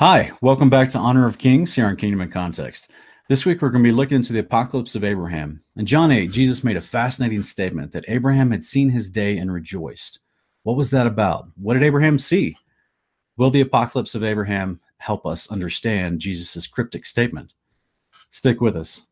Hi, 0.00 0.32
welcome 0.40 0.70
back 0.70 0.88
to 0.88 0.98
Honor 0.98 1.26
of 1.26 1.36
Kings 1.36 1.74
here 1.74 1.84
on 1.84 1.94
Kingdom 1.94 2.22
in 2.22 2.30
Context. 2.30 2.90
This 3.28 3.44
week 3.44 3.60
we're 3.60 3.68
going 3.68 3.84
to 3.84 3.90
be 3.90 3.94
looking 3.94 4.16
into 4.16 4.32
the 4.32 4.38
apocalypse 4.38 4.94
of 4.94 5.04
Abraham. 5.04 5.62
In 5.76 5.84
John 5.84 6.10
8, 6.10 6.30
Jesus 6.30 6.64
made 6.64 6.78
a 6.78 6.80
fascinating 6.80 7.42
statement 7.42 7.92
that 7.92 8.06
Abraham 8.08 8.50
had 8.50 8.64
seen 8.64 8.88
his 8.88 9.10
day 9.10 9.36
and 9.36 9.52
rejoiced. 9.52 10.20
What 10.62 10.78
was 10.78 10.90
that 10.92 11.06
about? 11.06 11.48
What 11.56 11.74
did 11.74 11.82
Abraham 11.82 12.18
see? 12.18 12.56
Will 13.36 13.50
the 13.50 13.60
apocalypse 13.60 14.14
of 14.14 14.24
Abraham 14.24 14.80
help 14.96 15.26
us 15.26 15.52
understand 15.52 16.18
Jesus' 16.18 16.66
cryptic 16.66 17.04
statement? 17.04 17.52
Stick 18.30 18.62
with 18.62 18.76
us. 18.76 19.06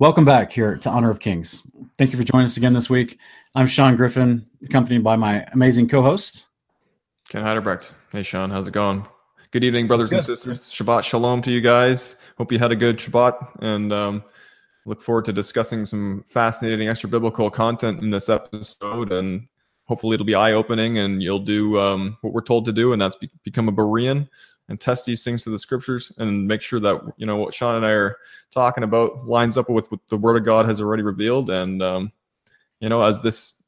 Welcome 0.00 0.24
back 0.24 0.50
here 0.50 0.78
to 0.78 0.88
Honor 0.88 1.10
of 1.10 1.20
Kings. 1.20 1.62
Thank 1.98 2.10
you 2.10 2.18
for 2.18 2.24
joining 2.24 2.46
us 2.46 2.56
again 2.56 2.72
this 2.72 2.88
week. 2.88 3.18
I'm 3.54 3.66
Sean 3.66 3.96
Griffin, 3.96 4.46
accompanied 4.64 5.04
by 5.04 5.16
my 5.16 5.44
amazing 5.52 5.88
co-host, 5.88 6.48
Ken 7.28 7.44
Heiderbrecht. 7.44 7.92
Hey, 8.10 8.22
Sean, 8.22 8.48
how's 8.50 8.66
it 8.66 8.72
going? 8.72 9.06
Good 9.50 9.62
evening, 9.62 9.88
brothers 9.88 10.10
and 10.10 10.24
sisters. 10.24 10.72
Shabbat 10.72 11.04
shalom 11.04 11.42
to 11.42 11.50
you 11.50 11.60
guys. 11.60 12.16
Hope 12.38 12.50
you 12.50 12.58
had 12.58 12.72
a 12.72 12.76
good 12.76 12.96
Shabbat 12.96 13.60
and 13.60 13.92
um, 13.92 14.24
look 14.86 15.02
forward 15.02 15.26
to 15.26 15.34
discussing 15.34 15.84
some 15.84 16.24
fascinating 16.26 16.88
extra 16.88 17.10
biblical 17.10 17.50
content 17.50 18.00
in 18.00 18.08
this 18.08 18.30
episode. 18.30 19.12
And 19.12 19.48
hopefully, 19.84 20.14
it'll 20.14 20.24
be 20.24 20.34
eye 20.34 20.52
opening 20.52 20.96
and 20.96 21.22
you'll 21.22 21.40
do 21.40 21.78
um, 21.78 22.16
what 22.22 22.32
we're 22.32 22.40
told 22.40 22.64
to 22.64 22.72
do, 22.72 22.94
and 22.94 23.02
that's 23.02 23.16
be- 23.16 23.28
become 23.44 23.68
a 23.68 23.72
Berean 23.72 24.30
and 24.70 24.80
test 24.80 25.04
these 25.04 25.22
things 25.22 25.42
to 25.42 25.50
the 25.50 25.58
scriptures 25.58 26.12
and 26.16 26.46
make 26.46 26.62
sure 26.62 26.80
that 26.80 27.02
you 27.16 27.26
know 27.26 27.36
what 27.36 27.52
Sean 27.52 27.76
and 27.76 27.84
I 27.84 27.90
are 27.90 28.16
talking 28.50 28.84
about 28.84 29.26
lines 29.26 29.58
up 29.58 29.68
with 29.68 29.90
what 29.90 30.00
the 30.08 30.16
Word 30.16 30.36
of 30.36 30.44
God 30.44 30.66
has 30.66 30.80
already 30.80 31.02
revealed. 31.02 31.50
And 31.50 31.82
um, 31.82 32.12
you 32.80 32.88
know, 32.88 33.02
as 33.02 33.20
this 33.20 33.62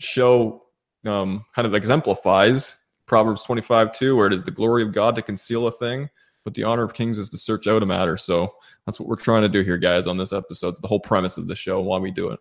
show 0.00 0.64
um, 1.06 1.46
kind 1.54 1.66
of 1.66 1.74
exemplifies 1.74 2.76
Proverbs 3.06 3.42
25 3.44 3.92
2, 3.92 4.16
where 4.16 4.26
it 4.26 4.32
is 4.32 4.42
the 4.42 4.50
glory 4.50 4.82
of 4.82 4.92
God 4.92 5.16
to 5.16 5.22
conceal 5.22 5.68
a 5.68 5.70
thing, 5.70 6.10
but 6.44 6.52
the 6.54 6.64
honor 6.64 6.82
of 6.82 6.94
kings 6.94 7.16
is 7.16 7.30
to 7.30 7.38
search 7.38 7.68
out 7.68 7.82
a 7.82 7.86
matter. 7.86 8.16
So 8.16 8.52
that's 8.84 8.98
what 8.98 9.08
we're 9.08 9.16
trying 9.16 9.42
to 9.42 9.48
do 9.48 9.62
here, 9.62 9.78
guys, 9.78 10.06
on 10.06 10.18
this 10.18 10.32
episode. 10.32 10.70
It's 10.70 10.80
the 10.80 10.88
whole 10.88 11.00
premise 11.00 11.38
of 11.38 11.46
the 11.46 11.56
show 11.56 11.80
why 11.80 11.98
we 11.98 12.10
do 12.10 12.30
it. 12.30 12.40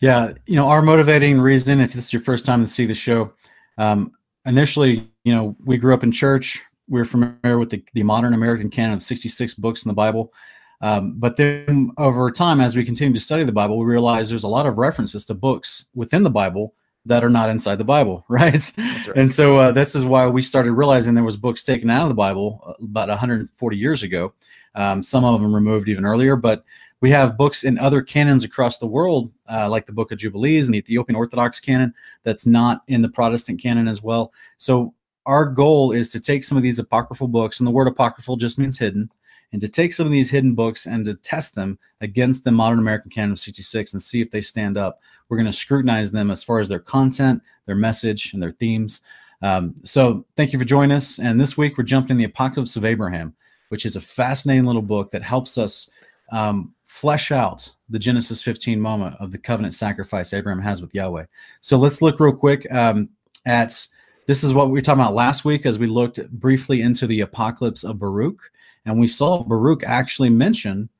Yeah, 0.00 0.32
you 0.46 0.56
know, 0.56 0.68
our 0.68 0.80
motivating 0.80 1.40
reason, 1.40 1.80
if 1.80 1.92
this 1.92 2.06
is 2.06 2.12
your 2.12 2.22
first 2.22 2.44
time 2.44 2.64
to 2.64 2.70
see 2.70 2.86
the 2.86 2.94
show, 2.94 3.32
um, 3.78 4.12
initially, 4.46 5.10
you 5.24 5.34
know, 5.34 5.56
we 5.64 5.76
grew 5.76 5.92
up 5.92 6.04
in 6.04 6.12
church, 6.12 6.62
we're 6.88 7.04
familiar 7.04 7.58
with 7.58 7.70
the, 7.70 7.84
the 7.94 8.02
modern 8.02 8.34
American 8.34 8.70
canon 8.70 8.94
of 8.94 9.02
66 9.02 9.54
books 9.54 9.84
in 9.84 9.88
the 9.88 9.94
Bible. 9.94 10.32
Um, 10.80 11.14
but 11.16 11.36
then 11.36 11.90
over 11.98 12.30
time, 12.30 12.60
as 12.60 12.76
we 12.76 12.84
continue 12.84 13.14
to 13.14 13.20
study 13.20 13.44
the 13.44 13.52
Bible, 13.52 13.78
we 13.78 13.86
realize 13.86 14.28
there's 14.28 14.44
a 14.44 14.48
lot 14.48 14.66
of 14.66 14.78
references 14.78 15.24
to 15.26 15.34
books 15.34 15.86
within 15.94 16.22
the 16.22 16.30
Bible 16.30 16.74
that 17.04 17.24
are 17.24 17.30
not 17.30 17.50
inside 17.50 17.76
the 17.76 17.84
Bible, 17.84 18.24
right? 18.28 18.72
right. 18.78 19.08
And 19.16 19.32
so 19.32 19.58
uh, 19.58 19.72
this 19.72 19.94
is 19.94 20.04
why 20.04 20.26
we 20.26 20.42
started 20.42 20.72
realizing 20.72 21.14
there 21.14 21.24
was 21.24 21.36
books 21.36 21.62
taken 21.62 21.90
out 21.90 22.02
of 22.02 22.08
the 22.08 22.14
Bible 22.14 22.62
uh, 22.66 22.84
about 22.84 23.08
140 23.08 23.76
years 23.76 24.02
ago. 24.02 24.32
Um, 24.74 25.02
some 25.02 25.24
of 25.24 25.40
them 25.40 25.54
removed 25.54 25.88
even 25.88 26.04
earlier, 26.04 26.36
but 26.36 26.64
we 27.00 27.10
have 27.10 27.38
books 27.38 27.64
in 27.64 27.78
other 27.78 28.02
canons 28.02 28.44
across 28.44 28.78
the 28.78 28.86
world, 28.86 29.32
uh, 29.50 29.68
like 29.68 29.86
the 29.86 29.92
Book 29.92 30.10
of 30.10 30.18
Jubilees 30.18 30.66
and 30.66 30.74
the 30.74 30.78
Ethiopian 30.78 31.16
Orthodox 31.16 31.60
canon, 31.60 31.94
that's 32.24 32.44
not 32.44 32.82
in 32.88 33.02
the 33.02 33.08
Protestant 33.08 33.62
canon 33.62 33.86
as 33.86 34.02
well. 34.02 34.32
So 34.58 34.94
our 35.28 35.44
goal 35.44 35.92
is 35.92 36.08
to 36.08 36.20
take 36.20 36.42
some 36.42 36.56
of 36.56 36.62
these 36.62 36.78
apocryphal 36.78 37.28
books, 37.28 37.60
and 37.60 37.66
the 37.66 37.70
word 37.70 37.86
apocryphal 37.86 38.36
just 38.36 38.58
means 38.58 38.78
hidden, 38.78 39.10
and 39.52 39.60
to 39.60 39.68
take 39.68 39.92
some 39.92 40.06
of 40.06 40.10
these 40.10 40.30
hidden 40.30 40.54
books 40.54 40.86
and 40.86 41.04
to 41.04 41.14
test 41.14 41.54
them 41.54 41.78
against 42.00 42.44
the 42.44 42.50
modern 42.50 42.78
American 42.78 43.10
canon 43.10 43.32
of 43.32 43.38
66 43.38 43.92
and 43.92 44.02
see 44.02 44.22
if 44.22 44.30
they 44.30 44.40
stand 44.40 44.78
up. 44.78 45.00
We're 45.28 45.36
going 45.36 45.46
to 45.46 45.52
scrutinize 45.52 46.10
them 46.10 46.30
as 46.30 46.42
far 46.42 46.60
as 46.60 46.68
their 46.68 46.78
content, 46.80 47.42
their 47.66 47.76
message, 47.76 48.32
and 48.32 48.42
their 48.42 48.52
themes. 48.52 49.02
Um, 49.42 49.74
so 49.84 50.24
thank 50.36 50.52
you 50.52 50.58
for 50.58 50.64
joining 50.64 50.96
us. 50.96 51.18
And 51.18 51.38
this 51.38 51.58
week 51.58 51.76
we're 51.76 51.84
jumping 51.84 52.12
in 52.12 52.16
the 52.16 52.24
Apocalypse 52.24 52.76
of 52.76 52.86
Abraham, 52.86 53.34
which 53.68 53.84
is 53.84 53.96
a 53.96 54.00
fascinating 54.00 54.64
little 54.64 54.82
book 54.82 55.10
that 55.10 55.22
helps 55.22 55.58
us 55.58 55.90
um, 56.32 56.74
flesh 56.84 57.30
out 57.32 57.74
the 57.90 57.98
Genesis 57.98 58.42
15 58.42 58.80
moment 58.80 59.14
of 59.20 59.30
the 59.30 59.38
covenant 59.38 59.74
sacrifice 59.74 60.32
Abraham 60.32 60.62
has 60.62 60.80
with 60.80 60.94
Yahweh. 60.94 61.26
So 61.60 61.76
let's 61.76 62.00
look 62.00 62.18
real 62.18 62.32
quick 62.32 62.70
um, 62.72 63.10
at 63.44 63.86
this 64.28 64.44
is 64.44 64.52
what 64.52 64.66
we 64.66 64.74
were 64.74 64.82
talking 64.82 65.00
about 65.00 65.14
last 65.14 65.46
week 65.46 65.64
as 65.64 65.78
we 65.78 65.86
looked 65.86 66.30
briefly 66.30 66.82
into 66.82 67.06
the 67.06 67.22
apocalypse 67.22 67.82
of 67.82 67.98
Baruch. 67.98 68.52
And 68.84 69.00
we 69.00 69.06
saw 69.06 69.42
Baruch 69.42 69.82
actually 69.84 70.28
mention 70.28 70.90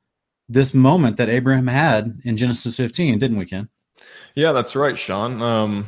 this 0.49 0.73
moment 0.73 1.17
that 1.17 1.29
Abraham 1.29 1.67
had 1.67 2.21
in 2.23 2.37
Genesis 2.37 2.75
15, 2.75 3.19
didn't 3.19 3.37
we, 3.37 3.45
Ken? 3.45 3.69
Yeah, 4.33 4.51
that's 4.51 4.75
right, 4.75 4.97
Sean. 4.97 5.43
Um, 5.43 5.87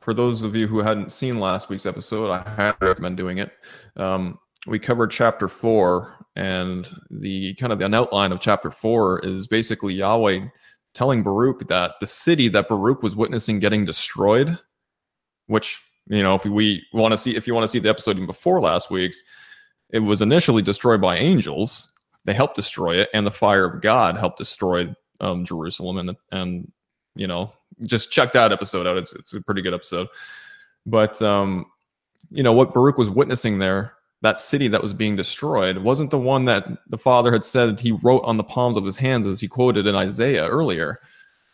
for 0.00 0.14
those 0.14 0.40
of 0.40 0.56
you 0.56 0.66
who 0.66 0.78
hadn't 0.78 1.12
seen 1.12 1.38
last 1.38 1.68
week's 1.68 1.84
episode, 1.84 2.30
I 2.30 2.38
highly 2.48 2.76
recommend 2.80 3.18
doing 3.18 3.36
it. 3.36 3.52
Um, 3.98 4.38
we 4.66 4.78
covered 4.78 5.10
chapter 5.10 5.48
four, 5.48 6.14
and 6.36 6.88
the 7.10 7.52
kind 7.56 7.74
of 7.74 7.82
an 7.82 7.92
outline 7.92 8.32
of 8.32 8.40
chapter 8.40 8.70
four 8.70 9.20
is 9.20 9.46
basically 9.46 9.92
Yahweh 9.92 10.46
telling 10.94 11.22
Baruch 11.22 11.68
that 11.68 11.96
the 12.00 12.06
city 12.06 12.48
that 12.48 12.68
Baruch 12.68 13.02
was 13.02 13.14
witnessing 13.14 13.58
getting 13.58 13.84
destroyed, 13.84 14.58
which 15.48 15.78
you 16.08 16.22
know, 16.22 16.34
if 16.34 16.44
we 16.44 16.84
want 16.92 17.12
to 17.12 17.18
see, 17.18 17.36
if 17.36 17.46
you 17.46 17.54
want 17.54 17.64
to 17.64 17.68
see 17.68 17.78
the 17.78 17.88
episode 17.88 18.16
even 18.16 18.26
before 18.26 18.60
last 18.60 18.90
week's, 18.90 19.22
it 19.90 20.00
was 20.00 20.22
initially 20.22 20.62
destroyed 20.62 21.00
by 21.00 21.16
angels. 21.16 21.92
They 22.24 22.34
helped 22.34 22.56
destroy 22.56 22.96
it, 22.96 23.10
and 23.14 23.26
the 23.26 23.30
fire 23.30 23.64
of 23.64 23.80
God 23.80 24.16
helped 24.16 24.38
destroy 24.38 24.94
um, 25.20 25.44
Jerusalem. 25.44 25.98
And 25.98 26.16
and 26.30 26.72
you 27.14 27.26
know, 27.26 27.52
just 27.82 28.10
check 28.10 28.32
that 28.32 28.52
episode 28.52 28.86
out. 28.86 28.96
It's 28.96 29.12
it's 29.12 29.32
a 29.34 29.40
pretty 29.40 29.62
good 29.62 29.74
episode. 29.74 30.08
But 30.86 31.20
um, 31.22 31.66
you 32.30 32.42
know 32.42 32.52
what 32.52 32.74
Baruch 32.74 32.98
was 32.98 33.10
witnessing 33.10 33.58
there, 33.58 33.94
that 34.22 34.40
city 34.40 34.68
that 34.68 34.82
was 34.82 34.92
being 34.92 35.14
destroyed, 35.14 35.78
wasn't 35.78 36.10
the 36.10 36.18
one 36.18 36.46
that 36.46 36.66
the 36.88 36.98
Father 36.98 37.32
had 37.32 37.44
said 37.44 37.78
he 37.78 37.92
wrote 37.92 38.24
on 38.24 38.36
the 38.36 38.44
palms 38.44 38.76
of 38.76 38.84
his 38.84 38.96
hands, 38.96 39.26
as 39.26 39.40
he 39.40 39.48
quoted 39.48 39.86
in 39.86 39.94
Isaiah 39.94 40.48
earlier. 40.48 41.00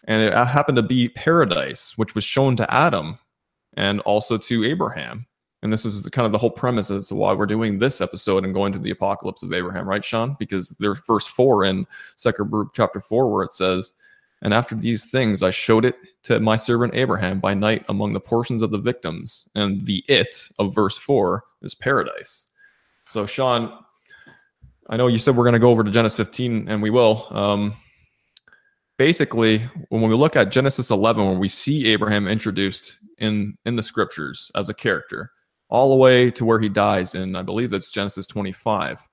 And 0.05 0.23
it 0.23 0.33
happened 0.33 0.77
to 0.77 0.83
be 0.83 1.11
paradise, 1.11 1.99
which 1.99 2.15
was 2.15 2.25
shown 2.25 2.57
to 2.57 2.73
Adam 2.75 3.19
and 3.79 4.01
also 4.01 4.37
to 4.37 4.65
Abraham. 4.65 5.25
And 5.63 5.73
this 5.73 5.85
is 5.85 6.03
the, 6.03 6.11
kind 6.11 6.27
of 6.27 6.33
the 6.33 6.39
whole 6.39 6.51
premise 6.51 6.91
as 6.91 7.09
to 7.09 7.15
why 7.15 7.33
we're 7.33 7.47
doing 7.47 7.79
this 7.79 8.01
episode 8.01 8.45
and 8.45 8.53
going 8.53 8.73
to 8.73 8.79
the 8.79 8.91
apocalypse 8.91 9.43
of 9.43 9.53
Abraham, 9.53 9.89
right, 9.89 10.05
Sean? 10.05 10.37
Because 10.39 10.71
there's 10.81 11.01
verse 11.07 11.27
four 11.27 11.65
in 11.65 11.87
Second 12.17 12.51
Baruch 12.51 12.75
chapter 12.75 13.01
four 13.01 13.33
where 13.33 13.45
it 13.45 13.53
says, 13.53 13.93
"And 14.43 14.53
after 14.53 14.75
these 14.75 15.07
things, 15.07 15.43
I 15.43 15.51
showed 15.51 15.85
it 15.85 15.97
to 16.25 16.41
my 16.41 16.57
servant 16.57 16.95
Abraham 16.95 17.41
by 17.41 17.55
night 17.55 17.85
among 17.89 18.13
the 18.13 18.21
portions 18.21 18.63
of 18.63 18.73
the 18.73 18.79
victims." 18.79 19.49
And 19.55 19.85
the 19.85 20.05
it 20.09 20.49
of 20.59 20.75
verse 20.75 20.99
four 20.99 21.45
is 21.63 21.75
paradise. 21.75 22.47
So, 23.09 23.27
Sean, 23.27 23.73
I 24.89 24.97
know 24.97 25.07
you 25.07 25.19
said 25.19 25.37
we're 25.37 25.45
going 25.45 25.55
to 25.55 25.61
go 25.61 25.71
over 25.71 25.85
to 25.85 25.91
Genesis 25.91 26.17
15, 26.17 26.69
and 26.69 26.83
we 26.83 26.91
will. 26.91 27.27
Um, 27.31 27.75
basically, 28.97 29.59
when 29.89 30.03
we 30.03 30.15
look 30.15 30.37
at 30.37 30.51
Genesis 30.51 30.91
11, 30.91 31.25
when 31.27 31.39
we 31.39 31.49
see 31.49 31.87
Abraham 31.87 32.29
introduced 32.29 32.98
in 33.19 33.57
in 33.65 33.77
the 33.77 33.83
scriptures 33.83 34.51
as 34.55 34.69
a 34.69 34.75
character, 34.75 35.33
all 35.69 35.91
the 35.91 36.01
way 36.01 36.31
to 36.31 36.45
where 36.45 36.61
he 36.61 36.69
dies 36.69 37.15
in, 37.15 37.37
I 37.37 37.43
believe 37.43 37.73
it's 37.73 37.91
Genesis 37.91 38.27
25. 38.27 39.07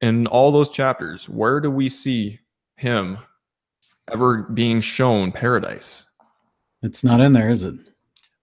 In 0.00 0.26
all 0.28 0.52
those 0.52 0.70
chapters, 0.70 1.28
where 1.28 1.60
do 1.60 1.70
we 1.70 1.88
see 1.88 2.38
him 2.76 3.18
ever 4.12 4.44
being 4.54 4.80
shown 4.80 5.32
paradise? 5.32 6.04
It's 6.82 7.02
not 7.02 7.20
in 7.20 7.32
there, 7.32 7.50
is 7.50 7.64
it? 7.64 7.74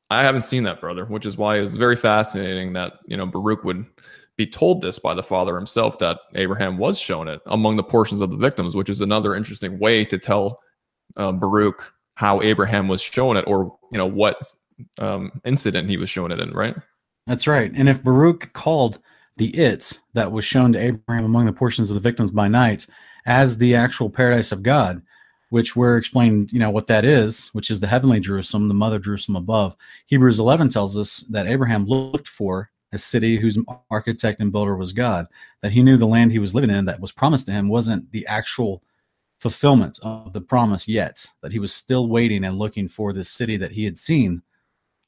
I 0.09 0.23
haven't 0.23 0.43
seen 0.43 0.63
that, 0.63 0.81
brother, 0.81 1.05
which 1.05 1.25
is 1.25 1.37
why 1.37 1.57
it's 1.57 1.73
very 1.73 1.95
fascinating 1.95 2.73
that, 2.73 2.93
you 3.07 3.17
know, 3.17 3.25
Baruch 3.25 3.63
would 3.63 3.85
be 4.37 4.45
told 4.45 4.81
this 4.81 4.99
by 4.99 5.13
the 5.13 5.23
father 5.23 5.55
himself 5.55 5.97
that 5.99 6.19
Abraham 6.35 6.77
was 6.77 6.99
shown 6.99 7.27
it 7.27 7.41
among 7.45 7.77
the 7.77 7.83
portions 7.83 8.21
of 8.21 8.29
the 8.29 8.37
victims, 8.37 8.75
which 8.75 8.89
is 8.89 9.01
another 9.01 9.35
interesting 9.35 9.79
way 9.79 10.03
to 10.05 10.17
tell 10.17 10.59
uh, 11.15 11.31
Baruch 11.31 11.93
how 12.15 12.41
Abraham 12.41 12.87
was 12.87 13.01
shown 13.01 13.37
it 13.37 13.45
or, 13.47 13.77
you 13.91 13.97
know, 13.97 14.05
what 14.05 14.37
um, 14.99 15.31
incident 15.45 15.89
he 15.89 15.97
was 15.97 16.09
shown 16.09 16.31
it 16.31 16.39
in, 16.39 16.51
right? 16.51 16.75
That's 17.27 17.47
right. 17.47 17.71
And 17.75 17.89
if 17.89 18.03
Baruch 18.03 18.53
called 18.53 18.99
the 19.37 19.47
it 19.57 19.99
that 20.13 20.31
was 20.31 20.45
shown 20.45 20.73
to 20.73 20.79
Abraham 20.79 21.25
among 21.25 21.45
the 21.45 21.53
portions 21.53 21.89
of 21.89 21.95
the 21.95 21.99
victims 21.99 22.31
by 22.31 22.47
night 22.47 22.87
as 23.25 23.57
the 23.57 23.75
actual 23.75 24.09
paradise 24.09 24.51
of 24.51 24.63
God, 24.63 25.01
which 25.49 25.75
we're 25.75 25.97
explaining, 25.97 26.49
you 26.51 26.59
know, 26.59 26.69
what 26.69 26.87
that 26.87 27.05
is, 27.05 27.47
which 27.53 27.69
is 27.69 27.79
the 27.79 27.87
heavenly 27.87 28.19
Jerusalem, 28.19 28.67
the 28.67 28.73
mother 28.73 28.99
Jerusalem 28.99 29.35
above. 29.35 29.75
Hebrews 30.07 30.39
11 30.39 30.69
tells 30.69 30.97
us 30.97 31.19
that 31.29 31.47
Abraham 31.47 31.85
looked 31.85 32.27
for 32.27 32.69
a 32.91 32.97
city 32.97 33.37
whose 33.37 33.57
architect 33.91 34.39
and 34.39 34.51
builder 34.51 34.75
was 34.75 34.93
God, 34.93 35.27
that 35.61 35.71
he 35.71 35.83
knew 35.83 35.97
the 35.97 36.07
land 36.07 36.31
he 36.31 36.39
was 36.39 36.55
living 36.55 36.69
in 36.69 36.85
that 36.85 36.99
was 36.99 37.11
promised 37.11 37.45
to 37.47 37.51
him 37.51 37.67
wasn't 37.67 38.09
the 38.11 38.25
actual 38.27 38.81
fulfillment 39.39 39.99
of 40.01 40.33
the 40.33 40.41
promise 40.41 40.87
yet, 40.87 41.25
that 41.41 41.51
he 41.51 41.59
was 41.59 41.73
still 41.73 42.07
waiting 42.07 42.43
and 42.43 42.57
looking 42.57 42.87
for 42.87 43.13
this 43.13 43.29
city 43.29 43.57
that 43.57 43.71
he 43.71 43.85
had 43.85 43.97
seen 43.97 44.41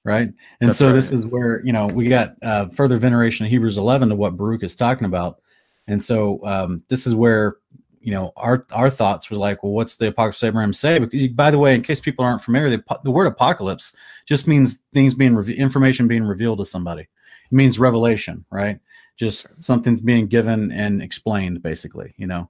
right? 0.07 0.29
And 0.61 0.69
That's 0.69 0.77
so 0.77 0.87
right. 0.87 0.93
this 0.93 1.11
is 1.11 1.27
where 1.27 1.61
you 1.65 1.73
know 1.73 1.85
we 1.85 2.07
got 2.07 2.35
uh, 2.41 2.67
further 2.69 2.95
veneration 2.95 3.45
of 3.45 3.49
Hebrews 3.49 3.77
11 3.77 4.09
to 4.09 4.15
what 4.15 4.37
Baruch 4.37 4.63
is 4.63 4.73
talking 4.73 5.05
about, 5.05 5.41
and 5.85 6.01
so 6.01 6.43
um, 6.45 6.81
this 6.87 7.05
is 7.05 7.13
where 7.13 7.57
you 7.99 8.13
know 8.13 8.31
our 8.37 8.63
our 8.71 8.89
thoughts 8.89 9.29
were 9.29 9.37
like, 9.37 9.61
well, 9.61 9.73
what's 9.73 9.97
the 9.97 10.07
apocalypse 10.07 10.41
of 10.41 10.47
Abraham 10.47 10.73
say? 10.73 10.97
Because 10.97 11.27
by 11.27 11.51
the 11.51 11.59
way, 11.59 11.75
in 11.75 11.81
case 11.81 11.99
people 11.99 12.23
aren't 12.23 12.41
familiar, 12.41 12.69
the, 12.69 12.99
the 13.03 13.11
word 13.11 13.27
apocalypse 13.27 13.93
just 14.25 14.47
means 14.47 14.79
things 14.93 15.13
being 15.13 15.35
reve- 15.35 15.49
information 15.49 16.07
being 16.07 16.23
revealed 16.23 16.59
to 16.59 16.65
somebody. 16.65 17.01
It 17.01 17.55
means 17.55 17.77
revelation, 17.77 18.45
right? 18.49 18.79
Just 19.17 19.61
something's 19.61 19.99
being 19.99 20.27
given 20.27 20.71
and 20.71 21.01
explained, 21.01 21.61
basically. 21.61 22.13
You 22.17 22.27
know. 22.27 22.47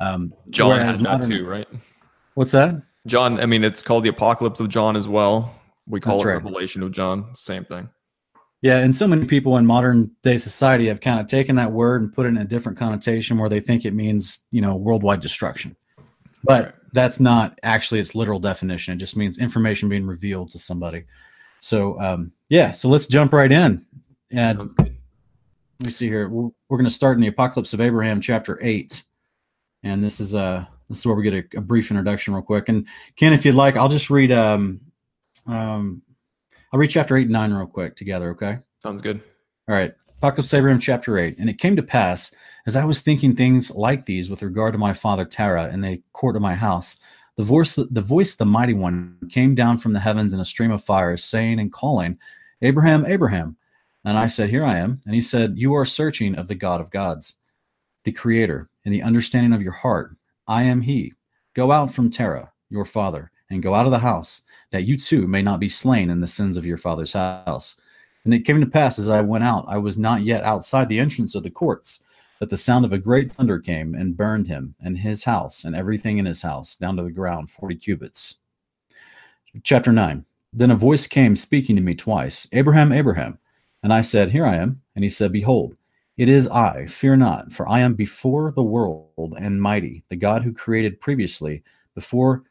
Um, 0.00 0.32
John 0.50 0.78
has 0.78 0.98
that 1.00 1.22
too, 1.24 1.46
right? 1.46 1.66
What's 2.34 2.52
that? 2.52 2.82
John, 3.06 3.40
I 3.40 3.46
mean, 3.46 3.64
it's 3.64 3.82
called 3.82 4.04
the 4.04 4.10
Apocalypse 4.10 4.60
of 4.60 4.68
John 4.68 4.96
as 4.96 5.08
well. 5.08 5.54
We 5.86 6.00
call 6.00 6.18
That's 6.18 6.24
it 6.24 6.28
right. 6.28 6.34
Revelation 6.34 6.82
of 6.82 6.92
John. 6.92 7.34
Same 7.34 7.64
thing. 7.64 7.88
Yeah, 8.60 8.78
and 8.78 8.94
so 8.94 9.06
many 9.06 9.24
people 9.24 9.56
in 9.56 9.66
modern 9.66 10.10
day 10.22 10.36
society 10.36 10.86
have 10.88 11.00
kind 11.00 11.20
of 11.20 11.26
taken 11.26 11.56
that 11.56 11.70
word 11.72 12.02
and 12.02 12.12
put 12.12 12.26
it 12.26 12.30
in 12.30 12.38
a 12.38 12.44
different 12.44 12.76
connotation 12.76 13.38
where 13.38 13.48
they 13.48 13.60
think 13.60 13.84
it 13.84 13.94
means, 13.94 14.46
you 14.50 14.60
know, 14.60 14.74
worldwide 14.76 15.20
destruction. 15.20 15.76
But 16.44 16.64
Right. 16.64 16.74
that's 16.92 17.20
not 17.20 17.58
actually 17.62 18.00
its 18.00 18.14
literal 18.14 18.40
definition. 18.40 18.94
It 18.94 18.98
just 18.98 19.16
means 19.16 19.38
information 19.38 19.88
being 19.88 20.06
revealed 20.06 20.50
to 20.50 20.58
somebody. 20.58 21.04
So, 21.60 22.00
um, 22.00 22.32
yeah, 22.48 22.72
so 22.72 22.88
let's 22.88 23.06
jump 23.06 23.32
right 23.32 23.50
in. 23.50 23.84
And 24.30 24.58
let 24.78 24.90
me 25.84 25.90
see 25.90 26.06
here. 26.08 26.28
We're, 26.28 26.50
we're 26.68 26.78
going 26.78 26.84
to 26.84 26.90
start 26.94 27.16
in 27.16 27.20
the 27.20 27.28
Apocalypse 27.28 27.72
of 27.72 27.80
Abraham, 27.80 28.20
chapter 28.20 28.58
eight, 28.62 29.04
and 29.82 30.02
this 30.02 30.20
is 30.20 30.34
uh 30.34 30.64
this 30.88 30.98
is 30.98 31.06
where 31.06 31.14
we 31.14 31.22
get 31.22 31.34
a, 31.34 31.58
a 31.58 31.60
brief 31.60 31.90
introduction, 31.90 32.34
real 32.34 32.42
quick. 32.42 32.68
And 32.68 32.86
Ken, 33.16 33.32
if 33.32 33.44
you'd 33.44 33.54
like, 33.54 33.76
I'll 33.76 33.88
just 33.88 34.10
read 34.10 34.32
um 34.32 34.80
um 35.46 36.02
I'll 36.72 36.80
read 36.80 36.90
chapter 36.90 37.16
eight 37.16 37.22
and 37.22 37.32
nine 37.32 37.52
real 37.52 37.66
quick 37.66 37.96
together. 37.96 38.30
Okay. 38.30 38.58
Sounds 38.82 39.02
good. 39.02 39.20
All 39.68 39.74
right. 39.74 39.94
Apocalypse 40.18 40.52
of 40.52 40.58
Abraham, 40.58 40.80
chapter 40.80 41.16
8. 41.16 41.36
And 41.38 41.48
it 41.48 41.58
came 41.58 41.76
to 41.76 41.82
pass, 41.82 42.34
as 42.66 42.74
I 42.74 42.84
was 42.84 43.00
thinking 43.00 43.36
things 43.36 43.70
like 43.70 44.04
these 44.04 44.28
with 44.28 44.42
regard 44.42 44.72
to 44.72 44.78
my 44.78 44.92
father 44.92 45.24
Terah 45.24 45.70
and 45.72 45.84
the 45.84 46.02
court 46.12 46.34
of 46.34 46.42
my 46.42 46.56
house, 46.56 46.96
the 47.36 47.44
voice, 47.44 47.76
the 47.76 48.00
voice 48.00 48.32
of 48.32 48.38
the 48.38 48.46
mighty 48.46 48.74
one 48.74 49.16
came 49.30 49.54
down 49.54 49.78
from 49.78 49.92
the 49.92 50.00
heavens 50.00 50.32
in 50.32 50.40
a 50.40 50.44
stream 50.44 50.72
of 50.72 50.82
fire, 50.82 51.16
saying 51.16 51.60
and 51.60 51.72
calling, 51.72 52.18
Abraham, 52.62 53.06
Abraham. 53.06 53.56
And 54.04 54.18
I 54.18 54.26
said, 54.26 54.50
Here 54.50 54.64
I 54.64 54.78
am. 54.78 55.00
And 55.06 55.14
he 55.14 55.20
said, 55.20 55.56
You 55.56 55.74
are 55.74 55.84
searching 55.84 56.34
of 56.34 56.48
the 56.48 56.56
God 56.56 56.80
of 56.80 56.90
gods, 56.90 57.34
the 58.02 58.10
creator, 58.10 58.68
in 58.88 58.92
the 58.92 59.02
understanding 59.02 59.52
of 59.52 59.60
your 59.60 59.72
heart. 59.72 60.16
I 60.46 60.62
am 60.62 60.80
he. 60.80 61.12
Go 61.52 61.72
out 61.72 61.92
from 61.92 62.08
Terah, 62.08 62.50
your 62.70 62.86
father, 62.86 63.30
and 63.50 63.62
go 63.62 63.74
out 63.74 63.84
of 63.84 63.92
the 63.92 63.98
house, 63.98 64.46
that 64.70 64.84
you 64.84 64.96
too 64.96 65.26
may 65.26 65.42
not 65.42 65.60
be 65.60 65.68
slain 65.68 66.08
in 66.08 66.20
the 66.20 66.26
sins 66.26 66.56
of 66.56 66.64
your 66.64 66.78
father's 66.78 67.12
house. 67.12 67.78
And 68.24 68.32
it 68.32 68.46
came 68.46 68.58
to 68.60 68.66
pass 68.66 68.98
as 68.98 69.10
I 69.10 69.20
went 69.20 69.44
out, 69.44 69.66
I 69.68 69.76
was 69.76 69.98
not 69.98 70.22
yet 70.22 70.42
outside 70.42 70.88
the 70.88 71.00
entrance 71.00 71.34
of 71.34 71.42
the 71.42 71.50
courts, 71.50 72.02
that 72.40 72.48
the 72.48 72.56
sound 72.56 72.86
of 72.86 72.94
a 72.94 72.98
great 72.98 73.30
thunder 73.30 73.58
came 73.58 73.94
and 73.94 74.16
burned 74.16 74.46
him 74.46 74.74
and 74.80 74.96
his 74.96 75.24
house 75.24 75.64
and 75.64 75.76
everything 75.76 76.16
in 76.16 76.24
his 76.24 76.40
house 76.40 76.74
down 76.74 76.96
to 76.96 77.02
the 77.02 77.10
ground, 77.10 77.50
40 77.50 77.74
cubits. 77.74 78.36
Chapter 79.64 79.92
9. 79.92 80.24
Then 80.54 80.70
a 80.70 80.76
voice 80.76 81.06
came 81.06 81.36
speaking 81.36 81.76
to 81.76 81.82
me 81.82 81.94
twice 81.94 82.48
Abraham, 82.52 82.92
Abraham. 82.92 83.38
And 83.82 83.92
I 83.92 84.00
said, 84.00 84.30
Here 84.30 84.46
I 84.46 84.56
am. 84.56 84.80
And 84.94 85.04
he 85.04 85.10
said, 85.10 85.30
Behold, 85.30 85.76
it 86.18 86.28
is 86.28 86.48
I, 86.48 86.86
fear 86.86 87.16
not, 87.16 87.52
for 87.52 87.68
I 87.68 87.78
am 87.78 87.94
before 87.94 88.50
the 88.50 88.62
world 88.62 89.36
and 89.38 89.62
mighty, 89.62 90.02
the 90.08 90.16
God 90.16 90.42
who 90.42 90.52
created 90.52 91.00
previously, 91.00 91.62
before 91.94 92.42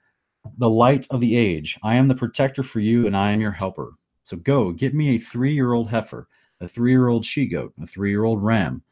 the 0.57 0.69
light 0.69 1.05
of 1.11 1.19
the 1.19 1.35
age. 1.35 1.77
I 1.83 1.95
am 1.95 2.07
the 2.07 2.15
protector 2.15 2.63
for 2.63 2.79
you, 2.79 3.05
and 3.05 3.15
I 3.15 3.31
am 3.31 3.41
your 3.41 3.51
helper. 3.51 3.91
So 4.23 4.37
go, 4.37 4.71
get 4.71 4.93
me 4.93 5.15
a 5.15 5.19
three 5.19 5.53
year 5.53 5.73
old 5.73 5.89
heifer, 5.89 6.29
a 6.61 6.67
three 6.67 6.91
year 6.91 7.09
old 7.09 7.25
she 7.25 7.45
goat, 7.45 7.73
a 7.81 7.85
three 7.85 8.09
year 8.09 8.23
old 8.23 8.41
ram, 8.41 8.83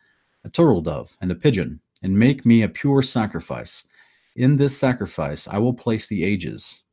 a 0.44 0.50
turtle 0.50 0.82
dove, 0.82 1.16
and 1.22 1.32
a 1.32 1.36
pigeon, 1.36 1.80
and 2.04 2.20
make 2.20 2.46
me 2.46 2.62
a 2.62 2.70
pure 2.70 3.02
sacrifice. 3.02 3.88
In 4.36 4.58
this 4.58 4.78
sacrifice 4.78 5.48
I 5.48 5.58
will 5.58 5.74
place 5.74 6.08
the 6.10 6.26
ages. 6.26 6.84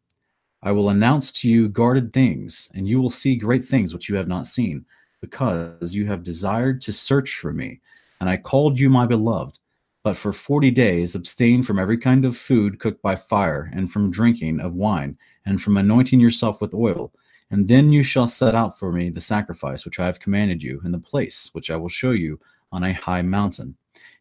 I 0.63 0.71
will 0.71 0.91
announce 0.91 1.33
to 1.33 1.51
you 1.51 1.69
guarded 1.69 2.13
things, 2.13 2.71
and 2.75 2.87
you 2.87 3.03
will 3.03 3.11
see 3.11 3.35
great 3.35 3.65
things 3.65 3.93
which 3.93 4.09
you 4.09 4.15
have 4.15 4.29
not 4.29 4.47
seen, 4.47 4.85
because 5.23 5.95
you 5.95 6.05
have 6.05 6.23
desired 6.23 6.83
to 6.83 6.93
search 6.93 7.37
for 7.37 7.55
me. 7.55 7.81
And 8.21 8.29
I 8.29 8.37
called 8.37 8.79
you 8.79 8.91
my 8.91 9.07
beloved. 9.07 9.59
But 10.03 10.17
for 10.17 10.33
forty 10.33 10.71
days 10.71 11.15
abstain 11.15 11.63
from 11.63 11.79
every 11.79 11.97
kind 11.97 12.25
of 12.25 12.37
food 12.37 12.81
cooked 12.81 13.01
by 13.01 13.15
fire, 13.15 13.71
and 13.73 13.91
from 13.91 14.11
drinking 14.11 14.61
of 14.61 14.75
wine, 14.75 15.17
and 15.47 15.63
from 15.63 15.77
anointing 15.77 16.19
yourself 16.19 16.61
with 16.61 16.75
oil. 16.75 17.13
And 17.51 17.69
then 17.69 17.93
you 17.93 18.03
shall 18.03 18.27
set 18.27 18.55
out 18.55 18.79
for 18.79 18.91
me 18.91 19.11
the 19.11 19.21
sacrifice 19.21 19.85
which 19.85 20.01
I 20.01 20.07
have 20.07 20.19
commanded 20.19 20.63
you 20.63 20.81
in 20.85 20.91
the 20.91 20.99
place 20.99 21.51
which 21.53 21.71
I 21.71 21.77
will 21.77 21.89
show 21.89 22.11
you 22.11 22.41
on 22.73 22.83
a 22.83 22.93
high 22.93 23.23
mountain. 23.23 23.77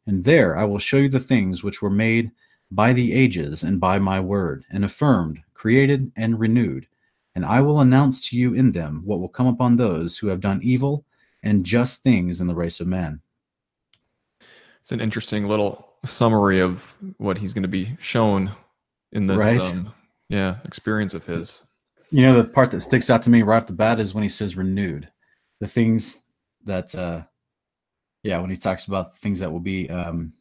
And 0.05 0.23
there 0.23 0.55
I 0.57 0.65
will 0.65 0.79
show 0.79 0.97
you 0.97 1.09
the 1.09 1.19
things 1.19 1.63
which 1.63 1.81
were 1.81 1.89
made 1.89 2.31
by 2.69 2.93
the 2.93 3.13
ages 3.13 3.63
and 3.63 3.79
by 3.79 3.97
my 3.99 4.19
word, 4.19 4.65
and 4.69 4.85
affirmed, 4.85 5.41
created, 5.53 6.11
and 6.15 6.39
renewed. 6.39 6.87
And 7.35 7.45
I 7.45 7.61
will 7.61 7.79
announce 7.79 8.19
to 8.29 8.37
you 8.37 8.53
in 8.53 8.71
them 8.73 9.01
what 9.05 9.19
will 9.19 9.29
come 9.29 9.47
upon 9.47 9.77
those 9.77 10.17
who 10.17 10.27
have 10.27 10.41
done 10.41 10.59
evil 10.63 11.05
and 11.43 11.65
just 11.65 12.03
things 12.03 12.41
in 12.41 12.47
the 12.47 12.55
race 12.55 12.79
of 12.79 12.87
man. 12.87 13.21
It's 14.81 14.91
an 14.91 14.99
interesting 15.01 15.47
little 15.47 15.93
summary 16.05 16.59
of 16.59 16.95
what 17.17 17.37
he's 17.37 17.53
going 17.53 17.61
to 17.63 17.69
be 17.69 17.95
shown 18.01 18.51
in 19.11 19.27
this, 19.27 19.37
Right. 19.37 19.61
um, 19.61 19.93
yeah, 20.29 20.57
experience 20.65 21.13
of 21.13 21.25
his. 21.25 21.61
You 22.09 22.23
know, 22.23 22.41
the 22.41 22.47
part 22.49 22.71
that 22.71 22.81
sticks 22.81 23.09
out 23.09 23.21
to 23.23 23.29
me 23.29 23.41
right 23.43 23.57
off 23.57 23.67
the 23.67 23.73
bat 23.73 23.99
is 23.99 24.13
when 24.13 24.23
he 24.23 24.29
says 24.29 24.57
renewed. 24.57 25.07
The 25.59 25.67
things 25.67 26.21
that, 26.65 26.93
uh, 26.95 27.21
yeah, 28.23 28.39
when 28.39 28.49
he 28.49 28.55
talks 28.57 28.87
about 28.87 29.15
things 29.17 29.39
that 29.39 29.51
will 29.51 29.59
be, 29.59 29.89
um, 29.89 30.33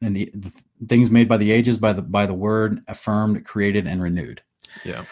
and 0.00 0.16
the, 0.16 0.30
the 0.34 0.52
things 0.88 1.10
made 1.10 1.28
by 1.28 1.36
the 1.36 1.50
ages, 1.52 1.78
by 1.78 1.92
the 1.92 2.02
by 2.02 2.26
the 2.26 2.34
word, 2.34 2.82
affirmed, 2.88 3.44
created, 3.44 3.86
and 3.86 4.02
renewed. 4.02 4.42
Yeah. 4.84 5.04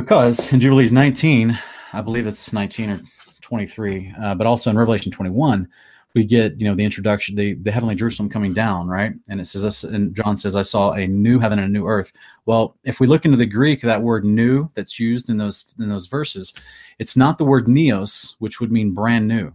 Because 0.00 0.50
in 0.50 0.60
Jubilees 0.60 0.92
19, 0.92 1.58
I 1.92 2.00
believe 2.00 2.26
it's 2.26 2.54
19 2.54 2.90
or 2.90 3.00
23, 3.42 4.14
uh, 4.22 4.34
but 4.34 4.46
also 4.46 4.70
in 4.70 4.78
Revelation 4.78 5.12
21, 5.12 5.68
we 6.14 6.24
get 6.24 6.58
you 6.58 6.66
know 6.66 6.74
the 6.74 6.84
introduction, 6.84 7.36
the 7.36 7.54
the 7.54 7.70
heavenly 7.70 7.94
Jerusalem 7.94 8.30
coming 8.30 8.54
down, 8.54 8.88
right? 8.88 9.12
And 9.28 9.40
it 9.40 9.46
says 9.46 9.84
and 9.84 10.14
John 10.14 10.36
says, 10.36 10.56
"I 10.56 10.62
saw 10.62 10.92
a 10.92 11.06
new 11.06 11.38
heaven 11.38 11.58
and 11.58 11.68
a 11.68 11.72
new 11.72 11.86
earth." 11.86 12.12
Well, 12.46 12.76
if 12.82 12.98
we 12.98 13.06
look 13.06 13.24
into 13.24 13.36
the 13.36 13.46
Greek, 13.46 13.82
that 13.82 14.02
word 14.02 14.24
"new" 14.24 14.70
that's 14.74 14.98
used 14.98 15.30
in 15.30 15.36
those 15.36 15.72
in 15.78 15.88
those 15.88 16.06
verses, 16.06 16.52
it's 16.98 17.16
not 17.16 17.38
the 17.38 17.44
word 17.44 17.66
"neos," 17.66 18.34
which 18.38 18.58
would 18.58 18.72
mean 18.72 18.92
brand 18.92 19.28
new. 19.28 19.52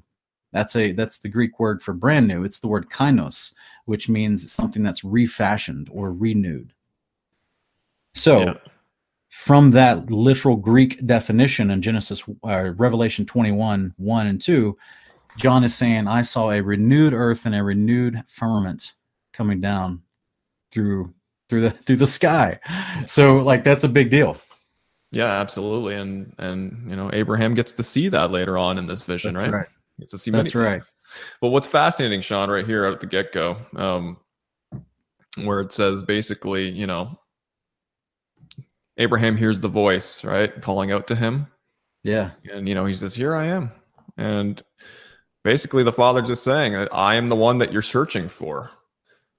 That's 0.54 0.76
a 0.76 0.94
that's 0.94 1.18
the 1.18 1.28
Greek 1.28 1.60
word 1.60 1.82
for 1.82 1.94
brand 1.94 2.28
new. 2.28 2.46
It's 2.46 2.60
the 2.60 2.70
word 2.70 2.90
"kainos," 2.90 3.54
which 3.86 4.08
means 4.08 4.50
something 4.50 4.84
that's 4.84 5.04
refashioned 5.04 5.90
or 5.92 6.14
renewed. 6.14 6.72
So 8.14 8.40
Yeah. 8.40 8.54
From 9.36 9.70
that 9.72 10.10
literal 10.10 10.56
Greek 10.56 11.06
definition 11.06 11.70
in 11.70 11.82
Genesis, 11.82 12.24
uh, 12.46 12.72
Revelation 12.78 13.26
21, 13.26 13.94
1 13.98 14.28
and 14.28 14.42
2, 14.42 14.78
John 15.38 15.66
is 15.66 15.76
saying, 15.76 16.08
I 16.08 16.22
saw 16.22 16.52
a 16.52 16.62
renewed 16.62 17.14
earth 17.14 17.46
and 17.46 17.54
a 17.54 17.62
renewed 17.62 18.24
firmament 18.28 18.94
coming 19.34 19.60
down 19.60 20.02
through 20.72 21.14
through 21.50 21.62
the 21.62 21.70
through 21.70 21.98
the 21.98 22.08
sky. 22.08 22.60
So 23.08 23.36
like 23.36 23.66
that's 23.66 23.84
a 23.84 23.90
big 23.90 24.10
deal. 24.10 24.38
Yeah, 25.12 25.42
absolutely. 25.42 25.96
And 25.96 26.34
and 26.40 26.90
you 26.90 26.96
know, 26.96 27.12
Abraham 27.12 27.54
gets 27.56 27.74
to 27.74 27.84
see 27.84 28.08
that 28.08 28.32
later 28.32 28.58
on 28.58 28.78
in 28.78 28.86
this 28.86 29.04
vision, 29.04 29.38
right? 29.38 29.52
right. 29.52 29.68
Gets 30.00 30.12
to 30.12 30.18
see 30.18 30.32
many 30.32 30.44
That's 30.44 30.56
right. 30.56 30.82
But 31.42 31.50
what's 31.50 31.68
fascinating, 31.68 32.22
Sean, 32.22 32.50
right 32.50 32.66
here 32.66 32.86
at 32.86 33.02
the 33.02 33.06
get 33.06 33.34
go, 33.34 33.58
um, 33.76 34.18
where 35.44 35.60
it 35.60 35.74
says 35.74 36.04
basically, 36.04 36.70
you 36.70 36.88
know, 36.88 37.20
Abraham 38.98 39.36
hears 39.36 39.60
the 39.60 39.68
voice, 39.68 40.24
right, 40.24 40.62
calling 40.62 40.92
out 40.92 41.08
to 41.08 41.16
him, 41.16 41.48
Yeah. 42.04 42.32
and 42.52 42.68
you 42.68 42.76
know, 42.76 42.86
he 42.86 42.94
says, 42.94 43.16
"Here 43.16 43.36
I 43.36 43.46
am," 43.46 43.72
and 44.18 44.62
basically, 45.44 45.84
the 45.84 45.92
father 45.94 46.22
just 46.22 46.44
saying, 46.44 46.76
"I 46.92 47.16
am 47.16 47.30
the 47.30 47.36
one 47.36 47.58
that 47.60 47.72
you're 47.74 47.82
searching 47.82 48.30
for." 48.30 48.72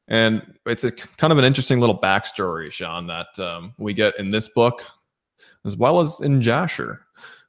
And 0.09 0.55
it's 0.67 0.85
a 0.85 0.93
kind 0.93 1.33
of 1.33 1.39
an 1.39 1.45
interesting 1.45 1.81
little 1.81 1.99
backstory, 1.99 2.71
Sean, 2.71 3.07
that 3.09 3.37
um, 3.41 3.75
we 3.77 3.93
get 3.93 4.17
in 4.21 4.31
this 4.31 4.47
book, 4.47 4.85
as 5.65 5.75
well 5.77 5.99
as 6.01 6.21
in 6.21 6.41
Jasher, 6.41 7.01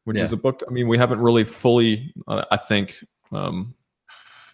which 0.06 0.18
Yeah. 0.18 0.24
is 0.24 0.32
a 0.32 0.38
book. 0.38 0.64
I 0.68 0.72
mean, 0.72 0.88
we 0.88 0.98
haven't 0.98 1.20
really 1.20 1.44
fully, 1.44 2.14
uh, 2.28 2.46
I 2.50 2.58
think, 2.58 3.04
um, 3.32 3.76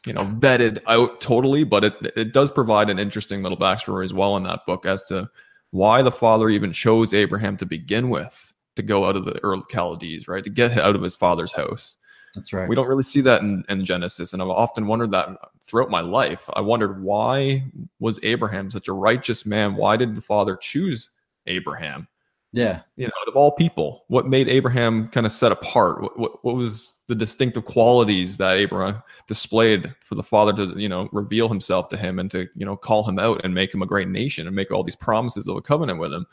you 0.05 0.11
know, 0.11 0.25
vetted 0.25 0.81
out 0.87 1.21
totally, 1.21 1.63
but 1.63 1.85
it 1.85 1.93
it 2.17 2.33
does 2.33 2.51
provide 2.51 2.89
an 2.89 2.99
interesting 2.99 3.41
little 3.41 3.57
backstory 3.57 4.03
as 4.03 4.13
well 4.13 4.35
in 4.35 4.43
that 4.43 4.65
book 4.65 4.85
as 4.85 5.03
to 5.03 5.29
why 5.73 6.03
the 6.03 6.11
father 6.11 6.49
even 6.49 6.71
chose 6.71 7.15
Abraham 7.15 7.57
to 7.57 7.65
begin 7.65 8.11
with 8.11 8.53
to 8.75 8.83
go 8.83 9.05
out 9.05 9.15
of 9.15 9.25
the 9.25 9.43
Ur 9.43 9.53
of 9.53 9.65
Chaldees, 9.71 10.27
right, 10.27 10.43
to 10.43 10.49
get 10.51 10.77
out 10.77 10.95
of 10.95 11.01
his 11.01 11.15
father's 11.15 11.51
house. 11.51 11.97
That's 12.35 12.53
right. 12.53 12.69
We 12.69 12.75
don't 12.75 12.87
really 12.87 13.01
see 13.01 13.21
that 13.21 13.41
in, 13.41 13.63
in 13.69 13.83
Genesis, 13.83 14.33
and 14.33 14.41
I've 14.41 14.49
often 14.49 14.85
wondered 14.85 15.09
that 15.11 15.29
throughout 15.63 15.89
my 15.89 16.01
life. 16.01 16.47
I 16.53 16.61
wondered 16.61 17.01
why 17.01 17.65
was 17.99 18.19
Abraham 18.21 18.69
such 18.69 18.87
a 18.87 18.93
righteous 18.93 19.47
man? 19.47 19.75
Why 19.75 19.97
did 19.97 20.13
the 20.15 20.21
father 20.21 20.55
choose 20.55 21.09
Abraham? 21.47 22.07
Yeah. 22.53 22.81
You 22.97 23.07
know, 23.07 23.13
of 23.27 23.35
all 23.35 23.51
people, 23.55 24.05
what 24.09 24.27
made 24.27 24.47
Abraham 24.47 25.07
kind 25.09 25.25
of 25.25 25.31
set 25.31 25.51
apart? 25.51 26.01
What, 26.01 26.19
what, 26.19 26.45
what 26.45 26.55
was 26.55 26.93
the 27.07 27.15
distinctive 27.15 27.65
qualities 27.65 28.37
that 28.37 28.57
Abraham 28.57 29.01
displayed 29.27 29.93
for 30.03 30.13
the 30.13 30.23
father 30.23 30.53
to, 30.53 30.79
you 30.79 30.87
know, 30.87 31.09
reveal 31.11 31.49
himself 31.49 31.89
to 31.89 31.97
him 31.97 32.19
and 32.19 32.29
to, 32.29 32.47
you 32.55 32.65
know, 32.65 32.77
call 32.77 33.03
him 33.03 33.17
out 33.17 33.41
and 33.43 33.55
make 33.55 33.73
him 33.73 33.81
a 33.81 33.87
great 33.87 34.07
nation 34.07 34.45
and 34.45 34.55
make 34.55 34.69
all 34.69 34.83
these 34.83 34.95
promises 34.95 35.47
of 35.47 35.57
a 35.57 35.61
covenant 35.63 35.99
with 35.99 36.13
him? 36.13 36.27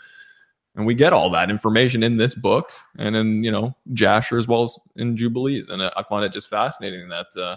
And 0.76 0.84
we 0.86 0.94
get 0.94 1.14
all 1.14 1.30
that 1.30 1.50
information 1.50 2.02
in 2.02 2.18
this 2.18 2.34
book 2.34 2.70
and 2.98 3.16
in, 3.16 3.42
you 3.42 3.50
know, 3.50 3.74
Jasher 3.94 4.38
as 4.38 4.46
well 4.46 4.64
as 4.64 4.78
in 4.96 5.16
Jubilees. 5.16 5.70
And 5.70 5.82
I 5.82 6.02
find 6.06 6.22
it 6.24 6.32
just 6.32 6.50
fascinating 6.50 7.08
that, 7.08 7.26
uh, 7.36 7.56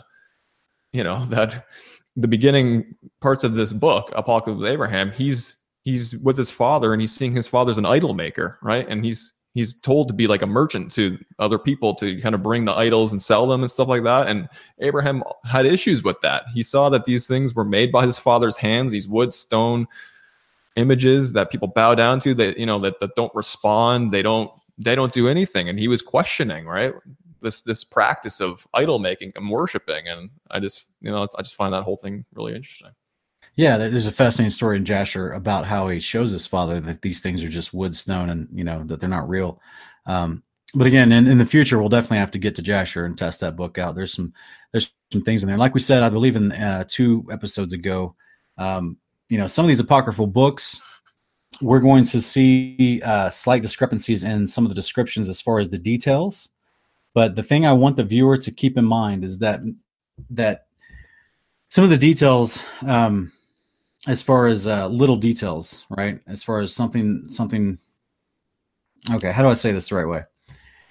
you 0.93 1.03
know, 1.03 1.25
that 1.29 1.67
the 2.15 2.29
beginning 2.29 2.96
parts 3.20 3.43
of 3.43 3.55
this 3.55 3.74
book, 3.74 4.10
Apocalypse 4.15 4.62
of 4.62 4.67
Abraham, 4.67 5.12
he's 5.12 5.58
he's 5.84 6.18
with 6.18 6.38
his 6.38 6.52
father 6.52 6.94
and 6.94 7.02
he's 7.02 7.13
seeing 7.13 7.36
his 7.36 7.48
father's 7.48 7.78
an 7.78 7.86
idol 7.86 8.13
maker, 8.13 8.58
right? 8.62 8.88
And 8.88 9.04
he's 9.04 9.34
he's 9.54 9.74
told 9.82 10.08
to 10.08 10.13
be 10.13 10.28
like 10.28 10.42
a 10.42 10.48
merchant 10.48 10.92
to 10.92 11.18
other 11.40 11.60
people 11.60 11.94
to 11.96 12.20
kind 12.22 12.34
of 12.34 12.42
bring 12.42 12.66
the 12.66 12.72
idols 12.72 13.12
and 13.12 13.22
sell 13.22 13.46
them 13.48 13.62
and 13.62 13.72
stuff 13.72 13.88
like 13.88 14.04
that. 14.04 14.28
And 14.28 14.50
Abraham 14.80 15.24
had 15.44 15.66
issues 15.66 16.04
with 16.04 16.20
that. 16.22 16.46
He 16.54 16.63
saw 16.63 16.90
that 16.90 17.06
these 17.06 17.28
things 17.28 17.54
were 17.54 17.66
made 17.66 17.92
by 17.92 18.06
his 18.06 18.18
father's 18.18 18.58
hands, 18.58 18.92
these 18.92 19.08
wood, 19.08 19.34
stone 19.34 19.88
images 20.75 21.34
that 21.34 21.52
people 21.52 21.68
bow 21.68 21.94
down 21.94 22.20
to, 22.22 22.34
that 22.34 22.58
you 22.58 22.66
know, 22.66 22.80
that, 22.80 23.00
that 23.00 23.16
don't 23.16 23.34
respond, 23.36 24.12
they 24.12 24.22
don't 24.22 24.52
they 24.78 24.96
don't 24.96 25.13
do 25.13 25.28
anything. 25.28 25.70
And 25.70 25.78
he 25.78 25.88
was 25.88 26.02
questioning, 26.02 26.66
right? 26.66 26.94
This 27.42 27.62
this 27.62 27.84
practice 27.84 28.40
of 28.40 28.66
idol 28.74 29.00
making 29.00 29.34
and 29.36 29.50
worshiping. 29.50 30.08
And 30.08 30.30
I 30.50 30.60
just, 30.60 30.86
you 31.02 31.12
know, 31.12 31.28
I 31.38 31.42
just 31.42 31.56
find 31.56 31.74
that 31.74 31.84
whole 31.84 31.98
thing 31.98 32.25
really 32.34 32.56
interesting. 32.56 32.92
Yeah, 33.55 33.77
there's 33.77 34.07
a 34.07 34.12
fascinating 34.12 34.50
story 34.50 34.77
in 34.77 34.86
Jasher 34.86 35.31
about 35.31 35.65
how 35.65 35.88
he 35.88 36.00
shows 36.00 36.31
his 36.31 36.48
father 36.48 36.79
that 36.79 37.03
these 37.03 37.22
things 37.22 37.43
are 37.43 37.50
just 37.50 37.74
wood, 37.74 37.95
stone, 37.95 38.29
and 38.29 38.48
you 38.51 38.63
know 38.63 38.83
that 38.86 39.00
they're 39.00 39.10
not 39.10 39.29
real. 39.29 39.62
Um, 40.07 40.43
but 40.74 40.88
again, 40.88 41.12
in, 41.12 41.27
in 41.27 41.38
the 41.38 41.45
future, 41.45 41.79
we'll 41.79 41.89
definitely 41.89 42.17
have 42.17 42.31
to 42.31 42.39
get 42.39 42.55
to 42.55 42.63
Jasher 42.63 43.05
and 43.05 43.15
test 43.15 43.41
that 43.41 43.55
book 43.55 43.77
out. 43.77 43.93
There's 43.93 44.13
some 44.13 44.33
there's 44.72 44.91
some 45.12 45.22
things 45.22 45.43
in 45.43 45.50
there. 45.50 45.57
Like 45.57 45.75
we 45.75 45.79
said, 45.79 46.01
I 46.01 46.10
believe 46.10 46.36
in 46.36 46.51
uh, 46.51 46.86
two 46.88 47.27
episodes 47.31 47.74
ago, 47.74 48.15
um, 48.57 48.98
you 49.29 49.38
know, 49.38 49.48
some 49.48 49.65
of 49.65 49.69
these 49.69 49.79
apocryphal 49.79 50.27
books, 50.27 50.81
we're 51.62 51.79
going 51.79 52.03
to 52.05 52.22
see 52.22 53.01
uh, 53.05 53.29
slight 53.29 53.62
discrepancies 53.62 54.24
in 54.24 54.48
some 54.48 54.65
of 54.65 54.69
the 54.69 54.75
descriptions 54.75 55.29
as 55.29 55.41
far 55.41 55.60
as 55.60 55.69
the 55.69 55.77
details. 55.77 56.50
But 57.13 57.36
the 57.36 57.43
thing 57.43 57.67
I 57.67 57.74
want 57.74 57.98
the 57.98 58.03
viewer 58.03 58.38
to 58.38 58.51
keep 58.51 58.79
in 58.79 58.86
mind 58.86 59.24
is 59.24 59.38
that 59.39 59.62
that 60.31 60.65
some 61.69 61.83
of 61.83 61.91
the 61.91 61.98
details 61.98 62.63
um, 62.86 63.31
as 64.07 64.22
far 64.22 64.48
as 64.48 64.67
uh, 64.67 64.88
little 64.88 65.15
details, 65.15 65.86
right? 65.89 66.19
As 66.27 66.43
far 66.43 66.60
as 66.60 66.74
something, 66.74 67.25
something. 67.27 67.77
Okay, 69.12 69.31
how 69.31 69.41
do 69.41 69.50
I 69.50 69.53
say 69.53 69.72
this 69.72 69.89
the 69.89 69.95
right 69.95 70.07
way? 70.07 70.24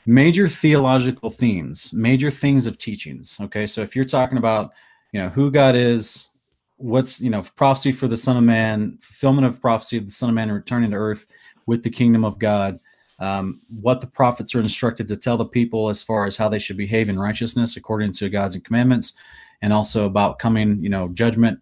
Major 0.07 0.49
theological 0.49 1.31
themes, 1.31 1.93
major 1.93 2.31
things 2.31 2.67
of 2.67 2.79
teachings. 2.79 3.39
Okay, 3.41 3.67
so 3.67 3.83
if 3.83 3.95
you're 3.95 4.05
talking 4.05 4.39
about, 4.39 4.73
you 5.13 5.21
know, 5.21 5.29
who 5.29 5.51
God 5.51 5.75
is, 5.77 6.29
what's 6.77 7.21
you 7.21 7.31
know 7.31 7.43
prophecy 7.57 7.93
for 7.93 8.09
the 8.09 8.17
Son 8.17 8.37
of 8.37 8.43
Man, 8.43 8.99
fulfillment 9.01 9.47
of 9.47 9.61
prophecy 9.61 9.99
of 9.99 10.07
the 10.07 10.13
Son 10.13 10.29
of 10.29 10.35
Man 10.35 10.51
returning 10.51 10.91
to 10.91 10.97
earth 10.97 11.27
with 11.67 11.83
the 11.83 11.91
kingdom 11.91 12.25
of 12.25 12.39
God, 12.39 12.81
um, 13.21 13.61
what 13.69 14.01
the 14.01 14.07
prophets 14.07 14.55
are 14.55 14.61
instructed 14.61 15.07
to 15.09 15.17
tell 15.17 15.37
the 15.37 15.45
people 15.45 15.91
as 15.91 16.03
far 16.03 16.27
as 16.27 16.37
how 16.37 16.49
they 16.49 16.59
should 16.59 16.77
behave 16.77 17.09
in 17.09 17.19
righteousness 17.19 17.77
according 17.77 18.13
to 18.13 18.29
God's 18.29 18.59
commandments, 18.59 19.15
and 19.61 19.73
also 19.73 20.07
about 20.07 20.39
coming, 20.39 20.83
you 20.83 20.89
know, 20.89 21.09
judgment 21.09 21.61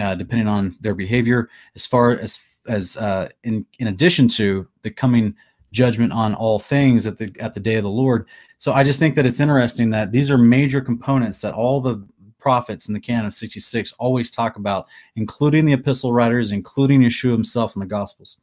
uh, 0.00 0.14
depending 0.14 0.48
on 0.48 0.76
their 0.80 0.94
behavior, 0.94 1.48
as 1.74 1.86
far 1.86 2.12
as 2.12 2.40
as 2.68 2.96
uh, 2.96 3.28
in 3.44 3.66
in 3.78 3.88
addition 3.88 4.28
to 4.28 4.68
the 4.82 4.90
coming 4.90 5.34
judgment 5.72 6.12
on 6.12 6.34
all 6.34 6.58
things 6.58 7.06
at 7.06 7.18
the 7.18 7.34
at 7.40 7.54
the 7.54 7.60
day 7.60 7.76
of 7.76 7.84
the 7.84 7.90
Lord. 7.90 8.26
So 8.58 8.72
I 8.72 8.84
just 8.84 8.98
think 8.98 9.14
that 9.14 9.26
it's 9.26 9.40
interesting 9.40 9.90
that 9.90 10.12
these 10.12 10.30
are 10.30 10.38
major 10.38 10.80
components 10.80 11.40
that 11.40 11.54
all 11.54 11.80
the 11.80 12.06
prophets 12.38 12.88
in 12.88 12.94
the 12.94 13.00
canon 13.00 13.26
of 13.26 13.34
66 13.34 13.92
always 13.98 14.30
talk 14.30 14.56
about, 14.56 14.86
including 15.16 15.64
the 15.64 15.74
epistle 15.74 16.12
writers, 16.12 16.52
including 16.52 17.02
Yeshua 17.02 17.32
himself 17.32 17.76
in 17.76 17.80
the 17.80 17.86
Gospels. 17.86 18.38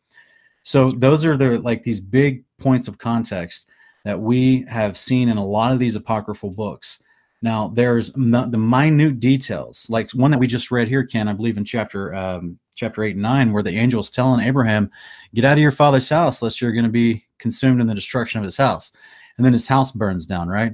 So 0.64 0.92
those 0.92 1.26
are 1.26 1.38
the 1.38 1.60
like 1.60 1.84
these 1.84 2.00
big 2.00 2.44
points 2.58 2.88
of 2.88 2.98
context 2.98 3.70
that 4.06 4.20
we 4.20 4.66
have 4.70 4.98
seen 4.98 5.30
in 5.30 5.38
a 5.38 5.46
lot 5.46 5.72
of 5.72 5.80
these 5.80 5.96
apocryphal 5.96 6.52
books 6.52 7.02
now, 7.42 7.68
there's 7.68 8.12
the 8.14 8.20
minute 8.58 9.20
details, 9.20 9.90
like 9.90 10.12
one 10.12 10.32
that 10.32 10.40
we 10.40 10.48
just 10.48 10.72
read 10.72 10.88
here, 10.88 11.06
Ken, 11.06 11.28
I 11.28 11.34
believe 11.34 11.58
in 11.58 11.66
chapter 11.66 12.14
um, 12.16 12.58
chapter 12.76 13.04
eight 13.04 13.16
and 13.16 13.22
nine, 13.22 13.52
where 13.52 13.64
the 13.64 13.78
angel 13.78 14.00
is 14.00 14.10
telling 14.10 14.42
Abraham, 14.42 14.90
"Get 15.36 15.46
out 15.46 15.54
of 15.54 15.60
your 15.60 15.72
father's 15.72 16.10
house, 16.10 16.42
lest 16.42 16.62
you're 16.62 16.72
going 16.72 16.86
to 16.86 16.92
be 16.92 17.26
consumed 17.38 17.80
in 17.80 17.88
the 17.88 17.96
destruction 17.96 18.40
of 18.40 18.44
his 18.44 18.58
house." 18.58 18.92
And 19.38 19.46
then 19.46 19.54
his 19.54 19.68
house 19.68 19.92
burns 19.92 20.26
down, 20.26 20.48
right? 20.48 20.74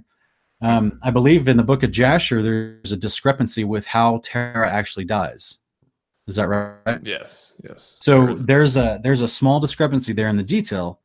Um, 0.62 1.00
I 1.04 1.12
believe 1.12 1.50
in 1.50 1.58
the 1.58 1.64
book 1.64 1.84
of 1.84 1.92
Jasher, 1.92 2.42
there's 2.42 2.94
a 2.94 2.98
discrepancy 2.98 3.66
with 3.66 3.86
how 3.86 4.22
Terah 4.24 4.72
actually 4.72 5.04
dies. 5.04 5.60
Is 6.28 6.38
that 6.38 6.48
right? 6.48 7.00
Yes. 7.04 7.56
Yes. 7.62 7.98
So 8.02 8.36
there's 8.36 8.78
a 8.78 9.02
there's 9.04 9.20
a 9.20 9.28
small 9.28 9.60
discrepancy 9.60 10.14
there 10.14 10.30
in 10.30 10.38
the 10.38 10.44
detail, 10.44 11.02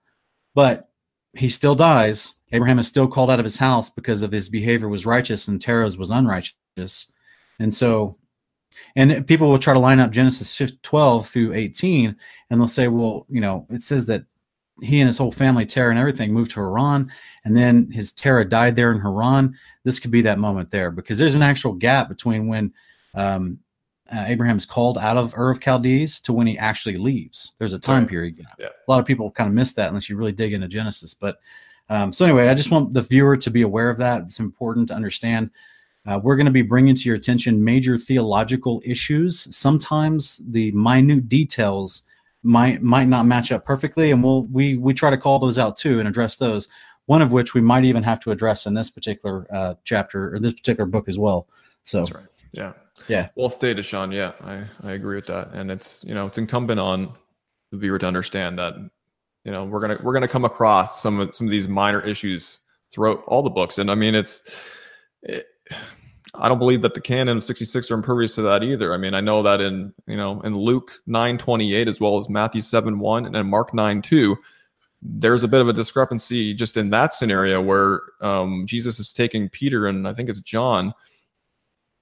but 0.54 0.87
he 1.34 1.48
still 1.48 1.74
dies 1.74 2.38
Abraham 2.52 2.78
is 2.78 2.88
still 2.88 3.08
called 3.08 3.30
out 3.30 3.38
of 3.38 3.44
his 3.44 3.58
house 3.58 3.90
because 3.90 4.22
of 4.22 4.32
his 4.32 4.48
behavior 4.48 4.88
was 4.88 5.06
righteous 5.06 5.48
and 5.48 5.60
Terah's 5.60 5.98
was 5.98 6.10
unrighteous. 6.10 7.12
And 7.58 7.74
so, 7.74 8.16
and 8.96 9.26
people 9.26 9.50
will 9.50 9.58
try 9.58 9.74
to 9.74 9.80
line 9.80 10.00
up 10.00 10.10
Genesis 10.10 10.72
12 10.82 11.28
through 11.28 11.52
18, 11.52 12.16
and 12.50 12.60
they'll 12.60 12.68
say, 12.68 12.88
well, 12.88 13.26
you 13.28 13.40
know, 13.40 13.66
it 13.70 13.82
says 13.82 14.06
that 14.06 14.24
he 14.80 15.00
and 15.00 15.08
his 15.08 15.18
whole 15.18 15.32
family, 15.32 15.66
Terah 15.66 15.90
and 15.90 15.98
everything, 15.98 16.32
moved 16.32 16.52
to 16.52 16.60
Haran, 16.60 17.10
and 17.44 17.56
then 17.56 17.90
his 17.90 18.12
Terah 18.12 18.48
died 18.48 18.76
there 18.76 18.92
in 18.92 19.00
Haran. 19.00 19.56
This 19.82 19.98
could 19.98 20.12
be 20.12 20.22
that 20.22 20.38
moment 20.38 20.70
there 20.70 20.90
because 20.90 21.18
there's 21.18 21.34
an 21.34 21.42
actual 21.42 21.72
gap 21.72 22.08
between 22.08 22.46
when 22.46 22.72
um, 23.14 23.58
uh, 24.10 24.24
Abraham's 24.26 24.66
called 24.66 24.98
out 24.98 25.16
of 25.16 25.34
Ur 25.36 25.50
of 25.50 25.60
Chaldees 25.62 26.20
to 26.20 26.32
when 26.32 26.46
he 26.46 26.56
actually 26.58 26.96
leaves. 26.96 27.52
There's 27.58 27.74
a 27.74 27.78
time 27.78 28.02
right. 28.02 28.10
period. 28.10 28.38
Yeah. 28.58 28.66
A 28.66 28.90
lot 28.90 29.00
of 29.00 29.06
people 29.06 29.30
kind 29.30 29.48
of 29.48 29.54
miss 29.54 29.72
that 29.74 29.88
unless 29.88 30.08
you 30.08 30.16
really 30.16 30.32
dig 30.32 30.52
into 30.52 30.68
Genesis, 30.68 31.14
but 31.14 31.38
um, 31.90 32.12
so 32.12 32.24
anyway, 32.24 32.48
I 32.48 32.54
just 32.54 32.70
want 32.70 32.92
the 32.92 33.00
viewer 33.00 33.36
to 33.36 33.50
be 33.50 33.62
aware 33.62 33.88
of 33.88 33.98
that. 33.98 34.22
It's 34.22 34.40
important 34.40 34.88
to 34.88 34.94
understand. 34.94 35.50
Uh, 36.06 36.18
we're 36.22 36.36
going 36.36 36.46
to 36.46 36.52
be 36.52 36.62
bringing 36.62 36.94
to 36.94 37.02
your 37.02 37.16
attention 37.16 37.62
major 37.62 37.98
theological 37.98 38.82
issues. 38.84 39.54
Sometimes 39.54 40.40
the 40.48 40.70
minute 40.72 41.28
details 41.28 42.02
might 42.42 42.82
might 42.82 43.08
not 43.08 43.26
match 43.26 43.52
up 43.52 43.64
perfectly, 43.64 44.10
and 44.10 44.22
we'll 44.22 44.44
we 44.44 44.76
we 44.76 44.94
try 44.94 45.10
to 45.10 45.16
call 45.16 45.38
those 45.38 45.58
out 45.58 45.76
too 45.76 45.98
and 45.98 46.08
address 46.08 46.36
those. 46.36 46.68
One 47.06 47.22
of 47.22 47.32
which 47.32 47.54
we 47.54 47.62
might 47.62 47.84
even 47.84 48.02
have 48.02 48.20
to 48.20 48.30
address 48.30 48.66
in 48.66 48.74
this 48.74 48.90
particular 48.90 49.46
uh, 49.50 49.74
chapter 49.82 50.34
or 50.34 50.38
this 50.38 50.52
particular 50.52 50.86
book 50.86 51.08
as 51.08 51.18
well. 51.18 51.46
So 51.84 51.98
that's 51.98 52.12
right. 52.12 52.26
Yeah. 52.52 52.74
Yeah. 53.06 53.28
Well 53.36 53.50
stated, 53.50 53.84
Sean. 53.84 54.12
Yeah, 54.12 54.32
I, 54.42 54.64
I 54.82 54.92
agree 54.92 55.16
with 55.16 55.26
that. 55.26 55.52
And 55.52 55.70
it's 55.70 56.04
you 56.04 56.14
know 56.14 56.26
it's 56.26 56.38
incumbent 56.38 56.80
on 56.80 57.12
the 57.70 57.78
viewer 57.78 57.98
to 57.98 58.06
understand 58.06 58.58
that 58.58 58.74
you 59.44 59.52
know 59.52 59.64
we're 59.64 59.80
gonna 59.80 59.98
we're 60.02 60.12
gonna 60.12 60.28
come 60.28 60.44
across 60.44 61.00
some 61.02 61.20
of 61.20 61.34
some 61.34 61.46
of 61.46 61.50
these 61.50 61.68
minor 61.68 62.00
issues 62.00 62.58
throughout 62.92 63.22
all 63.26 63.42
the 63.42 63.50
books 63.50 63.78
and 63.78 63.90
i 63.90 63.94
mean 63.94 64.14
it's 64.14 64.62
it, 65.22 65.46
i 66.34 66.48
don't 66.48 66.58
believe 66.58 66.82
that 66.82 66.94
the 66.94 67.00
canon 67.00 67.38
of 67.38 67.44
66 67.44 67.90
are 67.90 67.94
impervious 67.94 68.34
to 68.34 68.42
that 68.42 68.62
either 68.62 68.92
i 68.92 68.96
mean 68.96 69.14
i 69.14 69.20
know 69.20 69.42
that 69.42 69.60
in 69.60 69.92
you 70.06 70.16
know 70.16 70.40
in 70.42 70.56
luke 70.56 71.00
9 71.06 71.38
28 71.38 71.88
as 71.88 72.00
well 72.00 72.18
as 72.18 72.28
matthew 72.28 72.60
7 72.60 72.98
1 72.98 73.26
and 73.26 73.34
then 73.34 73.46
mark 73.46 73.72
9 73.72 74.02
2 74.02 74.36
there's 75.00 75.44
a 75.44 75.48
bit 75.48 75.60
of 75.60 75.68
a 75.68 75.72
discrepancy 75.72 76.52
just 76.52 76.76
in 76.76 76.90
that 76.90 77.14
scenario 77.14 77.62
where 77.62 78.00
um, 78.20 78.66
jesus 78.66 78.98
is 78.98 79.12
taking 79.12 79.48
peter 79.48 79.86
and 79.86 80.06
i 80.08 80.12
think 80.12 80.28
it's 80.28 80.40
john 80.40 80.92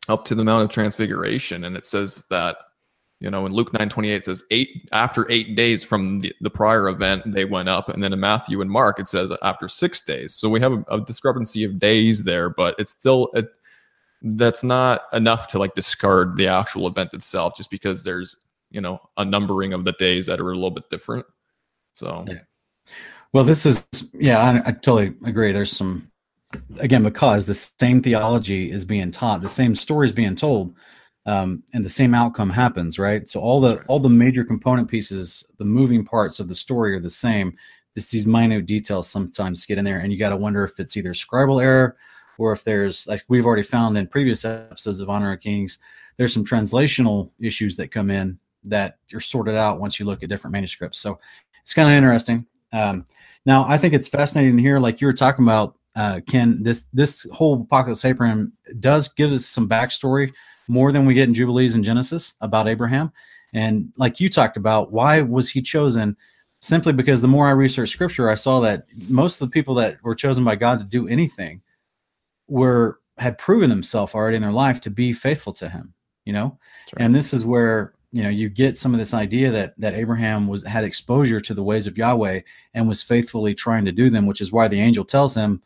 up 0.08 0.24
to 0.26 0.34
the 0.34 0.44
mount 0.44 0.64
of 0.64 0.70
transfiguration 0.70 1.64
and 1.64 1.76
it 1.76 1.86
says 1.86 2.24
that 2.30 2.56
you 3.20 3.30
know, 3.30 3.46
in 3.46 3.52
Luke 3.52 3.72
9 3.72 3.88
28 3.88 4.24
says 4.24 4.44
eight 4.50 4.88
after 4.92 5.30
eight 5.30 5.56
days 5.56 5.82
from 5.82 6.20
the, 6.20 6.34
the 6.42 6.50
prior 6.50 6.88
event, 6.88 7.22
they 7.26 7.46
went 7.46 7.68
up. 7.68 7.88
And 7.88 8.02
then 8.02 8.12
in 8.12 8.20
Matthew 8.20 8.60
and 8.60 8.70
Mark, 8.70 9.00
it 9.00 9.08
says 9.08 9.32
after 9.42 9.68
six 9.68 10.02
days. 10.02 10.34
So 10.34 10.50
we 10.50 10.60
have 10.60 10.72
a, 10.72 10.84
a 10.88 11.00
discrepancy 11.00 11.64
of 11.64 11.78
days 11.78 12.24
there, 12.24 12.50
but 12.50 12.74
it's 12.78 12.92
still 12.92 13.30
it, 13.34 13.48
that's 14.20 14.62
not 14.62 15.02
enough 15.14 15.46
to 15.48 15.58
like 15.58 15.74
discard 15.74 16.36
the 16.36 16.48
actual 16.48 16.86
event 16.86 17.14
itself 17.14 17.56
just 17.56 17.70
because 17.70 18.04
there's, 18.04 18.36
you 18.70 18.82
know, 18.82 19.00
a 19.16 19.24
numbering 19.24 19.72
of 19.72 19.84
the 19.84 19.92
days 19.92 20.26
that 20.26 20.40
are 20.40 20.50
a 20.50 20.54
little 20.54 20.70
bit 20.70 20.90
different. 20.90 21.24
So, 21.94 22.24
yeah. 22.28 22.40
well, 23.32 23.44
this 23.44 23.64
is, 23.64 23.82
yeah, 24.12 24.40
I, 24.40 24.68
I 24.68 24.72
totally 24.72 25.14
agree. 25.24 25.52
There's 25.52 25.74
some, 25.74 26.05
again, 26.78 27.02
because 27.02 27.46
the 27.46 27.54
same 27.54 28.02
theology 28.02 28.70
is 28.70 28.84
being 28.84 29.10
taught, 29.10 29.40
the 29.40 29.48
same 29.48 29.74
story 29.74 30.06
is 30.06 30.12
being 30.12 30.36
told 30.36 30.74
um, 31.26 31.64
and 31.74 31.84
the 31.84 31.90
same 31.90 32.14
outcome 32.14 32.50
happens, 32.50 32.98
right? 32.98 33.28
So 33.28 33.40
all 33.40 33.60
the 33.60 33.76
right. 33.76 33.86
all 33.88 33.98
the 33.98 34.08
major 34.08 34.44
component 34.44 34.88
pieces, 34.88 35.44
the 35.58 35.64
moving 35.64 36.04
parts 36.04 36.38
of 36.38 36.48
the 36.48 36.54
story 36.54 36.94
are 36.94 37.00
the 37.00 37.10
same. 37.10 37.56
It's 37.96 38.10
these 38.10 38.26
minute 38.26 38.66
details 38.66 39.08
sometimes 39.08 39.66
get 39.66 39.78
in 39.78 39.84
there, 39.84 39.98
and 39.98 40.12
you 40.12 40.18
got 40.18 40.28
to 40.28 40.36
wonder 40.36 40.62
if 40.64 40.78
it's 40.78 40.96
either 40.96 41.12
scribal 41.12 41.62
error 41.62 41.96
or 42.38 42.52
if 42.52 42.62
there's 42.62 43.06
like 43.08 43.22
we've 43.28 43.44
already 43.44 43.64
found 43.64 43.98
in 43.98 44.06
previous 44.06 44.44
episodes 44.44 45.00
of 45.00 45.10
Honor 45.10 45.32
of 45.32 45.40
Kings, 45.40 45.78
there's 46.16 46.32
some 46.32 46.44
translational 46.44 47.30
issues 47.40 47.76
that 47.76 47.88
come 47.88 48.10
in 48.10 48.38
that 48.62 48.98
are 49.12 49.20
sorted 49.20 49.56
out 49.56 49.80
once 49.80 49.98
you 49.98 50.06
look 50.06 50.22
at 50.22 50.28
different 50.28 50.52
manuscripts. 50.52 50.98
So 50.98 51.18
it's 51.60 51.74
kind 51.74 51.88
of 51.88 51.94
interesting. 51.94 52.46
Um, 52.72 53.04
now, 53.46 53.64
I 53.64 53.78
think 53.78 53.94
it's 53.94 54.08
fascinating 54.08 54.58
here, 54.58 54.78
like 54.78 55.00
you 55.00 55.06
were 55.06 55.12
talking 55.12 55.44
about, 55.44 55.75
uh, 55.96 56.20
Ken. 56.26 56.62
This 56.62 56.86
this 56.92 57.26
whole 57.32 57.62
apocalypse 57.62 58.04
Abraham 58.04 58.52
does 58.78 59.08
give 59.08 59.32
us 59.32 59.46
some 59.46 59.68
backstory 59.68 60.32
more 60.68 60.92
than 60.92 61.06
we 61.06 61.14
get 61.14 61.28
in 61.28 61.34
Jubilees 61.34 61.74
and 61.74 61.84
Genesis 61.84 62.34
about 62.40 62.68
Abraham. 62.68 63.12
And 63.52 63.92
like 63.96 64.20
you 64.20 64.28
talked 64.28 64.56
about, 64.56 64.92
why 64.92 65.20
was 65.20 65.48
he 65.48 65.62
chosen? 65.62 66.16
Simply 66.60 66.92
because 66.92 67.20
the 67.20 67.28
more 67.28 67.46
I 67.46 67.52
researched 67.52 67.92
Scripture, 67.92 68.28
I 68.28 68.34
saw 68.34 68.60
that 68.60 68.86
most 69.08 69.40
of 69.40 69.48
the 69.48 69.52
people 69.52 69.74
that 69.76 70.02
were 70.02 70.14
chosen 70.14 70.44
by 70.44 70.56
God 70.56 70.78
to 70.78 70.84
do 70.84 71.08
anything 71.08 71.62
were 72.48 73.00
had 73.18 73.38
proven 73.38 73.70
themselves 73.70 74.14
already 74.14 74.36
in 74.36 74.42
their 74.42 74.52
life 74.52 74.80
to 74.82 74.90
be 74.90 75.12
faithful 75.12 75.52
to 75.54 75.68
Him. 75.68 75.94
You 76.24 76.32
know, 76.32 76.58
right. 76.94 77.04
and 77.04 77.14
this 77.14 77.32
is 77.32 77.44
where 77.44 77.94
you 78.10 78.22
know 78.22 78.30
you 78.30 78.48
get 78.48 78.76
some 78.76 78.92
of 78.92 78.98
this 78.98 79.14
idea 79.14 79.50
that 79.52 79.74
that 79.78 79.94
Abraham 79.94 80.48
was 80.48 80.64
had 80.64 80.84
exposure 80.84 81.40
to 81.40 81.54
the 81.54 81.62
ways 81.62 81.86
of 81.86 81.96
Yahweh 81.96 82.40
and 82.74 82.88
was 82.88 83.02
faithfully 83.02 83.54
trying 83.54 83.84
to 83.84 83.92
do 83.92 84.10
them, 84.10 84.26
which 84.26 84.40
is 84.40 84.50
why 84.50 84.66
the 84.66 84.80
angel 84.80 85.04
tells 85.04 85.34
him, 85.34 85.62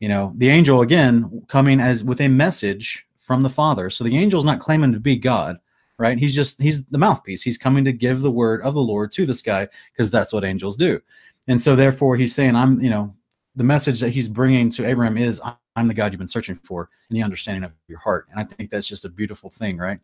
you 0.00 0.08
know, 0.08 0.32
the 0.36 0.48
angel 0.48 0.80
again 0.80 1.42
coming 1.46 1.78
as 1.78 2.02
with 2.02 2.20
a 2.20 2.28
message 2.28 3.06
from 3.18 3.42
the 3.42 3.50
Father. 3.50 3.90
So 3.90 4.02
the 4.02 4.16
angel's 4.16 4.44
not 4.44 4.58
claiming 4.58 4.92
to 4.92 4.98
be 4.98 5.16
God, 5.16 5.58
right? 5.98 6.18
He's 6.18 6.34
just 6.34 6.60
he's 6.60 6.84
the 6.86 6.98
mouthpiece. 6.98 7.42
He's 7.42 7.58
coming 7.58 7.84
to 7.84 7.92
give 7.92 8.22
the 8.22 8.30
word 8.30 8.62
of 8.62 8.74
the 8.74 8.80
Lord 8.80 9.12
to 9.12 9.26
this 9.26 9.42
guy 9.42 9.68
because 9.92 10.10
that's 10.10 10.32
what 10.32 10.44
angels 10.44 10.76
do. 10.76 11.00
And 11.46 11.60
so 11.60 11.76
therefore 11.76 12.16
he's 12.16 12.34
saying, 12.34 12.56
I'm, 12.56 12.80
you 12.80 12.90
know, 12.90 13.14
the 13.56 13.64
message 13.64 14.00
that 14.00 14.10
he's 14.10 14.28
bringing 14.28 14.70
to 14.70 14.86
Abraham 14.86 15.18
is 15.18 15.40
I'm 15.76 15.88
the 15.88 15.94
God 15.94 16.12
you've 16.12 16.18
been 16.18 16.28
searching 16.28 16.54
for 16.54 16.88
in 17.10 17.14
the 17.14 17.22
understanding 17.22 17.64
of 17.64 17.72
your 17.88 17.98
heart. 17.98 18.26
And 18.30 18.40
I 18.40 18.44
think 18.44 18.70
that's 18.70 18.88
just 18.88 19.04
a 19.04 19.08
beautiful 19.08 19.50
thing, 19.50 19.76
right? 19.76 20.00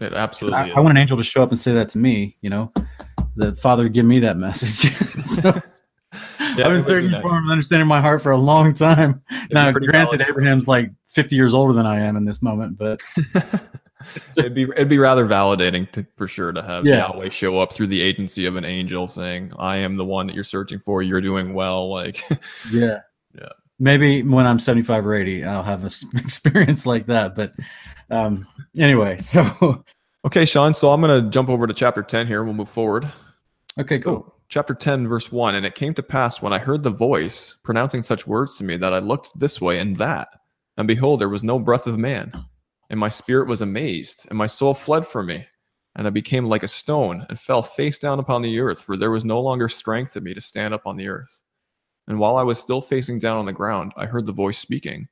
It 0.00 0.12
absolutely. 0.12 0.58
I, 0.58 0.70
I, 0.70 0.80
want 0.80 0.90
an 0.90 0.96
angel 0.98 1.16
to 1.16 1.24
show 1.24 1.42
up 1.42 1.50
and 1.50 1.58
say 1.58 1.72
that 1.72 1.88
to 1.90 1.98
me. 1.98 2.36
You 2.40 2.50
know, 2.50 2.72
the 3.36 3.52
Father 3.52 3.88
give 3.88 4.06
me 4.06 4.20
that 4.20 4.36
message. 4.36 4.92
so 5.24 5.60
yeah, 6.40 6.66
I've 6.66 6.72
been 6.72 6.82
searching 6.82 7.10
nice. 7.10 7.22
for 7.22 7.36
him, 7.36 7.50
understanding 7.50 7.88
my 7.88 8.00
heart 8.00 8.22
for 8.22 8.32
a 8.32 8.38
long 8.38 8.74
time. 8.74 9.22
It'd 9.30 9.52
now, 9.52 9.70
granted, 9.72 10.18
valid. 10.18 10.22
Abraham's 10.22 10.68
like 10.68 10.90
50 11.06 11.36
years 11.36 11.54
older 11.54 11.72
than 11.72 11.86
I 11.86 12.00
am 12.00 12.16
in 12.16 12.24
this 12.24 12.42
moment, 12.42 12.76
but 12.76 13.00
it'd 14.36 14.54
be 14.54 14.62
it'd 14.62 14.88
be 14.88 14.98
rather 14.98 15.26
validating 15.26 15.90
to, 15.92 16.06
for 16.16 16.28
sure 16.28 16.52
to 16.52 16.62
have 16.62 16.84
yeah. 16.84 17.08
Yahweh 17.08 17.28
show 17.28 17.58
up 17.58 17.72
through 17.72 17.88
the 17.88 18.00
agency 18.00 18.46
of 18.46 18.56
an 18.56 18.64
angel 18.64 19.08
saying, 19.08 19.52
"I 19.58 19.76
am 19.76 19.96
the 19.96 20.04
one 20.04 20.26
that 20.26 20.34
you're 20.34 20.44
searching 20.44 20.78
for. 20.78 21.02
You're 21.02 21.20
doing 21.20 21.54
well." 21.54 21.88
Like, 21.94 22.24
yeah, 22.72 23.00
yeah. 23.34 23.50
Maybe 23.78 24.22
when 24.22 24.46
I'm 24.46 24.58
75 24.58 25.06
or 25.06 25.14
80, 25.14 25.44
I'll 25.44 25.62
have 25.62 25.84
an 25.84 25.90
experience 26.16 26.86
like 26.86 27.06
that. 27.06 27.36
But 27.36 27.52
um, 28.10 28.46
anyway, 28.76 29.18
so 29.18 29.84
okay, 30.24 30.44
Sean. 30.44 30.74
So 30.74 30.90
I'm 30.90 31.00
going 31.00 31.22
to 31.22 31.30
jump 31.30 31.48
over 31.48 31.66
to 31.66 31.74
chapter 31.74 32.02
10 32.02 32.26
here. 32.26 32.40
And 32.40 32.48
we'll 32.48 32.56
move 32.56 32.68
forward. 32.68 33.10
Okay, 33.78 33.98
so, 33.98 34.02
cool. 34.02 34.34
Chapter 34.54 34.74
10, 34.74 35.08
verse 35.08 35.32
1 35.32 35.56
And 35.56 35.66
it 35.66 35.74
came 35.74 35.94
to 35.94 36.02
pass 36.04 36.40
when 36.40 36.52
I 36.52 36.58
heard 36.58 36.84
the 36.84 36.90
voice 36.90 37.56
pronouncing 37.64 38.02
such 38.02 38.24
words 38.24 38.56
to 38.58 38.62
me 38.62 38.76
that 38.76 38.94
I 38.94 39.00
looked 39.00 39.36
this 39.36 39.60
way 39.60 39.80
and 39.80 39.96
that, 39.96 40.28
and 40.76 40.86
behold, 40.86 41.20
there 41.20 41.28
was 41.28 41.42
no 41.42 41.58
breath 41.58 41.88
of 41.88 41.98
man. 41.98 42.32
And 42.88 43.00
my 43.00 43.08
spirit 43.08 43.48
was 43.48 43.62
amazed, 43.62 44.28
and 44.28 44.38
my 44.38 44.46
soul 44.46 44.72
fled 44.72 45.08
from 45.08 45.26
me. 45.26 45.44
And 45.96 46.06
I 46.06 46.10
became 46.10 46.44
like 46.44 46.62
a 46.62 46.68
stone 46.68 47.26
and 47.28 47.36
fell 47.36 47.62
face 47.62 47.98
down 47.98 48.20
upon 48.20 48.42
the 48.42 48.60
earth, 48.60 48.80
for 48.80 48.96
there 48.96 49.10
was 49.10 49.24
no 49.24 49.40
longer 49.40 49.68
strength 49.68 50.16
in 50.16 50.22
me 50.22 50.34
to 50.34 50.40
stand 50.40 50.72
up 50.72 50.82
on 50.86 50.96
the 50.96 51.08
earth. 51.08 51.42
And 52.06 52.20
while 52.20 52.36
I 52.36 52.44
was 52.44 52.60
still 52.60 52.80
facing 52.80 53.18
down 53.18 53.38
on 53.38 53.46
the 53.46 53.52
ground, 53.52 53.90
I 53.96 54.06
heard 54.06 54.24
the 54.24 54.32
voice 54.32 54.58
speaking 54.58 55.08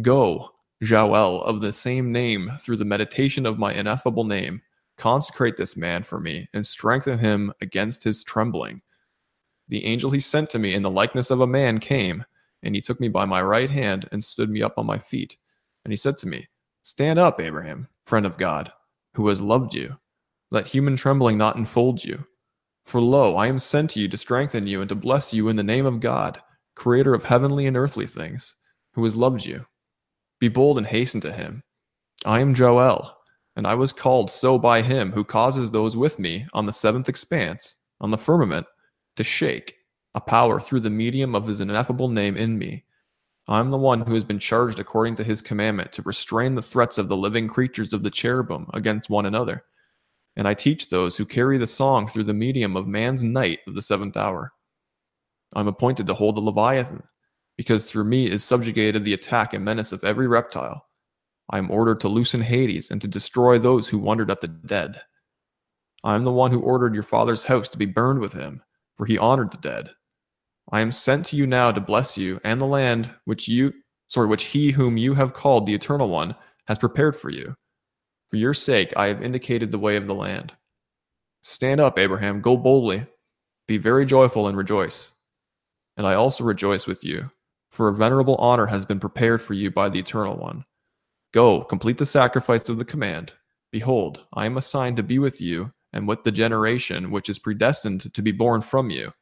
Go, 0.00 0.48
Joel, 0.82 1.42
of 1.42 1.60
the 1.60 1.74
same 1.74 2.10
name, 2.10 2.52
through 2.62 2.78
the 2.78 2.86
meditation 2.86 3.44
of 3.44 3.58
my 3.58 3.74
ineffable 3.74 4.24
name, 4.24 4.62
consecrate 4.98 5.56
this 5.56 5.76
man 5.76 6.02
for 6.02 6.20
me 6.20 6.48
and 6.52 6.66
strengthen 6.66 7.18
him 7.18 7.52
against 7.60 8.04
his 8.04 8.22
trembling. 8.24 8.82
The 9.68 9.84
angel 9.84 10.10
he 10.10 10.20
sent 10.20 10.50
to 10.50 10.58
me 10.58 10.74
in 10.74 10.82
the 10.82 10.90
likeness 10.90 11.30
of 11.30 11.40
a 11.40 11.46
man 11.46 11.78
came, 11.78 12.24
and 12.62 12.74
he 12.74 12.80
took 12.80 13.00
me 13.00 13.08
by 13.08 13.24
my 13.24 13.40
right 13.40 13.70
hand 13.70 14.08
and 14.12 14.22
stood 14.22 14.50
me 14.50 14.62
up 14.62 14.74
on 14.76 14.86
my 14.86 14.98
feet. 14.98 15.36
And 15.84 15.92
he 15.92 15.96
said 15.96 16.18
to 16.18 16.26
me, 16.26 16.48
Stand 16.82 17.18
up, 17.18 17.40
Abraham, 17.40 17.88
friend 18.06 18.26
of 18.26 18.38
God, 18.38 18.72
who 19.14 19.28
has 19.28 19.40
loved 19.40 19.74
you. 19.74 19.98
Let 20.50 20.66
human 20.66 20.96
trembling 20.96 21.38
not 21.38 21.56
enfold 21.56 22.04
you. 22.04 22.26
For 22.84 23.00
lo, 23.00 23.36
I 23.36 23.48
am 23.48 23.58
sent 23.58 23.90
to 23.90 24.00
you 24.00 24.08
to 24.08 24.16
strengthen 24.16 24.66
you 24.66 24.80
and 24.80 24.88
to 24.88 24.94
bless 24.94 25.34
you 25.34 25.48
in 25.48 25.56
the 25.56 25.62
name 25.62 25.84
of 25.84 26.00
God, 26.00 26.40
creator 26.74 27.12
of 27.12 27.24
heavenly 27.24 27.66
and 27.66 27.76
earthly 27.76 28.06
things, 28.06 28.54
who 28.94 29.04
has 29.04 29.14
loved 29.14 29.44
you. 29.44 29.66
Be 30.40 30.48
bold 30.48 30.78
and 30.78 30.86
hasten 30.86 31.20
to 31.20 31.32
him. 31.32 31.62
I 32.24 32.40
am 32.40 32.54
Joel, 32.54 33.17
and 33.58 33.66
I 33.66 33.74
was 33.74 33.92
called 33.92 34.30
so 34.30 34.58
by 34.58 34.80
him 34.80 35.12
who 35.12 35.22
causes 35.22 35.70
those 35.70 35.94
with 35.94 36.18
me 36.18 36.46
on 36.54 36.64
the 36.64 36.72
seventh 36.72 37.10
expanse, 37.10 37.76
on 38.00 38.10
the 38.10 38.16
firmament, 38.16 38.66
to 39.16 39.22
shake, 39.22 39.74
a 40.14 40.20
power 40.22 40.58
through 40.58 40.80
the 40.80 40.88
medium 40.88 41.34
of 41.34 41.46
his 41.46 41.60
ineffable 41.60 42.08
name 42.08 42.38
in 42.38 42.56
me. 42.56 42.84
I 43.48 43.60
am 43.60 43.70
the 43.70 43.76
one 43.76 44.00
who 44.00 44.14
has 44.14 44.24
been 44.24 44.38
charged 44.38 44.80
according 44.80 45.16
to 45.16 45.24
his 45.24 45.42
commandment 45.42 45.92
to 45.92 46.02
restrain 46.02 46.54
the 46.54 46.62
threats 46.62 46.96
of 46.96 47.08
the 47.08 47.16
living 47.16 47.48
creatures 47.48 47.92
of 47.92 48.02
the 48.02 48.10
cherubim 48.10 48.70
against 48.72 49.10
one 49.10 49.26
another 49.26 49.64
and 50.38 50.46
I 50.46 50.54
teach 50.54 50.88
those 50.88 51.16
who 51.16 51.26
carry 51.26 51.58
the 51.58 51.66
song 51.66 52.06
through 52.06 52.24
the 52.24 52.32
medium 52.32 52.76
of 52.76 52.86
man's 52.86 53.24
night 53.24 53.58
of 53.66 53.74
the 53.74 53.82
seventh 53.82 54.16
hour. 54.16 54.52
I'm 55.56 55.66
appointed 55.66 56.06
to 56.06 56.14
hold 56.14 56.36
the 56.36 56.40
Leviathan, 56.40 57.02
because 57.56 57.90
through 57.90 58.04
me 58.04 58.30
is 58.30 58.44
subjugated 58.44 59.04
the 59.04 59.14
attack 59.14 59.52
and 59.52 59.64
menace 59.64 59.90
of 59.90 60.04
every 60.04 60.28
reptile. 60.28 60.86
I 61.50 61.58
am 61.58 61.70
ordered 61.70 62.00
to 62.00 62.08
loosen 62.08 62.42
Hades 62.42 62.90
and 62.90 63.00
to 63.00 63.08
destroy 63.08 63.58
those 63.58 63.88
who 63.88 63.98
wondered 63.98 64.30
at 64.30 64.40
the 64.40 64.48
dead. 64.48 65.00
I 66.04 66.14
am 66.14 66.24
the 66.24 66.32
one 66.32 66.50
who 66.50 66.60
ordered 66.60 66.94
your 66.94 67.02
father's 67.02 67.44
house 67.44 67.68
to 67.70 67.78
be 67.78 67.86
burned 67.86 68.20
with 68.20 68.32
him, 68.32 68.62
for 68.96 69.06
he 69.06 69.18
honored 69.18 69.50
the 69.50 69.58
dead. 69.58 69.90
I 70.70 70.80
am 70.80 70.92
sent 70.92 71.26
to 71.26 71.36
you 71.36 71.46
now 71.46 71.72
to 71.72 71.80
bless 71.80 72.18
you 72.18 72.40
and 72.44 72.60
the 72.60 72.66
land 72.66 73.10
which 73.24 73.48
you 73.48 73.72
sorry 74.06 74.26
which 74.26 74.44
he 74.44 74.72
whom 74.72 74.96
you 74.96 75.14
have 75.14 75.34
called 75.34 75.66
the 75.66 75.74
eternal 75.74 76.08
one 76.08 76.34
has 76.66 76.78
prepared 76.78 77.16
for 77.16 77.30
you. 77.30 77.54
For 78.30 78.36
your 78.36 78.54
sake, 78.54 78.92
I 78.96 79.06
have 79.06 79.22
indicated 79.22 79.70
the 79.70 79.78
way 79.78 79.96
of 79.96 80.06
the 80.06 80.14
land. 80.14 80.54
Stand 81.42 81.80
up, 81.80 81.98
Abraham, 81.98 82.40
go 82.40 82.56
boldly, 82.56 83.06
be 83.66 83.78
very 83.78 84.04
joyful 84.04 84.48
and 84.48 84.56
rejoice. 84.56 85.12
And 85.96 86.06
I 86.06 86.14
also 86.14 86.44
rejoice 86.44 86.86
with 86.86 87.04
you, 87.04 87.30
for 87.70 87.88
a 87.88 87.94
venerable 87.94 88.36
honor 88.36 88.66
has 88.66 88.84
been 88.84 89.00
prepared 89.00 89.40
for 89.40 89.54
you 89.54 89.70
by 89.70 89.88
the 89.88 89.98
Eternal 89.98 90.36
One. 90.36 90.64
Go, 91.32 91.62
complete 91.62 91.98
the 91.98 92.06
sacrifice 92.06 92.68
of 92.68 92.78
the 92.78 92.84
command. 92.84 93.32
Behold, 93.70 94.24
I 94.32 94.46
am 94.46 94.56
assigned 94.56 94.96
to 94.96 95.02
be 95.02 95.18
with 95.18 95.40
you 95.40 95.72
and 95.92 96.08
with 96.08 96.24
the 96.24 96.32
generation 96.32 97.10
which 97.10 97.28
is 97.28 97.38
predestined 97.38 98.12
to 98.14 98.22
be 98.22 98.32
born 98.32 98.60
from 98.60 98.90
you. 98.90 99.12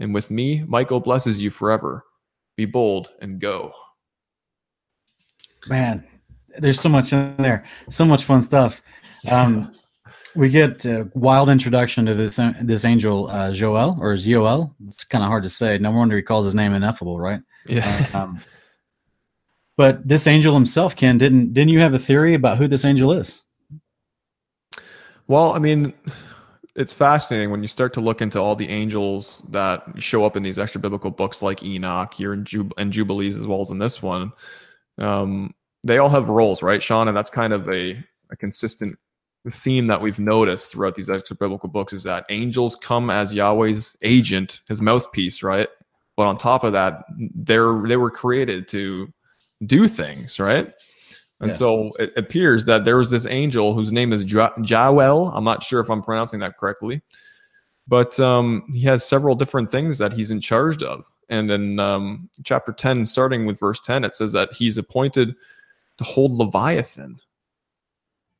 And 0.00 0.14
with 0.14 0.30
me, 0.30 0.64
Michael 0.66 1.00
blesses 1.00 1.42
you 1.42 1.50
forever. 1.50 2.04
Be 2.56 2.64
bold 2.64 3.10
and 3.20 3.38
go. 3.38 3.72
Man, 5.68 6.04
there's 6.58 6.80
so 6.80 6.88
much 6.88 7.12
in 7.12 7.36
there, 7.38 7.64
so 7.88 8.04
much 8.04 8.24
fun 8.24 8.42
stuff. 8.42 8.82
Um, 9.30 9.72
we 10.34 10.48
get 10.48 10.84
a 10.84 11.10
wild 11.14 11.48
introduction 11.50 12.06
to 12.06 12.14
this 12.14 12.40
this 12.62 12.84
angel 12.84 13.28
uh, 13.30 13.52
Joel 13.52 13.98
or 14.00 14.16
Joel. 14.16 14.74
It's 14.86 15.04
kind 15.04 15.22
of 15.22 15.28
hard 15.28 15.42
to 15.44 15.48
say. 15.48 15.78
No 15.78 15.90
wonder 15.90 16.16
he 16.16 16.22
calls 16.22 16.44
his 16.44 16.54
name 16.54 16.72
ineffable, 16.74 17.20
right? 17.20 17.40
Yeah. 17.66 18.08
Um, 18.14 18.40
but 19.82 20.06
this 20.06 20.28
angel 20.28 20.54
himself, 20.54 20.94
Ken, 20.94 21.18
didn't 21.18 21.54
didn't 21.54 21.70
you 21.70 21.80
have 21.80 21.92
a 21.92 21.98
theory 21.98 22.34
about 22.34 22.56
who 22.56 22.68
this 22.68 22.84
angel 22.84 23.10
is? 23.10 23.42
Well, 25.26 25.54
I 25.54 25.58
mean, 25.58 25.92
it's 26.76 26.92
fascinating 26.92 27.50
when 27.50 27.62
you 27.62 27.66
start 27.66 27.92
to 27.94 28.00
look 28.00 28.22
into 28.22 28.40
all 28.40 28.54
the 28.54 28.68
angels 28.68 29.44
that 29.50 29.82
show 29.98 30.24
up 30.24 30.36
in 30.36 30.44
these 30.44 30.56
extra 30.56 30.80
biblical 30.80 31.10
books 31.10 31.42
like 31.42 31.64
Enoch 31.64 32.14
here 32.14 32.32
in 32.32 32.44
Jub- 32.44 32.70
and 32.78 32.92
Jubilees 32.92 33.36
as 33.36 33.48
well 33.48 33.60
as 33.60 33.72
in 33.72 33.78
this 33.78 34.00
one. 34.00 34.32
Um, 34.98 35.52
they 35.82 35.98
all 35.98 36.10
have 36.10 36.28
roles, 36.28 36.62
right, 36.62 36.80
Sean? 36.80 37.08
And 37.08 37.16
that's 37.16 37.28
kind 37.28 37.52
of 37.52 37.68
a, 37.68 38.00
a 38.30 38.36
consistent 38.36 38.96
theme 39.50 39.88
that 39.88 40.00
we've 40.00 40.20
noticed 40.20 40.70
throughout 40.70 40.94
these 40.94 41.10
extra 41.10 41.34
biblical 41.34 41.68
books 41.68 41.92
is 41.92 42.04
that 42.04 42.24
angels 42.30 42.76
come 42.76 43.10
as 43.10 43.34
Yahweh's 43.34 43.96
agent, 44.04 44.60
his 44.68 44.80
mouthpiece, 44.80 45.42
right? 45.42 45.66
But 46.16 46.26
on 46.26 46.38
top 46.38 46.62
of 46.62 46.72
that, 46.72 47.02
they're 47.34 47.82
they 47.84 47.96
were 47.96 48.12
created 48.12 48.68
to 48.68 49.12
do 49.66 49.88
things, 49.88 50.38
right? 50.38 50.72
And 51.40 51.50
yeah. 51.50 51.56
so 51.56 51.90
it 51.98 52.12
appears 52.16 52.64
that 52.66 52.84
there 52.84 52.96
was 52.96 53.10
this 53.10 53.26
angel 53.26 53.74
whose 53.74 53.90
name 53.90 54.12
is 54.12 54.24
Jawel. 54.24 55.32
I'm 55.34 55.44
not 55.44 55.64
sure 55.64 55.80
if 55.80 55.90
I'm 55.90 56.02
pronouncing 56.02 56.40
that 56.40 56.56
correctly, 56.56 57.02
but 57.88 58.18
um, 58.20 58.64
he 58.72 58.82
has 58.82 59.04
several 59.04 59.34
different 59.34 59.70
things 59.70 59.98
that 59.98 60.12
he's 60.12 60.30
in 60.30 60.40
charge 60.40 60.82
of. 60.82 61.04
And 61.28 61.50
in 61.50 61.80
um, 61.80 62.28
chapter 62.44 62.72
10, 62.72 63.06
starting 63.06 63.44
with 63.44 63.58
verse 63.58 63.80
10, 63.80 64.04
it 64.04 64.14
says 64.14 64.32
that 64.32 64.52
he's 64.52 64.78
appointed 64.78 65.34
to 65.96 66.04
hold 66.04 66.32
Leviathan, 66.32 67.18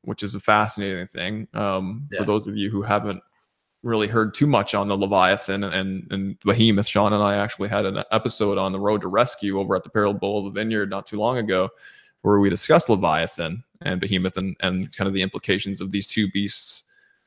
which 0.03 0.23
is 0.23 0.35
a 0.35 0.39
fascinating 0.39 1.07
thing. 1.07 1.47
Um, 1.53 2.07
yeah. 2.11 2.19
For 2.19 2.25
those 2.25 2.47
of 2.47 2.55
you 2.55 2.69
who 2.69 2.83
haven't 2.83 3.21
really 3.83 4.07
heard 4.07 4.33
too 4.33 4.47
much 4.47 4.73
on 4.73 4.87
the 4.87 4.97
Leviathan 4.97 5.63
and, 5.65 6.07
and 6.09 6.39
Behemoth, 6.39 6.87
Sean 6.87 7.13
and 7.13 7.21
I 7.21 7.35
actually 7.35 7.69
had 7.69 7.85
an 7.85 8.03
episode 8.11 8.57
on 8.57 8.71
the 8.71 8.79
road 8.79 9.01
to 9.01 9.09
rescue 9.09 9.59
over 9.59 9.75
at 9.75 9.83
the 9.83 9.89
Parable 9.89 10.19
Bowl 10.19 10.39
of 10.39 10.53
the 10.53 10.59
Vineyard 10.59 10.89
not 10.89 11.05
too 11.05 11.19
long 11.19 11.37
ago, 11.37 11.69
where 12.21 12.39
we 12.39 12.49
discussed 12.49 12.89
Leviathan 12.89 13.63
and 13.81 13.99
Behemoth 13.99 14.37
and, 14.37 14.55
and 14.61 14.95
kind 14.95 15.07
of 15.07 15.13
the 15.13 15.21
implications 15.21 15.81
of 15.81 15.91
these 15.91 16.07
two 16.07 16.31
beasts 16.31 16.83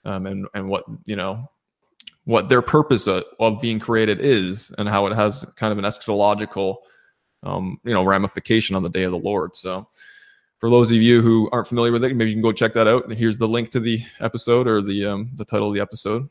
um, 0.06 0.26
and, 0.26 0.48
and 0.54 0.68
what, 0.68 0.84
you 1.04 1.14
know, 1.14 1.48
what 2.24 2.48
their 2.48 2.62
purpose 2.62 3.06
of, 3.06 3.24
of, 3.38 3.60
being 3.60 3.78
created 3.78 4.20
is 4.20 4.72
and 4.78 4.88
how 4.88 5.06
it 5.06 5.14
has 5.14 5.44
kind 5.56 5.72
of 5.72 5.78
an 5.78 5.84
eschatological 5.84 6.76
um, 7.42 7.78
you 7.84 7.94
know 7.94 8.04
ramification 8.04 8.74
on 8.74 8.82
the 8.82 8.88
day 8.88 9.04
of 9.04 9.12
the 9.12 9.18
lord. 9.18 9.54
So 9.54 9.86
for 10.58 10.68
those 10.68 10.90
of 10.90 10.96
you 10.96 11.22
who 11.22 11.48
aren't 11.52 11.68
familiar 11.68 11.92
with 11.92 12.02
it 12.02 12.16
maybe 12.16 12.30
you 12.30 12.34
can 12.34 12.42
go 12.42 12.50
check 12.50 12.72
that 12.72 12.88
out. 12.88 13.12
Here's 13.12 13.38
the 13.38 13.46
link 13.46 13.70
to 13.70 13.80
the 13.80 14.02
episode 14.20 14.66
or 14.66 14.82
the 14.82 15.06
um, 15.06 15.30
the 15.36 15.44
title 15.44 15.68
of 15.68 15.74
the 15.74 15.80
episode 15.80 16.28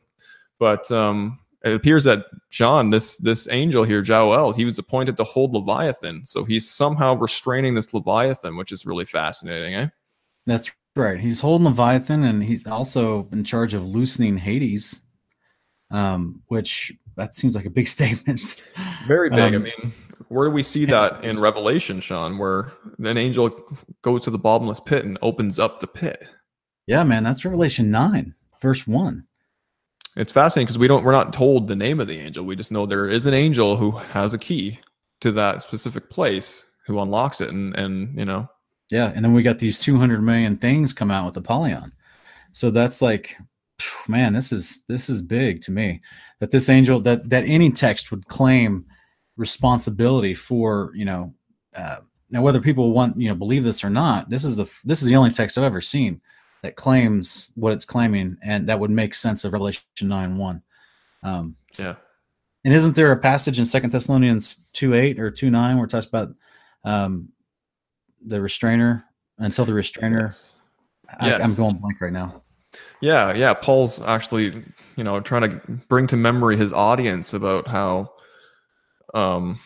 but 0.60 0.90
um, 0.92 1.40
it 1.64 1.74
appears 1.74 2.04
that 2.04 2.26
John, 2.52 2.92
this 2.92 3.18
this 3.18 3.48
angel 3.50 3.84
here, 3.84 4.02
Joel, 4.02 4.54
he 4.54 4.66
was 4.66 4.78
appointed 4.78 5.18
to 5.18 5.24
hold 5.24 5.54
Leviathan. 5.54 6.24
So 6.26 6.44
he's 6.44 6.70
somehow 6.70 7.16
restraining 7.16 7.74
this 7.74 7.94
Leviathan, 7.94 8.56
which 8.56 8.72
is 8.72 8.86
really 8.86 9.06
fascinating, 9.06 9.74
eh? 9.74 9.88
That's 10.46 10.72
right. 10.96 11.20
He's 11.20 11.42
holding 11.42 11.66
Leviathan, 11.66 12.24
and 12.24 12.44
he's 12.44 12.68
also 12.68 13.28
in 13.32 13.44
charge 13.44 13.74
of 13.74 13.84
loosening 13.84 14.38
Hades, 14.38 15.02
um, 15.90 16.44
which 16.48 16.94
that 17.18 17.36
seems 17.36 17.56
like 17.56 17.66
a 17.66 17.72
big 17.72 17.88
statement. 17.88 18.62
Very 19.08 19.32
big. 19.32 19.56
Um, 19.56 19.56
I 19.56 19.58
mean, 19.58 19.94
where 20.28 20.48
do 20.48 20.52
we 20.52 20.64
see 20.64 20.86
that 20.86 21.24
in 21.24 21.40
Revelation, 21.40 22.00
Sean, 22.00 22.38
where 22.38 22.74
an 23.00 23.18
angel 23.18 23.50
goes 24.04 24.24
to 24.26 24.30
the 24.30 24.38
bottomless 24.38 24.80
pit 24.80 25.04
and 25.04 25.18
opens 25.24 25.58
up 25.58 25.80
the 25.80 25.88
pit? 25.88 26.24
Yeah, 26.86 27.04
man, 27.04 27.24
that's 27.24 27.44
Revelation 27.44 27.90
nine, 27.90 28.36
verse 28.62 28.86
one. 28.86 29.26
It's 30.16 30.32
fascinating 30.32 30.68
because 30.68 30.78
we 30.78 30.88
don't 30.88 31.04
we're 31.04 31.12
not 31.12 31.34
told 31.34 31.68
the 31.68 31.76
name 31.76 32.00
of 32.00 32.08
the 32.08 32.20
angel. 32.20 32.46
We 32.46 32.56
just 32.56 32.72
know 32.72 32.86
there 32.86 33.10
is 33.10 33.26
an 33.26 33.34
angel 33.34 33.76
who 33.76 33.92
has 33.92 34.34
a 34.34 34.38
key 34.38 34.80
to 35.22 35.32
that 35.34 35.62
specific 35.62 36.10
place 36.10 36.66
who 36.86 37.00
unlocks 37.00 37.42
it 37.42 37.50
and 37.52 37.76
and 37.76 38.18
you 38.18 38.26
know. 38.26 38.48
Yeah, 38.92 39.12
and 39.14 39.26
then 39.26 39.34
we 39.34 39.44
got 39.44 39.60
these 39.60 39.82
200 39.82 40.22
million 40.22 40.58
things 40.58 40.94
come 40.94 41.10
out 41.10 41.26
with 41.26 41.38
Apollyon. 41.38 41.92
So 42.54 42.72
that's 42.72 43.02
like 43.02 43.36
man, 44.08 44.34
this 44.34 44.52
is 44.52 44.86
this 44.88 45.10
is 45.10 45.22
big 45.22 45.62
to 45.62 45.72
me 45.72 46.02
that 46.40 46.52
this 46.52 46.70
angel 46.70 47.00
that 47.02 47.30
that 47.30 47.46
any 47.46 47.72
text 47.72 48.12
would 48.12 48.28
claim 48.28 48.86
responsibility 49.38 50.34
for, 50.34 50.92
you 50.96 51.06
know, 51.06 51.34
uh, 51.76 51.98
now 52.30 52.42
whether 52.42 52.62
people 52.62 52.94
want, 52.94 53.20
you 53.20 53.28
know, 53.28 53.36
believe 53.36 53.64
this 53.64 53.84
or 53.84 53.90
not, 53.90 54.30
this 54.30 54.44
is 54.44 54.56
the 54.56 54.66
this 54.86 55.02
is 55.02 55.10
the 55.10 55.16
only 55.16 55.32
text 55.32 55.58
I've 55.58 55.64
ever 55.66 55.82
seen 55.82 56.22
that 56.66 56.76
claims 56.76 57.52
what 57.54 57.74
it's 57.74 57.86
claiming, 57.86 58.38
and 58.42 58.68
that 58.68 58.80
would 58.80 58.90
make 58.90 59.14
sense 59.14 59.46
of 59.46 59.54
Revelation 59.54 59.84
nine 60.02 60.36
one. 60.36 60.64
Um, 61.22 61.56
yeah. 61.78 61.94
And 62.64 62.74
isn't 62.74 62.96
there 62.96 63.12
a 63.12 63.18
passage 63.18 63.60
in 63.60 63.66
Second 63.66 63.92
Thessalonians 63.92 64.66
two 64.74 64.96
eight 64.96 65.20
or 65.20 65.30
two 65.30 65.52
nine 65.52 65.76
where 65.76 65.86
it 65.86 65.92
talks 65.92 66.08
about 66.08 66.34
um, 66.84 67.30
the 68.26 68.42
restrainer 68.42 69.06
until 69.38 69.64
the 69.64 69.76
restrainer? 69.76 70.24
Yes. 70.24 70.56
I, 71.20 71.28
yes. 71.28 71.42
I'm 71.42 71.54
going 71.54 71.76
blank 71.76 72.02
right 72.02 72.12
now. 72.12 72.42
Yeah, 73.00 73.32
yeah. 73.36 73.54
Paul's 73.54 74.02
actually, 74.02 74.64
you 74.96 75.04
know, 75.04 75.20
trying 75.20 75.44
to 75.44 75.62
bring 75.88 76.08
to 76.08 76.16
memory 76.16 76.58
his 76.58 76.74
audience 76.74 77.36
about 77.36 77.68
how 77.68 78.12
um, 79.14 79.60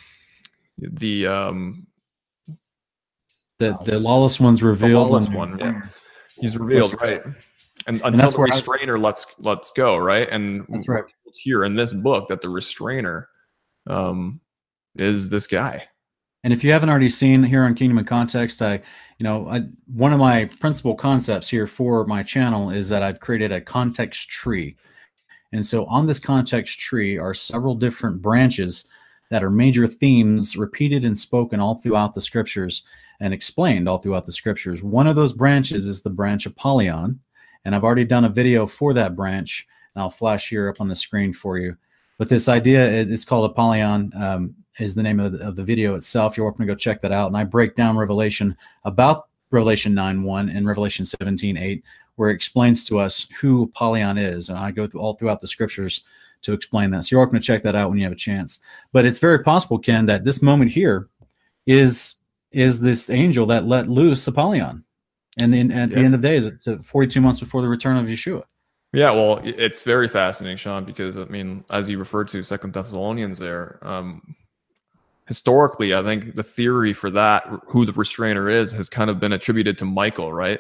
the 0.78 1.28
um, 1.28 1.88
the 3.60 3.78
the 3.86 4.00
lawless 4.00 4.42
one's 4.42 4.62
revealed. 4.62 5.08
The 5.08 5.12
lawless 5.12 5.30
one, 5.30 5.58
yeah. 5.60 5.82
He's 6.40 6.58
revealed, 6.58 6.96
right? 7.02 7.22
And, 7.88 8.02
and 8.02 8.16
until 8.16 8.32
the 8.32 8.40
restrainer 8.40 8.98
I, 8.98 9.00
lets 9.00 9.26
lets 9.40 9.72
go, 9.72 9.98
right? 9.98 10.28
And 10.30 10.66
that's 10.70 10.88
right. 10.88 11.04
Here 11.34 11.64
in 11.64 11.76
this 11.76 11.94
book, 11.94 12.28
that 12.30 12.42
the 12.42 12.50
restrainer 12.50 13.30
um, 13.88 14.42
is 14.96 15.30
this 15.30 15.48
guy. 15.48 15.88
And 16.44 16.54
if 16.54 16.64
you 16.64 16.72
haven't 16.72 16.90
already 16.90 17.10
seen 17.10 17.44
here 17.44 17.64
on 17.64 17.76
Kingdom 17.76 17.98
of 17.98 18.06
Context, 18.06 18.62
I, 18.62 18.82
you 19.18 19.24
know, 19.24 19.48
I, 19.50 19.64
one 19.94 20.14
of 20.14 20.20
my 20.20 20.46
principal 20.46 20.96
concepts 20.96 21.50
here 21.50 21.68
for 21.68 22.06
my 22.06 22.24
channel 22.24 22.70
is 22.70 22.88
that 22.90 23.04
I've 23.04 23.20
created 23.20 23.52
a 23.52 23.60
context 23.60 24.30
tree. 24.30 24.78
And 25.52 25.66
so 25.66 25.86
on 25.86 26.08
this 26.08 26.20
context 26.20 26.80
tree 26.80 27.18
are 27.18 27.34
several 27.34 27.76
different 27.76 28.22
branches 28.22 28.88
that 29.30 29.44
are 29.44 29.50
major 29.50 29.88
themes 29.88 30.56
repeated 30.56 31.04
and 31.04 31.18
spoken 31.18 31.60
all 31.60 31.76
throughout 31.76 32.14
the 32.14 32.22
scriptures 32.22 32.84
and 33.20 33.34
explained 33.34 33.88
all 33.88 33.98
throughout 33.98 34.26
the 34.26 34.32
scriptures. 34.32 34.82
One 34.82 35.08
of 35.08 35.16
those 35.16 35.34
branches 35.34 35.88
is 35.88 36.02
the 36.02 36.10
branch 36.10 36.46
of 36.46 36.54
Apollyon, 36.54 37.20
and 37.66 37.76
I've 37.76 37.84
already 37.84 38.06
done 38.06 38.26
a 38.26 38.30
video 38.30 38.66
for 38.66 38.94
that 38.94 39.16
branch, 39.16 39.68
and 39.94 40.02
I'll 40.02 40.10
flash 40.10 40.50
here 40.50 40.70
up 40.70 40.80
on 40.80 40.88
the 40.88 40.96
screen 40.96 41.34
for 41.34 41.58
you. 41.58 41.76
But 42.18 42.30
this 42.30 42.50
idea 42.50 42.86
is 42.86 43.26
called 43.26 43.50
Apollyon, 43.52 44.12
um, 44.16 44.56
is 44.80 44.96
the 44.96 45.04
name 45.04 45.20
of 45.20 45.34
the, 45.34 45.48
of 45.48 45.56
the 45.56 45.64
video 45.64 45.96
itself. 45.96 46.38
You're 46.38 46.46
welcome 46.46 46.66
to 46.66 46.72
go 46.72 46.76
check 46.76 47.02
that 47.02 47.12
out. 47.12 47.28
And 47.28 47.38
I 47.38 47.44
break 47.44 47.76
down 47.76 47.98
Revelation 47.98 48.56
about 48.86 49.28
Revelation 49.52 49.94
9 49.94 50.24
1 50.24 50.50
and 50.50 50.68
Revelation 50.68 51.06
17 51.06 51.58
8, 51.58 51.84
where 52.16 52.30
it 52.30 52.36
explains 52.36 52.84
to 52.86 53.00
us 53.00 53.28
who 53.40 53.64
Apollyon 53.64 54.18
is. 54.18 54.50
And 54.50 54.58
I 54.58 54.72
go 54.72 54.88
through 54.88 55.02
all 55.02 55.16
throughout 55.16 55.40
the 55.40 55.48
scriptures 55.48 56.04
to 56.42 56.54
explain 56.54 56.92
that. 56.92 57.06
So 57.06 57.16
you're 57.16 57.22
welcome 57.22 57.40
to 57.40 57.46
check 57.46 57.64
that 57.64 57.76
out 57.76 57.90
when 57.90 57.98
you 57.98 58.06
have 58.06 58.14
a 58.14 58.18
chance. 58.18 58.60
But 58.94 59.06
it's 59.06 59.20
very 59.20 59.44
possible, 59.44 59.80
Ken, 59.80 60.06
that 60.06 60.24
this 60.24 60.42
moment 60.42 60.72
here 60.72 61.10
is 61.66 62.16
is 62.52 62.82
this 62.82 63.10
angel 63.10 63.46
that 63.48 63.66
let 63.66 63.88
loose 63.88 64.28
Apollyon. 64.28 64.84
And 65.40 65.54
then 65.54 65.72
at 65.72 65.90
yeah. 65.90 65.96
the 65.96 66.02
end 66.02 66.16
of 66.16 66.22
days, 66.22 66.46
it's 66.46 66.68
42 66.84 67.22
months 67.22 67.40
before 67.40 67.62
the 67.62 67.68
return 67.68 67.98
of 67.98 68.06
Yeshua. 68.06 68.44
Yeah, 68.92 69.12
well, 69.12 69.40
it's 69.44 69.84
very 69.84 70.08
fascinating, 70.08 70.58
Sean, 70.58 70.84
because 70.84 71.18
I 71.18 71.26
mean, 71.26 71.64
as 71.70 71.88
you 71.88 72.00
referred 72.00 72.28
to 72.30 72.42
Second 72.42 72.74
Thessalonians 72.74 73.38
there, 73.38 73.78
um, 73.84 74.36
historically, 75.28 75.94
I 75.94 76.02
think 76.02 76.34
the 76.34 76.44
theory 76.44 76.92
for 76.92 77.12
that, 77.12 77.48
who 77.68 77.86
the 77.86 77.94
restrainer 77.94 78.50
is, 78.50 78.72
has 78.72 78.90
kind 78.90 79.12
of 79.12 79.20
been 79.20 79.32
attributed 79.32 79.78
to 79.78 79.86
Michael, 79.86 80.34
right? 80.34 80.60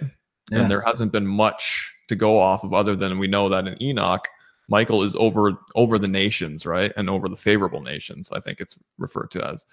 Yeah. 0.52 0.60
And 0.60 0.72
there 0.72 0.82
hasn't 0.82 1.12
been 1.12 1.26
much 1.26 1.92
to 2.08 2.16
go 2.16 2.38
off 2.38 2.64
of 2.64 2.72
other 2.72 2.96
than 2.96 3.18
we 3.18 3.28
know 3.28 3.50
that 3.50 3.68
in 3.68 3.82
Enoch, 3.82 4.28
Michael 4.68 5.02
is 5.02 5.16
over 5.16 5.58
over 5.74 5.98
the 5.98 6.08
nations, 6.08 6.66
right, 6.66 6.94
and 6.96 7.10
over 7.10 7.28
the 7.28 7.36
favorable 7.36 7.82
nations. 7.82 8.32
I 8.32 8.40
think 8.40 8.60
it's 8.60 8.78
referred 9.00 9.32
to 9.32 9.46
as. 9.46 9.66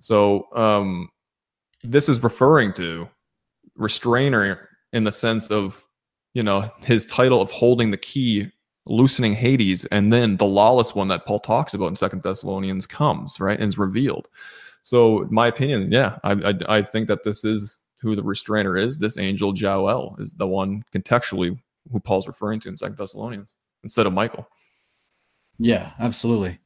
So 0.00 0.48
um, 0.54 1.08
this 1.82 2.08
is 2.08 2.22
referring 2.22 2.72
to 2.74 3.08
restrainer 3.76 4.68
in 4.92 5.04
the 5.04 5.12
sense 5.12 5.48
of 5.48 5.86
you 6.34 6.42
know 6.42 6.70
his 6.84 7.04
title 7.06 7.40
of 7.40 7.50
holding 7.50 7.90
the 7.90 7.96
key 7.96 8.50
loosening 8.86 9.32
hades 9.32 9.84
and 9.86 10.12
then 10.12 10.36
the 10.36 10.44
lawless 10.44 10.94
one 10.94 11.08
that 11.08 11.24
paul 11.24 11.38
talks 11.38 11.72
about 11.72 11.86
in 11.86 11.96
second 11.96 12.22
thessalonians 12.22 12.86
comes 12.86 13.38
right 13.40 13.60
and 13.60 13.68
is 13.68 13.78
revealed. 13.78 14.28
So 14.82 15.26
my 15.30 15.46
opinion 15.46 15.90
yeah 15.92 16.18
I, 16.24 16.32
I, 16.32 16.54
I 16.78 16.82
think 16.82 17.08
that 17.08 17.22
this 17.22 17.44
is 17.44 17.78
who 18.00 18.16
the 18.16 18.22
restrainer 18.22 18.76
is. 18.76 18.98
This 18.98 19.18
angel 19.18 19.52
joel 19.52 20.16
is 20.18 20.34
the 20.34 20.46
one 20.46 20.84
contextually 20.94 21.58
who 21.90 22.00
paul's 22.00 22.26
referring 22.28 22.60
to 22.60 22.68
in 22.68 22.76
second 22.76 22.96
thessalonians 22.96 23.54
instead 23.82 24.06
of 24.06 24.12
michael. 24.12 24.48
Yeah 25.58 25.92
absolutely. 25.98 26.58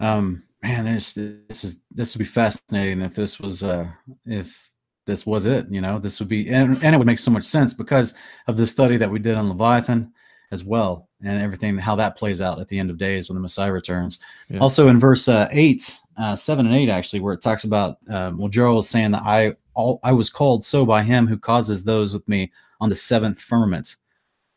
Um 0.00 0.42
man, 0.62 0.84
there's 0.84 1.14
this 1.14 1.64
is 1.64 1.82
this 1.90 2.14
would 2.14 2.20
be 2.20 2.24
fascinating 2.24 3.02
if 3.02 3.14
this 3.14 3.38
was 3.38 3.62
uh 3.62 3.88
if 4.26 4.70
this 5.06 5.24
was 5.24 5.46
it, 5.46 5.66
you 5.70 5.80
know, 5.80 5.98
this 5.98 6.20
would 6.20 6.28
be 6.28 6.48
and, 6.48 6.82
and 6.82 6.94
it 6.94 6.98
would 6.98 7.06
make 7.06 7.18
so 7.18 7.30
much 7.30 7.44
sense 7.44 7.72
because 7.72 8.14
of 8.46 8.56
the 8.56 8.66
study 8.66 8.96
that 8.96 9.10
we 9.10 9.18
did 9.18 9.36
on 9.36 9.48
Leviathan 9.48 10.12
as 10.50 10.64
well 10.64 11.08
and 11.22 11.40
everything 11.40 11.76
how 11.76 11.96
that 11.96 12.16
plays 12.16 12.40
out 12.40 12.58
at 12.60 12.68
the 12.68 12.78
end 12.78 12.90
of 12.90 12.98
days 12.98 13.28
when 13.28 13.34
the 13.34 13.40
Messiah 13.40 13.72
returns. 13.72 14.18
Yeah. 14.48 14.58
Also 14.58 14.88
in 14.88 15.00
verse 15.00 15.28
uh, 15.28 15.48
eight, 15.50 15.98
uh, 16.16 16.36
seven 16.36 16.66
and 16.66 16.74
eight 16.74 16.88
actually, 16.88 17.20
where 17.20 17.34
it 17.34 17.42
talks 17.42 17.64
about 17.64 17.98
uh, 18.10 18.32
well, 18.34 18.48
Joel 18.48 18.78
is 18.78 18.88
saying 18.88 19.12
that 19.12 19.22
I 19.24 19.54
all 19.74 20.00
I 20.02 20.12
was 20.12 20.30
called 20.30 20.64
so 20.64 20.84
by 20.84 21.02
him 21.02 21.26
who 21.26 21.38
causes 21.38 21.84
those 21.84 22.12
with 22.12 22.26
me 22.28 22.50
on 22.80 22.88
the 22.88 22.96
seventh 22.96 23.40
firmament 23.40 23.96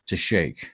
to 0.06 0.16
shake. 0.16 0.70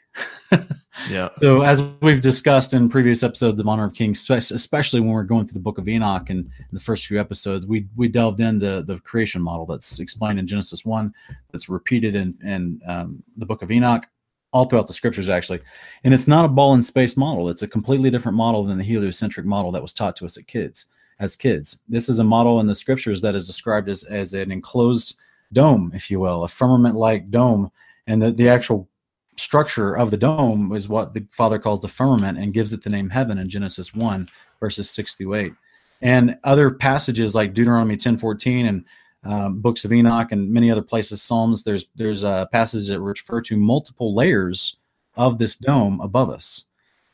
Yeah. 1.10 1.28
So 1.34 1.62
as 1.62 1.82
we've 2.02 2.20
discussed 2.20 2.74
in 2.74 2.88
previous 2.88 3.22
episodes 3.22 3.60
of 3.60 3.68
Honor 3.68 3.84
of 3.84 3.94
Kings, 3.94 4.28
especially 4.30 5.00
when 5.00 5.10
we're 5.10 5.22
going 5.22 5.46
through 5.46 5.54
the 5.54 5.60
Book 5.60 5.78
of 5.78 5.88
Enoch 5.88 6.30
and 6.30 6.50
the 6.72 6.80
first 6.80 7.06
few 7.06 7.20
episodes, 7.20 7.66
we 7.66 7.86
we 7.96 8.08
delved 8.08 8.40
into 8.40 8.82
the 8.82 8.98
creation 9.00 9.42
model 9.42 9.66
that's 9.66 10.00
explained 10.00 10.38
in 10.38 10.46
Genesis 10.46 10.84
one, 10.84 11.14
that's 11.52 11.68
repeated 11.68 12.14
in 12.14 12.36
in 12.42 12.80
um, 12.86 13.22
the 13.36 13.46
Book 13.46 13.62
of 13.62 13.70
Enoch, 13.70 14.06
all 14.52 14.64
throughout 14.64 14.86
the 14.86 14.92
scriptures 14.92 15.28
actually, 15.28 15.60
and 16.04 16.14
it's 16.14 16.28
not 16.28 16.44
a 16.44 16.48
ball 16.48 16.74
in 16.74 16.82
space 16.82 17.16
model. 17.16 17.48
It's 17.48 17.62
a 17.62 17.68
completely 17.68 18.10
different 18.10 18.36
model 18.36 18.64
than 18.64 18.78
the 18.78 18.84
heliocentric 18.84 19.46
model 19.46 19.70
that 19.72 19.82
was 19.82 19.92
taught 19.92 20.16
to 20.16 20.24
us 20.24 20.36
as 20.36 20.44
kids. 20.44 20.86
As 21.20 21.34
kids, 21.34 21.82
this 21.88 22.08
is 22.08 22.20
a 22.20 22.24
model 22.24 22.60
in 22.60 22.68
the 22.68 22.74
scriptures 22.76 23.20
that 23.22 23.34
is 23.34 23.46
described 23.46 23.88
as 23.88 24.04
as 24.04 24.34
an 24.34 24.52
enclosed 24.52 25.18
dome, 25.52 25.90
if 25.92 26.10
you 26.10 26.20
will, 26.20 26.44
a 26.44 26.48
firmament-like 26.48 27.30
dome, 27.30 27.70
and 28.06 28.22
the 28.22 28.30
the 28.30 28.48
actual 28.48 28.88
structure 29.38 29.96
of 29.96 30.10
the 30.10 30.16
dome 30.16 30.72
is 30.74 30.88
what 30.88 31.14
the 31.14 31.26
Father 31.30 31.58
calls 31.58 31.80
the 31.80 31.88
firmament 31.88 32.38
and 32.38 32.54
gives 32.54 32.72
it 32.72 32.82
the 32.82 32.90
name 32.90 33.10
heaven 33.10 33.38
in 33.38 33.48
Genesis 33.48 33.94
1, 33.94 34.28
verses 34.60 34.90
6 34.90 35.14
through 35.14 35.34
8. 35.34 35.52
And 36.00 36.38
other 36.44 36.70
passages 36.70 37.34
like 37.34 37.54
Deuteronomy 37.54 37.96
10 37.96 38.18
14 38.18 38.66
and 38.66 38.84
um, 39.24 39.60
books 39.60 39.84
of 39.84 39.92
Enoch 39.92 40.30
and 40.32 40.52
many 40.52 40.70
other 40.70 40.82
places, 40.82 41.22
Psalms, 41.22 41.64
there's 41.64 41.86
there's 41.96 42.22
a 42.22 42.48
passage 42.52 42.88
that 42.88 43.00
refer 43.00 43.40
to 43.42 43.56
multiple 43.56 44.14
layers 44.14 44.76
of 45.16 45.38
this 45.38 45.56
dome 45.56 46.00
above 46.00 46.30
us. 46.30 46.64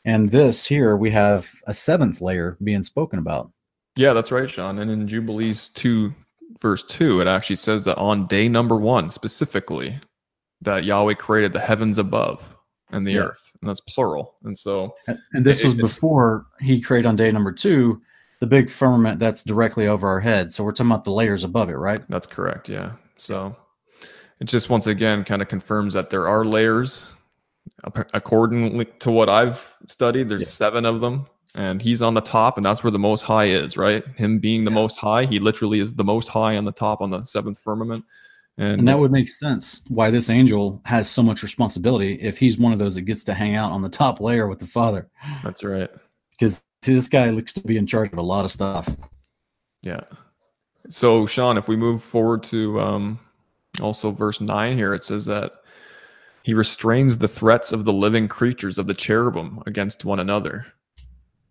And 0.05 0.31
this 0.31 0.67
here, 0.67 0.97
we 0.97 1.11
have 1.11 1.51
a 1.67 1.73
seventh 1.73 2.21
layer 2.21 2.59
being 2.63 2.83
spoken 2.83 3.19
about. 3.19 3.51
Yeah, 3.97 4.13
that's 4.13 4.31
right, 4.31 4.51
Sean. 4.51 4.79
And 4.79 4.91
in 4.91 5.09
Jubilees 5.09 5.69
2, 5.69 6.13
verse 6.61 6.85
2, 6.85 7.23
it 7.23 7.27
actually 7.27 7.57
says 7.57 7.85
that 7.85 7.97
on 7.97 8.27
day 8.27 8.49
number 8.49 8.77
one, 8.77 9.11
specifically, 9.11 9.99
that 10.65 10.85
Yahweh 10.85 11.15
created 11.15 11.53
the 11.53 11.61
heavens 11.61 11.99
above 11.99 12.57
and 12.91 13.05
the 13.07 13.13
Yeah. 13.13 13.21
earth, 13.21 13.57
and 13.61 13.69
that's 13.69 13.81
plural. 13.81 14.35
And 14.45 14.57
so, 14.57 14.95
And- 15.07 15.19
And 15.33 15.45
this 15.47 15.61
It- 15.61 15.65
was 15.65 15.75
it- 15.75 15.79
before 15.81 16.47
he 16.61 16.81
created 16.81 17.07
on 17.09 17.17
day 17.17 17.31
number 17.31 17.53
two 17.53 18.01
the 18.41 18.47
big 18.47 18.69
firmament 18.69 19.19
that's 19.19 19.43
directly 19.43 19.87
over 19.89 20.07
our 20.09 20.21
head. 20.21 20.53
So 20.53 20.65
we're 20.65 20.73
talking 20.73 20.91
about 20.91 21.05
the 21.05 21.13
layers 21.13 21.45
above 21.45 21.71
it, 21.71 21.77
right? 21.77 22.01
That's 22.11 22.27
correct. 22.27 22.69
Yeah. 22.69 22.93
So 23.17 23.57
it 24.41 24.45
just 24.45 24.69
once 24.69 24.87
again 24.87 25.25
kind 25.25 25.41
of 25.41 25.49
confirms 25.49 25.95
that 25.95 26.11
there 26.11 26.29
are 26.29 26.45
layers. 26.45 27.07
According 28.13 28.85
to 29.01 29.11
what 29.11 29.29
I've 29.29 29.77
studied, 29.87 30.29
there's 30.29 30.43
Yeah. 30.43 30.49
seven 30.49 30.85
of 30.85 31.01
them, 31.01 31.27
and 31.55 31.81
he's 31.81 32.03
on 32.03 32.15
the 32.15 32.21
top, 32.21 32.57
and 32.57 32.65
that's 32.65 32.83
where 32.85 32.91
the 32.91 32.99
most 32.99 33.23
high 33.23 33.47
is, 33.47 33.77
right? 33.77 34.05
Him 34.17 34.39
being 34.39 34.65
the 34.65 34.71
Yeah. 34.71 34.75
most 34.77 34.99
high, 34.99 35.25
he 35.25 35.39
literally 35.39 35.81
is 35.81 35.95
the 35.95 36.05
most 36.05 36.29
high 36.29 36.57
on 36.57 36.65
the 36.65 36.73
top 36.73 37.01
on 37.01 37.11
the 37.11 37.25
seventh 37.25 37.59
firmament. 37.59 38.05
And, 38.57 38.81
And 38.81 38.89
that 38.89 38.99
would 38.99 39.11
make 39.11 39.29
sense 39.29 39.83
why 39.89 40.11
this 40.11 40.31
angel 40.31 40.81
has 40.85 41.11
so 41.11 41.23
much 41.23 41.43
responsibility 41.43 42.15
if 42.15 42.39
he's 42.39 42.57
one 42.57 42.73
of 42.73 42.79
those 42.79 42.95
that 42.95 43.03
gets 43.03 43.25
to 43.25 43.35
hang 43.35 43.57
out 43.57 43.73
on 43.73 43.83
the 43.83 43.89
top 43.89 44.21
layer 44.21 44.47
with 44.47 44.61
the 44.61 44.67
Father. 44.67 45.09
that's 45.43 45.65
right. 45.65 45.91
Because 46.31 46.63
this 46.83 47.09
guy 47.09 47.31
looks 47.31 47.53
to 47.55 47.61
be 47.61 47.77
in 47.77 47.87
charge 47.87 48.13
of 48.13 48.19
a 48.19 48.23
lot 48.23 48.45
of 48.45 48.51
stuff. 48.51 48.95
Yeah. 49.83 50.01
So, 50.89 51.27
Sean, 51.27 51.57
if 51.57 51.67
we 51.67 51.77
move 51.77 52.03
forward 52.03 52.43
to 52.45 52.81
um, 52.81 53.19
also 53.81 54.11
verse 54.11 54.41
9 54.41 54.77
here, 54.77 54.95
it 54.95 55.03
says 55.03 55.25
that 55.27 55.53
he 56.43 56.55
restrains 56.55 57.19
the 57.19 57.29
threats 57.29 57.73
of 57.73 57.85
the 57.85 57.93
living 57.93 58.29
creatures 58.29 58.79
of 58.79 58.87
the 58.87 58.95
cherubim 58.95 59.63
against 59.67 60.05
one 60.05 60.21
another. 60.21 60.67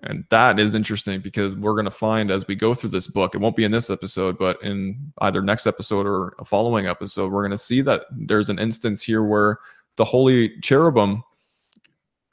And 0.04 0.26
that 0.30 0.60
is 0.60 0.76
interesting 0.76 1.22
because 1.22 1.56
we're 1.56 1.74
going 1.74 1.86
to 1.86 1.92
find 1.92 2.30
as 2.30 2.46
we 2.48 2.56
go 2.56 2.74
through 2.74 2.90
this 2.90 3.08
book, 3.08 3.36
it 3.36 3.38
won't 3.40 3.56
be 3.56 3.64
in 3.64 3.72
this 3.72 3.90
episode, 3.90 4.38
but 4.38 4.62
in 4.62 5.14
either 5.20 5.42
next 5.42 5.66
episode 5.66 6.06
or 6.06 6.36
a 6.40 6.46
following 6.46 6.88
episode, 6.88 7.32
we're 7.32 7.42
going 7.42 7.52
to 7.52 7.58
see 7.58 7.82
that 7.82 8.04
there's 8.12 8.50
an 8.50 8.60
instance 8.60 9.02
here 9.02 9.24
where 9.24 9.60
the 9.96 10.06
holy 10.06 10.60
cherubim 10.60 11.24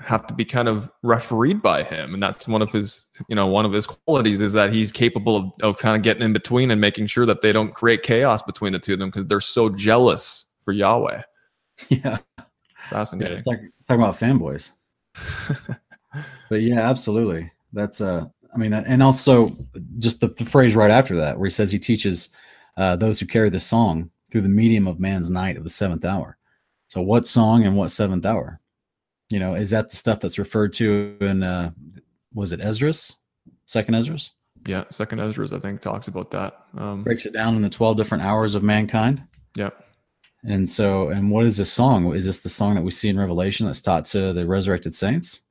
have 0.01 0.27
to 0.27 0.35
be 0.35 0.45
kind 0.45 0.67
of 0.67 0.91
refereed 1.03 1.61
by 1.61 1.83
him 1.83 2.15
and 2.15 2.23
that's 2.23 2.49
one 2.49 2.63
of 2.63 2.73
his 2.73 3.09
you 3.29 3.37
know 3.37 3.47
one 3.47 3.67
of 3.67 3.73
his 3.73 3.87
qualities 3.87 4.41
is 4.41 4.55
that 4.55 4.73
he's 4.73 4.91
capable 4.91 5.37
of, 5.37 5.53
of 5.61 5.77
kind 5.77 5.95
of 5.95 6.01
getting 6.01 6.23
in 6.23 6.33
between 6.33 6.71
and 6.71 6.81
making 6.81 7.07
sure 7.07 7.27
that 7.27 7.43
they 7.43 7.53
don't 7.53 7.75
create 7.75 8.03
chaos 8.03 8.41
between 8.41 8.73
the 8.73 8.79
two 8.79 8.95
of 8.95 8.99
them 8.99 9.11
because 9.11 9.27
they're 9.27 9.43
so 9.43 9.69
jealous 9.69 10.47
for 10.63 10.73
yahweh 10.73 11.21
Yeah. 11.91 12.17
fascinating 12.89 13.43
Talk, 13.43 13.59
talking 13.87 14.03
about 14.03 14.19
fanboys. 14.19 14.73
But 16.49 16.63
yeah, 16.63 16.81
absolutely. 16.81 17.51
That's 17.73 18.01
uh 18.01 18.27
I 18.55 18.59
mean 18.59 18.73
and 18.73 19.03
also 19.03 19.57
just 19.99 20.21
the, 20.21 20.29
the 20.29 20.45
phrase 20.45 20.75
right 20.75 20.91
after 20.91 21.17
that 21.17 21.39
where 21.39 21.47
he 21.47 21.51
says 21.51 21.71
he 21.71 21.79
teaches 21.79 22.31
uh 22.77 22.97
those 22.97 23.21
who 23.21 23.27
carry 23.27 23.51
the 23.51 23.61
song 23.61 24.11
through 24.31 24.43
the 24.43 24.49
medium 24.49 24.87
of 24.87 25.01
man's 25.01 25.31
night 25.31 25.57
of 25.57 25.65
the 25.65 25.71
seventh 25.71 26.05
hour. 26.05 26.37
So 26.89 27.01
what 27.01 27.27
song 27.27 27.65
and 27.65 27.77
what 27.77 27.91
seventh 27.91 28.27
hour? 28.27 28.61
You 29.29 29.39
know, 29.39 29.55
is 29.55 29.71
that 29.71 29.91
the 29.91 29.97
stuff 29.97 30.21
that's 30.21 30.39
referred 30.39 30.73
to 30.75 31.17
in 31.21 31.43
uh 31.43 31.71
was 32.35 32.53
it 32.53 32.61
Esdras? 32.61 33.17
Second 33.67 33.95
Esdras? 33.95 34.33
yeah 34.67 34.85
second 34.91 35.21
esdras 35.21 35.55
i 35.55 35.59
think 35.59 35.81
talks 35.81 36.07
about 36.07 36.31
that 36.31 36.67
um 36.77 37.03
Breaks 37.03 37.25
it 37.25 37.33
down 37.33 37.57
in 37.57 37.63
the 37.63 37.71
12 37.71 37.97
different 37.97 38.23
hours 38.23 38.55
of 38.55 38.63
mankind. 38.63 39.23
yeah 39.57 39.71
And 40.45 40.69
so 40.69 41.09
and 41.09 41.31
what 41.31 41.47
is 41.47 41.57
this 41.57 41.73
song? 41.73 42.15
Is 42.15 42.25
this 42.25 42.41
the 42.41 42.49
song 42.49 42.75
that 42.75 42.85
we 42.85 42.91
see 42.91 43.09
in 43.09 43.19
Revelation 43.19 43.67
that's 43.67 43.81
taught 43.81 44.05
to 44.07 44.33
the 44.33 44.47
resurrected 44.47 44.95
saints? 44.95 45.43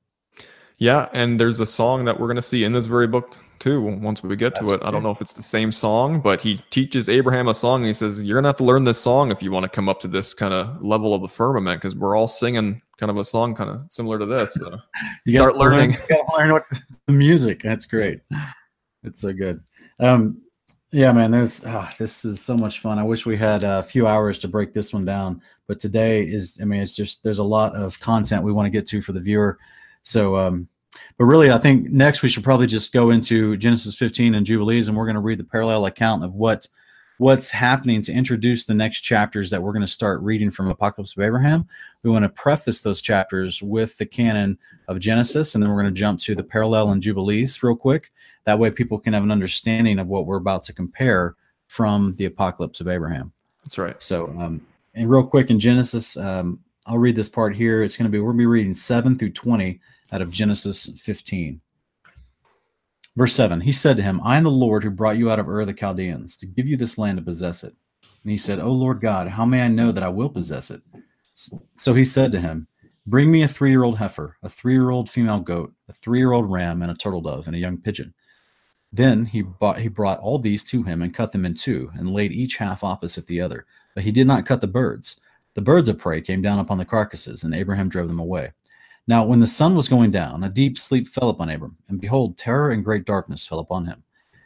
Yeah 0.80 1.08
and 1.13 1.39
there's 1.39 1.60
a 1.60 1.65
song 1.65 2.06
that 2.06 2.20
we're 2.20 2.28
going 2.28 2.36
to 2.36 2.42
see 2.42 2.63
in 2.63 2.72
this 2.72 2.88
very 2.88 3.08
book 3.08 3.38
too 3.60 3.82
once 3.82 4.24
we 4.24 4.36
get 4.36 4.56
to 4.56 4.62
That's 4.62 4.74
it 4.74 4.84
i 4.84 4.89
don't 4.89 5.04
know 5.04 5.12
if 5.12 5.22
it's 5.22 5.34
the 5.34 5.44
same 5.44 5.72
song 5.72 6.22
but 6.22 6.42
he 6.42 6.62
teaches 6.72 7.10
abraham 7.10 7.48
a 7.48 7.54
song 7.54 7.82
and 7.82 7.88
he 7.88 7.94
says 7.94 8.24
you're 8.24 8.36
going 8.36 8.44
to 8.44 8.50
have 8.50 8.58
to 8.58 8.63
learn 8.63 8.86
this 8.86 9.00
song 9.00 9.32
if 9.32 9.44
you 9.44 9.52
want 9.52 9.65
to 9.65 9.70
come 9.70 9.88
up 9.89 10.00
to 10.02 10.08
this 10.08 10.34
kind 10.34 10.54
of 10.54 10.82
level 10.82 11.13
of 11.13 11.22
the 11.22 11.28
firmament 11.28 11.82
because 11.82 11.96
we're 11.96 12.15
all 12.15 12.28
singing 12.28 12.82
kind 13.00 13.10
of 13.10 13.18
a 13.18 13.24
song 13.24 13.56
kind 13.56 13.70
of 13.70 13.82
similar 13.89 14.20
to 14.20 14.26
this 14.26 14.54
so. 14.54 14.78
You 15.26 15.39
Start 15.39 15.56
learning. 15.56 15.92
You 15.92 15.98
gotta 16.10 16.38
learn 16.38 16.52
what 16.52 16.65
the 17.08 17.13
music. 17.13 17.63
That's 17.63 17.86
great. 17.86 18.20
It's 19.04 19.22
so 19.22 19.32
good. 19.32 19.63
Um, 20.00 20.42
yeah, 20.92 21.12
man. 21.12 21.32
There's 21.32 21.63
ah, 21.65 21.94
this 21.98 22.26
is 22.26 22.42
so 22.42 22.58
much 22.58 22.80
fun. 22.80 23.00
I 23.00 23.04
wish 23.04 23.26
we 23.26 23.38
had 23.38 23.63
a 23.63 23.82
few 23.82 24.08
hours 24.08 24.39
to 24.39 24.48
break 24.48 24.74
this 24.74 24.92
one 24.92 25.06
down, 25.06 25.42
but 25.68 25.80
today 25.80 26.24
is. 26.24 26.60
I 26.62 26.65
mean, 26.65 26.82
it's 26.82 26.96
just 26.96 27.24
there's 27.24 27.39
a 27.39 27.44
lot 27.44 27.76
of 27.76 28.00
content 28.00 28.44
we 28.44 28.52
want 28.52 28.65
to 28.65 28.72
get 28.72 28.86
to 28.88 29.02
for 29.02 29.13
the 29.13 29.20
viewer. 29.20 29.58
So, 30.10 30.38
um, 30.38 30.67
but 31.19 31.26
really, 31.26 31.52
I 31.52 31.60
think 31.60 31.89
next 31.89 32.24
we 32.24 32.30
should 32.30 32.43
probably 32.43 32.65
just 32.65 32.91
go 32.91 33.12
into 33.12 33.56
Genesis 33.58 33.95
15 33.95 34.34
and 34.34 34.45
Jubilees, 34.45 34.88
and 34.88 34.98
we're 34.98 35.06
going 35.06 35.13
to 35.13 35.22
read 35.22 35.38
the 35.38 35.43
parallel 35.43 35.86
account 35.86 36.24
of 36.24 36.34
what 36.34 36.67
what's 37.19 37.50
happening 37.50 38.02
to 38.02 38.13
introduce 38.13 38.63
the 38.63 38.74
next 38.74 39.02
chapters 39.02 39.50
that 39.50 39.62
we're 39.62 39.74
going 39.74 39.86
to 39.86 39.91
start 39.91 40.22
reading 40.22 40.50
from 40.50 40.69
Apocalypse 40.69 41.15
of 41.15 41.22
Abraham. 41.22 41.67
We 42.02 42.10
want 42.10 42.24
to 42.24 42.30
preface 42.30 42.80
those 42.82 43.02
chapters 43.02 43.62
with 43.62 43.98
the 43.98 44.06
canon 44.06 44.58
of 44.88 45.00
Genesis, 45.00 45.54
and 45.54 45.62
then 45.62 45.69
we're 45.69 45.82
going 45.82 45.93
to 45.93 46.00
jump 46.00 46.19
to 46.22 46.34
the 46.34 46.43
parallel 46.43 46.91
and 46.91 47.04
Jubilees 47.04 47.62
real 47.62 47.76
quick. 47.76 48.12
That 48.45 48.58
way, 48.58 48.72
people 48.72 48.98
can 48.98 49.13
have 49.13 49.24
an 49.24 49.32
understanding 49.32 50.00
of 50.00 50.08
what 50.08 50.26
we're 50.26 50.38
about 50.38 50.63
to 50.63 50.74
compare 50.74 51.36
from 51.67 52.15
the 52.15 52.26
Apocalypse 52.26 52.82
of 52.82 52.88
Abraham. 52.88 53.32
that's 53.63 53.78
right 53.78 54.02
So, 54.02 54.30
um, 54.39 54.65
and 54.95 55.08
real 55.08 55.24
quick 55.24 55.52
in 55.52 55.60
Genesis, 55.60 56.17
um, 56.17 56.60
I'll 56.88 56.98
read 56.98 57.15
this 57.15 57.30
part 57.30 57.56
here. 57.56 57.84
It's 57.84 57.95
going 57.95 58.06
to 58.06 58.12
be, 58.12 58.19
we're 58.19 58.32
going 58.32 58.38
to 58.38 58.41
be 58.41 58.48
reading 58.48 58.74
7 58.74 59.19
through 59.19 59.34
20 59.34 59.80
out 60.12 60.22
of 60.22 60.32
Genesis 60.32 60.89
15. 61.00 61.62
Verse 63.15 63.34
7 63.34 63.62
He 63.62 63.72
said 63.72 63.98
to 63.98 64.04
him, 64.04 64.22
I 64.24 64.38
am 64.38 64.43
the 64.43 64.52
Lord 64.52 64.84
who 64.84 64.89
brought 64.89 65.17
you 65.17 65.30
out 65.30 65.39
of 65.39 65.50
Ur 65.50 65.62
of 65.62 65.67
the 65.67 65.74
Chaldeans 65.74 66.38
to 66.38 66.45
give 66.45 66.67
you 66.67 66.78
this 66.78 66.98
land 66.98 67.17
to 67.17 67.24
possess 67.24 67.63
it. 67.63 67.76
And 68.24 68.32
he 68.32 68.38
said, 68.38 68.60
O 68.60 68.72
Lord 68.72 69.02
God, 69.02 69.28
how 69.30 69.45
may 69.45 69.62
I 69.62 69.67
know 69.67 69.91
that 69.91 70.04
I 70.04 70.10
will 70.10 70.30
possess 70.30 70.72
it? 70.72 70.82
So 71.76 71.93
he 71.93 72.06
said 72.06 72.32
to 72.32 72.41
him, 72.41 72.67
Bring 73.06 73.32
me 73.32 73.43
a 73.43 73.48
three 73.48 73.72
year 73.72 73.84
old 73.84 73.98
heifer, 73.98 74.38
a 74.43 74.50
three 74.50 74.74
year 74.74 74.89
old 74.89 75.10
female 75.10 75.39
goat, 75.39 75.74
a 75.88 75.93
three 75.93 76.19
year 76.19 76.32
old 76.32 76.52
ram, 76.52 76.82
and 76.82 76.91
a 76.91 76.95
turtle 76.95 77.22
dove, 77.22 77.48
and 77.48 77.56
a 77.56 77.60
young 77.60 77.78
pigeon. 77.78 78.13
Then 78.91 79.26
he 79.26 79.43
he 79.78 79.88
brought 79.88 80.19
all 80.19 80.39
these 80.39 80.63
to 80.65 80.84
him 80.84 81.02
and 81.02 81.13
cut 81.13 81.32
them 81.32 81.45
in 81.45 81.54
two, 81.54 81.91
and 81.95 82.12
laid 82.12 82.32
each 82.32 82.58
half 82.58 82.84
opposite 82.84 83.28
the 83.28 83.41
other. 83.41 83.65
But 83.95 84.04
he 84.04 84.12
did 84.12 84.28
not 84.28 84.45
cut 84.45 84.62
the 84.62 84.67
birds. 84.67 85.19
The 85.56 85.62
birds 85.62 85.89
of 85.89 85.98
prey 85.98 86.22
came 86.22 86.41
down 86.41 86.60
upon 86.60 86.78
the 86.78 86.86
carcasses, 86.86 87.43
and 87.43 87.54
Abraham 87.54 87.89
drove 87.89 88.08
them 88.08 88.19
away. 88.19 88.52
Now, 89.10 89.24
when 89.26 89.39
the 89.39 89.48
sun 89.48 89.76
was 89.76 89.88
going 89.88 90.12
down, 90.12 90.43
a 90.43 90.50
deep 90.50 90.78
sleep 90.78 91.08
fell 91.08 91.30
upon 91.30 91.50
Abram, 91.50 91.76
and 91.88 92.00
behold, 92.00 92.38
terror 92.38 92.69
and 92.69 92.86
great 92.86 93.06
darkness 93.06 93.43
fell 93.43 93.58
upon 93.58 93.88
him. 93.88 94.04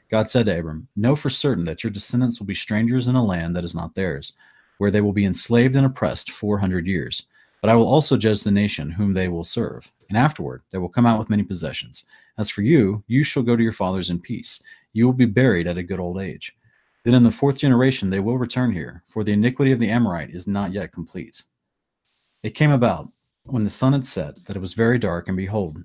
God 0.09 0.29
said 0.29 0.45
to 0.45 0.57
Abram, 0.57 0.87
Know 0.95 1.17
for 1.17 1.29
certain 1.29 1.65
that 1.65 1.83
your 1.83 1.91
descendants 1.91 2.39
will 2.39 2.45
be 2.45 2.55
strangers 2.55 3.09
in 3.09 3.15
a 3.15 3.25
land 3.25 3.57
that 3.57 3.65
is 3.65 3.75
not 3.75 3.93
theirs, 3.93 4.31
where 4.77 4.89
they 4.89 5.01
will 5.01 5.11
be 5.11 5.25
enslaved 5.25 5.75
and 5.75 5.85
oppressed 5.85 6.31
four 6.31 6.57
hundred 6.57 6.87
years. 6.87 7.23
But 7.59 7.71
I 7.71 7.75
will 7.75 7.89
also 7.89 8.15
judge 8.15 8.41
the 8.41 8.51
nation 8.51 8.89
whom 8.89 9.13
they 9.13 9.27
will 9.27 9.43
serve, 9.43 9.91
and 10.07 10.17
afterward 10.17 10.61
they 10.71 10.77
will 10.77 10.87
come 10.87 11.05
out 11.05 11.19
with 11.19 11.29
many 11.29 11.43
possessions. 11.43 12.05
As 12.37 12.49
for 12.49 12.61
you, 12.61 13.03
you 13.07 13.25
shall 13.25 13.43
go 13.43 13.57
to 13.57 13.63
your 13.63 13.73
fathers 13.73 14.11
in 14.11 14.21
peace. 14.21 14.63
You 14.93 15.05
will 15.05 15.13
be 15.13 15.25
buried 15.25 15.67
at 15.67 15.77
a 15.77 15.83
good 15.83 15.99
old 15.99 16.21
age. 16.21 16.55
Then 17.03 17.15
in 17.15 17.23
the 17.23 17.31
fourth 17.31 17.57
generation 17.57 18.09
they 18.09 18.21
will 18.21 18.37
return 18.37 18.71
here, 18.71 19.03
for 19.09 19.25
the 19.25 19.33
iniquity 19.33 19.73
of 19.73 19.81
the 19.81 19.89
Amorite 19.89 20.33
is 20.33 20.47
not 20.47 20.71
yet 20.71 20.93
complete. 20.93 21.43
It 22.43 22.51
came 22.51 22.71
about, 22.71 23.11
when 23.45 23.63
the 23.63 23.69
sun 23.69 23.93
had 23.93 24.05
set, 24.05 24.45
that 24.45 24.55
it 24.55 24.61
was 24.61 24.73
very 24.73 24.97
dark, 24.97 25.27
and 25.27 25.37
behold, 25.37 25.83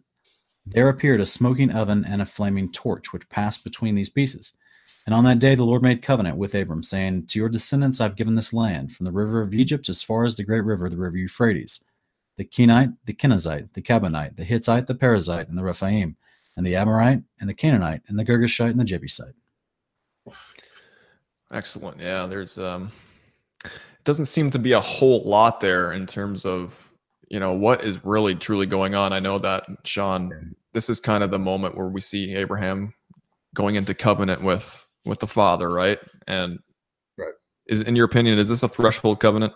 there 0.67 0.89
appeared 0.89 1.21
a 1.21 1.27
smoking 1.27 1.73
oven 1.73 2.05
and 2.05 2.21
a 2.21 2.27
flaming 2.27 2.71
torch, 2.71 3.13
which 3.13 3.29
passed 3.29 3.65
between 3.65 3.95
these 3.95 4.11
pieces. 4.11 4.53
And 5.07 5.15
on 5.15 5.25
that 5.25 5.39
day 5.39 5.55
the 5.55 5.65
Lord 5.65 5.83
made 5.83 6.03
covenant 6.03 6.37
with 6.37 6.55
Abram, 6.55 6.83
saying, 6.83 7.27
To 7.29 7.39
your 7.39 7.49
descendants 7.49 8.01
I 8.01 8.05
have 8.05 8.17
given 8.17 8.35
this 8.35 8.53
land, 8.53 8.93
from 8.93 9.05
the 9.05 9.13
river 9.13 9.41
of 9.41 9.55
Egypt 9.55 9.89
as 9.89 10.03
far 10.03 10.25
as 10.25 10.37
the 10.37 10.45
great 10.45 10.65
river, 10.65 10.91
the 10.91 10.99
river 10.99 11.17
Euphrates, 11.17 11.83
the 12.37 12.45
Kenite, 12.45 12.93
the 13.07 13.15
Kenizzite, 13.15 13.73
the 13.73 13.81
Kadmonite, 13.81 14.37
the 14.37 14.45
Hittite, 14.45 14.87
the 14.87 14.95
Perizzite, 14.95 15.49
and 15.49 15.57
the 15.57 15.65
Rephaim, 15.65 16.17
and 16.57 16.67
the 16.67 16.77
Amorite, 16.77 17.23
and 17.41 17.49
the 17.49 17.55
Canaanite, 17.55 18.03
and 18.09 18.19
the 18.19 18.25
Girgashite, 18.25 18.71
and 18.71 18.81
the 18.81 18.85
Jebusite. 18.85 19.35
Excellent. 21.53 22.01
Yeah, 22.01 22.27
there's 22.27 22.59
um 22.59 22.93
it 23.65 24.05
doesn't 24.05 24.27
seem 24.27 24.51
to 24.51 24.59
be 24.59 24.73
a 24.73 24.81
whole 24.81 25.23
lot 25.25 25.61
there 25.61 25.93
in 25.93 26.07
terms 26.07 26.45
of, 26.45 26.88
you 27.31 27.41
know, 27.41 27.53
what 27.53 27.85
is 27.85 28.05
really 28.05 28.35
truly 28.35 28.67
going 28.67 28.95
on. 28.95 29.13
I 29.13 29.21
know 29.21 29.39
that 29.39 29.65
Sean, 29.85 30.55
this 30.73 30.89
is 30.89 31.01
kind 31.01 31.23
of 31.23 31.31
the 31.31 31.39
moment 31.39 31.77
where 31.77 31.89
we 31.89 32.01
see 32.01 32.35
Abraham 32.35 32.95
going 33.55 33.75
into 33.75 33.95
covenant 33.95 34.43
with 34.43 34.87
with 35.05 35.21
the 35.21 35.27
father, 35.27 35.71
right? 35.71 35.99
And 36.27 36.59
Right. 37.17 37.33
is 37.67 37.81
in 37.81 37.97
your 37.97 38.07
opinion, 38.07 38.39
is 38.39 38.49
this 38.49 38.63
a 38.63 38.69
threshold 38.69 39.21
covenant? 39.21 39.53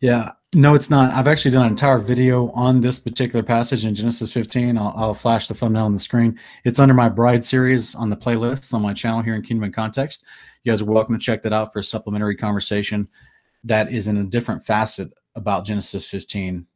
Yeah, 0.00 0.32
no, 0.54 0.74
it's 0.74 0.90
not. 0.90 1.14
I've 1.14 1.26
actually 1.26 1.52
done 1.52 1.64
an 1.64 1.70
entire 1.70 1.96
video 1.96 2.50
on 2.50 2.82
this 2.82 2.98
particular 2.98 3.42
passage 3.42 3.86
in 3.86 3.94
Genesis 3.94 4.30
15. 4.30 4.76
I'll, 4.76 4.92
I'll 4.94 5.14
flash 5.14 5.48
the 5.48 5.54
thumbnail 5.54 5.86
on 5.86 5.94
the 5.94 5.98
screen. 5.98 6.38
It's 6.64 6.78
under 6.78 6.92
my 6.92 7.08
Bride 7.08 7.44
series 7.44 7.94
on 7.94 8.10
the 8.10 8.16
playlists 8.16 8.74
on 8.74 8.82
my 8.82 8.92
channel 8.92 9.22
here 9.22 9.34
in 9.34 9.40
Kingdom 9.40 9.64
and 9.64 9.74
Context. 9.74 10.24
You 10.64 10.72
guys 10.72 10.82
are 10.82 10.84
welcome 10.84 11.18
to 11.18 11.24
check 11.24 11.42
that 11.44 11.54
out 11.54 11.72
for 11.72 11.78
a 11.78 11.84
supplementary 11.84 12.36
conversation 12.36 13.08
that 13.64 13.90
is 13.90 14.06
in 14.06 14.18
a 14.18 14.24
different 14.24 14.62
facet 14.62 15.12
about 15.36 15.64
Genesis 15.64 16.08
15 16.08 16.66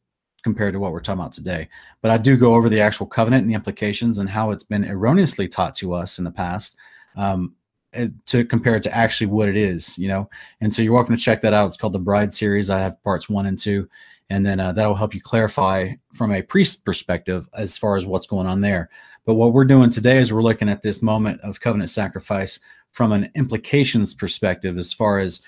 compared 0.43 0.73
to 0.73 0.81
what 0.81 0.93
we're 0.93 1.01
talking 1.01 1.21
about 1.21 1.33
today. 1.33 1.69
But 2.01 2.11
I 2.11 2.19
do 2.19 2.37
go 2.37 2.55
over 2.55 2.69
the 2.69 2.81
actual 2.81 3.07
covenant 3.07 3.43
and 3.43 3.51
the 3.51 3.55
implications 3.55 4.19
and 4.19 4.29
how 4.29 4.53
it's 4.53 4.65
been 4.65 4.85
erroneously 4.85 5.49
taught 5.49 5.75
to 5.77 5.93
us 5.93 6.19
in 6.19 6.25
the 6.25 6.31
past 6.31 6.77
um, 7.17 7.55
eh, 7.93 8.09
to 8.27 8.45
compare 8.45 8.77
it 8.77 8.83
to 8.85 8.97
actually 8.97 9.27
what 9.27 9.49
it 9.49 9.57
is, 9.57 9.99
you 9.99 10.09
know. 10.09 10.31
And 10.61 10.73
so 10.73 10.83
you're 10.83 10.95
welcome 10.95 11.17
to 11.17 11.23
check 11.23 11.41
that 11.43 11.53
out. 11.53 11.69
It's 11.69 11.77
called 11.77 11.93
the 11.93 11.99
Bride 11.99 12.33
series. 12.33 12.71
I 12.71 12.79
have 12.79 13.03
parts 13.03 13.29
one 13.29 13.47
and 13.47 13.59
two. 13.59 13.89
and 14.31 14.47
then 14.47 14.61
uh, 14.61 14.73
that 14.73 14.87
will 14.87 14.95
help 14.95 15.15
you 15.15 15.21
clarify 15.21 15.91
from 16.15 16.33
a 16.33 16.43
priest 16.43 16.85
perspective 16.85 17.49
as 17.53 17.77
far 17.77 17.97
as 17.97 18.07
what's 18.07 18.29
going 18.29 18.47
on 18.47 18.61
there. 18.61 18.89
But 19.27 19.35
what 19.35 19.53
we're 19.53 19.65
doing 19.65 19.91
today 19.91 20.19
is 20.19 20.33
we're 20.33 20.43
looking 20.43 20.69
at 20.69 20.83
this 20.83 21.03
moment 21.03 21.41
of 21.43 21.61
covenant 21.61 21.91
sacrifice 21.91 22.61
from 22.93 23.13
an 23.13 23.31
implications 23.35 24.15
perspective, 24.15 24.79
as 24.79 24.93
far 24.93 25.19
as 25.19 25.43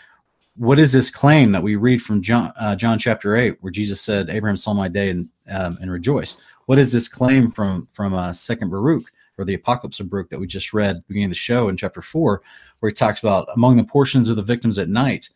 what 0.57 0.79
is 0.79 0.93
this 0.93 1.11
claim 1.11 1.53
that 1.53 1.63
we 1.63 1.77
read 1.77 2.03
from 2.03 2.21
John, 2.21 2.53
uh, 2.59 2.77
John 2.77 2.99
chapter 2.99 3.37
eight, 3.37 3.57
where 3.61 3.71
Jesus 3.71 4.01
said, 4.01 4.31
"Abraham 4.31 4.57
saw 4.57 4.75
my 4.75 4.89
day 4.89 5.11
and 5.11 5.29
um, 5.51 5.79
and 5.81 5.91
rejoiced." 5.91 6.43
What 6.67 6.79
is 6.79 6.93
this 6.93 7.09
claim 7.09 7.51
from 7.51 7.87
from 7.87 8.15
uh, 8.15 8.33
Second 8.33 8.71
Baruch 8.71 9.11
or 9.39 9.45
the 9.45 9.55
Apocalypse 9.55 10.01
of 10.01 10.11
Baruch 10.11 10.31
that 10.31 10.39
we 10.39 10.47
just 10.47 10.73
read 10.73 11.03
beginning 11.09 11.27
of 11.27 11.31
the 11.31 11.37
show 11.37 11.69
in 11.69 11.77
chapter 11.77 12.03
four, 12.03 12.43
where 12.81 12.91
he 12.91 12.95
talks 12.95 13.21
about 13.21 13.49
among 13.55 13.77
the 13.77 13.85
portions 13.85 14.29
of 14.29 14.37
the 14.37 14.43
victims 14.43 14.79
at 14.79 14.89
night, 14.89 15.31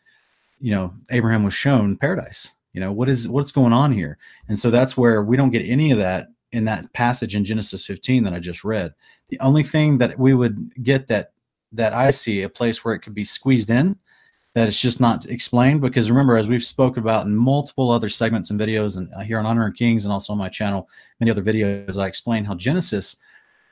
you 0.60 0.70
know, 0.70 0.92
Abraham 1.10 1.44
was 1.44 1.54
shown 1.54 1.96
paradise. 1.96 2.52
You 2.72 2.80
know, 2.80 2.92
what 2.92 3.08
is 3.08 3.26
what's 3.26 3.52
going 3.52 3.72
on 3.72 3.92
here? 3.92 4.18
And 4.48 4.58
so 4.58 4.70
that's 4.70 4.98
where 4.98 5.22
we 5.22 5.36
don't 5.36 5.50
get 5.50 5.64
any 5.64 5.92
of 5.92 5.98
that 5.98 6.28
in 6.52 6.64
that 6.64 6.92
passage 6.92 7.34
in 7.34 7.44
Genesis 7.44 7.86
15 7.86 8.22
that 8.24 8.34
I 8.34 8.38
just 8.38 8.64
read. 8.64 8.94
The 9.28 9.40
only 9.40 9.62
thing 9.62 9.98
that 9.98 10.18
we 10.18 10.34
would 10.34 10.84
get 10.84 11.06
that 11.06 11.32
that 11.72 11.94
I 11.94 12.10
see 12.10 12.42
a 12.42 12.50
place 12.50 12.84
where 12.84 12.94
it 12.94 13.00
could 13.00 13.14
be 13.14 13.24
squeezed 13.24 13.70
in 13.70 13.98
that 14.56 14.66
it's 14.66 14.80
just 14.80 15.00
not 15.00 15.26
explained 15.26 15.80
because 15.80 16.10
remember 16.10 16.36
as 16.36 16.48
we've 16.48 16.64
spoken 16.64 17.02
about 17.02 17.26
in 17.26 17.36
multiple 17.36 17.90
other 17.90 18.08
segments 18.08 18.50
and 18.50 18.58
videos 18.58 18.96
and 18.96 19.12
uh, 19.14 19.20
here 19.20 19.38
on 19.38 19.46
honor 19.46 19.66
and 19.66 19.76
kings 19.76 20.04
and 20.04 20.12
also 20.12 20.32
on 20.32 20.38
my 20.38 20.48
channel 20.48 20.88
many 21.20 21.30
other 21.30 21.42
videos 21.42 22.02
i 22.02 22.06
explain 22.06 22.44
how 22.44 22.54
genesis 22.54 23.16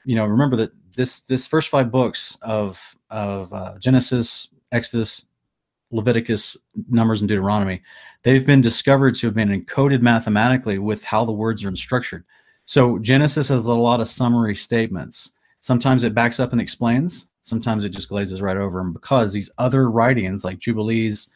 you 0.04 0.14
know 0.14 0.26
remember 0.26 0.56
that 0.56 0.70
this 0.94 1.20
this 1.20 1.46
first 1.46 1.70
five 1.70 1.90
books 1.90 2.38
of 2.42 2.94
of 3.10 3.52
uh, 3.52 3.78
genesis 3.78 4.48
exodus 4.72 5.26
leviticus 5.90 6.56
numbers 6.90 7.20
and 7.20 7.28
deuteronomy 7.28 7.80
they've 8.24 8.46
been 8.46 8.60
discovered 8.60 9.14
to 9.14 9.26
have 9.28 9.34
been 9.34 9.62
encoded 9.62 10.00
mathematically 10.00 10.78
with 10.78 11.04
how 11.04 11.24
the 11.24 11.32
words 11.32 11.64
are 11.64 11.76
structured. 11.76 12.24
So 12.66 12.98
genesis 12.98 13.48
has 13.48 13.66
a 13.66 13.72
lot 13.72 14.00
of 14.00 14.08
summary 14.08 14.56
statements. 14.56 15.36
Sometimes 15.60 16.02
it 16.02 16.14
backs 16.14 16.40
up 16.40 16.52
and 16.52 16.60
explains 16.60 17.28
sometimes 17.44 17.84
it 17.84 17.90
just 17.90 18.08
glazes 18.08 18.40
right 18.40 18.56
over 18.56 18.78
them 18.78 18.92
because 18.92 19.32
these 19.32 19.50
other 19.58 19.90
writings 19.90 20.44
like 20.44 20.58
jubilees 20.58 21.30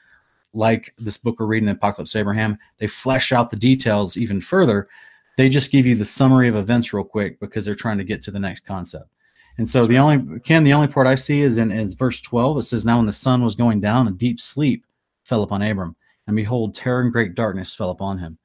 like 0.54 0.94
this 0.98 1.18
book 1.18 1.38
we're 1.38 1.46
reading 1.46 1.66
the 1.66 1.72
apocalypse 1.72 2.16
abraham 2.16 2.58
they 2.78 2.86
flesh 2.86 3.32
out 3.32 3.50
the 3.50 3.56
details 3.56 4.16
even 4.16 4.40
further. 4.40 4.88
They 5.36 5.48
just 5.48 5.70
give 5.70 5.86
you 5.86 5.94
the 5.94 6.04
summary 6.04 6.48
of 6.48 6.56
events 6.56 6.92
real 6.92 7.04
quick 7.04 7.38
because 7.38 7.64
they're 7.64 7.76
trying 7.76 7.98
to 7.98 8.04
get 8.04 8.20
to 8.22 8.32
the 8.32 8.40
next 8.40 8.66
concept. 8.66 9.08
And 9.56 9.68
so 9.68 9.86
the 9.86 9.98
only 9.98 10.40
ken 10.40 10.64
the 10.64 10.72
only 10.72 10.88
part 10.88 11.06
i 11.06 11.14
see 11.14 11.42
is 11.42 11.58
in 11.58 11.70
is 11.70 11.94
verse 11.94 12.20
12 12.20 12.58
it 12.58 12.62
says 12.62 12.86
now 12.86 12.96
when 12.96 13.06
the 13.06 13.12
sun 13.12 13.44
was 13.44 13.54
going 13.54 13.80
down 13.80 14.08
a 14.08 14.12
deep 14.12 14.40
sleep 14.40 14.84
fell 15.24 15.42
upon 15.42 15.62
abram 15.62 15.94
and 16.26 16.36
behold 16.36 16.74
terror 16.74 17.00
and 17.00 17.12
great 17.12 17.34
darkness 17.34 17.74
fell 17.74 17.90
upon 17.90 18.18
him. 18.18 18.38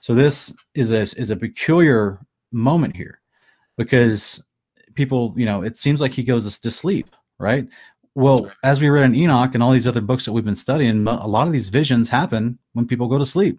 So 0.00 0.14
this 0.14 0.56
is 0.74 0.92
a 0.92 1.02
is 1.02 1.30
a 1.30 1.36
peculiar 1.36 2.24
moment 2.50 2.96
here 2.96 3.20
because 3.76 4.42
people, 5.00 5.32
you 5.34 5.46
know, 5.46 5.62
it 5.62 5.78
seems 5.78 5.98
like 5.98 6.12
he 6.12 6.22
goes 6.22 6.58
to 6.58 6.70
sleep, 6.70 7.16
right? 7.38 7.66
Well, 8.14 8.44
right. 8.44 8.52
as 8.62 8.82
we 8.82 8.90
read 8.90 9.06
in 9.06 9.14
Enoch 9.14 9.54
and 9.54 9.62
all 9.62 9.70
these 9.70 9.88
other 9.88 10.02
books 10.02 10.26
that 10.26 10.32
we've 10.32 10.44
been 10.44 10.54
studying, 10.54 11.08
a 11.08 11.26
lot 11.26 11.46
of 11.46 11.54
these 11.54 11.70
visions 11.70 12.10
happen 12.10 12.58
when 12.74 12.86
people 12.86 13.08
go 13.08 13.16
to 13.16 13.24
sleep. 13.24 13.58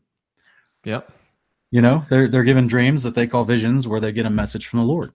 Yep. 0.86 1.12
You 1.72 1.82
know, 1.82 2.04
they're 2.10 2.28
they're 2.28 2.44
given 2.44 2.68
dreams 2.68 3.02
that 3.02 3.16
they 3.16 3.26
call 3.26 3.44
visions 3.44 3.88
where 3.88 4.00
they 4.00 4.12
get 4.12 4.28
a 4.28 4.30
message 4.30 4.68
from 4.68 4.78
the 4.78 4.86
Lord. 4.86 5.14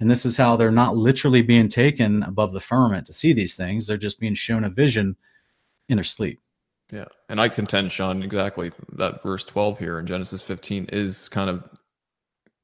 And 0.00 0.10
this 0.10 0.26
is 0.26 0.36
how 0.36 0.56
they're 0.56 0.72
not 0.72 0.96
literally 0.96 1.42
being 1.42 1.68
taken 1.68 2.24
above 2.24 2.52
the 2.52 2.58
firmament 2.58 3.06
to 3.06 3.12
see 3.12 3.32
these 3.32 3.54
things. 3.54 3.86
They're 3.86 3.96
just 3.96 4.18
being 4.18 4.34
shown 4.34 4.64
a 4.64 4.70
vision 4.70 5.14
in 5.88 5.98
their 5.98 6.04
sleep. 6.04 6.40
Yeah. 6.90 7.04
And 7.28 7.40
I 7.40 7.48
contend, 7.48 7.92
Sean, 7.92 8.24
exactly 8.24 8.72
that 8.94 9.22
verse 9.22 9.44
12 9.44 9.78
here 9.78 10.00
in 10.00 10.06
Genesis 10.06 10.42
15 10.42 10.86
is 10.92 11.28
kind 11.28 11.48
of 11.48 11.62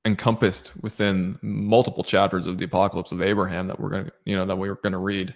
encompassed 0.06 0.72
within 0.80 1.36
multiple 1.42 2.04
chapters 2.04 2.46
of 2.46 2.58
the 2.58 2.64
apocalypse 2.64 3.12
of 3.12 3.20
Abraham 3.20 3.66
that 3.66 3.80
we're 3.80 3.90
going 3.90 4.04
to, 4.06 4.12
you 4.24 4.36
know, 4.36 4.46
that 4.46 4.56
we 4.56 4.68
are 4.68 4.76
going 4.76 4.92
to 4.92 4.98
read. 4.98 5.34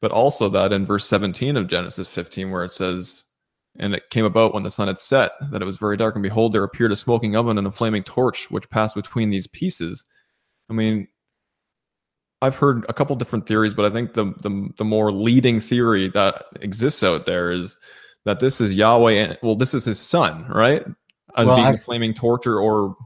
But 0.00 0.12
also 0.12 0.48
that 0.48 0.72
in 0.72 0.86
verse 0.86 1.06
17 1.06 1.56
of 1.56 1.68
Genesis 1.68 2.08
15, 2.08 2.50
where 2.50 2.64
it 2.64 2.70
says, 2.70 3.24
And 3.78 3.94
it 3.94 4.10
came 4.10 4.24
about 4.24 4.54
when 4.54 4.62
the 4.62 4.70
sun 4.70 4.88
had 4.88 4.98
set 4.98 5.32
that 5.52 5.60
it 5.60 5.66
was 5.66 5.76
very 5.76 5.96
dark, 5.96 6.16
and 6.16 6.22
behold, 6.22 6.52
there 6.52 6.64
appeared 6.64 6.92
a 6.92 6.96
smoking 6.96 7.36
oven 7.36 7.58
and 7.58 7.66
a 7.66 7.70
flaming 7.70 8.02
torch 8.02 8.50
which 8.50 8.70
passed 8.70 8.94
between 8.94 9.30
these 9.30 9.46
pieces. 9.46 10.04
I 10.70 10.72
mean, 10.72 11.08
I've 12.40 12.56
heard 12.56 12.86
a 12.88 12.94
couple 12.94 13.14
different 13.16 13.46
theories, 13.46 13.74
but 13.74 13.84
I 13.84 13.90
think 13.90 14.14
the, 14.14 14.32
the 14.42 14.68
the 14.76 14.84
more 14.84 15.10
leading 15.10 15.60
theory 15.60 16.08
that 16.10 16.44
exists 16.60 17.02
out 17.02 17.26
there 17.26 17.50
is 17.50 17.78
that 18.24 18.38
this 18.38 18.60
is 18.60 18.74
Yahweh 18.74 19.12
and 19.12 19.38
well, 19.42 19.56
this 19.56 19.74
is 19.74 19.84
his 19.84 19.98
son, 19.98 20.46
right? 20.48 20.84
As 21.36 21.46
well, 21.46 21.56
being 21.56 21.66
I've, 21.66 21.74
a 21.74 21.78
flaming 21.78 22.14
torch 22.14 22.46
or, 22.46 22.60
or 22.60 22.96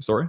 sorry. 0.00 0.28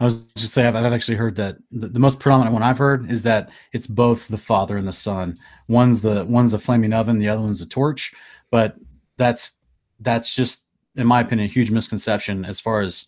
I 0.00 0.04
was 0.04 0.20
just 0.36 0.52
saying, 0.52 0.66
I've, 0.66 0.76
I've 0.76 0.92
actually 0.92 1.16
heard 1.16 1.36
that 1.36 1.56
the, 1.70 1.88
the, 1.88 2.00
most 2.00 2.18
predominant 2.18 2.52
one 2.52 2.64
I've 2.64 2.78
heard 2.78 3.10
is 3.10 3.22
that 3.22 3.50
it's 3.72 3.86
both 3.86 4.26
the 4.28 4.36
Father 4.36 4.76
and 4.76 4.88
the 4.88 4.92
Son. 4.92 5.38
One's 5.68 6.02
the 6.02 6.24
one's 6.24 6.52
a 6.52 6.58
flaming 6.58 6.92
oven, 6.92 7.20
the 7.20 7.28
other 7.28 7.40
one's 7.40 7.60
a 7.60 7.68
torch. 7.68 8.12
But 8.50 8.76
that's 9.16 9.58
that's 10.00 10.34
just, 10.34 10.66
in 10.96 11.06
my 11.06 11.20
opinion, 11.20 11.48
a 11.48 11.52
huge 11.52 11.70
misconception 11.70 12.44
as 12.44 12.60
far 12.60 12.80
as 12.80 13.06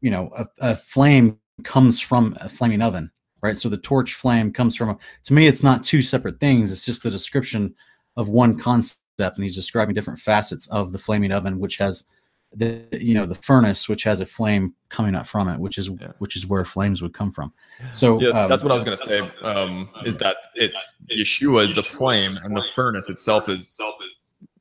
you 0.00 0.10
know, 0.10 0.30
a, 0.36 0.46
a 0.60 0.76
flame 0.76 1.38
comes 1.64 2.00
from 2.00 2.36
a 2.40 2.48
flaming 2.48 2.82
oven, 2.82 3.10
right? 3.42 3.56
So 3.56 3.68
the 3.68 3.76
torch 3.76 4.14
flame 4.14 4.52
comes 4.52 4.76
from. 4.76 4.90
A, 4.90 4.98
to 5.24 5.34
me, 5.34 5.46
it's 5.46 5.62
not 5.62 5.82
two 5.82 6.02
separate 6.02 6.40
things. 6.40 6.72
It's 6.72 6.84
just 6.84 7.02
the 7.02 7.10
description 7.10 7.74
of 8.16 8.28
one 8.28 8.58
concept, 8.58 9.00
and 9.18 9.42
he's 9.42 9.54
describing 9.54 9.94
different 9.94 10.18
facets 10.18 10.66
of 10.68 10.92
the 10.92 10.98
flaming 10.98 11.32
oven, 11.32 11.58
which 11.58 11.78
has 11.78 12.06
the 12.56 12.82
you 12.92 13.14
know 13.14 13.26
the 13.26 13.34
furnace 13.34 13.88
which 13.88 14.02
has 14.02 14.20
a 14.20 14.26
flame 14.26 14.74
coming 14.88 15.14
up 15.14 15.26
from 15.26 15.48
it 15.48 15.58
which 15.58 15.76
is 15.76 15.90
yeah. 16.00 16.12
which 16.18 16.34
is 16.36 16.46
where 16.46 16.64
flames 16.64 17.02
would 17.02 17.12
come 17.12 17.30
from. 17.30 17.52
So 17.92 18.20
yeah, 18.20 18.30
um, 18.30 18.48
that's 18.48 18.62
what 18.62 18.72
i 18.72 18.74
was 18.74 18.84
going 18.84 18.96
to 18.96 19.04
say 19.04 19.18
um, 19.42 19.90
is 20.04 20.16
that 20.18 20.36
it's 20.54 20.94
yeshua 21.10 21.64
is 21.64 21.74
the 21.74 21.82
flame 21.82 22.38
and 22.42 22.56
the 22.56 22.64
furnace 22.74 23.10
itself 23.10 23.48
is 23.48 23.78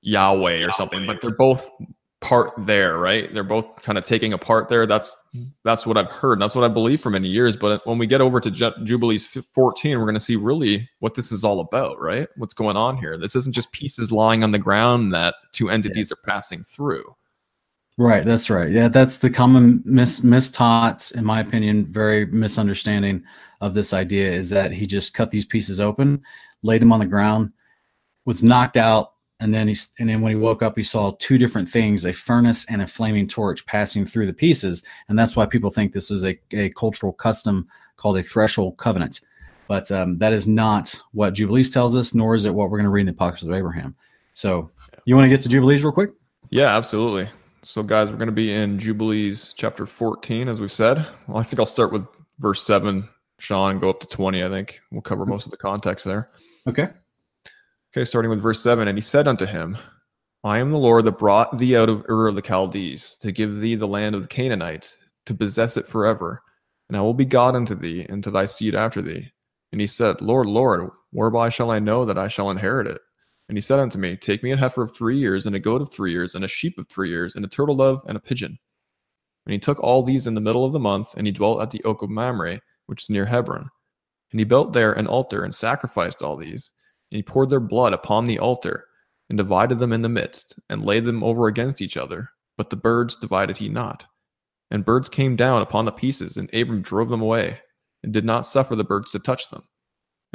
yahweh 0.02 0.64
or 0.64 0.72
something 0.72 1.08
but 1.08 1.22
they're 1.22 1.32
both 1.32 1.70
part 2.22 2.52
there 2.66 2.98
right? 2.98 3.32
They're 3.34 3.44
both 3.44 3.84
kind 3.84 4.00
of 4.00 4.04
taking 4.04 4.34
a 4.34 4.38
part 4.38 4.68
there. 4.68 4.88
That's 4.88 5.16
that's 5.64 5.86
what 5.86 5.98
i've 5.98 6.10
heard 6.10 6.40
that's 6.40 6.56
what 6.56 6.64
i 6.64 6.68
believe 6.68 7.02
for 7.02 7.10
many 7.10 7.28
years 7.28 7.58
but 7.58 7.86
when 7.86 7.98
we 7.98 8.08
get 8.08 8.22
over 8.22 8.40
to 8.40 8.50
jubilees 8.50 9.28
14 9.28 9.98
we're 9.98 10.06
going 10.06 10.14
to 10.14 10.20
see 10.20 10.38
really 10.38 10.90
what 11.00 11.14
this 11.14 11.32
is 11.32 11.44
all 11.44 11.60
about 11.60 12.00
right? 12.02 12.28
What's 12.36 12.54
going 12.54 12.78
on 12.78 12.98
here? 12.98 13.18
This 13.18 13.36
isn't 13.36 13.54
just 13.54 13.72
pieces 13.72 14.12
lying 14.12 14.44
on 14.44 14.52
the 14.52 14.60
ground 14.60 15.14
that 15.14 15.36
two 15.52 15.70
entities 15.70 16.10
yeah. 16.10 16.14
are 16.14 16.32
passing 16.32 16.64
through 16.64 17.16
Right, 17.98 18.26
that's 18.26 18.50
right. 18.50 18.70
Yeah, 18.70 18.90
that's 18.90 19.20
the 19.20 19.30
common 19.30 19.82
mis 19.86 20.20
mistaught, 20.20 21.16
in 21.16 21.24
my 21.24 21.40
opinion, 21.40 21.86
very 21.92 22.26
misunderstanding 22.26 23.24
of 23.62 23.74
this 23.74 23.94
idea 23.94 24.30
is 24.30 24.50
that 24.50 24.74
he 24.74 24.86
just 24.86 25.14
cut 25.14 25.32
these 25.32 25.46
pieces 25.46 25.80
open, 25.80 26.22
laid 26.62 26.82
them 26.82 26.92
on 26.92 27.00
the 27.00 27.06
ground, 27.06 27.54
was 28.26 28.44
knocked 28.44 28.76
out, 28.76 29.14
and 29.40 29.54
then 29.54 29.70
he 29.70 29.78
and 30.00 30.10
then 30.10 30.20
when 30.20 30.32
he 30.32 30.36
woke 30.36 30.62
up, 30.62 30.76
he 30.76 30.84
saw 30.84 31.16
two 31.20 31.38
different 31.38 31.70
things: 31.70 32.06
a 32.06 32.12
furnace 32.12 32.66
and 32.70 32.82
a 32.82 32.88
flaming 32.88 33.28
torch 33.28 33.66
passing 33.66 34.06
through 34.06 34.26
the 34.26 34.34
pieces, 34.34 34.84
and 35.08 35.18
that's 35.18 35.38
why 35.38 35.46
people 35.46 35.70
think 35.70 35.94
this 35.94 36.10
was 36.10 36.26
a, 36.26 36.38
a 36.52 36.70
cultural 36.72 37.14
custom 37.14 37.68
called 37.96 38.18
a 38.18 38.24
threshold 38.24 38.76
covenant. 38.76 39.22
But 39.68 39.90
um, 39.92 40.18
that 40.20 40.34
is 40.34 40.48
not 40.48 41.02
what 41.14 41.34
Jubilees 41.34 41.70
tells 41.70 41.96
us, 41.96 42.14
nor 42.14 42.36
is 42.36 42.46
it 42.46 42.54
what 42.54 42.70
we're 42.70 42.78
going 42.78 42.86
to 42.86 42.92
read 42.92 43.02
in 43.02 43.08
the 43.08 43.14
Apocalypse 43.14 43.44
of 43.44 43.52
Abraham. 43.52 43.96
So, 44.34 44.70
you 45.06 45.16
want 45.16 45.26
to 45.26 45.30
get 45.30 45.42
to 45.42 45.50
Jubilees 45.50 45.84
real 45.84 45.94
quick? 45.94 46.12
Yeah, 46.50 46.76
absolutely. 46.76 47.30
So, 47.68 47.82
guys, 47.82 48.12
we're 48.12 48.18
going 48.18 48.28
to 48.28 48.32
be 48.32 48.54
in 48.54 48.78
Jubilees 48.78 49.52
chapter 49.58 49.88
14, 49.88 50.50
as 50.50 50.62
we've 50.62 50.72
said. 50.72 51.04
Well, 51.28 51.38
I 51.38 51.44
think 51.44 51.60
I'll 51.60 51.66
start 51.66 51.92
with 51.92 52.08
verse 52.38 52.62
7, 52.62 53.10
Sean, 53.40 53.72
and 53.72 53.82
go 53.82 53.90
up 53.90 54.00
to 54.02 54.08
20. 54.08 54.44
I 54.44 54.50
think 54.50 54.82
we'll 54.92 55.02
cover 55.02 55.26
most 55.26 55.48
of 55.48 55.52
the 55.52 55.58
context 55.58 56.06
there. 56.06 56.30
Okay. 56.68 56.90
Okay, 57.92 58.06
starting 58.06 58.30
with 58.30 58.40
verse 58.40 58.62
7. 58.62 58.88
And 58.88 58.96
he 58.96 59.02
said 59.02 59.28
unto 59.28 59.48
him, 59.48 59.80
I 60.44 60.60
am 60.60 60.70
the 60.70 60.78
Lord 60.78 61.06
that 61.06 61.18
brought 61.18 61.58
thee 61.58 61.76
out 61.76 61.90
of 61.90 62.06
Ur 62.08 62.28
of 62.28 62.36
the 62.36 62.44
Chaldees 62.44 63.18
to 63.22 63.32
give 63.32 63.60
thee 63.60 63.74
the 63.74 63.88
land 63.88 64.14
of 64.14 64.22
the 64.22 64.28
Canaanites, 64.28 64.98
to 65.26 65.34
possess 65.34 65.76
it 65.76 65.88
forever. 65.88 66.44
And 66.90 66.96
I 66.96 67.02
will 67.02 67.16
be 67.16 67.26
God 67.26 67.56
unto 67.56 67.74
thee, 67.74 68.06
and 68.08 68.24
to 68.26 68.30
thy 68.30 68.46
seed 68.46 68.76
after 68.76 69.02
thee. 69.02 69.32
And 69.72 69.82
he 69.82 69.88
said, 69.88 70.22
Lord, 70.22 70.46
Lord, 70.46 70.92
whereby 71.10 71.50
shall 71.50 71.72
I 71.72 71.80
know 71.80 72.06
that 72.06 72.20
I 72.20 72.28
shall 72.28 72.52
inherit 72.52 72.86
it? 72.86 73.02
And 73.48 73.58
he 73.58 73.62
said 73.62 73.80
unto 73.80 74.00
me, 74.00 74.16
Take 74.16 74.42
me 74.44 74.52
a 74.52 74.58
heifer 74.58 74.84
of 74.84 74.96
three 74.96 75.18
years, 75.18 75.46
and 75.46 75.56
a 75.56 75.60
goat 75.60 75.82
of 75.82 75.92
three 75.92 76.12
years, 76.12 76.34
and 76.34 76.44
a 76.44 76.48
sheep 76.48 76.78
of 76.78 76.90
three 76.90 77.10
years, 77.10 77.36
and 77.36 77.46
a 77.46 77.48
turtle 77.48 77.76
dove, 77.76 78.02
and 78.08 78.18
a 78.18 78.22
pigeon. 78.22 78.58
And 79.46 79.54
he 79.54 79.60
took 79.60 79.80
all 79.80 80.02
these 80.02 80.26
in 80.26 80.34
the 80.34 80.42
middle 80.42 80.66
of 80.66 80.74
the 80.74 80.80
month, 80.80 81.14
and 81.16 81.28
he 81.28 81.32
dwelt 81.32 81.62
at 81.62 81.72
the 81.72 81.84
oak 81.84 82.02
of 82.02 82.10
Mamre, 82.10 82.60
which 82.88 83.04
is 83.04 83.10
near 83.10 83.26
Hebron. 83.26 83.70
And 84.32 84.40
he 84.40 84.46
built 84.46 84.74
there 84.74 84.94
an 84.94 85.06
altar, 85.06 85.44
and 85.44 85.54
sacrificed 85.54 86.24
all 86.24 86.36
these. 86.36 86.72
And 87.12 87.18
he 87.18 87.24
poured 87.24 87.52
their 87.52 87.60
blood 87.60 87.94
upon 87.94 88.26
the 88.26 88.40
altar, 88.40 88.88
and 89.30 89.38
divided 89.38 89.78
them 89.78 89.94
in 89.94 90.02
the 90.02 90.10
midst, 90.10 90.58
and 90.70 90.84
laid 90.84 91.06
them 91.06 91.24
over 91.24 91.48
against 91.48 91.82
each 91.82 91.98
other. 91.98 92.30
But 92.58 92.72
the 92.72 92.76
birds 92.76 93.16
divided 93.16 93.58
he 93.58 93.70
not. 93.70 94.08
And 94.72 94.84
birds 94.84 95.10
came 95.10 95.36
down 95.36 95.62
upon 95.62 95.86
the 95.86 95.92
pieces, 95.92 96.38
and 96.38 96.52
Abram 96.54 96.82
drove 96.82 97.10
them 97.10 97.22
away, 97.22 97.60
and 98.02 98.12
did 98.12 98.26
not 98.26 98.48
suffer 98.48 98.76
the 98.76 98.84
birds 98.84 99.12
to 99.12 99.20
touch 99.20 99.50
them. 99.50 99.64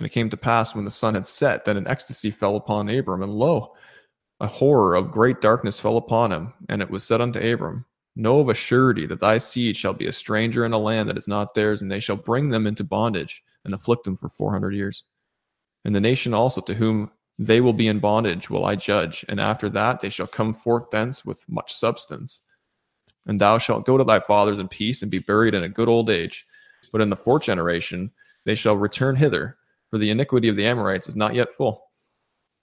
And 0.01 0.07
it 0.07 0.13
came 0.13 0.31
to 0.31 0.37
pass 0.39 0.75
when 0.75 0.87
the 0.87 0.91
sun 0.91 1.13
had 1.13 1.27
set 1.27 1.67
that 1.67 1.77
an 1.77 1.87
ecstasy 1.87 2.31
fell 2.31 2.57
upon 2.57 2.89
Abram, 2.89 3.23
and 3.23 3.35
lo, 3.35 3.75
a 4.41 4.47
horror 4.47 4.95
of 4.95 5.11
great 5.11 5.43
darkness 5.43 5.79
fell 5.79 5.99
upon 5.99 6.33
him. 6.33 6.55
And 6.71 6.81
it 6.81 6.89
was 6.89 7.05
said 7.05 7.21
unto 7.21 7.39
Abram, 7.39 7.85
Know 8.17 8.41
of 8.41 8.49
a 8.49 8.55
surety 8.55 9.05
that 9.05 9.21
thy 9.21 9.37
seed 9.37 9.77
shall 9.77 9.93
be 9.93 10.07
a 10.07 10.13
stranger 10.13 10.65
in 10.65 10.73
a 10.73 10.79
land 10.79 11.11
that 11.11 11.19
is 11.19 11.29
not 11.29 11.53
theirs, 11.53 11.83
and 11.83 11.93
they 11.93 12.01
shall 12.01 12.17
bring 12.17 12.49
them 12.49 12.67
into 12.67 12.83
bondage 12.83 13.45
and 13.67 13.75
afflict 13.75 14.05
them 14.05 14.17
for 14.17 14.31
400 14.31 14.73
years. 14.73 15.05
And 15.85 15.95
the 15.95 16.01
nation 16.01 16.33
also 16.33 16.63
to 16.63 16.73
whom 16.73 17.11
they 17.39 17.61
will 17.61 17.75
be 17.75 17.87
in 17.87 17.99
bondage 17.99 18.49
will 18.49 18.65
I 18.65 18.77
judge, 18.77 19.23
and 19.29 19.39
after 19.39 19.69
that 19.69 20.01
they 20.01 20.09
shall 20.09 20.27
come 20.27 20.55
forth 20.55 20.89
thence 20.89 21.27
with 21.27 21.47
much 21.47 21.75
substance. 21.75 22.41
And 23.27 23.39
thou 23.39 23.59
shalt 23.59 23.85
go 23.85 23.99
to 23.99 24.05
thy 24.05 24.21
fathers 24.21 24.61
in 24.61 24.69
peace 24.69 25.03
and 25.03 25.11
be 25.11 25.19
buried 25.19 25.53
in 25.53 25.63
a 25.63 25.69
good 25.69 25.91
old 25.91 26.09
age. 26.09 26.47
But 26.91 27.03
in 27.03 27.11
the 27.11 27.17
fourth 27.17 27.43
generation 27.43 28.13
they 28.47 28.55
shall 28.55 28.79
return 28.79 29.17
hither, 29.17 29.59
for 29.91 29.99
the 29.99 30.11
iniquity 30.11 30.49
of 30.49 30.57
the 30.57 30.67
Amorites 30.67 31.09
is 31.09 31.17
not 31.17 31.35
yet 31.35 31.53
full. 31.53 31.91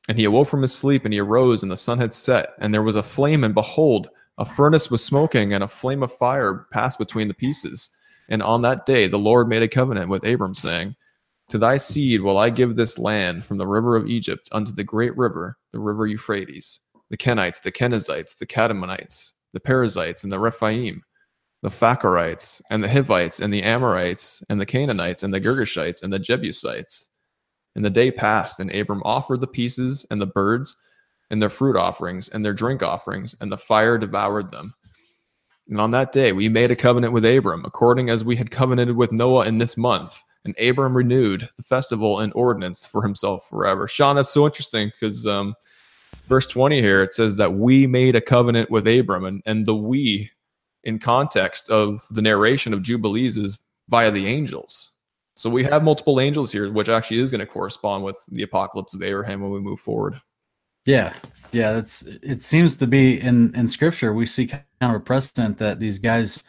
And 0.07 0.17
he 0.17 0.23
awoke 0.23 0.47
from 0.47 0.61
his 0.61 0.73
sleep, 0.73 1.03
and 1.03 1.13
he 1.13 1.19
arose, 1.19 1.61
and 1.61 1.71
the 1.71 1.78
sun 1.78 1.99
had 1.99 2.13
set, 2.13 2.53
and 2.59 2.73
there 2.73 2.84
was 2.84 2.95
a 2.95 3.03
flame, 3.03 3.43
and 3.43 3.53
behold, 3.53 4.09
a 4.38 4.45
furnace 4.45 4.89
was 4.89 5.03
smoking, 5.03 5.53
and 5.53 5.63
a 5.63 5.67
flame 5.67 6.01
of 6.03 6.13
fire 6.13 6.67
passed 6.71 6.97
between 6.97 7.28
the 7.28 7.34
pieces. 7.34 7.89
And 8.30 8.41
on 8.41 8.61
that 8.61 8.86
day 8.86 9.07
the 9.07 9.19
Lord 9.19 9.47
made 9.47 9.63
a 9.63 9.67
covenant 9.67 10.09
with 10.09 10.25
Abram, 10.25 10.53
saying, 10.53 10.95
To 11.49 11.57
thy 11.57 11.78
seed 11.78 12.21
will 12.21 12.38
I 12.38 12.49
give 12.49 12.75
this 12.75 12.97
land 12.97 13.43
from 13.43 13.57
the 13.57 13.67
river 13.67 13.95
of 13.95 14.07
Egypt 14.07 14.47
unto 14.51 14.71
the 14.71 14.84
great 14.84 15.15
river, 15.17 15.57
the 15.71 15.80
river 15.80 16.07
Euphrates, 16.07 16.80
the 17.09 17.17
Kenites, 17.17 17.61
the 17.61 17.71
Kenizzites, 17.71 18.38
the 18.38 18.45
Kadmonites, 18.45 19.34
the 19.53 19.59
Perizzites, 19.59 20.23
and 20.23 20.32
the 20.32 20.39
Rephaim, 20.39 21.03
the 21.63 21.71
Phacharites, 21.71 22.61
and 22.69 22.84
the 22.84 22.89
Hivites, 22.89 23.39
and 23.39 23.51
the 23.51 23.63
Amorites, 23.63 24.43
and 24.49 24.61
the 24.61 24.65
Canaanites, 24.65 25.23
and 25.23 25.34
the 25.34 25.41
Girgashites, 25.41 26.03
and 26.03 26.13
the 26.13 26.19
Jebusites. 26.19 27.09
And 27.78 27.86
the 27.86 27.91
day 27.91 28.09
passed, 28.09 28.59
and 28.59 28.73
Abram 28.73 29.03
offered 29.05 29.39
the 29.39 29.45
pieces 29.45 30.03
and 30.09 30.19
the 30.19 30.25
birds 30.25 30.75
and 31.30 31.39
their 31.39 31.51
fruit 31.51 31.78
offerings 31.78 32.28
and 32.28 32.43
their 32.43 32.51
drink 32.51 32.82
offerings, 32.82 33.36
and 33.39 33.51
the 33.51 33.57
fire 33.57 33.99
devoured 33.99 34.49
them. 34.49 34.73
And 35.69 35.80
on 35.80 35.91
that 35.91 36.11
day 36.11 36.32
we 36.32 36.49
made 36.49 36.71
a 36.71 36.75
covenant 36.75 37.13
with 37.13 37.23
Abram, 37.23 37.63
according 37.65 38.09
as 38.09 38.25
we 38.25 38.36
had 38.36 38.49
covenanted 38.49 38.97
with 38.97 39.11
Noah 39.11 39.45
in 39.45 39.59
this 39.59 39.78
month. 39.78 40.19
And 40.43 40.57
Abram 40.59 40.97
renewed 40.97 41.49
the 41.55 41.61
festival 41.61 42.19
and 42.19 42.34
ordinance 42.34 42.88
for 42.88 43.03
himself 43.03 43.47
forever. 43.47 43.88
Sean, 43.88 44.15
that's 44.15 44.32
so 44.32 44.47
interesting 44.47 44.91
because 44.99 45.28
um, 45.28 45.53
verse 46.28 46.47
20 46.47 46.82
here, 46.82 47.03
it 47.03 47.13
says 47.13 47.36
that 47.36 47.53
we 47.53 47.86
made 47.86 48.15
a 48.15 48.21
covenant 48.21 48.71
with 48.71 48.88
Abram, 48.88 49.23
and, 49.23 49.43
and 49.45 49.67
the 49.67 49.75
we 49.75 50.32
in 50.84 50.97
context 50.97 51.69
of 51.69 52.07
the 52.09 52.23
narration 52.23 52.73
of 52.73 52.82
Jubilees 52.82 53.38
is 53.38 53.59
via 53.88 54.09
the 54.09 54.25
angels. 54.25 54.93
So 55.38 55.51
we 55.51 55.63
have 55.65 55.83
multiple 55.83 56.19
angels 56.19 56.51
here, 56.51 56.71
which 56.71 56.89
actually 56.89 57.19
is 57.19 57.29
going 57.29 57.39
to 57.39 57.45
correspond 57.45 58.03
with 58.03 58.17
the 58.31 58.41
apocalypse 58.41 58.95
of 58.95 59.03
Abraham 59.03 59.39
when 59.41 59.51
we 59.51 59.59
move 59.59 59.79
forward. 59.79 60.19
Yeah, 60.85 61.13
yeah. 61.51 61.73
That's 61.73 62.01
it. 62.23 62.41
Seems 62.41 62.75
to 62.77 62.88
be 62.88 63.21
in 63.21 63.53
in 63.55 63.67
Scripture 63.67 64.13
we 64.13 64.25
see 64.25 64.47
kind 64.47 64.63
of 64.81 64.95
a 64.95 64.99
precedent 64.99 65.59
that 65.59 65.79
these 65.79 65.99
guys 65.99 66.43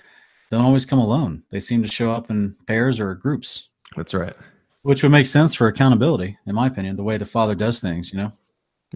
don't 0.51 0.64
always 0.64 0.86
come 0.86 1.01
alone. 1.01 1.43
They 1.51 1.61
seem 1.61 1.82
to 1.82 1.93
show 1.93 2.11
up 2.11 2.30
in 2.30 2.57
pairs 2.66 2.99
or 2.99 3.14
groups. 3.14 3.68
That's 3.95 4.14
right. 4.14 4.34
Which 4.82 5.03
would 5.03 5.12
make 5.12 5.26
sense 5.26 5.53
for 5.53 5.66
accountability, 5.66 6.39
in 6.47 6.55
my 6.55 6.68
opinion, 6.68 6.97
the 6.97 7.03
way 7.03 7.18
the 7.18 7.26
Father 7.26 7.55
does 7.55 7.80
things. 7.80 8.11
You 8.11 8.20
know. 8.20 8.32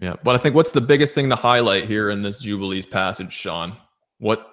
Yeah, 0.01 0.15
but 0.23 0.33
I 0.33 0.39
think 0.39 0.55
what's 0.55 0.71
the 0.71 0.81
biggest 0.81 1.13
thing 1.13 1.29
to 1.29 1.35
highlight 1.35 1.85
here 1.85 2.09
in 2.09 2.23
this 2.23 2.39
Jubilees 2.39 2.87
passage, 2.87 3.31
Sean? 3.31 3.73
What? 4.17 4.49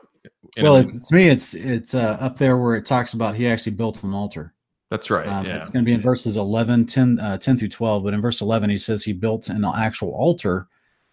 Well, 0.61 0.77
it, 0.77 1.03
to 1.05 1.15
me, 1.15 1.31
it's 1.31 1.55
it's 1.55 1.95
uh, 1.95 2.19
up 2.21 2.37
there 2.37 2.59
where 2.59 2.77
it 2.77 2.85
talks 2.85 3.15
about 3.15 3.37
he 3.37 3.49
actually 3.49 3.73
built 3.73 4.03
an 4.03 4.13
altar. 4.13 4.53
That's 4.91 5.09
right. 5.09 5.27
Um, 5.27 5.47
yeah. 5.47 5.57
It's 5.57 5.71
going 5.71 5.85
to 5.85 5.89
be 5.89 5.95
in 5.95 6.01
verses 6.01 6.37
11, 6.37 6.87
10, 6.87 7.21
uh, 7.21 7.39
10 7.39 7.59
through 7.59 7.69
12. 7.69 8.05
But 8.05 8.13
in 8.13 8.21
verse 8.21 8.41
11, 8.41 8.71
he 8.71 8.77
says 8.77 9.03
he 9.03 9.13
built 9.13 9.49
an 9.49 9.65
actual 9.65 10.11
altar. 10.11 10.67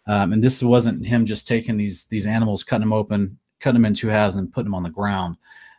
Um, 0.08 0.34
and 0.34 0.44
this 0.44 0.64
wasn't 0.64 1.06
him 1.06 1.26
just 1.26 1.48
taking 1.48 1.78
these 1.78 2.06
these 2.06 2.26
animals, 2.26 2.64
cutting 2.64 2.88
them 2.88 2.94
open, 2.94 3.38
cutting 3.60 3.82
them 3.82 3.86
in 3.86 3.94
two 3.94 4.08
halves, 4.08 4.36
and 4.36 4.52
putting 4.52 4.66
them 4.66 4.76
on 4.76 4.84
the 4.84 4.90
ground. 4.90 5.38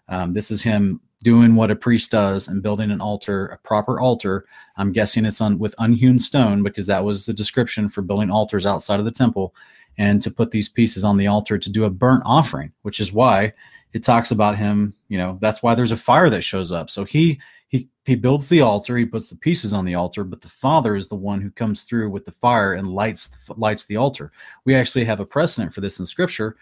Um, 0.09 0.33
this 0.33 0.51
is 0.51 0.63
him 0.63 1.01
doing 1.23 1.57
what 1.57 1.71
a 1.71 1.77
priest 1.77 2.13
does 2.13 2.47
and 2.47 2.63
building 2.63 2.91
an 2.91 3.01
altar, 3.01 3.47
a 3.47 3.59
proper 3.59 3.99
altar. 3.99 4.45
I'm 4.77 4.93
guessing 4.93 5.25
it's 5.25 5.41
on 5.41 5.59
with 5.59 5.75
unhewn 5.79 6.21
stone 6.21 6.63
because 6.63 6.87
that 6.87 7.05
was 7.05 7.27
the 7.27 7.33
description 7.33 7.89
for 7.89 8.03
building 8.03 8.31
altars 8.31 8.67
outside 8.67 9.01
of 9.01 9.07
the 9.07 9.11
temple, 9.11 9.55
and 9.97 10.23
to 10.23 10.31
put 10.31 10.51
these 10.51 10.69
pieces 10.69 11.05
on 11.05 11.17
the 11.17 11.27
altar 11.27 11.59
to 11.59 11.71
do 11.71 11.85
a 11.85 11.91
burnt 11.91 12.23
offering, 12.25 12.73
which 12.83 13.01
is 13.01 13.13
why 13.13 13.55
it 13.95 14.05
talks 14.05 14.31
about 14.31 14.57
him. 14.59 14.95
You 15.09 15.19
know, 15.19 15.39
that's 15.41 15.63
why 15.63 15.75
there's 15.75 15.93
a 15.93 15.97
fire 15.97 16.31
that 16.31 16.43
shows 16.43 16.71
up. 16.71 16.91
So 16.91 17.05
he 17.05 17.41
he 17.69 17.89
he 18.05 18.15
builds 18.15 18.49
the 18.49 18.63
altar 18.63 18.97
he 18.97 19.05
puts 19.05 19.29
the 19.29 19.37
pieces 19.37 19.73
on 19.73 19.85
the 19.85 19.95
altar 19.95 20.25
but 20.25 20.41
the 20.41 20.49
father 20.49 20.97
is 20.97 21.09
the 21.09 21.15
one 21.15 21.41
who 21.41 21.51
comes 21.51 21.85
through 21.85 22.11
with 22.11 22.25
the 22.25 22.33
fire 22.33 22.75
and 22.75 22.89
lights 22.89 23.31
lights 23.57 23.85
the 23.85 23.97
altar. 23.97 24.33
We 24.65 24.75
actually 24.75 25.05
have 25.05 25.21
a 25.21 25.27
precedent 25.27 25.73
for 25.73 25.81
this 25.81 25.99
in 26.01 26.07
scripture. 26.07 26.57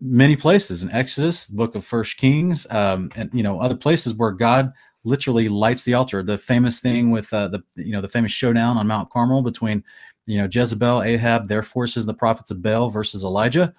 Many 0.00 0.36
places 0.36 0.82
in 0.82 0.90
exodus 0.90 1.46
the 1.46 1.56
book 1.56 1.74
of 1.74 1.84
first 1.84 2.16
kings 2.16 2.66
um, 2.70 3.10
and 3.16 3.30
you 3.32 3.42
know 3.42 3.60
other 3.60 3.76
places 3.76 4.14
where 4.14 4.32
god 4.32 4.72
literally 5.04 5.48
lights 5.48 5.84
the 5.84 5.94
altar. 5.94 6.22
The 6.22 6.36
famous 6.36 6.80
thing 6.80 7.10
with 7.10 7.32
uh, 7.32 7.48
the 7.48 7.62
you 7.76 7.92
know 7.92 8.00
the 8.00 8.08
famous 8.08 8.32
showdown 8.32 8.76
on 8.76 8.86
mount 8.86 9.10
carmel 9.10 9.42
between 9.42 9.84
you 10.26 10.38
know 10.38 10.48
jezebel 10.50 11.02
ahab 11.02 11.48
their 11.48 11.62
forces 11.62 12.06
the 12.06 12.14
prophets 12.14 12.50
of 12.50 12.62
baal 12.62 12.90
versus 12.90 13.24
elijah. 13.24 13.72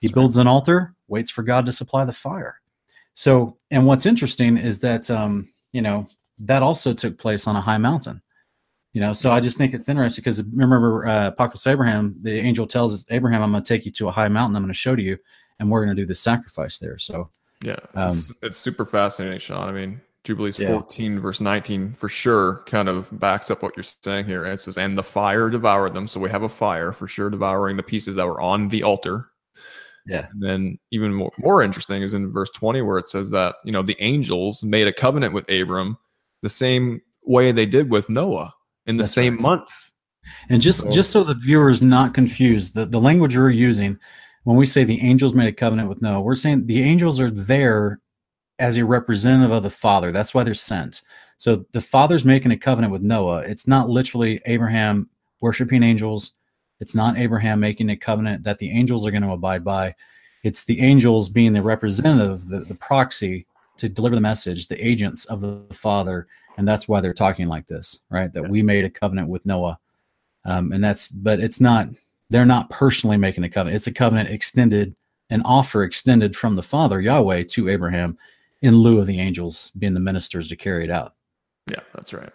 He 0.00 0.08
That's 0.08 0.14
builds 0.14 0.36
right. 0.36 0.42
an 0.42 0.48
altar 0.48 0.94
waits 1.08 1.30
for 1.30 1.42
god 1.42 1.66
to 1.66 1.72
supply 1.72 2.04
the 2.04 2.12
fire. 2.12 2.60
So 3.14 3.56
and 3.70 3.86
what's 3.86 4.06
interesting 4.06 4.56
is 4.58 4.80
that 4.80 5.10
um, 5.10 5.48
you 5.72 5.82
know, 5.82 6.06
that 6.38 6.62
also 6.62 6.92
took 6.92 7.18
place 7.18 7.46
on 7.46 7.56
a 7.56 7.60
high 7.60 7.78
mountain. 7.78 8.22
You 8.92 9.02
know, 9.02 9.12
so 9.12 9.30
I 9.30 9.40
just 9.40 9.58
think 9.58 9.74
it's 9.74 9.90
interesting 9.90 10.22
because 10.22 10.42
remember, 10.42 11.06
uh, 11.06 11.26
Apocalypse 11.26 11.66
Abraham, 11.66 12.16
the 12.22 12.38
angel 12.38 12.66
tells 12.66 13.04
Abraham, 13.10 13.42
I'm 13.42 13.50
going 13.50 13.62
to 13.62 13.68
take 13.68 13.84
you 13.84 13.90
to 13.92 14.08
a 14.08 14.10
high 14.10 14.28
mountain. 14.28 14.56
I'm 14.56 14.62
going 14.62 14.72
to 14.72 14.78
show 14.78 14.96
to 14.96 15.02
you, 15.02 15.18
and 15.58 15.70
we're 15.70 15.84
going 15.84 15.94
to 15.94 16.02
do 16.02 16.06
the 16.06 16.14
sacrifice 16.14 16.78
there. 16.78 16.96
So, 16.98 17.28
yeah, 17.62 17.76
um, 17.94 18.08
it's, 18.08 18.32
it's, 18.42 18.56
super 18.56 18.86
fascinating, 18.86 19.38
Sean. 19.38 19.68
I 19.68 19.72
mean, 19.72 20.00
Jubilees 20.24 20.58
yeah. 20.58 20.68
14, 20.68 21.20
verse 21.20 21.40
19, 21.40 21.92
for 21.92 22.08
sure, 22.08 22.64
kind 22.66 22.88
of 22.88 23.06
backs 23.20 23.50
up 23.50 23.62
what 23.62 23.76
you're 23.76 23.84
saying 23.84 24.24
here. 24.24 24.44
It 24.44 24.60
says, 24.60 24.78
And 24.78 24.96
the 24.96 25.02
fire 25.02 25.50
devoured 25.50 25.94
them. 25.94 26.08
So 26.08 26.18
we 26.18 26.30
have 26.30 26.42
a 26.42 26.48
fire 26.48 26.92
for 26.92 27.06
sure 27.06 27.30
devouring 27.30 27.76
the 27.76 27.82
pieces 27.82 28.16
that 28.16 28.26
were 28.26 28.40
on 28.40 28.68
the 28.68 28.82
altar. 28.82 29.28
Yeah. 30.06 30.28
And 30.32 30.42
then 30.42 30.78
even 30.92 31.12
more, 31.12 31.32
more 31.38 31.62
interesting 31.62 32.02
is 32.02 32.14
in 32.14 32.32
verse 32.32 32.50
20 32.50 32.82
where 32.82 32.98
it 32.98 33.08
says 33.08 33.30
that, 33.30 33.56
you 33.64 33.72
know, 33.72 33.82
the 33.82 33.96
angels 34.00 34.62
made 34.62 34.86
a 34.86 34.92
covenant 34.92 35.34
with 35.34 35.50
Abram 35.50 35.98
the 36.42 36.48
same 36.48 37.00
way 37.24 37.52
they 37.52 37.66
did 37.66 37.90
with 37.90 38.08
Noah 38.08 38.54
in 38.86 38.96
the 38.96 39.02
That's 39.02 39.14
same 39.14 39.34
right. 39.34 39.42
month. 39.42 39.70
And 40.48 40.62
just 40.62 40.82
so, 40.82 40.90
just 40.90 41.10
so 41.10 41.24
the 41.24 41.34
viewer 41.34 41.68
is 41.68 41.82
not 41.82 42.14
confused, 42.14 42.74
the, 42.74 42.86
the 42.86 43.00
language 43.00 43.36
we're 43.36 43.50
using 43.50 43.98
when 44.44 44.56
we 44.56 44.66
say 44.66 44.84
the 44.84 45.00
angels 45.00 45.34
made 45.34 45.48
a 45.48 45.52
covenant 45.52 45.88
with 45.88 46.00
Noah, 46.00 46.20
we're 46.20 46.36
saying 46.36 46.66
the 46.66 46.80
angels 46.80 47.20
are 47.20 47.32
there 47.32 48.00
as 48.60 48.76
a 48.76 48.84
representative 48.84 49.50
of 49.50 49.64
the 49.64 49.70
Father. 49.70 50.12
That's 50.12 50.34
why 50.34 50.44
they're 50.44 50.54
sent. 50.54 51.02
So 51.38 51.66
the 51.72 51.80
Father's 51.80 52.24
making 52.24 52.52
a 52.52 52.56
covenant 52.56 52.92
with 52.92 53.02
Noah. 53.02 53.40
It's 53.40 53.66
not 53.66 53.88
literally 53.88 54.40
Abraham 54.46 55.10
worshiping 55.40 55.82
angels 55.82 56.35
it's 56.80 56.94
not 56.94 57.18
Abraham 57.18 57.60
making 57.60 57.90
a 57.90 57.96
covenant 57.96 58.44
that 58.44 58.58
the 58.58 58.70
angels 58.70 59.06
are 59.06 59.10
going 59.10 59.22
to 59.22 59.32
abide 59.32 59.64
by. 59.64 59.94
It's 60.42 60.64
the 60.64 60.80
angels 60.80 61.28
being 61.28 61.52
the 61.52 61.62
representative, 61.62 62.46
the, 62.46 62.60
the 62.60 62.74
proxy 62.74 63.46
to 63.78 63.88
deliver 63.88 64.14
the 64.14 64.20
message, 64.20 64.68
the 64.68 64.86
agents 64.86 65.24
of 65.26 65.40
the 65.40 65.62
Father. 65.72 66.26
And 66.56 66.66
that's 66.66 66.88
why 66.88 67.00
they're 67.00 67.12
talking 67.12 67.48
like 67.48 67.66
this, 67.66 68.02
right? 68.10 68.32
That 68.32 68.48
we 68.48 68.62
made 68.62 68.84
a 68.84 68.90
covenant 68.90 69.28
with 69.28 69.44
Noah. 69.44 69.78
Um, 70.44 70.72
and 70.72 70.82
that's, 70.82 71.08
but 71.08 71.40
it's 71.40 71.60
not, 71.60 71.88
they're 72.30 72.46
not 72.46 72.70
personally 72.70 73.16
making 73.16 73.44
a 73.44 73.48
covenant. 73.48 73.76
It's 73.76 73.86
a 73.86 73.92
covenant 73.92 74.30
extended, 74.30 74.94
an 75.30 75.42
offer 75.44 75.82
extended 75.82 76.36
from 76.36 76.54
the 76.54 76.62
Father, 76.62 77.00
Yahweh, 77.00 77.44
to 77.50 77.68
Abraham 77.68 78.16
in 78.62 78.76
lieu 78.76 79.00
of 79.00 79.06
the 79.06 79.20
angels 79.20 79.72
being 79.72 79.94
the 79.94 80.00
ministers 80.00 80.48
to 80.48 80.56
carry 80.56 80.84
it 80.84 80.90
out. 80.90 81.14
Yeah, 81.68 81.80
that's 81.92 82.12
right 82.12 82.32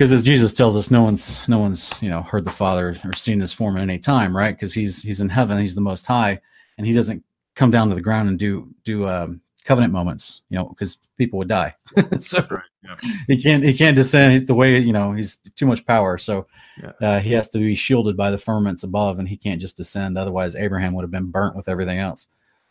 because 0.00 0.12
as 0.12 0.24
Jesus 0.24 0.54
tells 0.54 0.78
us, 0.78 0.90
no 0.90 1.02
one's 1.02 1.46
no 1.46 1.58
one's 1.58 1.92
you 2.00 2.08
know 2.08 2.22
heard 2.22 2.46
the 2.46 2.50
Father 2.50 2.98
or 3.04 3.12
seen 3.12 3.38
His 3.38 3.52
form 3.52 3.76
at 3.76 3.82
any 3.82 3.98
time, 3.98 4.34
right? 4.34 4.56
Because 4.56 4.72
he's 4.72 5.02
he's 5.02 5.20
in 5.20 5.28
heaven, 5.28 5.60
he's 5.60 5.74
the 5.74 5.82
Most 5.82 6.06
High, 6.06 6.40
and 6.78 6.86
he 6.86 6.94
doesn't 6.94 7.22
come 7.54 7.70
down 7.70 7.90
to 7.90 7.94
the 7.94 8.00
ground 8.00 8.30
and 8.30 8.38
do 8.38 8.66
do 8.82 9.06
um, 9.06 9.42
covenant 9.66 9.92
moments, 9.92 10.44
you 10.48 10.56
know, 10.56 10.64
because 10.64 10.96
people 11.18 11.38
would 11.38 11.48
die. 11.48 11.76
so 12.18 12.40
right. 12.50 12.62
yeah. 12.82 12.94
he 13.26 13.42
can't 13.42 13.62
he 13.62 13.74
can't 13.74 13.94
descend 13.94 14.46
the 14.46 14.54
way 14.54 14.78
you 14.78 14.94
know 14.94 15.12
he's 15.12 15.36
too 15.54 15.66
much 15.66 15.84
power. 15.84 16.16
So 16.16 16.46
yeah. 16.82 16.92
uh, 17.02 17.20
he 17.20 17.32
has 17.32 17.50
to 17.50 17.58
be 17.58 17.74
shielded 17.74 18.16
by 18.16 18.30
the 18.30 18.38
firmaments 18.38 18.84
above, 18.84 19.18
and 19.18 19.28
he 19.28 19.36
can't 19.36 19.60
just 19.60 19.76
descend. 19.76 20.16
Otherwise, 20.16 20.56
Abraham 20.56 20.94
would 20.94 21.02
have 21.02 21.10
been 21.10 21.30
burnt 21.30 21.56
with 21.56 21.68
everything 21.68 21.98
else. 21.98 22.28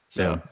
So. 0.08 0.32
Yeah. 0.32 0.52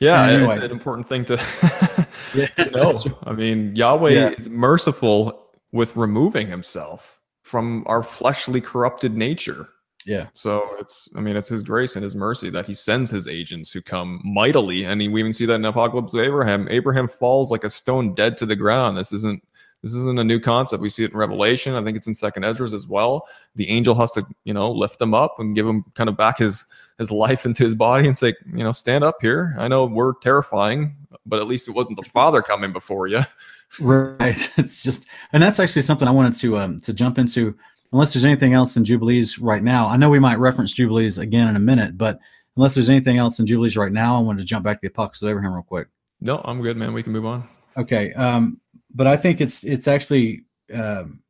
Yeah, 0.00 0.22
anyway. 0.22 0.54
it's 0.54 0.64
an 0.64 0.70
important 0.70 1.06
thing 1.06 1.26
to, 1.26 1.36
to 2.56 2.70
know. 2.70 2.94
I 3.24 3.32
mean, 3.32 3.76
Yahweh 3.76 4.30
is 4.38 4.48
merciful 4.48 5.45
with 5.72 5.96
removing 5.96 6.48
himself 6.48 7.20
from 7.42 7.84
our 7.86 8.02
fleshly 8.02 8.60
corrupted 8.60 9.16
nature. 9.16 9.68
Yeah. 10.04 10.28
So 10.34 10.68
it's, 10.78 11.08
I 11.16 11.20
mean, 11.20 11.36
it's 11.36 11.48
his 11.48 11.62
grace 11.62 11.96
and 11.96 12.02
his 12.02 12.14
mercy 12.14 12.50
that 12.50 12.66
he 12.66 12.74
sends 12.74 13.10
his 13.10 13.26
agents 13.26 13.72
who 13.72 13.82
come 13.82 14.20
mightily. 14.24 14.84
And 14.84 15.00
we 15.00 15.20
even 15.20 15.32
see 15.32 15.46
that 15.46 15.54
in 15.54 15.64
Apocalypse 15.64 16.14
of 16.14 16.20
Abraham. 16.20 16.68
Abraham 16.70 17.08
falls 17.08 17.50
like 17.50 17.64
a 17.64 17.70
stone 17.70 18.14
dead 18.14 18.36
to 18.38 18.46
the 18.46 18.56
ground. 18.56 18.96
This 18.96 19.12
isn't, 19.12 19.42
This 19.82 19.94
isn't 19.94 20.18
a 20.18 20.24
new 20.24 20.40
concept. 20.40 20.82
We 20.82 20.88
see 20.88 21.04
it 21.04 21.12
in 21.12 21.16
Revelation. 21.16 21.74
I 21.74 21.82
think 21.84 21.96
it's 21.96 22.06
in 22.06 22.14
Second 22.14 22.44
Esdras 22.44 22.72
as 22.72 22.86
well. 22.86 23.28
The 23.56 23.68
angel 23.68 23.94
has 23.96 24.10
to, 24.12 24.26
you 24.44 24.54
know, 24.54 24.70
lift 24.70 25.00
him 25.00 25.12
up 25.14 25.38
and 25.38 25.54
give 25.54 25.66
him 25.66 25.84
kind 25.94 26.08
of 26.08 26.16
back 26.16 26.38
his 26.38 26.64
his 26.98 27.10
life 27.10 27.44
into 27.44 27.62
his 27.62 27.74
body 27.74 28.06
and 28.06 28.16
say, 28.16 28.34
you 28.54 28.64
know, 28.64 28.72
stand 28.72 29.04
up 29.04 29.16
here. 29.20 29.54
I 29.58 29.68
know 29.68 29.84
we're 29.84 30.14
terrifying, 30.22 30.96
but 31.26 31.40
at 31.40 31.46
least 31.46 31.68
it 31.68 31.72
wasn't 31.72 31.98
the 31.98 32.08
Father 32.08 32.42
coming 32.42 32.72
before 32.72 33.06
you. 33.06 33.20
Right. 33.80 34.36
It's 34.58 34.82
just, 34.82 35.06
and 35.32 35.42
that's 35.42 35.60
actually 35.60 35.82
something 35.82 36.08
I 36.08 36.12
wanted 36.12 36.34
to 36.40 36.58
um 36.58 36.80
to 36.80 36.92
jump 36.92 37.18
into. 37.18 37.56
Unless 37.92 38.12
there's 38.12 38.24
anything 38.24 38.52
else 38.52 38.76
in 38.76 38.84
Jubilees 38.84 39.38
right 39.38 39.62
now, 39.62 39.86
I 39.86 39.96
know 39.96 40.10
we 40.10 40.18
might 40.18 40.38
reference 40.40 40.72
Jubilees 40.72 41.18
again 41.18 41.48
in 41.48 41.56
a 41.56 41.60
minute, 41.60 41.96
but 41.96 42.18
unless 42.56 42.74
there's 42.74 42.90
anything 42.90 43.16
else 43.16 43.38
in 43.38 43.46
Jubilees 43.46 43.76
right 43.76 43.92
now, 43.92 44.16
I 44.16 44.20
wanted 44.20 44.40
to 44.40 44.44
jump 44.44 44.64
back 44.64 44.78
to 44.78 44.80
the 44.82 44.88
Apocalypse 44.88 45.22
of 45.22 45.28
Abraham 45.28 45.54
real 45.54 45.62
quick. 45.62 45.88
No, 46.20 46.40
I'm 46.44 46.62
good, 46.62 46.76
man. 46.76 46.92
We 46.92 47.02
can 47.02 47.12
move 47.12 47.26
on. 47.26 47.48
Okay. 47.76 48.12
Um, 48.14 48.60
but 48.94 49.06
I 49.06 49.16
think 49.16 49.40
it's 49.40 49.64
it's 49.64 49.86
actually 49.86 50.44
um, 50.74 51.20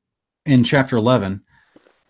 in 0.45 0.64
chapter 0.64 0.97
11 0.97 1.43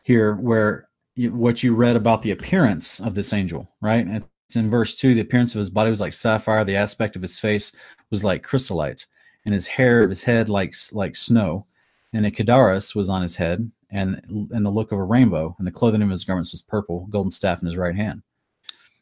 here 0.03 0.37
where 0.37 0.89
you, 1.14 1.33
what 1.33 1.62
you 1.62 1.74
read 1.74 1.97
about 1.97 2.22
the 2.22 2.31
appearance 2.31 3.01
of 3.01 3.14
this 3.14 3.33
angel, 3.33 3.68
right? 3.81 4.07
It's 4.47 4.57
in 4.57 4.70
verse 4.70 4.95
two. 4.95 5.14
The 5.14 5.22
appearance 5.22 5.55
of 5.55 5.59
his 5.59 5.70
body 5.70 5.91
was 5.91 6.01
like 6.01 6.12
sapphire. 6.12 6.64
The 6.64 6.77
aspect 6.77 7.16
of 7.16 7.22
his 7.22 7.39
face 7.39 7.72
was 8.11 8.22
like 8.22 8.43
chrysolite, 8.43 9.07
and 9.47 9.55
his 9.55 9.67
hair 9.67 10.03
of 10.03 10.11
his 10.11 10.23
head 10.23 10.51
like 10.51 10.75
like 10.93 11.17
snow. 11.17 11.65
And 12.13 12.27
a 12.27 12.31
kidaris 12.31 12.95
was 12.95 13.09
on 13.09 13.23
his 13.23 13.35
head, 13.35 13.71
and 13.91 14.21
and 14.29 14.67
the 14.67 14.71
look 14.71 14.93
of 14.93 14.99
a 14.99 15.05
rainbow. 15.05 15.55
And 15.59 15.67
the 15.67 15.73
clothing 15.73 16.03
of 16.03 16.11
his 16.11 16.25
garments 16.25 16.53
was 16.53 16.61
purple. 16.61 17.07
Golden 17.09 17.31
staff 17.31 17.63
in 17.63 17.67
his 17.67 17.77
right 17.77 17.97
hand. 17.97 18.23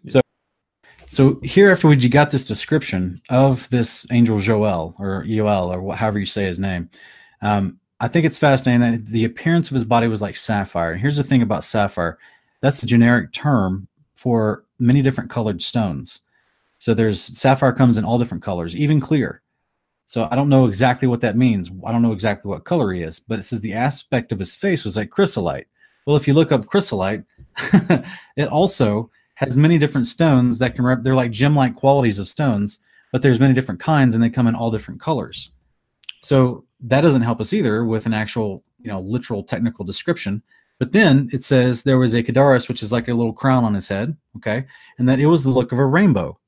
So, 0.07 0.21
so 1.09 1.41
here 1.43 1.71
afterwards, 1.71 2.05
you 2.05 2.11
got 2.11 2.31
this 2.31 2.47
description 2.47 3.21
of 3.31 3.69
this 3.71 4.07
angel 4.13 4.39
Joel 4.39 4.95
or 4.99 5.25
Joel 5.25 5.73
or 5.73 5.97
however 5.97 6.19
you 6.19 6.27
say 6.27 6.45
his 6.45 6.61
name. 6.61 6.89
Um, 7.43 7.81
I 8.01 8.09
think 8.09 8.27
it's 8.27 8.39
fascinating 8.39 8.81
that 8.81 9.07
the 9.07 9.25
appearance 9.25 9.71
of 9.71 9.75
his 9.75 9.85
body 9.85 10.09
was 10.09 10.21
like 10.21 10.37
sapphire. 10.37 10.93
And 10.93 11.01
here's 11.01 11.17
the 11.17 11.25
thing 11.25 11.43
about 11.43 11.65
sapphire 11.65 12.19
that's 12.61 12.83
a 12.83 12.87
generic 12.87 13.33
term 13.33 13.89
for 14.15 14.65
many 14.79 15.03
different 15.03 15.31
colored 15.31 15.61
stones. 15.61 16.23
So 16.79 16.95
there's 16.95 17.21
sapphire 17.21 17.73
comes 17.73 17.99
in 17.99 18.05
all 18.05 18.19
different 18.19 18.43
colors, 18.43 18.77
even 18.77 19.01
clear. 19.01 19.43
So 20.15 20.29
I 20.31 20.37
don't 20.37 20.49
know 20.49 20.67
exactly 20.67 21.09
what 21.09 21.21
that 21.23 21.37
means. 21.37 21.73
I 21.85 21.91
don't 21.91 22.01
know 22.01 22.13
exactly 22.13 22.49
what 22.49 22.65
color 22.65 22.93
he 22.93 23.03
is, 23.03 23.19
but 23.19 23.41
it 23.41 23.43
says 23.43 23.61
the 23.61 23.73
aspect 23.73 24.31
of 24.31 24.39
his 24.39 24.55
face 24.55 24.85
was 24.85 24.97
like 24.97 25.11
chrysolite. 25.11 25.67
Well, 26.07 26.15
if 26.15 26.29
you 26.29 26.35
look 26.35 26.53
up 26.53 26.69
chrysolite, 26.69 27.25
it 28.37 28.47
also 28.47 29.11
has 29.35 29.57
many 29.57 29.77
different 29.77 30.07
stones 30.07 30.61
that 30.61 30.77
can 30.77 30.85
rep- 30.85 31.03
they're 31.03 31.17
like 31.17 31.33
gem-like 31.33 31.75
qualities 31.75 32.21
of 32.21 32.29
stones, 32.29 32.79
but 33.11 33.23
there's 33.23 33.41
many 33.41 33.55
different 33.55 33.81
kinds 33.81 34.15
and 34.15 34.23
they 34.23 34.31
come 34.31 34.47
in 34.47 34.55
all 34.55 34.71
different 34.71 35.01
colors. 35.01 35.51
So 36.23 36.65
that 36.83 37.01
doesn't 37.01 37.23
help 37.23 37.41
us 37.41 37.53
either 37.53 37.85
with 37.85 38.07
an 38.07 38.15
actual, 38.15 38.63
you 38.79 38.93
know, 38.93 39.01
literal 39.01 39.43
technical 39.43 39.85
description. 39.85 40.45
But 40.79 40.93
then 40.93 41.29
it 41.33 41.43
says 41.43 41.83
there 41.83 41.99
was 41.99 42.15
a 42.15 42.23
Kidaris, 42.23 42.69
which 42.69 42.85
is 42.85 42.93
like 42.93 43.09
a 43.09 43.15
little 43.15 43.33
crown 43.33 43.65
on 43.65 43.75
his 43.75 43.89
head, 43.89 44.17
okay, 44.37 44.67
and 44.97 45.09
that 45.09 45.19
it 45.19 45.27
was 45.27 45.43
the 45.43 45.51
look 45.51 45.73
of 45.73 45.81
a 45.81 45.85
rainbow. 45.85 46.39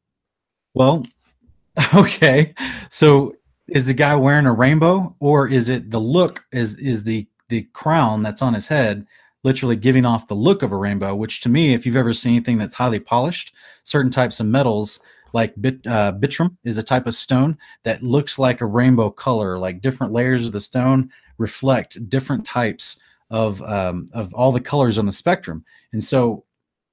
Well, 0.72 1.04
okay, 1.94 2.54
so 2.90 3.34
is 3.68 3.86
the 3.86 3.94
guy 3.94 4.14
wearing 4.14 4.46
a 4.46 4.52
rainbow, 4.52 5.14
or 5.20 5.48
is 5.48 5.68
it 5.68 5.90
the 5.90 6.00
look? 6.00 6.44
Is 6.52 6.74
is 6.78 7.04
the 7.04 7.26
the 7.48 7.62
crown 7.72 8.22
that's 8.22 8.42
on 8.42 8.54
his 8.54 8.68
head 8.68 9.06
literally 9.42 9.76
giving 9.76 10.04
off 10.04 10.26
the 10.26 10.34
look 10.34 10.62
of 10.62 10.72
a 10.72 10.76
rainbow? 10.76 11.14
Which 11.14 11.40
to 11.40 11.48
me, 11.48 11.74
if 11.74 11.84
you've 11.84 11.96
ever 11.96 12.12
seen 12.12 12.34
anything 12.34 12.58
that's 12.58 12.74
highly 12.74 13.00
polished, 13.00 13.54
certain 13.82 14.10
types 14.10 14.40
of 14.40 14.46
metals 14.46 15.00
like 15.32 15.54
bit, 15.60 15.86
uh, 15.86 16.12
bitrum 16.12 16.56
is 16.64 16.78
a 16.78 16.82
type 16.82 17.06
of 17.06 17.14
stone 17.14 17.58
that 17.82 18.02
looks 18.02 18.38
like 18.38 18.60
a 18.60 18.66
rainbow 18.66 19.10
color, 19.10 19.58
like 19.58 19.80
different 19.80 20.12
layers 20.12 20.46
of 20.46 20.52
the 20.52 20.60
stone 20.60 21.10
reflect 21.38 22.08
different 22.08 22.44
types 22.44 22.98
of 23.30 23.60
um, 23.62 24.08
of 24.12 24.32
all 24.34 24.52
the 24.52 24.60
colors 24.60 24.98
on 24.98 25.06
the 25.06 25.12
spectrum. 25.12 25.64
And 25.92 26.02
so 26.02 26.44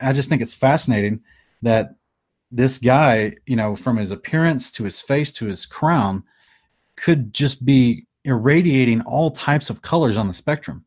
I 0.01 0.11
just 0.13 0.27
think 0.27 0.41
it's 0.41 0.55
fascinating 0.55 1.21
that 1.61 1.95
this 2.51 2.77
guy, 2.77 3.35
you 3.45 3.55
know, 3.55 3.75
from 3.75 3.97
his 3.97 4.11
appearance 4.11 4.71
to 4.71 4.83
his 4.83 5.01
face 5.01 5.31
to 5.33 5.45
his 5.45 5.65
crown, 5.65 6.23
could 6.95 7.33
just 7.33 7.65
be 7.65 8.05
irradiating 8.25 9.01
all 9.01 9.31
types 9.31 9.69
of 9.69 9.81
colors 9.81 10.17
on 10.17 10.27
the 10.27 10.33
spectrum. 10.33 10.85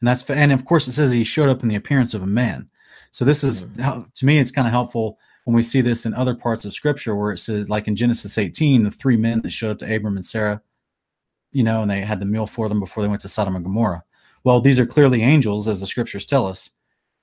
And 0.00 0.08
that's 0.08 0.28
and 0.28 0.52
of 0.52 0.64
course 0.64 0.86
it 0.88 0.92
says 0.92 1.10
he 1.10 1.24
showed 1.24 1.48
up 1.48 1.62
in 1.62 1.68
the 1.68 1.76
appearance 1.76 2.14
of 2.14 2.22
a 2.22 2.26
man. 2.26 2.68
So 3.10 3.24
this 3.24 3.44
is 3.44 3.66
mm-hmm. 3.68 4.02
to 4.14 4.26
me 4.26 4.38
it's 4.38 4.50
kind 4.50 4.66
of 4.66 4.72
helpful 4.72 5.18
when 5.44 5.54
we 5.54 5.62
see 5.62 5.80
this 5.80 6.06
in 6.06 6.14
other 6.14 6.34
parts 6.34 6.64
of 6.64 6.72
scripture 6.72 7.14
where 7.14 7.32
it 7.32 7.38
says 7.38 7.70
like 7.70 7.88
in 7.88 7.96
Genesis 7.96 8.38
18 8.38 8.84
the 8.84 8.90
three 8.90 9.16
men 9.16 9.40
that 9.42 9.50
showed 9.50 9.70
up 9.70 9.78
to 9.78 9.96
Abram 9.96 10.16
and 10.16 10.26
Sarah 10.26 10.60
you 11.52 11.62
know 11.62 11.82
and 11.82 11.90
they 11.90 12.00
had 12.00 12.20
the 12.20 12.26
meal 12.26 12.46
for 12.46 12.68
them 12.68 12.80
before 12.80 13.02
they 13.02 13.08
went 13.08 13.22
to 13.22 13.28
Sodom 13.28 13.56
and 13.56 13.64
Gomorrah 13.64 14.04
well, 14.44 14.60
these 14.60 14.78
are 14.78 14.86
clearly 14.86 15.22
angels, 15.22 15.66
as 15.68 15.80
the 15.80 15.86
scriptures 15.86 16.26
tell 16.26 16.46
us, 16.46 16.70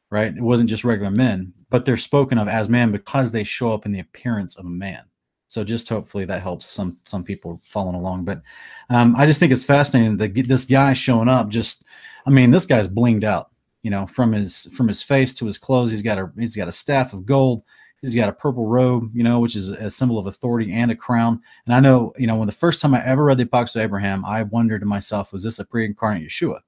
right? 0.10 0.36
It 0.36 0.42
wasn't 0.42 0.70
just 0.70 0.84
regular 0.84 1.12
men, 1.12 1.54
but 1.70 1.86
they're 1.86 1.96
spoken 1.96 2.40
of 2.40 2.48
as 2.48 2.68
man 2.68 2.92
because 2.92 3.32
they 3.32 3.44
show 3.44 3.72
up 3.72 3.86
in 3.86 3.92
the 3.92 4.00
appearance 4.00 4.58
of 4.58 4.66
a 4.66 4.70
man. 4.70 5.04
So 5.52 5.66
just 5.66 5.90
hopefully 5.90 6.24
that 6.24 6.42
helps 6.42 6.66
some 6.66 6.98
some 7.04 7.26
people 7.26 7.60
following 7.62 7.98
along. 7.98 8.24
But 8.24 8.42
um, 8.90 9.14
I 9.18 9.26
just 9.26 9.38
think 9.38 9.52
it's 9.52 9.66
fascinating 9.66 10.16
that 10.16 10.34
this 10.48 10.64
guy 10.64 10.94
showing 10.94 11.28
up. 11.28 11.50
Just, 11.50 11.84
I 12.26 12.30
mean, 12.30 12.52
this 12.52 12.66
guy's 12.66 12.88
blinged 12.88 13.26
out. 13.26 13.50
You 13.84 13.92
know, 13.92 14.08
from 14.08 14.32
his 14.32 14.70
from 14.74 14.88
his 14.88 15.04
face 15.04 15.34
to 15.34 15.46
his 15.46 15.58
clothes, 15.58 15.92
he's 15.92 16.04
got 16.04 16.18
a 16.18 16.32
he's 16.40 16.56
got 16.56 16.70
a 16.70 16.72
staff 16.72 17.12
of 17.12 17.26
gold. 17.26 17.64
He's 18.00 18.16
got 18.16 18.30
a 18.30 18.34
purple 18.34 18.66
robe, 18.66 19.12
you 19.14 19.24
know, 19.24 19.42
which 19.42 19.58
is 19.58 19.70
a 19.70 19.90
symbol 19.90 20.18
of 20.18 20.26
authority 20.26 20.72
and 20.72 20.90
a 20.90 20.96
crown. 20.96 21.42
And 21.66 21.76
I 21.76 21.82
know, 21.82 22.14
you 22.18 22.28
know, 22.28 22.38
when 22.38 22.48
the 22.48 22.54
first 22.54 22.80
time 22.80 22.96
I 22.96 23.06
ever 23.06 23.26
read 23.26 23.38
the 23.38 23.44
Apocalypse 23.44 23.76
of 23.76 23.82
Abraham, 23.82 24.24
I 24.24 24.44
wondered 24.44 24.80
to 24.80 24.88
myself, 24.88 25.34
was 25.34 25.44
this 25.44 25.60
a 25.60 25.66
pre-incarnate 25.66 26.28
Yeshua? 26.28 26.62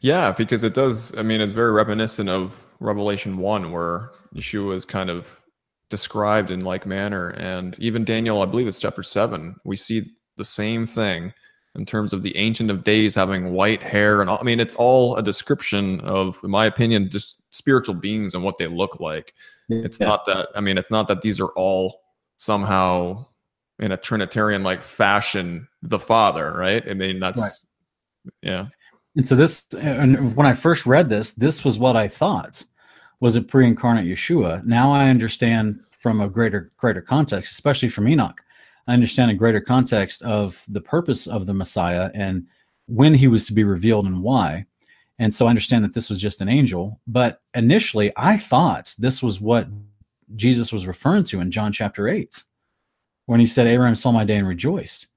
Yeah, 0.00 0.32
because 0.32 0.64
it 0.64 0.74
does. 0.74 1.16
I 1.16 1.22
mean, 1.22 1.40
it's 1.40 1.52
very 1.52 1.72
reminiscent 1.72 2.28
of 2.28 2.66
Revelation 2.80 3.38
1, 3.38 3.72
where 3.72 4.10
Yeshua 4.34 4.74
is 4.74 4.84
kind 4.84 5.08
of 5.08 5.45
described 5.90 6.50
in 6.50 6.60
like 6.60 6.86
manner. 6.86 7.30
And 7.30 7.76
even 7.78 8.04
Daniel, 8.04 8.42
I 8.42 8.46
believe 8.46 8.66
it's 8.66 8.80
chapter 8.80 9.02
7, 9.02 9.56
we 9.64 9.76
see 9.76 10.12
the 10.36 10.44
same 10.44 10.86
thing 10.86 11.32
in 11.74 11.84
terms 11.84 12.12
of 12.12 12.22
the 12.22 12.36
Ancient 12.36 12.70
of 12.70 12.84
Days 12.84 13.14
having 13.14 13.52
white 13.52 13.82
hair. 13.82 14.20
And 14.20 14.30
all, 14.30 14.38
I 14.40 14.42
mean, 14.42 14.60
it's 14.60 14.74
all 14.74 15.16
a 15.16 15.22
description 15.22 16.00
of, 16.00 16.40
in 16.42 16.50
my 16.50 16.66
opinion, 16.66 17.10
just 17.10 17.42
spiritual 17.50 17.94
beings 17.94 18.34
and 18.34 18.42
what 18.42 18.58
they 18.58 18.66
look 18.66 18.98
like. 19.00 19.34
Yeah. 19.68 19.82
It's 19.84 20.00
not 20.00 20.24
that, 20.24 20.48
I 20.54 20.60
mean, 20.60 20.78
it's 20.78 20.90
not 20.90 21.08
that 21.08 21.22
these 21.22 21.40
are 21.40 21.50
all 21.50 22.00
somehow 22.36 23.26
in 23.78 23.92
a 23.92 23.96
Trinitarian 23.96 24.62
like 24.62 24.80
fashion 24.80 25.68
the 25.82 25.98
Father, 25.98 26.54
right? 26.56 26.82
I 26.88 26.94
mean, 26.94 27.20
that's, 27.20 27.40
right. 27.40 28.30
yeah. 28.42 28.66
And 29.16 29.26
so 29.26 29.34
this, 29.36 29.66
and 29.78 30.34
when 30.34 30.46
I 30.46 30.52
first 30.52 30.86
read 30.86 31.08
this, 31.08 31.32
this 31.32 31.64
was 31.64 31.78
what 31.78 31.96
I 31.96 32.08
thought 32.08 32.64
was 33.20 33.36
a 33.36 33.42
pre-incarnate 33.42 34.06
Yeshua. 34.06 34.64
Now 34.64 34.92
I 34.92 35.08
understand 35.08 35.80
from 35.90 36.20
a 36.20 36.28
greater 36.28 36.72
greater 36.76 37.02
context, 37.02 37.52
especially 37.52 37.88
from 37.88 38.08
Enoch. 38.08 38.40
I 38.86 38.94
understand 38.94 39.30
a 39.30 39.34
greater 39.34 39.60
context 39.60 40.22
of 40.22 40.64
the 40.68 40.80
purpose 40.80 41.26
of 41.26 41.46
the 41.46 41.54
Messiah 41.54 42.10
and 42.14 42.46
when 42.86 43.14
he 43.14 43.26
was 43.26 43.46
to 43.46 43.52
be 43.52 43.64
revealed 43.64 44.06
and 44.06 44.22
why. 44.22 44.66
And 45.18 45.34
so 45.34 45.46
I 45.46 45.48
understand 45.48 45.82
that 45.84 45.94
this 45.94 46.08
was 46.08 46.18
just 46.18 46.40
an 46.40 46.48
angel. 46.48 47.00
But 47.06 47.40
initially, 47.54 48.12
I 48.16 48.36
thought 48.36 48.94
this 48.98 49.22
was 49.22 49.40
what 49.40 49.66
Jesus 50.36 50.72
was 50.72 50.86
referring 50.86 51.24
to 51.24 51.40
in 51.40 51.50
John 51.50 51.72
chapter 51.72 52.08
8 52.08 52.42
when 53.26 53.40
he 53.40 53.46
said, 53.46 53.66
Abraham 53.66 53.96
saw 53.96 54.12
my 54.12 54.24
day 54.24 54.36
and 54.36 54.46
rejoiced. 54.46 55.08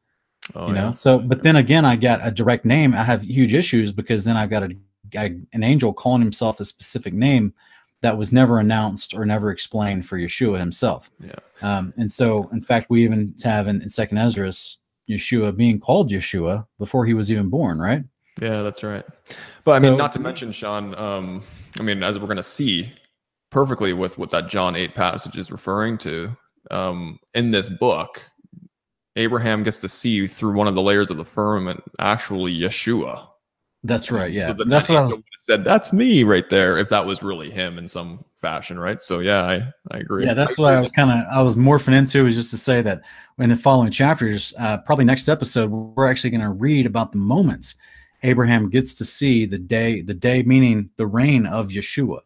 Oh, 0.55 0.67
you 0.67 0.73
know, 0.73 0.85
yeah. 0.85 0.91
so 0.91 1.19
but 1.19 1.43
then 1.43 1.57
again, 1.57 1.85
I 1.85 1.95
got 1.95 2.25
a 2.25 2.31
direct 2.31 2.65
name. 2.65 2.95
I 2.95 3.03
have 3.03 3.21
huge 3.21 3.53
issues 3.53 3.93
because 3.93 4.23
then 4.23 4.35
I've 4.35 4.49
got 4.49 4.63
a, 4.63 4.75
an 5.13 5.63
angel 5.63 5.93
calling 5.93 6.21
himself 6.21 6.59
a 6.59 6.65
specific 6.65 7.13
name 7.13 7.53
that 8.01 8.17
was 8.17 8.31
never 8.31 8.59
announced 8.59 9.13
or 9.13 9.25
never 9.25 9.51
explained 9.51 10.05
for 10.05 10.17
Yeshua 10.17 10.59
himself. 10.59 11.11
Yeah. 11.19 11.33
Um, 11.61 11.93
and 11.97 12.11
so, 12.11 12.49
in 12.53 12.61
fact, 12.61 12.89
we 12.89 13.03
even 13.03 13.33
have 13.43 13.67
in, 13.67 13.81
in 13.81 13.89
Second 13.89 14.17
Esdras 14.17 14.77
Yeshua 15.09 15.55
being 15.55 15.79
called 15.79 16.11
Yeshua 16.11 16.65
before 16.77 17.05
he 17.05 17.13
was 17.13 17.31
even 17.31 17.49
born, 17.49 17.79
right? 17.79 18.03
Yeah, 18.41 18.61
that's 18.61 18.83
right. 18.83 19.03
But 19.65 19.71
I 19.71 19.79
mean, 19.79 19.93
so, 19.93 19.97
not 19.97 20.11
to 20.13 20.21
mention, 20.21 20.51
Sean. 20.51 20.97
Um, 20.97 21.43
I 21.79 21.83
mean, 21.83 22.03
as 22.03 22.17
we're 22.17 22.27
going 22.27 22.37
to 22.37 22.43
see 22.43 22.93
perfectly 23.49 23.93
with 23.93 24.17
what 24.17 24.29
that 24.29 24.47
John 24.47 24.75
eight 24.75 24.95
passage 24.95 25.37
is 25.37 25.51
referring 25.51 25.97
to 25.99 26.35
um, 26.71 27.19
in 27.33 27.49
this 27.49 27.67
book, 27.67 28.23
Abraham 29.15 29.63
gets 29.63 29.79
to 29.79 29.89
see 29.89 30.27
through 30.27 30.53
one 30.53 30.67
of 30.67 30.75
the 30.75 30.81
layers 30.81 31.09
of 31.09 31.17
the 31.17 31.25
firmament 31.25 31.83
actually 31.99 32.57
Yeshua. 32.57 33.27
That's 33.83 34.11
right. 34.11 34.31
Yeah, 34.31 34.55
so 34.55 34.63
that's 34.65 34.89
what 34.89 34.97
I 34.97 35.05
was... 35.05 35.17
said. 35.37 35.63
That's 35.63 35.93
me 35.93 36.23
right 36.23 36.49
there. 36.49 36.77
If 36.77 36.89
that 36.89 37.05
was 37.05 37.23
really 37.23 37.49
him 37.49 37.77
in 37.77 37.87
some 37.87 38.23
fashion, 38.35 38.77
right? 38.77 39.01
So 39.01 39.19
yeah, 39.19 39.43
I 39.43 39.73
I 39.91 39.99
agree. 39.99 40.25
Yeah, 40.25 40.33
that's 40.33 40.59
I 40.59 40.61
what 40.61 40.73
I 40.73 40.79
was 40.79 40.91
kind 40.91 41.11
of 41.11 41.25
I 41.31 41.41
was 41.41 41.55
morphing 41.55 41.93
into 41.93 42.25
is 42.27 42.35
just 42.35 42.51
to 42.51 42.57
say 42.57 42.81
that 42.81 43.01
in 43.37 43.49
the 43.49 43.55
following 43.55 43.91
chapters, 43.91 44.53
uh, 44.59 44.79
probably 44.79 45.05
next 45.05 45.29
episode, 45.29 45.69
we're 45.69 46.09
actually 46.09 46.31
going 46.31 46.41
to 46.41 46.49
read 46.49 46.85
about 46.85 47.11
the 47.13 47.17
moments 47.17 47.75
Abraham 48.23 48.69
gets 48.69 48.93
to 48.95 49.05
see 49.05 49.45
the 49.45 49.57
day, 49.57 50.01
the 50.01 50.13
day 50.13 50.43
meaning 50.43 50.89
the 50.97 51.07
reign 51.07 51.45
of 51.45 51.69
Yeshua. 51.69 52.19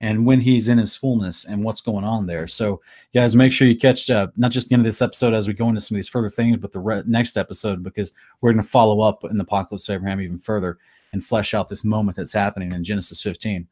And 0.00 0.26
when 0.26 0.40
he's 0.40 0.68
in 0.68 0.78
his 0.78 0.94
fullness 0.94 1.44
and 1.44 1.64
what's 1.64 1.80
going 1.80 2.04
on 2.04 2.26
there. 2.26 2.46
So, 2.46 2.82
guys, 3.14 3.34
make 3.34 3.52
sure 3.52 3.66
you 3.66 3.76
catch 3.76 4.10
uh, 4.10 4.28
not 4.36 4.52
just 4.52 4.68
the 4.68 4.74
end 4.74 4.82
of 4.82 4.84
this 4.84 5.00
episode 5.00 5.32
as 5.32 5.48
we 5.48 5.54
go 5.54 5.68
into 5.68 5.80
some 5.80 5.94
of 5.94 5.98
these 5.98 6.08
further 6.08 6.28
things, 6.28 6.58
but 6.58 6.72
the 6.72 6.78
re- 6.78 7.02
next 7.06 7.36
episode 7.36 7.82
because 7.82 8.12
we're 8.40 8.52
going 8.52 8.62
to 8.62 8.68
follow 8.68 9.00
up 9.00 9.24
in 9.24 9.38
the 9.38 9.44
Apocalypse 9.44 9.88
of 9.88 9.94
Abraham 9.94 10.20
even 10.20 10.38
further 10.38 10.78
and 11.12 11.24
flesh 11.24 11.54
out 11.54 11.68
this 11.68 11.84
moment 11.84 12.16
that's 12.16 12.32
happening 12.32 12.72
in 12.72 12.84
Genesis 12.84 13.22
15. 13.22 13.66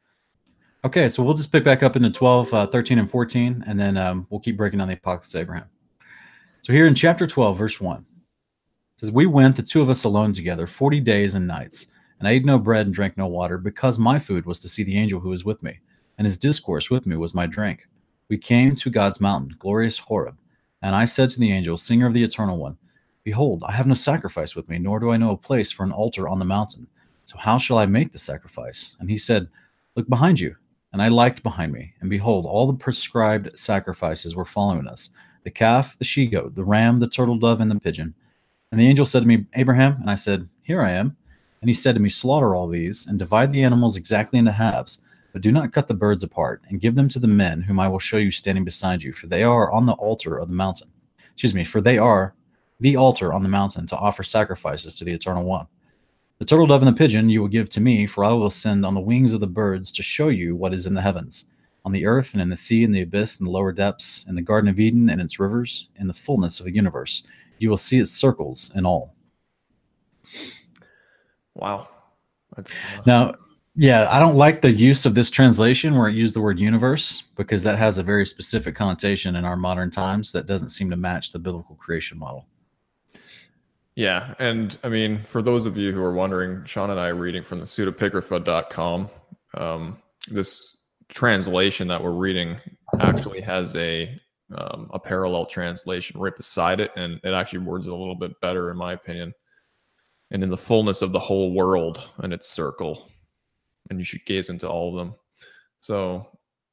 Okay, 0.84 1.08
so 1.08 1.22
we'll 1.22 1.34
just 1.34 1.52
pick 1.52 1.64
back 1.64 1.82
up 1.82 1.96
into 1.96 2.10
12, 2.10 2.54
uh, 2.54 2.66
13, 2.66 2.98
and 2.98 3.10
14, 3.10 3.64
and 3.66 3.78
then 3.78 3.96
um, 3.96 4.26
we'll 4.30 4.40
keep 4.40 4.56
breaking 4.56 4.78
down 4.78 4.88
the 4.88 4.94
Apocalypse 4.94 5.34
of 5.34 5.42
Abraham. 5.42 5.66
So, 6.62 6.72
here 6.72 6.86
in 6.86 6.94
chapter 6.94 7.26
12, 7.26 7.58
verse 7.58 7.80
1, 7.80 7.98
it 7.98 8.04
says, 9.00 9.10
We 9.10 9.26
went, 9.26 9.56
the 9.56 9.62
two 9.62 9.82
of 9.82 9.90
us 9.90 10.04
alone 10.04 10.32
together, 10.32 10.66
40 10.66 11.00
days 11.00 11.34
and 11.34 11.46
nights, 11.46 11.88
and 12.18 12.28
I 12.28 12.32
ate 12.32 12.46
no 12.46 12.58
bread 12.58 12.86
and 12.86 12.94
drank 12.94 13.18
no 13.18 13.26
water, 13.26 13.58
because 13.58 13.98
my 13.98 14.18
food 14.18 14.46
was 14.46 14.60
to 14.60 14.68
see 14.68 14.82
the 14.82 14.98
angel 14.98 15.20
who 15.20 15.30
was 15.30 15.44
with 15.44 15.62
me 15.62 15.80
and 16.18 16.24
his 16.24 16.38
discourse 16.38 16.90
with 16.90 17.06
me 17.06 17.16
was 17.16 17.34
my 17.34 17.46
drink. 17.46 17.86
We 18.28 18.38
came 18.38 18.76
to 18.76 18.90
God's 18.90 19.20
mountain, 19.20 19.54
glorious 19.58 19.98
Horeb. 19.98 20.36
And 20.80 20.94
I 20.94 21.04
said 21.04 21.30
to 21.30 21.40
the 21.40 21.52
angel, 21.52 21.76
Singer 21.76 22.06
of 22.06 22.14
the 22.14 22.22
Eternal 22.22 22.58
One, 22.58 22.76
Behold, 23.24 23.64
I 23.66 23.72
have 23.72 23.86
no 23.86 23.94
sacrifice 23.94 24.54
with 24.54 24.68
me, 24.68 24.78
nor 24.78 25.00
do 25.00 25.10
I 25.10 25.16
know 25.16 25.30
a 25.30 25.36
place 25.36 25.70
for 25.70 25.82
an 25.82 25.92
altar 25.92 26.28
on 26.28 26.38
the 26.38 26.44
mountain. 26.44 26.86
So 27.24 27.38
how 27.38 27.58
shall 27.58 27.78
I 27.78 27.86
make 27.86 28.12
the 28.12 28.18
sacrifice? 28.18 28.96
And 29.00 29.08
he 29.08 29.16
said, 29.16 29.48
Look 29.96 30.08
behind 30.08 30.40
you. 30.40 30.56
And 30.92 31.02
I 31.02 31.08
liked 31.08 31.42
behind 31.42 31.72
me, 31.72 31.94
and 32.00 32.08
behold, 32.08 32.46
all 32.46 32.66
the 32.66 32.78
prescribed 32.78 33.58
sacrifices 33.58 34.36
were 34.36 34.44
following 34.44 34.86
us 34.86 35.10
the 35.42 35.50
calf, 35.50 35.98
the 35.98 36.04
she 36.04 36.26
goat, 36.26 36.54
the 36.54 36.64
ram, 36.64 37.00
the 37.00 37.08
turtle 37.08 37.38
dove, 37.38 37.60
and 37.60 37.70
the 37.70 37.80
pigeon. 37.80 38.14
And 38.70 38.80
the 38.80 38.86
angel 38.86 39.04
said 39.04 39.22
to 39.22 39.28
me, 39.28 39.46
Abraham, 39.54 39.96
and 40.00 40.10
I 40.10 40.14
said, 40.14 40.48
Here 40.62 40.82
I 40.82 40.92
am. 40.92 41.16
And 41.60 41.68
he 41.68 41.74
said 41.74 41.94
to 41.94 42.00
me, 42.00 42.10
Slaughter 42.10 42.54
all 42.54 42.68
these, 42.68 43.06
and 43.06 43.18
divide 43.18 43.52
the 43.52 43.62
animals 43.64 43.96
exactly 43.96 44.38
into 44.38 44.52
halves 44.52 45.00
but 45.34 45.42
do 45.42 45.50
not 45.50 45.72
cut 45.72 45.88
the 45.88 45.94
birds 45.94 46.22
apart, 46.22 46.62
and 46.68 46.80
give 46.80 46.94
them 46.94 47.08
to 47.08 47.18
the 47.18 47.26
men 47.26 47.60
whom 47.60 47.80
I 47.80 47.88
will 47.88 47.98
show 47.98 48.18
you 48.18 48.30
standing 48.30 48.62
beside 48.64 49.02
you, 49.02 49.12
for 49.12 49.26
they 49.26 49.42
are 49.42 49.72
on 49.72 49.84
the 49.84 49.94
altar 49.94 50.38
of 50.38 50.46
the 50.46 50.54
mountain. 50.54 50.88
Excuse 51.32 51.52
me, 51.52 51.64
for 51.64 51.80
they 51.80 51.98
are 51.98 52.36
the 52.78 52.94
altar 52.94 53.34
on 53.34 53.42
the 53.42 53.48
mountain 53.48 53.84
to 53.88 53.96
offer 53.96 54.22
sacrifices 54.22 54.94
to 54.94 55.04
the 55.04 55.10
Eternal 55.12 55.42
One. 55.42 55.66
The 56.38 56.44
turtle 56.44 56.68
dove 56.68 56.82
and 56.82 56.88
the 56.88 56.96
pigeon 56.96 57.28
you 57.28 57.40
will 57.40 57.48
give 57.48 57.68
to 57.70 57.80
me, 57.80 58.06
for 58.06 58.24
I 58.24 58.30
will 58.30 58.48
send 58.48 58.86
on 58.86 58.94
the 58.94 59.00
wings 59.00 59.32
of 59.32 59.40
the 59.40 59.48
birds 59.48 59.90
to 59.92 60.04
show 60.04 60.28
you 60.28 60.54
what 60.54 60.72
is 60.72 60.86
in 60.86 60.94
the 60.94 61.02
heavens, 61.02 61.46
on 61.84 61.90
the 61.90 62.06
earth 62.06 62.34
and 62.34 62.40
in 62.40 62.48
the 62.48 62.54
sea 62.54 62.84
and 62.84 62.94
the 62.94 63.02
abyss 63.02 63.40
and 63.40 63.48
the 63.48 63.50
lower 63.50 63.72
depths, 63.72 64.24
in 64.28 64.36
the 64.36 64.42
Garden 64.42 64.70
of 64.70 64.78
Eden 64.78 65.10
and 65.10 65.20
its 65.20 65.40
rivers, 65.40 65.88
in 65.96 66.06
the 66.06 66.14
fullness 66.14 66.60
of 66.60 66.66
the 66.66 66.74
universe. 66.74 67.26
You 67.58 67.70
will 67.70 67.76
see 67.76 67.98
its 67.98 68.12
circles 68.12 68.70
in 68.76 68.86
all. 68.86 69.16
Wow. 71.54 71.88
That's, 72.54 72.74
uh... 72.74 73.02
Now, 73.04 73.34
yeah, 73.76 74.06
I 74.10 74.20
don't 74.20 74.36
like 74.36 74.60
the 74.60 74.70
use 74.70 75.04
of 75.04 75.14
this 75.14 75.30
translation 75.30 75.96
where 75.96 76.08
it 76.08 76.14
used 76.14 76.36
the 76.36 76.40
word 76.40 76.60
universe 76.60 77.24
because 77.36 77.64
that 77.64 77.76
has 77.76 77.98
a 77.98 78.04
very 78.04 78.24
specific 78.24 78.76
connotation 78.76 79.34
in 79.34 79.44
our 79.44 79.56
modern 79.56 79.90
times 79.90 80.30
that 80.32 80.46
doesn't 80.46 80.68
seem 80.68 80.90
to 80.90 80.96
match 80.96 81.32
the 81.32 81.40
biblical 81.40 81.74
creation 81.74 82.16
model. 82.18 82.46
Yeah, 83.96 84.34
and 84.38 84.78
I 84.84 84.88
mean, 84.88 85.22
for 85.22 85.42
those 85.42 85.66
of 85.66 85.76
you 85.76 85.92
who 85.92 86.02
are 86.02 86.12
wondering, 86.12 86.64
Sean 86.66 86.90
and 86.90 87.00
I 87.00 87.08
are 87.08 87.14
reading 87.14 87.42
from 87.42 87.60
the 87.60 87.64
pseudepigrapha.com. 87.64 89.10
Um, 89.54 89.98
this 90.28 90.76
translation 91.08 91.88
that 91.88 92.02
we're 92.02 92.12
reading 92.12 92.56
actually 93.00 93.40
has 93.40 93.74
a 93.76 94.20
um, 94.56 94.90
a 94.92 95.00
parallel 95.00 95.46
translation 95.46 96.20
right 96.20 96.36
beside 96.36 96.78
it, 96.78 96.92
and 96.96 97.20
it 97.24 97.32
actually 97.32 97.60
words 97.60 97.86
it 97.86 97.92
a 97.92 97.96
little 97.96 98.14
bit 98.14 98.40
better, 98.40 98.70
in 98.70 98.76
my 98.76 98.92
opinion. 98.92 99.32
And 100.30 100.42
in 100.42 100.50
the 100.50 100.56
fullness 100.56 101.02
of 101.02 101.12
the 101.12 101.18
whole 101.18 101.52
world 101.52 102.10
and 102.18 102.32
its 102.32 102.48
circle, 102.48 103.10
and 103.90 103.98
you 103.98 104.04
should 104.04 104.24
gaze 104.24 104.48
into 104.48 104.68
all 104.68 104.90
of 104.90 104.96
them. 104.96 105.14
So, 105.80 106.26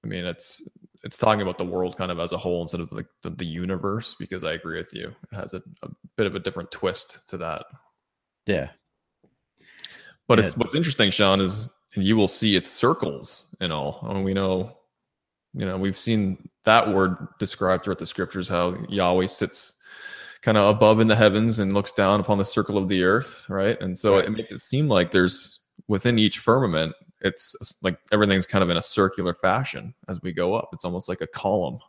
I 0.03 0.07
mean, 0.07 0.25
it's 0.25 0.63
it's 1.03 1.17
talking 1.17 1.41
about 1.41 1.57
the 1.57 1.65
world 1.65 1.97
kind 1.97 2.11
of 2.11 2.19
as 2.19 2.31
a 2.31 2.37
whole 2.37 2.61
instead 2.61 2.79
of 2.79 2.89
the, 2.89 3.05
the, 3.23 3.31
the 3.31 3.45
universe 3.45 4.15
because 4.19 4.43
I 4.43 4.53
agree 4.53 4.77
with 4.77 4.93
you. 4.93 5.07
It 5.31 5.35
has 5.35 5.53
a, 5.53 5.61
a, 5.81 5.89
bit 6.15 6.27
of 6.27 6.35
a 6.35 6.39
different 6.39 6.69
twist 6.69 7.19
to 7.27 7.37
that. 7.37 7.65
Yeah. 8.45 8.69
But 10.27 10.37
yeah. 10.37 10.45
it's 10.45 10.55
what's 10.55 10.75
interesting, 10.75 11.09
Sean, 11.09 11.41
is 11.41 11.69
and 11.95 12.05
you 12.05 12.15
will 12.15 12.27
see 12.27 12.55
its 12.55 12.69
circles 12.69 13.53
and 13.59 13.73
all. 13.73 14.05
I 14.07 14.13
mean, 14.13 14.23
we 14.23 14.33
know, 14.33 14.77
you 15.53 15.65
know, 15.65 15.77
we've 15.77 15.97
seen 15.97 16.49
that 16.63 16.87
word 16.93 17.17
described 17.39 17.83
throughout 17.83 17.99
the 17.99 18.05
scriptures 18.05 18.47
how 18.47 18.75
Yahweh 18.87 19.27
sits 19.27 19.75
kind 20.41 20.57
of 20.57 20.75
above 20.75 20.99
in 20.99 21.07
the 21.07 21.15
heavens 21.15 21.59
and 21.59 21.73
looks 21.73 21.91
down 21.91 22.19
upon 22.19 22.37
the 22.37 22.45
circle 22.45 22.77
of 22.77 22.87
the 22.87 23.03
earth, 23.03 23.45
right? 23.49 23.79
And 23.81 23.97
so 23.97 24.15
right. 24.15 24.25
it 24.25 24.31
makes 24.31 24.51
it 24.51 24.59
seem 24.59 24.87
like 24.87 25.11
there's 25.11 25.60
within 25.91 26.17
each 26.17 26.39
firmament, 26.39 26.95
it's 27.19 27.53
like 27.83 27.99
everything's 28.13 28.45
kind 28.45 28.63
of 28.63 28.69
in 28.69 28.77
a 28.77 28.81
circular 28.81 29.33
fashion 29.33 29.93
as 30.07 30.21
we 30.21 30.31
go 30.31 30.53
up. 30.53 30.69
It's 30.71 30.85
almost 30.85 31.09
like 31.09 31.19
a 31.19 31.27
column. 31.27 31.79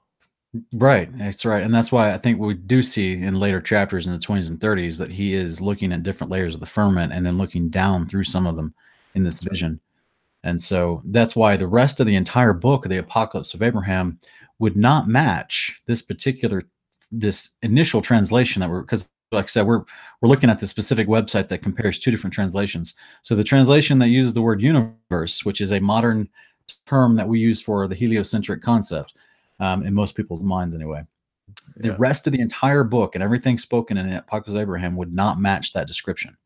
Right. 0.72 1.16
That's 1.16 1.44
right. 1.44 1.62
And 1.62 1.72
that's 1.72 1.92
why 1.92 2.12
I 2.12 2.18
think 2.18 2.40
we 2.40 2.54
do 2.54 2.82
see 2.82 3.12
in 3.12 3.36
later 3.38 3.60
chapters 3.60 4.08
in 4.08 4.12
the 4.12 4.18
20s 4.18 4.50
and 4.50 4.58
30s 4.58 4.98
that 4.98 5.12
he 5.12 5.34
is 5.34 5.60
looking 5.60 5.92
at 5.92 6.02
different 6.02 6.32
layers 6.32 6.54
of 6.54 6.60
the 6.60 6.66
firmament 6.66 7.12
and 7.12 7.24
then 7.24 7.38
looking 7.38 7.68
down 7.68 8.08
through 8.08 8.24
some 8.24 8.44
of 8.44 8.56
them 8.56 8.74
in 9.14 9.22
this 9.22 9.38
vision. 9.38 9.80
And 10.42 10.60
so 10.60 11.00
that's 11.06 11.36
why 11.36 11.56
the 11.56 11.68
rest 11.68 12.00
of 12.00 12.06
the 12.06 12.16
entire 12.16 12.52
book 12.52 12.84
the 12.84 12.98
Apocalypse 12.98 13.54
of 13.54 13.62
Abraham 13.62 14.18
would 14.58 14.76
not 14.76 15.06
match 15.06 15.80
this 15.86 16.02
particular 16.02 16.64
this 17.12 17.50
initial 17.62 18.02
translation 18.02 18.60
that 18.60 18.68
we're 18.70 18.80
because 18.80 19.08
like 19.32 19.44
I 19.44 19.48
said, 19.48 19.66
we're 19.66 19.84
we're 20.20 20.28
looking 20.28 20.50
at 20.50 20.58
the 20.58 20.66
specific 20.66 21.08
website 21.08 21.48
that 21.48 21.62
compares 21.62 21.98
two 21.98 22.10
different 22.10 22.34
translations. 22.34 22.94
So 23.22 23.34
the 23.34 23.44
translation 23.44 23.98
that 23.98 24.08
uses 24.08 24.34
the 24.34 24.42
word 24.42 24.60
universe, 24.60 25.44
which 25.44 25.60
is 25.60 25.72
a 25.72 25.80
modern 25.80 26.28
term 26.86 27.16
that 27.16 27.28
we 27.28 27.40
use 27.40 27.60
for 27.60 27.88
the 27.88 27.94
heliocentric 27.94 28.62
concept, 28.62 29.14
um, 29.60 29.84
in 29.84 29.94
most 29.94 30.14
people's 30.14 30.42
minds 30.42 30.74
anyway. 30.74 31.02
The 31.76 31.88
yeah. 31.88 31.96
rest 31.98 32.26
of 32.26 32.32
the 32.32 32.40
entire 32.40 32.84
book 32.84 33.14
and 33.14 33.22
everything 33.22 33.58
spoken 33.58 33.96
in 33.96 34.08
the 34.08 34.18
Apocalypse 34.18 34.56
of 34.56 34.60
Abraham 34.60 34.96
would 34.96 35.12
not 35.12 35.40
match 35.40 35.72
that 35.72 35.86
description. 35.86 36.36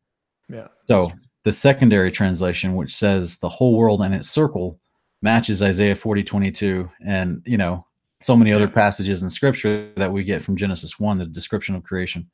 Yeah. 0.49 0.67
So 0.87 1.11
the 1.43 1.53
secondary 1.53 2.11
translation, 2.11 2.75
which 2.75 2.95
says 2.95 3.37
the 3.37 3.49
whole 3.49 3.77
world 3.77 4.01
and 4.01 4.13
its 4.13 4.29
circle, 4.29 4.79
matches 5.21 5.61
Isaiah 5.61 5.95
40, 5.95 6.23
22, 6.23 6.89
and 7.05 7.41
you 7.45 7.57
know, 7.57 7.85
so 8.19 8.35
many 8.35 8.51
other 8.51 8.67
passages 8.67 9.23
in 9.23 9.29
scripture 9.29 9.91
that 9.95 10.11
we 10.11 10.23
get 10.23 10.41
from 10.41 10.55
Genesis 10.55 10.99
1, 10.99 11.17
the 11.17 11.25
description 11.25 11.75
of 11.75 11.83
creation. 11.83 12.29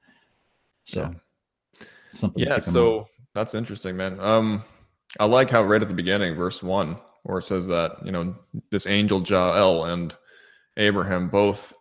So 0.86 1.02
yeah. 1.02 1.88
something. 2.12 2.44
Yeah. 2.44 2.60
So 2.60 3.08
that's 3.34 3.56
interesting, 3.56 3.96
man. 3.98 4.20
Um, 4.20 4.64
I 5.20 5.26
like 5.26 5.50
how 5.50 5.64
right 5.64 5.82
at 5.82 5.88
the 5.88 5.94
beginning, 5.94 6.36
verse 6.36 6.64
one, 6.64 6.98
where 7.24 7.40
it 7.40 7.44
says 7.44 7.68
that 7.68 8.06
you 8.06 8.12
know 8.12 8.36
this 8.72 8.88
angel 8.88 9.22
Jael 9.22 9.86
and 9.86 10.16
Abraham 10.78 11.30
both 11.30 11.74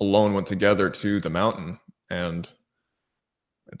alone 0.00 0.34
went 0.34 0.46
together 0.46 0.90
to 0.90 1.20
the 1.20 1.30
mountain, 1.30 1.78
and 2.10 2.48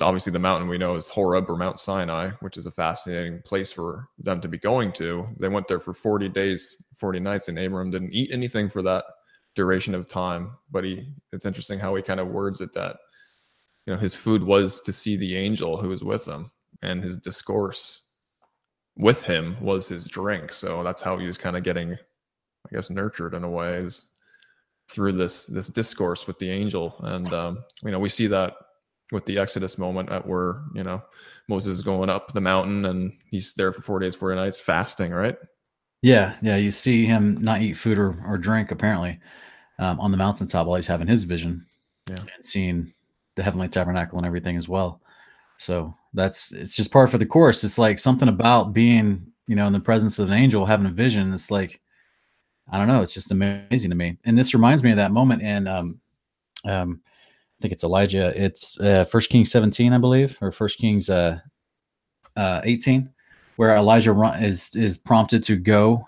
obviously 0.00 0.32
the 0.32 0.38
mountain 0.38 0.68
we 0.68 0.78
know 0.78 0.96
is 0.96 1.08
Horeb 1.08 1.48
or 1.48 1.56
Mount 1.56 1.78
Sinai, 1.78 2.30
which 2.40 2.56
is 2.56 2.66
a 2.66 2.72
fascinating 2.72 3.40
place 3.42 3.72
for 3.72 4.08
them 4.18 4.40
to 4.40 4.48
be 4.48 4.58
going 4.58 4.92
to. 4.94 5.26
They 5.38 5.48
went 5.48 5.68
there 5.68 5.80
for 5.80 5.94
40 5.94 6.28
days, 6.30 6.82
40 6.96 7.20
nights, 7.20 7.48
and 7.48 7.58
Abraham 7.58 7.90
didn't 7.90 8.12
eat 8.12 8.30
anything 8.32 8.68
for 8.68 8.82
that 8.82 9.04
duration 9.54 9.94
of 9.94 10.08
time. 10.08 10.56
But 10.70 10.84
he, 10.84 11.08
it's 11.32 11.46
interesting 11.46 11.78
how 11.78 11.94
he 11.94 12.02
kind 12.02 12.20
of 12.20 12.28
words 12.28 12.60
it 12.60 12.72
that 12.72 12.96
you 13.86 13.94
know 13.94 13.98
his 13.98 14.14
food 14.14 14.42
was 14.42 14.80
to 14.80 14.92
see 14.92 15.16
the 15.16 15.36
angel 15.36 15.76
who 15.76 15.88
was 15.88 16.02
with 16.02 16.26
him 16.26 16.50
and 16.82 17.02
his 17.02 17.18
discourse 17.18 18.06
with 18.96 19.22
him 19.22 19.56
was 19.60 19.88
his 19.88 20.06
drink. 20.06 20.52
So 20.52 20.82
that's 20.82 21.02
how 21.02 21.18
he 21.18 21.26
was 21.26 21.38
kind 21.38 21.56
of 21.56 21.62
getting 21.62 21.92
i 21.92 22.74
guess 22.74 22.90
nurtured 22.90 23.32
in 23.32 23.44
a 23.44 23.50
way 23.50 23.74
is 23.76 24.10
through 24.90 25.12
this 25.12 25.46
this 25.46 25.68
discourse 25.68 26.26
with 26.26 26.38
the 26.38 26.50
angel. 26.50 26.96
And 27.00 27.32
um, 27.32 27.64
you 27.82 27.90
know 27.90 28.00
we 28.00 28.08
see 28.08 28.26
that 28.28 28.54
with 29.12 29.24
the 29.26 29.38
exodus 29.38 29.78
moment 29.78 30.10
at 30.10 30.26
where 30.26 30.62
you 30.74 30.82
know 30.82 31.00
moses 31.48 31.76
is 31.76 31.82
going 31.82 32.10
up 32.10 32.32
the 32.32 32.40
mountain 32.40 32.86
and 32.86 33.12
he's 33.30 33.54
there 33.54 33.72
for 33.72 33.80
four 33.80 34.00
days 34.00 34.16
four 34.16 34.34
nights 34.34 34.58
fasting 34.58 35.12
right? 35.12 35.36
Yeah 36.02 36.34
yeah 36.42 36.56
you 36.56 36.72
see 36.72 37.06
him 37.06 37.36
not 37.40 37.62
eat 37.62 37.74
food 37.74 37.98
or, 37.98 38.20
or 38.26 38.36
drink 38.36 38.72
apparently 38.72 39.20
um, 39.78 40.00
on 40.00 40.10
the 40.10 40.16
mountaintop 40.16 40.66
while 40.66 40.76
he's 40.76 40.86
having 40.86 41.06
his 41.06 41.24
vision. 41.24 41.64
Yeah. 42.08 42.18
And 42.18 42.44
seeing 42.44 42.92
the 43.36 43.42
heavenly 43.42 43.68
tabernacle 43.68 44.18
and 44.18 44.26
everything 44.26 44.56
as 44.56 44.68
well. 44.68 45.00
So 45.58 45.94
that's 46.12 46.52
it's 46.52 46.74
just 46.74 46.92
part 46.92 47.10
for 47.10 47.18
the 47.18 47.26
course. 47.26 47.62
It's 47.64 47.78
like 47.78 47.98
something 47.98 48.28
about 48.28 48.72
being, 48.72 49.26
you 49.46 49.56
know, 49.56 49.66
in 49.66 49.72
the 49.72 49.80
presence 49.80 50.18
of 50.18 50.28
an 50.28 50.34
angel, 50.34 50.66
having 50.66 50.86
a 50.86 50.90
vision. 50.90 51.32
It's 51.32 51.50
like 51.50 51.80
I 52.70 52.78
don't 52.78 52.88
know. 52.88 53.00
It's 53.00 53.14
just 53.14 53.30
amazing 53.30 53.90
to 53.90 53.96
me. 53.96 54.18
And 54.24 54.36
this 54.36 54.54
reminds 54.54 54.82
me 54.82 54.90
of 54.90 54.96
that 54.96 55.12
moment 55.12 55.42
in, 55.42 55.68
um, 55.68 56.00
um, 56.64 57.00
I 57.06 57.62
think 57.62 57.72
it's 57.72 57.84
Elijah. 57.84 58.32
It's 58.40 58.78
uh, 58.80 59.04
First 59.04 59.30
Kings 59.30 59.50
17, 59.52 59.92
I 59.92 59.98
believe, 59.98 60.36
or 60.40 60.50
First 60.50 60.78
Kings 60.78 61.08
uh, 61.08 61.38
uh, 62.34 62.60
18, 62.64 63.08
where 63.54 63.76
Elijah 63.76 64.12
run, 64.12 64.42
is 64.42 64.74
is 64.74 64.98
prompted 64.98 65.42
to 65.44 65.56
go 65.56 66.06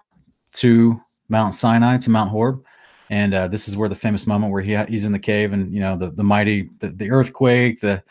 to 0.55 1.01
Mount 1.29 1.55
Sinai 1.55 1.97
to 1.99 2.11
Mount 2.11 2.31
Horeb, 2.31 2.64
and 3.11 3.34
uh, 3.34 3.48
this 3.48 3.68
is 3.68 3.76
where 3.76 3.88
the 3.88 3.94
famous 3.94 4.26
moment 4.26 4.52
where 4.52 4.62
he 4.62 4.76
he's 4.84 5.04
in 5.04 5.12
the 5.12 5.18
cave 5.18 5.52
and 5.52 5.72
you 5.72 5.80
know 5.80 5.96
the 5.96 6.11
the 6.11 6.24
mighty 6.24 6.68
the, 6.78 6.88
the 6.88 7.11
earthquake 7.11 7.80
the 7.80 8.02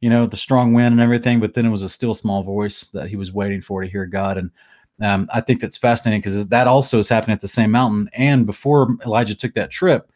you 0.00 0.10
know 0.10 0.26
the 0.26 0.36
strong 0.36 0.74
wind 0.74 0.92
and 0.92 1.00
everything 1.00 1.40
but 1.40 1.54
then 1.54 1.66
it 1.66 1.70
was 1.70 1.82
a 1.82 1.88
still 1.88 2.14
small 2.14 2.42
voice 2.42 2.88
that 2.88 3.08
he 3.08 3.16
was 3.16 3.32
waiting 3.32 3.60
for 3.60 3.82
to 3.82 3.88
hear 3.88 4.06
god 4.06 4.38
and 4.38 4.50
um, 5.00 5.28
I 5.32 5.40
think 5.40 5.60
that's 5.60 5.76
fascinating 5.76 6.20
because 6.20 6.48
that 6.48 6.66
also 6.66 6.98
is 6.98 7.08
happening 7.08 7.34
at 7.34 7.40
the 7.40 7.48
same 7.48 7.70
mountain. 7.70 8.08
And 8.12 8.46
before 8.46 8.96
Elijah 9.04 9.34
took 9.34 9.54
that 9.54 9.70
trip, 9.70 10.10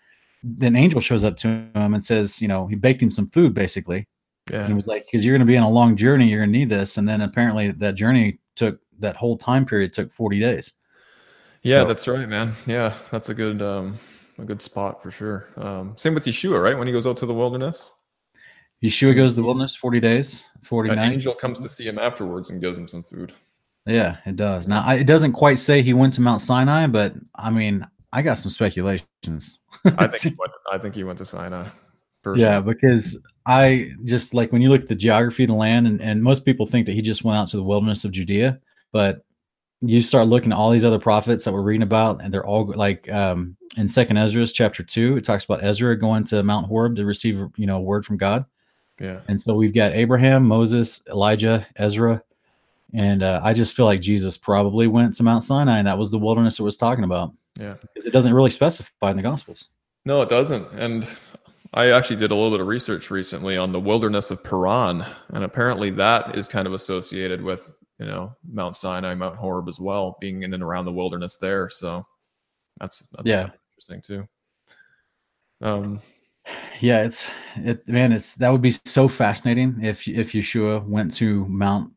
an 0.61 0.77
angel 0.77 1.01
shows 1.01 1.25
up 1.25 1.37
to 1.39 1.49
him 1.49 1.71
and 1.75 2.05
says, 2.05 2.41
you 2.41 2.47
know, 2.47 2.67
he 2.67 2.77
baked 2.77 3.03
him 3.03 3.11
some 3.11 3.29
food 3.31 3.53
basically. 3.55 4.07
Yeah. 4.51 4.61
And 4.61 4.69
he 4.69 4.75
was 4.75 4.87
like, 4.87 5.05
because 5.07 5.25
you're 5.25 5.35
going 5.37 5.47
to 5.47 5.51
be 5.51 5.57
on 5.57 5.65
a 5.65 5.71
long 5.71 5.97
journey, 5.97 6.29
you're 6.29 6.41
going 6.41 6.53
to 6.53 6.59
need 6.59 6.69
this. 6.69 6.99
And 6.99 7.09
then 7.09 7.23
apparently 7.23 7.73
that 7.73 7.97
journey 7.97 8.39
took 8.55 8.79
that 9.01 9.17
whole 9.17 9.37
time 9.37 9.67
period 9.67 9.93
took 9.93 10.13
40 10.13 10.39
days. 10.39 10.75
Yeah, 11.63 11.81
so, 11.81 11.89
that's 11.89 12.07
right, 12.07 12.29
man. 12.29 12.53
Yeah, 12.65 12.95
that's 13.11 13.29
a 13.29 13.35
good 13.35 13.61
um, 13.61 13.99
a 14.39 14.45
good 14.45 14.63
spot 14.63 15.03
for 15.03 15.11
sure. 15.11 15.49
Um, 15.57 15.95
same 15.97 16.15
with 16.15 16.25
Yeshua, 16.25 16.63
right? 16.63 16.77
When 16.77 16.87
he 16.87 16.93
goes 16.93 17.07
out 17.07 17.17
to 17.19 17.27
the 17.27 17.35
wilderness. 17.35 17.91
Yeshua 18.83 19.17
goes 19.17 19.33
to 19.33 19.37
the 19.37 19.43
wilderness 19.43 19.75
40 19.75 20.01
days, 20.01 20.47
40 20.63 20.91
An 20.91 20.99
angel 20.99 21.33
comes 21.33 21.61
to 21.63 21.69
see 21.69 21.87
him 21.87 21.99
afterwards 21.99 22.51
and 22.51 22.61
gives 22.61 22.77
him 22.77 22.87
some 22.87 23.03
food. 23.03 23.33
Yeah, 23.87 24.17
it 24.27 24.37
does. 24.37 24.69
Now, 24.69 24.83
I, 24.85 24.97
it 24.97 25.07
doesn't 25.07 25.33
quite 25.33 25.59
say 25.59 25.81
he 25.81 25.95
went 25.95 26.13
to 26.15 26.21
Mount 26.21 26.41
Sinai, 26.41 26.87
but 26.89 27.15
I 27.37 27.51
mean, 27.51 27.87
I 28.13 28.23
got 28.23 28.35
some 28.35 28.51
speculations. 28.51 29.61
I 29.85 30.09
think 30.09 30.23
he 30.23 30.37
went, 30.39 30.53
I 30.73 30.79
think 30.79 30.95
he 30.95 31.05
went 31.05 31.19
to 31.19 31.25
Sinai. 31.25 31.69
Personally. 32.23 32.51
Yeah, 32.51 32.61
because 32.61 33.23
I 33.47 33.91
just 34.05 34.35
like 34.35 34.51
when 34.51 34.61
you 34.61 34.69
look 34.69 34.83
at 34.83 34.89
the 34.89 34.97
geography 34.97 35.45
of 35.45 35.49
the 35.49 35.55
land, 35.55 35.87
and, 35.87 36.03
and 36.03 36.23
most 36.23 36.45
people 36.45 36.67
think 36.67 36.87
that 36.87 36.93
he 36.93 37.03
just 37.03 37.23
went 37.23 37.39
out 37.39 37.49
to 37.49 37.57
the 37.57 37.63
wilderness 37.63 38.05
of 38.05 38.11
Judea, 38.11 38.59
but 38.93 39.25
you 39.89 40.03
start 40.03 40.27
looking 40.27 40.53
at 40.53 40.59
all 40.59 40.71
these 40.71 40.85
other 40.85 40.99
prophets 40.99 41.45
that 41.45 41.53
we're 41.53 41.63
reading 41.63 41.83
about, 41.83 42.23
and 42.23 42.33
they're 42.33 42.47
all 42.47 42.67
like 42.75 43.11
um, 43.11 43.57
in 43.77 43.89
Second 43.89 44.17
Esdras 44.17 44.53
chapter 44.53 44.83
two, 44.83 45.17
it 45.17 45.25
talks 45.25 45.45
about 45.45 45.63
Ezra 45.65 45.99
going 45.99 46.25
to 46.25 46.43
Mount 46.43 46.67
Horeb 46.67 46.97
to 46.97 47.05
receive 47.05 47.43
you 47.57 47.67
know 47.67 47.77
a 47.77 47.81
word 47.81 48.05
from 48.05 48.17
God. 48.17 48.45
Yeah. 49.01 49.21
And 49.29 49.41
so 49.41 49.55
we've 49.55 49.75
got 49.75 49.93
Abraham, 49.93 50.47
Moses, 50.47 51.03
Elijah, 51.09 51.67
Ezra, 51.77 52.23
and 52.95 53.23
uh, 53.23 53.41
I 53.43 53.53
just 53.53 53.77
feel 53.77 53.87
like 53.87 54.01
Jesus 54.01 54.39
probably 54.39 54.87
went 54.87 55.15
to 55.17 55.23
Mount 55.23 55.43
Sinai, 55.43 55.79
and 55.79 55.87
that 55.87 55.99
was 55.99 56.11
the 56.11 56.19
wilderness 56.19 56.59
it 56.59 56.63
was 56.63 56.77
talking 56.77 57.05
about. 57.05 57.33
Yeah. 57.59 57.75
Because 57.81 58.07
it 58.07 58.13
doesn't 58.13 58.33
really 58.33 58.51
specify 58.51 59.11
in 59.11 59.17
the 59.17 59.23
Gospels. 59.23 59.67
No, 60.05 60.23
it 60.23 60.29
doesn't. 60.29 60.67
And 60.73 61.07
I 61.75 61.91
actually 61.91 62.17
did 62.17 62.31
a 62.31 62.35
little 62.35 62.51
bit 62.51 62.61
of 62.61 62.67
research 62.67 63.11
recently 63.11 63.57
on 63.57 63.73
the 63.73 63.81
wilderness 63.81 64.31
of 64.31 64.43
Paran, 64.43 65.05
and 65.31 65.45
apparently 65.45 65.91
that 65.91 66.37
is 66.37 66.49
kind 66.49 66.67
of 66.67 66.73
associated 66.73 67.43
with 67.43 67.76
you 67.99 68.07
know 68.07 68.35
Mount 68.51 68.77
Sinai, 68.77 69.15
Mount 69.15 69.37
Horeb 69.37 69.69
as 69.69 69.81
well, 69.81 70.17
being 70.21 70.43
in 70.43 70.55
and 70.55 70.63
around 70.63 70.85
the 70.85 70.93
wilderness 70.93 71.37
there. 71.37 71.71
So 71.71 72.07
that's 72.79 73.01
that's 73.13 73.29
yeah 73.31 73.51
interesting 73.77 74.03
too. 74.03 74.29
Um, 75.61 76.01
yeah, 76.81 77.05
it's 77.05 77.31
it 77.57 77.87
man, 77.89 78.13
it's 78.13 78.35
that 78.37 78.51
would 78.51 78.63
be 78.63 78.73
so 78.85 79.09
fascinating 79.09 79.79
if 79.83 80.07
if 80.09 80.33
Yeshua 80.33 80.87
went 80.87 81.13
to 81.15 81.47
Mount 81.47 81.93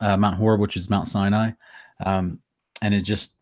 uh, 0.00 0.16
Mount 0.16 0.36
Horeb, 0.36 0.60
which 0.60 0.76
is 0.76 0.90
Mount 0.90 1.06
Sinai, 1.08 1.50
um, 2.04 2.38
and 2.80 2.94
it 2.94 3.02
just 3.02 3.36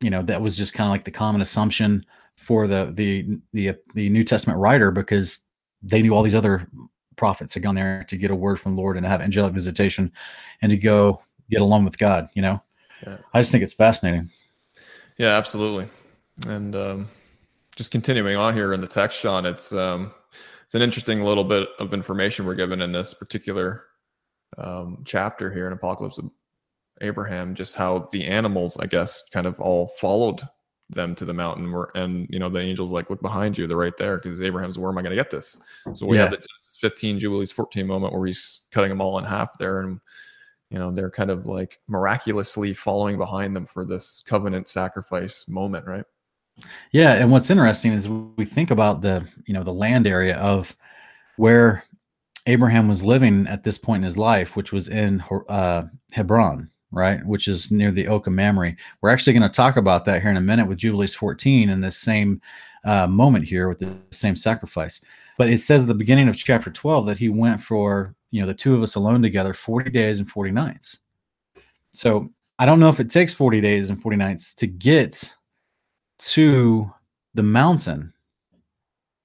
you 0.00 0.10
know 0.10 0.22
that 0.22 0.40
was 0.40 0.56
just 0.56 0.74
kind 0.74 0.86
of 0.86 0.92
like 0.92 1.04
the 1.04 1.10
common 1.10 1.40
assumption 1.40 2.04
for 2.36 2.66
the 2.66 2.92
the 2.94 3.38
the 3.52 3.76
the 3.94 4.08
New 4.08 4.24
Testament 4.24 4.58
writer 4.58 4.90
because 4.90 5.40
they 5.82 6.02
knew 6.02 6.14
all 6.14 6.22
these 6.22 6.34
other 6.34 6.68
prophets 7.16 7.52
had 7.52 7.64
gone 7.64 7.74
there 7.74 8.04
to 8.08 8.16
get 8.16 8.30
a 8.30 8.34
word 8.34 8.60
from 8.60 8.76
the 8.76 8.80
Lord 8.80 8.96
and 8.96 9.04
to 9.04 9.10
have 9.10 9.20
angelic 9.20 9.52
visitation 9.52 10.10
and 10.62 10.70
to 10.70 10.76
go 10.76 11.20
get 11.50 11.60
along 11.60 11.84
with 11.84 11.98
God. 11.98 12.28
You 12.34 12.42
know, 12.42 12.62
yeah. 13.06 13.18
I 13.34 13.40
just 13.40 13.52
think 13.52 13.62
it's 13.62 13.72
fascinating. 13.72 14.30
Yeah, 15.16 15.36
absolutely. 15.36 15.88
And 16.46 16.76
um, 16.76 17.08
just 17.76 17.90
continuing 17.90 18.36
on 18.36 18.54
here 18.54 18.72
in 18.72 18.80
the 18.80 18.86
text, 18.86 19.18
Sean, 19.18 19.46
it's 19.46 19.72
um, 19.72 20.12
it's 20.64 20.74
an 20.74 20.82
interesting 20.82 21.22
little 21.22 21.44
bit 21.44 21.68
of 21.78 21.94
information 21.94 22.46
we're 22.46 22.54
given 22.54 22.82
in 22.82 22.92
this 22.92 23.14
particular 23.14 23.84
um, 24.58 25.02
chapter 25.04 25.52
here 25.52 25.66
in 25.66 25.72
Apocalypse 25.72 26.18
of 26.18 26.30
Abraham, 27.00 27.54
just 27.54 27.74
how 27.74 28.08
the 28.12 28.26
animals, 28.26 28.76
I 28.78 28.86
guess, 28.86 29.22
kind 29.32 29.46
of 29.46 29.58
all 29.60 29.88
followed 30.00 30.42
them 30.90 31.14
to 31.14 31.24
the 31.24 31.34
mountain 31.34 31.70
where 31.70 31.88
and 31.94 32.26
you 32.30 32.38
know 32.38 32.48
the 32.48 32.60
angels 32.60 32.90
like 32.90 33.10
look 33.10 33.20
behind 33.20 33.58
you 33.58 33.66
they're 33.66 33.76
right 33.76 33.98
there 33.98 34.16
because 34.16 34.40
abraham's 34.40 34.78
where 34.78 34.90
am 34.90 34.96
i 34.96 35.02
going 35.02 35.10
to 35.10 35.16
get 35.16 35.30
this 35.30 35.60
so 35.92 36.06
we 36.06 36.16
yeah. 36.16 36.22
have 36.22 36.30
the 36.30 36.38
genesis 36.38 36.78
15 36.80 37.18
jubilees 37.18 37.52
14 37.52 37.86
moment 37.86 38.14
where 38.14 38.26
he's 38.26 38.60
cutting 38.72 38.88
them 38.88 39.00
all 39.00 39.18
in 39.18 39.24
half 39.24 39.56
there 39.58 39.80
and 39.80 40.00
you 40.70 40.78
know 40.78 40.90
they're 40.90 41.10
kind 41.10 41.30
of 41.30 41.46
like 41.46 41.78
miraculously 41.88 42.74
following 42.74 43.16
behind 43.16 43.54
them 43.54 43.66
for 43.66 43.84
this 43.84 44.22
covenant 44.26 44.68
sacrifice 44.68 45.46
moment 45.48 45.86
right 45.86 46.04
yeah 46.92 47.14
and 47.14 47.30
what's 47.30 47.50
interesting 47.50 47.92
is 47.92 48.08
we 48.08 48.44
think 48.44 48.70
about 48.70 49.00
the 49.00 49.26
you 49.46 49.54
know 49.54 49.62
the 49.62 49.72
land 49.72 50.06
area 50.06 50.36
of 50.38 50.76
where 51.36 51.84
abraham 52.46 52.88
was 52.88 53.04
living 53.04 53.46
at 53.46 53.62
this 53.62 53.78
point 53.78 54.00
in 54.00 54.04
his 54.04 54.18
life 54.18 54.56
which 54.56 54.72
was 54.72 54.88
in 54.88 55.22
uh, 55.48 55.84
hebron 56.12 56.68
right? 56.90 57.24
Which 57.26 57.48
is 57.48 57.70
near 57.70 57.90
the 57.90 58.08
Oak 58.08 58.26
of 58.26 58.32
Mamre. 58.32 58.74
We're 59.00 59.10
actually 59.10 59.34
going 59.34 59.48
to 59.48 59.54
talk 59.54 59.76
about 59.76 60.04
that 60.06 60.22
here 60.22 60.30
in 60.30 60.36
a 60.36 60.42
minute 60.42 60.66
with 60.66 60.78
Jubilees 60.78 61.14
14 61.14 61.68
in 61.68 61.80
this 61.80 61.96
same 61.96 62.40
uh, 62.84 63.06
moment 63.06 63.46
here 63.46 63.68
with 63.68 63.78
the 63.78 63.94
same 64.10 64.36
sacrifice. 64.36 65.00
But 65.36 65.50
it 65.50 65.58
says 65.58 65.82
at 65.82 65.88
the 65.88 65.94
beginning 65.94 66.28
of 66.28 66.36
chapter 66.36 66.70
12 66.70 67.06
that 67.06 67.18
he 67.18 67.28
went 67.28 67.60
for, 67.60 68.14
you 68.30 68.40
know, 68.40 68.46
the 68.46 68.54
two 68.54 68.74
of 68.74 68.82
us 68.82 68.94
alone 68.94 69.22
together 69.22 69.52
40 69.52 69.90
days 69.90 70.18
and 70.18 70.28
40 70.28 70.50
nights. 70.50 71.00
So 71.92 72.30
I 72.58 72.66
don't 72.66 72.80
know 72.80 72.88
if 72.88 73.00
it 73.00 73.10
takes 73.10 73.34
40 73.34 73.60
days 73.60 73.90
and 73.90 74.00
40 74.00 74.16
nights 74.16 74.54
to 74.56 74.66
get 74.66 75.34
to 76.18 76.92
the 77.34 77.42
mountain. 77.42 78.12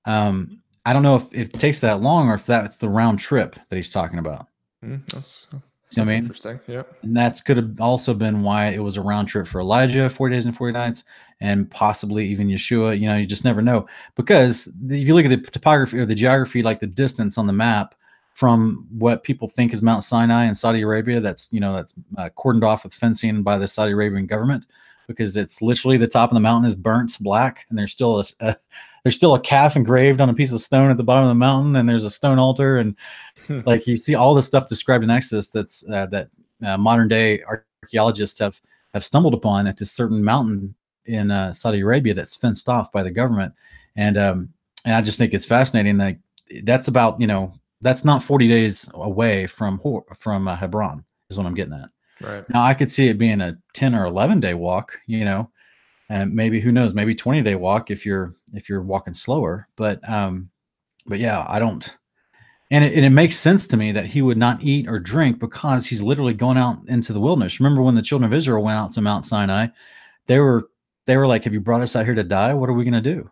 Um, 0.05 0.61
I 0.85 0.93
don't 0.93 1.03
know 1.03 1.15
if, 1.15 1.33
if 1.33 1.53
it 1.53 1.59
takes 1.59 1.79
that 1.81 2.01
long 2.01 2.29
or 2.29 2.35
if 2.35 2.45
that's 2.45 2.77
the 2.77 2.89
round 2.89 3.19
trip 3.19 3.55
that 3.69 3.75
he's 3.75 3.89
talking 3.89 4.19
about. 4.19 4.47
Mm, 4.83 5.07
that's 5.11 5.47
See 5.93 6.01
what 6.01 6.09
I 6.09 6.13
mean? 6.13 6.23
Interesting. 6.23 6.59
Yeah. 6.65 6.81
And 7.03 7.15
that's 7.15 7.39
could 7.39 7.57
have 7.57 7.79
also 7.79 8.15
been 8.15 8.41
why 8.41 8.69
it 8.69 8.81
was 8.81 8.97
a 8.97 9.01
round 9.01 9.27
trip 9.27 9.45
for 9.45 9.61
Elijah, 9.61 10.09
40 10.09 10.35
days 10.35 10.47
and 10.47 10.57
40 10.57 10.73
nights, 10.73 11.03
and 11.39 11.69
possibly 11.69 12.25
even 12.25 12.47
Yeshua. 12.47 12.99
You 12.99 13.05
know, 13.05 13.17
you 13.17 13.27
just 13.27 13.45
never 13.45 13.61
know. 13.61 13.85
Because 14.15 14.67
if 14.89 15.07
you 15.07 15.13
look 15.13 15.25
at 15.25 15.29
the 15.29 15.51
topography 15.51 15.99
or 15.99 16.07
the 16.07 16.15
geography, 16.15 16.63
like 16.63 16.79
the 16.79 16.87
distance 16.87 17.37
on 17.37 17.45
the 17.45 17.53
map 17.53 17.93
from 18.33 18.87
what 18.97 19.23
people 19.23 19.47
think 19.47 19.73
is 19.73 19.81
Mount 19.81 20.03
Sinai 20.03 20.45
in 20.45 20.55
Saudi 20.55 20.81
Arabia, 20.81 21.19
that's, 21.19 21.51
you 21.51 21.59
know, 21.59 21.75
that's 21.75 21.93
uh, 22.17 22.29
cordoned 22.35 22.63
off 22.63 22.83
with 22.83 22.93
fencing 22.93 23.43
by 23.43 23.57
the 23.57 23.67
Saudi 23.67 23.93
Arabian 23.93 24.25
government 24.25 24.65
because 25.07 25.35
it's 25.35 25.61
literally 25.61 25.97
the 25.97 26.07
top 26.07 26.29
of 26.29 26.33
the 26.33 26.39
mountain 26.39 26.67
is 26.67 26.75
burnt 26.75 27.17
black 27.19 27.65
and 27.69 27.77
there's 27.77 27.91
still 27.91 28.19
a, 28.19 28.23
a 28.41 28.55
there's 29.03 29.15
still 29.15 29.35
a 29.35 29.39
calf 29.39 29.75
engraved 29.75 30.21
on 30.21 30.29
a 30.29 30.33
piece 30.33 30.51
of 30.51 30.61
stone 30.61 30.89
at 30.89 30.97
the 30.97 31.03
bottom 31.03 31.23
of 31.23 31.29
the 31.29 31.35
mountain 31.35 31.75
and 31.75 31.87
there's 31.87 32.05
a 32.05 32.09
stone 32.09 32.39
altar 32.39 32.77
and 32.77 32.95
hmm. 33.47 33.59
like 33.65 33.85
you 33.85 33.97
see 33.97 34.15
all 34.15 34.33
the 34.33 34.43
stuff 34.43 34.69
described 34.69 35.03
in 35.03 35.09
exodus 35.09 35.49
that's 35.49 35.83
uh, 35.89 36.05
that 36.07 36.29
uh, 36.65 36.77
modern 36.77 37.07
day 37.07 37.43
archaeologists 37.43 38.39
have 38.39 38.59
have 38.93 39.03
stumbled 39.03 39.33
upon 39.33 39.67
at 39.67 39.77
this 39.77 39.91
certain 39.91 40.23
mountain 40.23 40.73
in 41.05 41.31
uh, 41.31 41.51
saudi 41.51 41.81
arabia 41.81 42.13
that's 42.13 42.35
fenced 42.35 42.69
off 42.69 42.91
by 42.91 43.03
the 43.03 43.11
government 43.11 43.53
and 43.95 44.17
um 44.17 44.49
and 44.85 44.95
i 44.95 45.01
just 45.01 45.17
think 45.17 45.33
it's 45.33 45.45
fascinating 45.45 45.97
that 45.97 46.17
that's 46.63 46.87
about 46.87 47.19
you 47.19 47.27
know 47.27 47.53
that's 47.83 48.03
not 48.03 48.23
40 48.23 48.47
days 48.47 48.89
away 48.95 49.47
from 49.47 49.79
from 50.17 50.47
uh, 50.47 50.55
hebron 50.55 51.03
is 51.29 51.37
what 51.37 51.45
i'm 51.45 51.53
getting 51.53 51.73
at. 51.73 51.89
Right. 52.21 52.49
Now 52.49 52.63
i 52.63 52.73
could 52.73 52.89
see 52.89 53.07
it 53.07 53.17
being 53.17 53.41
a 53.41 53.57
10 53.73 53.93
or 53.95 54.05
11 54.05 54.39
day 54.39 54.53
walk 54.53 54.99
you 55.05 55.25
know 55.25 55.49
and 56.09 56.33
maybe 56.33 56.59
who 56.59 56.71
knows 56.71 56.93
maybe 56.93 57.13
20 57.13 57.41
day 57.41 57.55
walk 57.55 57.91
if 57.91 58.05
you're 58.05 58.35
if 58.53 58.69
you're 58.69 58.81
walking 58.81 59.13
slower 59.13 59.67
but 59.75 60.07
um 60.09 60.49
but 61.05 61.19
yeah 61.19 61.45
i 61.47 61.59
don't 61.59 61.97
and 62.71 62.83
it, 62.83 62.93
and 62.95 63.05
it 63.05 63.11
makes 63.11 63.37
sense 63.37 63.67
to 63.67 63.77
me 63.77 63.91
that 63.91 64.07
he 64.07 64.23
would 64.23 64.37
not 64.37 64.63
eat 64.63 64.87
or 64.87 64.97
drink 64.97 65.37
because 65.37 65.85
he's 65.85 66.01
literally 66.01 66.33
going 66.33 66.57
out 66.57 66.79
into 66.87 67.13
the 67.13 67.19
wilderness. 67.19 67.59
Remember 67.59 67.83
when 67.83 67.93
the 67.93 68.01
children 68.01 68.31
of 68.31 68.35
israel 68.35 68.63
went 68.63 68.79
out 68.79 68.91
to 68.93 69.01
mount 69.01 69.25
sinai? 69.25 69.67
They 70.25 70.39
were 70.39 70.69
they 71.05 71.17
were 71.17 71.27
like 71.27 71.43
have 71.43 71.53
you 71.53 71.59
brought 71.59 71.81
us 71.81 71.95
out 71.95 72.05
here 72.05 72.15
to 72.15 72.23
die? 72.23 72.53
What 72.53 72.69
are 72.69 72.73
we 72.73 72.83
going 72.83 73.01
to 73.03 73.13
do 73.15 73.29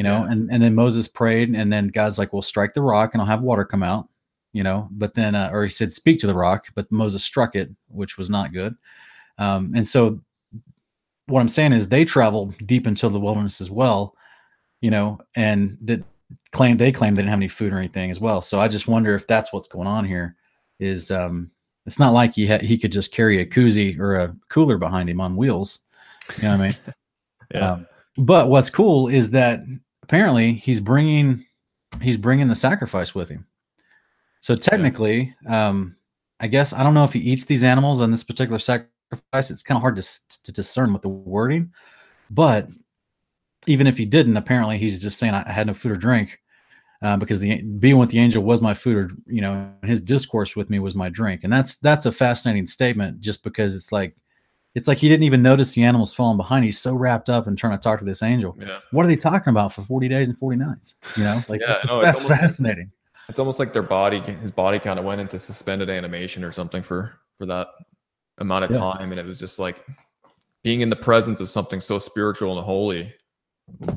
you 0.00 0.04
know 0.04 0.24
yeah. 0.24 0.32
and 0.32 0.50
and 0.50 0.62
then 0.62 0.74
moses 0.74 1.06
prayed 1.06 1.54
and 1.54 1.70
then 1.72 1.88
god's 1.88 2.18
like 2.18 2.32
well 2.32 2.42
strike 2.42 2.72
the 2.72 2.80
rock 2.82 3.10
and 3.12 3.20
i'll 3.20 3.34
have 3.34 3.42
water 3.42 3.64
come 3.64 3.82
out 3.82 4.08
you 4.52 4.62
know 4.62 4.88
but 4.92 5.12
then 5.14 5.34
uh, 5.34 5.50
or 5.52 5.64
he 5.64 5.70
said 5.70 5.92
speak 5.92 6.18
to 6.18 6.26
the 6.26 6.34
rock 6.34 6.66
but 6.74 6.90
moses 6.90 7.22
struck 7.22 7.54
it 7.54 7.68
which 7.88 8.16
was 8.16 8.30
not 8.30 8.52
good 8.52 8.74
um, 9.38 9.72
and 9.74 9.86
so 9.86 10.20
what 11.30 11.40
I'm 11.40 11.48
saying 11.48 11.72
is 11.72 11.88
they 11.88 12.04
traveled 12.04 12.54
deep 12.66 12.86
into 12.86 13.08
the 13.08 13.20
wilderness 13.20 13.60
as 13.60 13.70
well, 13.70 14.14
you 14.80 14.90
know, 14.90 15.18
and 15.36 15.78
that 15.82 16.02
claim 16.52 16.76
they 16.76 16.92
claim 16.92 17.14
they 17.14 17.22
didn't 17.22 17.30
have 17.30 17.38
any 17.38 17.48
food 17.48 17.72
or 17.72 17.78
anything 17.78 18.10
as 18.10 18.20
well. 18.20 18.40
So 18.40 18.60
I 18.60 18.68
just 18.68 18.88
wonder 18.88 19.14
if 19.14 19.26
that's 19.26 19.52
what's 19.52 19.68
going 19.68 19.86
on 19.86 20.04
here. 20.04 20.36
Is 20.78 21.10
um, 21.10 21.50
it's 21.86 21.98
not 21.98 22.12
like 22.12 22.34
he 22.34 22.46
had 22.46 22.62
he 22.62 22.76
could 22.76 22.92
just 22.92 23.12
carry 23.12 23.40
a 23.40 23.46
koozie 23.46 23.98
or 23.98 24.16
a 24.16 24.36
cooler 24.48 24.76
behind 24.76 25.08
him 25.08 25.20
on 25.20 25.36
wheels. 25.36 25.80
You 26.36 26.42
know 26.44 26.50
what 26.50 26.60
I 26.60 26.68
mean? 26.68 26.76
yeah. 27.54 27.72
Um, 27.72 27.86
but 28.18 28.48
what's 28.48 28.70
cool 28.70 29.08
is 29.08 29.30
that 29.30 29.60
apparently 30.10 30.52
he's 30.54 30.80
bringing 30.80 31.46
he's 32.02 32.16
bringing 32.16 32.48
the 32.48 32.54
sacrifice 32.56 33.14
with 33.14 33.28
him. 33.28 33.46
So 34.40 34.56
technically, 34.56 35.32
yeah. 35.44 35.68
um, 35.68 35.94
I 36.40 36.48
guess 36.48 36.72
I 36.72 36.82
don't 36.82 36.94
know 36.94 37.04
if 37.04 37.12
he 37.12 37.20
eats 37.20 37.44
these 37.44 37.62
animals 37.62 38.00
on 38.00 38.10
this 38.10 38.24
particular 38.24 38.58
sacrifice. 38.58 39.50
It's 39.50 39.62
kind 39.62 39.76
of 39.76 39.82
hard 39.82 39.94
to, 39.96 40.42
to 40.42 40.52
discern 40.52 40.92
with 40.92 41.02
the 41.02 41.08
wording, 41.08 41.70
but 42.30 42.68
even 43.68 43.86
if 43.86 43.96
he 43.96 44.04
didn't, 44.04 44.36
apparently 44.36 44.78
he's 44.78 45.00
just 45.00 45.16
saying 45.16 45.34
I 45.34 45.48
had 45.48 45.68
no 45.68 45.74
food 45.74 45.92
or 45.92 45.96
drink 45.96 46.40
uh, 47.02 47.16
because 47.16 47.38
the 47.38 47.62
being 47.62 47.98
with 47.98 48.10
the 48.10 48.18
angel 48.18 48.42
was 48.42 48.60
my 48.60 48.74
food, 48.74 48.96
or 48.96 49.10
you 49.26 49.40
know, 49.40 49.70
his 49.84 50.00
discourse 50.00 50.56
with 50.56 50.70
me 50.70 50.80
was 50.80 50.96
my 50.96 51.08
drink, 51.08 51.44
and 51.44 51.52
that's 51.52 51.76
that's 51.76 52.06
a 52.06 52.12
fascinating 52.12 52.66
statement 52.66 53.20
just 53.20 53.44
because 53.44 53.76
it's 53.76 53.92
like 53.92 54.16
It's 54.74 54.86
like 54.86 54.98
he 54.98 55.08
didn't 55.08 55.24
even 55.24 55.42
notice 55.42 55.74
the 55.74 55.82
animals 55.82 56.14
falling 56.14 56.36
behind. 56.36 56.64
He's 56.64 56.78
so 56.78 56.94
wrapped 56.94 57.28
up 57.28 57.48
in 57.48 57.56
trying 57.56 57.76
to 57.76 57.82
talk 57.82 57.98
to 57.98 58.04
this 58.04 58.22
angel. 58.22 58.56
Yeah. 58.60 58.78
What 58.92 59.04
are 59.04 59.08
they 59.08 59.16
talking 59.16 59.50
about 59.50 59.72
for 59.72 59.82
40 59.82 60.08
days 60.08 60.28
and 60.28 60.38
40 60.38 60.56
nights? 60.58 60.94
You 61.16 61.24
know, 61.24 61.42
like 61.48 61.60
Yeah, 61.60 61.80
no, 61.86 61.98
it's 61.98 62.06
that's 62.06 62.22
almost- 62.22 62.40
fascinating. 62.40 62.92
It's 63.28 63.38
almost 63.38 63.58
like 63.60 63.72
their 63.72 63.82
body, 63.82 64.18
his 64.20 64.50
body 64.50 64.78
kind 64.80 64.98
of 64.98 65.04
went 65.04 65.20
into 65.20 65.38
suspended 65.38 65.88
animation 65.90 66.42
or 66.44 66.52
something 66.52 66.82
for 66.82 67.12
for 67.38 67.46
that 67.46 67.68
amount 68.38 68.64
of 68.64 68.70
Yeah. 68.72 68.78
time, 68.78 69.12
and 69.12 69.20
it 69.20 69.26
was 69.26 69.38
just 69.38 69.58
like 69.58 69.84
being 70.62 70.80
in 70.82 70.90
the 70.90 70.96
presence 70.96 71.40
of 71.40 71.48
something 71.48 71.80
so 71.80 71.98
spiritual 71.98 72.56
and 72.58 72.64
holy 72.64 73.14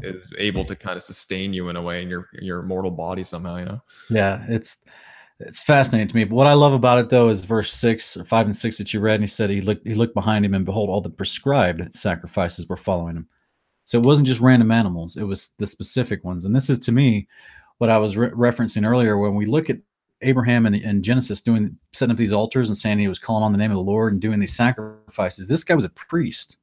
is 0.04 0.32
able 0.38 0.64
to 0.66 0.76
kind 0.76 0.98
of 0.98 1.04
sustain 1.04 1.52
you 1.52 1.70
in 1.70 1.76
a 1.76 1.82
way 1.82 2.02
in 2.04 2.10
your 2.10 2.30
your 2.34 2.62
mortal 2.62 2.92
body 2.92 3.24
somehow. 3.24 3.58
You 3.58 3.66
know. 3.66 3.82
Yeah, 4.10 4.46
it's 4.50 4.80
it's 5.40 5.60
fascinating 5.60 6.08
to 6.08 6.16
me. 6.16 6.24
But 6.24 6.36
what 6.36 6.48
I 6.48 6.54
love 6.54 6.74
about 6.74 7.00
it 7.00 7.10
though 7.10 7.30
is 7.30 7.42
verse 7.42 7.74
six 7.74 8.16
or 8.18 8.24
five 8.24 8.46
and 8.46 8.56
six 8.56 8.78
that 8.78 8.94
you 8.94 9.00
read, 9.00 9.16
and 9.16 9.24
he 9.24 9.28
said 9.28 9.50
he 9.50 9.62
looked 9.62 9.86
he 9.86 9.96
looked 9.96 10.14
behind 10.14 10.46
him 10.46 10.54
and 10.54 10.66
behold, 10.66 10.90
all 10.90 11.02
the 11.02 11.10
prescribed 11.10 11.94
sacrifices 11.94 12.68
were 12.68 12.78
following 12.78 13.16
him. 13.16 13.28
So 13.86 14.00
it 14.00 14.06
wasn't 14.06 14.28
just 14.28 14.42
random 14.42 14.72
animals; 14.72 15.18
it 15.18 15.24
was 15.24 15.54
the 15.58 15.68
specific 15.68 16.24
ones. 16.24 16.46
And 16.46 16.56
this 16.56 16.70
is 16.70 16.80
to 16.80 16.92
me 16.92 17.28
what 17.80 17.90
I 17.90 17.98
was 17.98 18.16
re- 18.16 18.30
referencing 18.30 18.88
earlier 18.88 19.18
when 19.18 19.36
we 19.36 19.46
look 19.46 19.70
at 19.70 19.80
Abraham 20.22 20.66
and, 20.66 20.74
the, 20.74 20.84
and 20.84 21.04
Genesis 21.04 21.42
doing 21.42 21.76
setting 21.92 22.12
up 22.12 22.18
these 22.18 22.32
altars 22.32 22.70
and 22.70 22.78
saying 22.78 23.00
he 23.00 23.10
was 23.10 23.20
calling 23.20 23.44
on 23.44 23.52
the 23.52 23.58
name 23.58 23.72
of 23.72 23.78
the 23.78 23.84
Lord 23.84 24.14
and 24.14 24.22
doing 24.22 24.40
these 24.40 24.56
sacrifices. 24.56 25.48
This 25.48 25.64
guy 25.64 25.76
was 25.76 25.86
a 25.86 25.90
priest. 25.90 26.58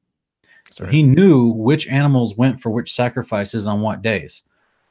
So 0.71 0.85
Right. 0.85 0.93
he 0.93 1.03
knew 1.03 1.49
which 1.49 1.87
animals 1.87 2.35
went 2.37 2.59
for 2.59 2.71
which 2.71 2.93
sacrifices 2.93 3.67
on 3.67 3.81
what 3.81 4.01
days. 4.01 4.43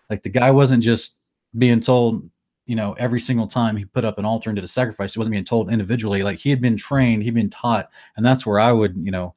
Like 0.09 0.23
the 0.23 0.29
guy 0.29 0.51
wasn't 0.51 0.83
just 0.83 1.17
being 1.59 1.81
told, 1.81 2.29
you 2.71 2.77
know, 2.77 2.93
every 3.01 3.19
single 3.19 3.49
time 3.49 3.77
he 3.77 3.85
put 3.85 4.05
up 4.05 4.17
an 4.17 4.25
altar 4.25 4.49
and 4.49 4.55
did 4.55 4.63
a 4.65 4.69
sacrifice, 4.69 5.13
he 5.13 5.19
wasn't 5.19 5.33
being 5.33 5.45
told 5.45 5.73
individually. 5.73 6.23
Like 6.23 6.39
he 6.39 6.51
had 6.51 6.61
been 6.61 6.77
trained, 6.77 7.25
he'd 7.25 7.35
been 7.35 7.51
taught, 7.51 7.91
and 8.17 8.25
that's 8.25 8.47
where 8.47 8.61
I 8.61 8.71
would, 8.71 8.95
you 8.97 9.11
know, 9.11 9.35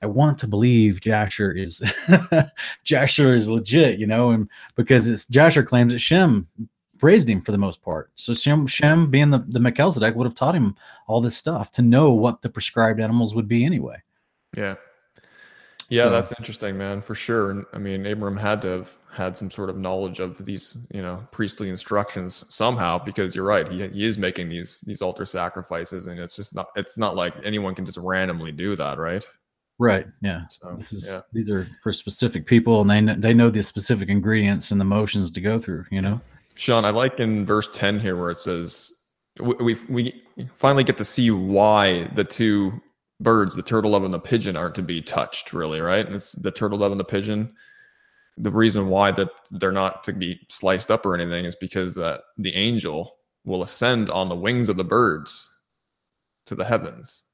I 0.00 0.06
want 0.06 0.38
to 0.38 0.46
believe 0.46 1.00
Jasher 1.00 1.50
is 1.50 1.82
Jasher 2.84 3.34
is 3.34 3.48
legit, 3.48 3.98
you 3.98 4.06
know, 4.06 4.30
and 4.30 4.48
because 4.76 5.08
it's 5.08 5.26
Jasher 5.26 5.64
claims 5.64 5.92
that 5.92 5.98
Shem 5.98 6.46
praised 7.00 7.28
him 7.28 7.42
for 7.42 7.50
the 7.50 7.58
most 7.58 7.82
part. 7.82 8.12
So 8.14 8.32
Shem, 8.32 8.68
Shem 8.68 9.10
being 9.10 9.30
the, 9.30 9.44
the 9.48 9.58
Melchizedek 9.58 10.14
would 10.14 10.26
have 10.28 10.36
taught 10.36 10.54
him 10.54 10.76
all 11.08 11.20
this 11.20 11.36
stuff 11.36 11.72
to 11.72 11.82
know 11.82 12.12
what 12.12 12.42
the 12.42 12.48
prescribed 12.48 13.00
animals 13.00 13.34
would 13.34 13.48
be 13.48 13.64
anyway. 13.64 13.96
Yeah. 14.56 14.76
Yeah, 15.88 16.04
So- 16.04 16.10
that's 16.10 16.32
interesting, 16.38 16.78
man, 16.78 17.00
for 17.00 17.16
sure. 17.16 17.50
And 17.50 17.64
I 17.72 17.78
mean, 17.78 18.06
Abram 18.06 18.36
had 18.36 18.62
to 18.62 18.68
have 18.68 18.96
had 19.12 19.36
some 19.36 19.50
sort 19.50 19.68
of 19.68 19.76
knowledge 19.76 20.20
of 20.20 20.44
these, 20.44 20.78
you 20.92 21.02
know, 21.02 21.22
priestly 21.30 21.68
instructions 21.68 22.44
somehow, 22.48 22.98
because 22.98 23.34
you're 23.34 23.44
right, 23.44 23.70
he, 23.70 23.86
he 23.88 24.04
is 24.04 24.16
making 24.16 24.48
these 24.48 24.80
these 24.86 25.02
altar 25.02 25.26
sacrifices, 25.26 26.06
and 26.06 26.18
it's 26.18 26.36
just 26.36 26.54
not 26.54 26.68
it's 26.76 26.96
not 26.96 27.14
like 27.14 27.34
anyone 27.44 27.74
can 27.74 27.84
just 27.84 27.98
randomly 27.98 28.52
do 28.52 28.74
that, 28.76 28.98
right? 28.98 29.24
Right. 29.78 30.06
Yeah. 30.22 30.42
So 30.48 30.74
This 30.78 30.92
is 30.92 31.06
yeah, 31.06 31.20
these 31.32 31.50
are 31.50 31.66
for 31.82 31.92
specific 31.92 32.46
people, 32.46 32.80
and 32.80 32.90
they 32.90 33.02
kn- 33.02 33.20
they 33.20 33.34
know 33.34 33.50
the 33.50 33.62
specific 33.62 34.08
ingredients 34.08 34.70
and 34.70 34.80
the 34.80 34.84
motions 34.84 35.30
to 35.32 35.40
go 35.40 35.58
through. 35.58 35.84
You 35.90 36.00
know. 36.00 36.20
Sean, 36.54 36.84
I 36.84 36.90
like 36.90 37.20
in 37.20 37.44
verse 37.44 37.68
ten 37.72 38.00
here 38.00 38.16
where 38.16 38.30
it 38.30 38.38
says 38.38 38.92
we 39.40 39.54
we, 39.60 39.74
we 39.88 40.22
finally 40.54 40.84
get 40.84 40.98
to 40.98 41.04
see 41.04 41.30
why 41.30 42.04
the 42.14 42.24
two 42.24 42.80
birds, 43.20 43.54
the 43.54 43.62
turtle 43.62 43.92
dove 43.92 44.04
and 44.04 44.14
the 44.14 44.18
pigeon, 44.18 44.56
aren't 44.56 44.74
to 44.76 44.82
be 44.82 45.00
touched, 45.00 45.52
really, 45.52 45.80
right? 45.80 46.06
And 46.06 46.14
it's 46.14 46.32
the 46.32 46.50
turtle 46.50 46.78
dove 46.78 46.92
and 46.92 47.00
the 47.00 47.04
pigeon. 47.04 47.54
The 48.38 48.50
reason 48.50 48.88
why 48.88 49.12
that 49.12 49.28
they're 49.50 49.72
not 49.72 50.02
to 50.04 50.12
be 50.12 50.40
sliced 50.48 50.90
up 50.90 51.04
or 51.04 51.14
anything 51.14 51.44
is 51.44 51.56
because 51.56 51.94
that 51.96 52.22
the 52.38 52.54
angel 52.54 53.16
will 53.44 53.62
ascend 53.62 54.08
on 54.10 54.28
the 54.28 54.36
wings 54.36 54.68
of 54.68 54.76
the 54.76 54.84
birds 54.84 55.48
to 56.46 56.54
the 56.54 56.64
heavens 56.64 57.24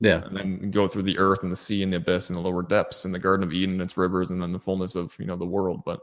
Yeah. 0.00 0.22
and 0.24 0.36
then 0.36 0.70
go 0.70 0.88
through 0.88 1.02
the 1.04 1.18
earth 1.18 1.42
and 1.42 1.52
the 1.52 1.56
sea 1.56 1.82
and 1.82 1.92
the 1.92 1.98
abyss 1.98 2.28
and 2.30 2.36
the 2.36 2.40
lower 2.40 2.62
depths 2.62 3.04
and 3.04 3.14
the 3.14 3.18
garden 3.18 3.44
of 3.46 3.52
eden 3.52 3.74
and 3.76 3.82
its 3.82 3.96
rivers 3.96 4.30
and 4.30 4.42
then 4.42 4.52
the 4.52 4.58
fullness 4.58 4.94
of 4.94 5.14
you 5.18 5.26
know 5.26 5.36
the 5.36 5.46
world 5.46 5.82
but 5.86 6.00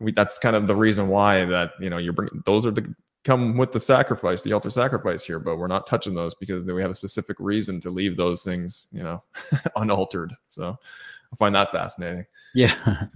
we, 0.00 0.12
that's 0.12 0.38
kind 0.38 0.54
of 0.56 0.66
the 0.66 0.76
reason 0.76 1.08
why 1.08 1.44
that 1.44 1.72
you 1.80 1.90
know 1.90 1.98
you're 1.98 2.12
bringing 2.12 2.42
those 2.46 2.64
are 2.64 2.72
to 2.72 2.94
come 3.24 3.56
with 3.56 3.72
the 3.72 3.80
sacrifice 3.80 4.42
the 4.42 4.52
altar 4.52 4.70
sacrifice 4.70 5.24
here 5.24 5.38
but 5.40 5.56
we're 5.56 5.66
not 5.66 5.86
touching 5.86 6.14
those 6.14 6.34
because 6.34 6.66
we 6.70 6.80
have 6.80 6.90
a 6.90 6.94
specific 6.94 7.36
reason 7.40 7.80
to 7.80 7.90
leave 7.90 8.16
those 8.16 8.42
things 8.44 8.86
you 8.92 9.02
know 9.02 9.22
unaltered 9.76 10.32
so 10.48 10.76
i 11.32 11.36
find 11.36 11.54
that 11.54 11.70
fascinating 11.72 12.24
Yeah. 12.54 12.74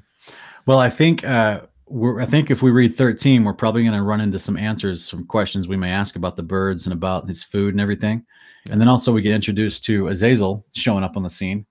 well, 0.67 0.79
I 0.79 0.91
think 0.91 1.25
uh, 1.25 1.61
we're. 1.87 2.21
I 2.21 2.27
think 2.27 2.51
if 2.51 2.63
we 2.63 2.71
read 2.71 2.97
thirteen, 2.97 3.45
we're 3.45 3.53
probably 3.53 3.83
going 3.83 3.97
to 3.97 4.03
run 4.03 4.21
into 4.21 4.39
some 4.39 4.57
answers, 4.57 5.05
some 5.05 5.27
questions 5.27 5.69
we 5.69 5.77
may 5.77 5.91
ask 5.91 6.17
about 6.17 6.37
the 6.37 6.43
birds 6.43 6.87
and 6.87 6.93
about 6.93 7.29
his 7.29 7.43
food 7.43 7.75
and 7.75 7.81
everything. 7.81 8.25
And 8.71 8.81
then 8.81 8.89
also 8.89 9.13
we 9.13 9.23
get 9.23 9.35
introduced 9.35 9.85
to 9.85 10.07
Azazel 10.09 10.65
showing 10.75 11.03
up 11.05 11.17
on 11.17 11.23
the 11.23 11.31
scene. 11.31 11.67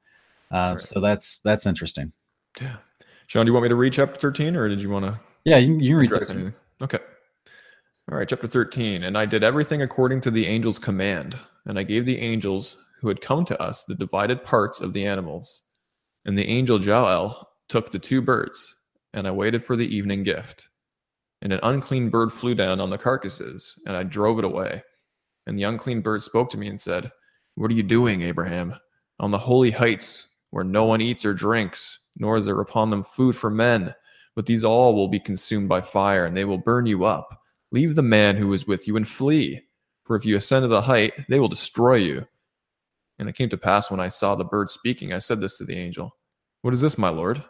Uh, 0.52 0.72
Right. 0.74 0.82
So 0.82 1.00
that's 1.00 1.40
that's 1.40 1.66
interesting. 1.66 2.12
yeah 2.62 2.76
sean 3.28 3.46
do 3.46 3.50
you 3.50 3.54
want 3.54 3.64
me 3.64 3.70
to 3.70 3.76
read 3.76 3.94
chapter 3.94 4.20
13 4.20 4.58
or 4.58 4.68
did 4.68 4.82
you 4.82 4.90
want 4.90 5.06
to 5.06 5.18
Yeah, 5.46 5.56
you, 5.56 5.78
you 5.80 5.92
can 5.92 5.98
read 5.98 6.10
13. 6.10 6.36
anything. 6.36 6.54
Okay. 6.84 7.00
All 8.12 8.18
right, 8.18 8.28
chapter 8.28 8.48
13. 8.48 9.04
And 9.04 9.18
I 9.18 9.26
did 9.26 9.42
everything 9.44 9.82
according 9.82 10.20
to 10.22 10.32
the 10.32 10.46
angel's 10.46 10.78
command, 10.80 11.38
and 11.66 11.80
I 11.80 11.84
gave 11.84 12.06
the 12.06 12.18
angels 12.20 12.76
who 13.00 13.08
had 13.08 13.22
come 13.22 13.46
to 13.46 13.62
us 13.62 13.86
the 13.86 13.96
divided 13.96 14.44
parts 14.44 14.82
of 14.82 14.92
the 14.92 15.06
animals. 15.06 15.62
And 16.26 16.38
the 16.38 16.46
angel 16.48 16.82
Jael 16.84 17.48
took 17.70 17.92
the 17.94 18.00
two 18.00 18.22
birds, 18.22 18.76
and 19.14 19.28
I 19.28 19.32
waited 19.32 19.64
for 19.64 19.76
the 19.76 19.96
evening 19.96 20.24
gift. 20.24 20.70
And 21.42 21.54
an 21.54 21.60
unclean 21.64 22.10
bird 22.10 22.32
flew 22.32 22.56
down 22.56 22.80
on 22.80 22.90
the 22.90 22.98
carcasses, 22.98 23.80
and 23.88 23.98
I 23.98 24.04
drove 24.04 24.40
it 24.40 24.46
away. 24.46 24.84
And 25.48 25.58
the 25.58 25.64
unclean 25.64 26.02
bird 26.02 26.22
spoke 26.22 26.50
to 26.52 26.58
me 26.58 26.68
and 26.68 26.80
said, 26.80 27.12
What 27.56 27.72
are 27.72 27.76
you 27.76 27.84
doing, 27.84 28.22
Abraham? 28.22 28.76
On 29.20 29.32
the 29.32 29.38
holy 29.38 29.72
heights, 29.72 30.28
where 30.52 30.64
no 30.64 30.86
one 30.86 31.02
eats 31.02 31.26
or 31.26 31.34
drinks, 31.34 32.00
nor 32.18 32.38
is 32.38 32.46
there 32.46 32.60
upon 32.60 32.90
them 32.90 33.04
food 33.04 33.36
for 33.36 33.50
men 33.50 33.94
but 34.36 34.46
these 34.46 34.64
all 34.64 34.96
will 34.96 35.08
be 35.08 35.20
consumed 35.20 35.70
by 35.70 35.82
fire, 35.82 36.26
and 36.26 36.36
they 36.36 36.46
will 36.46 36.58
burn 36.58 36.86
you 36.86 37.06
up. 37.06 37.42
Leave 37.72 37.96
the 37.96 38.02
man 38.02 38.38
who 38.38 38.52
is 38.54 38.68
with 38.68 38.88
you 38.88 38.96
and 38.96 39.08
flee, 39.08 39.62
for 40.06 40.16
if 40.16 40.26
you 40.26 40.36
ascend 40.36 40.64
to 40.64 40.68
the 40.68 40.82
height, 40.82 41.14
they 41.30 41.40
will 41.40 41.48
destroy 41.48 41.96
you. 41.96 42.26
And 43.20 43.30
it 43.30 43.36
came 43.36 43.50
to 43.50 43.58
pass 43.58 43.92
when 43.92 44.00
I 44.00 44.10
saw 44.10 44.36
the 44.36 44.46
bird 44.46 44.70
speaking, 44.70 45.14
I 45.14 45.20
said 45.20 45.42
this 45.42 45.58
to 45.58 45.66
the 45.66 45.78
angel 45.78 46.16
What 46.62 46.74
is 46.74 46.82
this, 46.82 46.98
my 46.98 47.10
lord? 47.10 47.44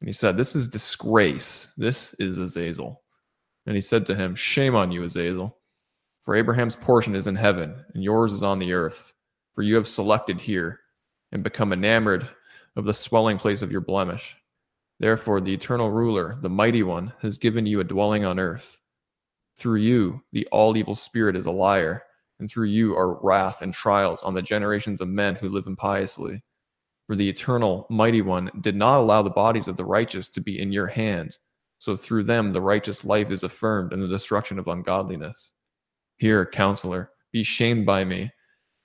And 0.00 0.08
he 0.08 0.12
said, 0.12 0.36
This 0.36 0.54
is 0.54 0.68
disgrace. 0.68 1.68
This 1.76 2.14
is 2.14 2.38
Azazel. 2.38 3.02
And 3.66 3.74
he 3.74 3.80
said 3.80 4.06
to 4.06 4.14
him, 4.14 4.34
Shame 4.34 4.74
on 4.74 4.92
you, 4.92 5.02
Azazel. 5.02 5.58
For 6.22 6.34
Abraham's 6.34 6.76
portion 6.76 7.14
is 7.14 7.26
in 7.26 7.36
heaven, 7.36 7.84
and 7.94 8.02
yours 8.02 8.32
is 8.32 8.42
on 8.42 8.58
the 8.58 8.72
earth. 8.72 9.14
For 9.54 9.62
you 9.62 9.76
have 9.76 9.88
selected 9.88 10.40
here 10.40 10.80
and 11.32 11.42
become 11.42 11.72
enamored 11.72 12.28
of 12.76 12.84
the 12.84 12.94
swelling 12.94 13.38
place 13.38 13.62
of 13.62 13.72
your 13.72 13.80
blemish. 13.80 14.36
Therefore, 14.98 15.40
the 15.40 15.54
eternal 15.54 15.90
ruler, 15.90 16.36
the 16.40 16.50
mighty 16.50 16.82
one, 16.82 17.12
has 17.20 17.38
given 17.38 17.66
you 17.66 17.80
a 17.80 17.84
dwelling 17.84 18.24
on 18.24 18.38
earth. 18.38 18.80
Through 19.56 19.80
you, 19.80 20.22
the 20.32 20.46
all 20.52 20.76
evil 20.76 20.94
spirit 20.94 21.36
is 21.36 21.46
a 21.46 21.50
liar, 21.50 22.02
and 22.38 22.50
through 22.50 22.66
you 22.66 22.94
are 22.96 23.22
wrath 23.22 23.62
and 23.62 23.72
trials 23.72 24.22
on 24.22 24.34
the 24.34 24.42
generations 24.42 25.00
of 25.00 25.08
men 25.08 25.34
who 25.36 25.48
live 25.48 25.66
impiously. 25.66 26.42
For 27.06 27.14
the 27.14 27.28
eternal, 27.28 27.86
mighty 27.88 28.20
one 28.22 28.50
did 28.60 28.74
not 28.74 28.98
allow 28.98 29.22
the 29.22 29.30
bodies 29.30 29.68
of 29.68 29.76
the 29.76 29.84
righteous 29.84 30.28
to 30.28 30.40
be 30.40 30.60
in 30.60 30.72
your 30.72 30.88
hand, 30.88 31.38
so 31.78 31.94
through 31.94 32.24
them 32.24 32.52
the 32.52 32.60
righteous 32.60 33.04
life 33.04 33.30
is 33.30 33.44
affirmed 33.44 33.92
in 33.92 34.00
the 34.00 34.08
destruction 34.08 34.58
of 34.58 34.66
ungodliness. 34.66 35.52
Hear, 36.16 36.44
counselor, 36.44 37.10
be 37.32 37.42
shamed 37.42 37.86
by 37.86 38.04
me. 38.04 38.32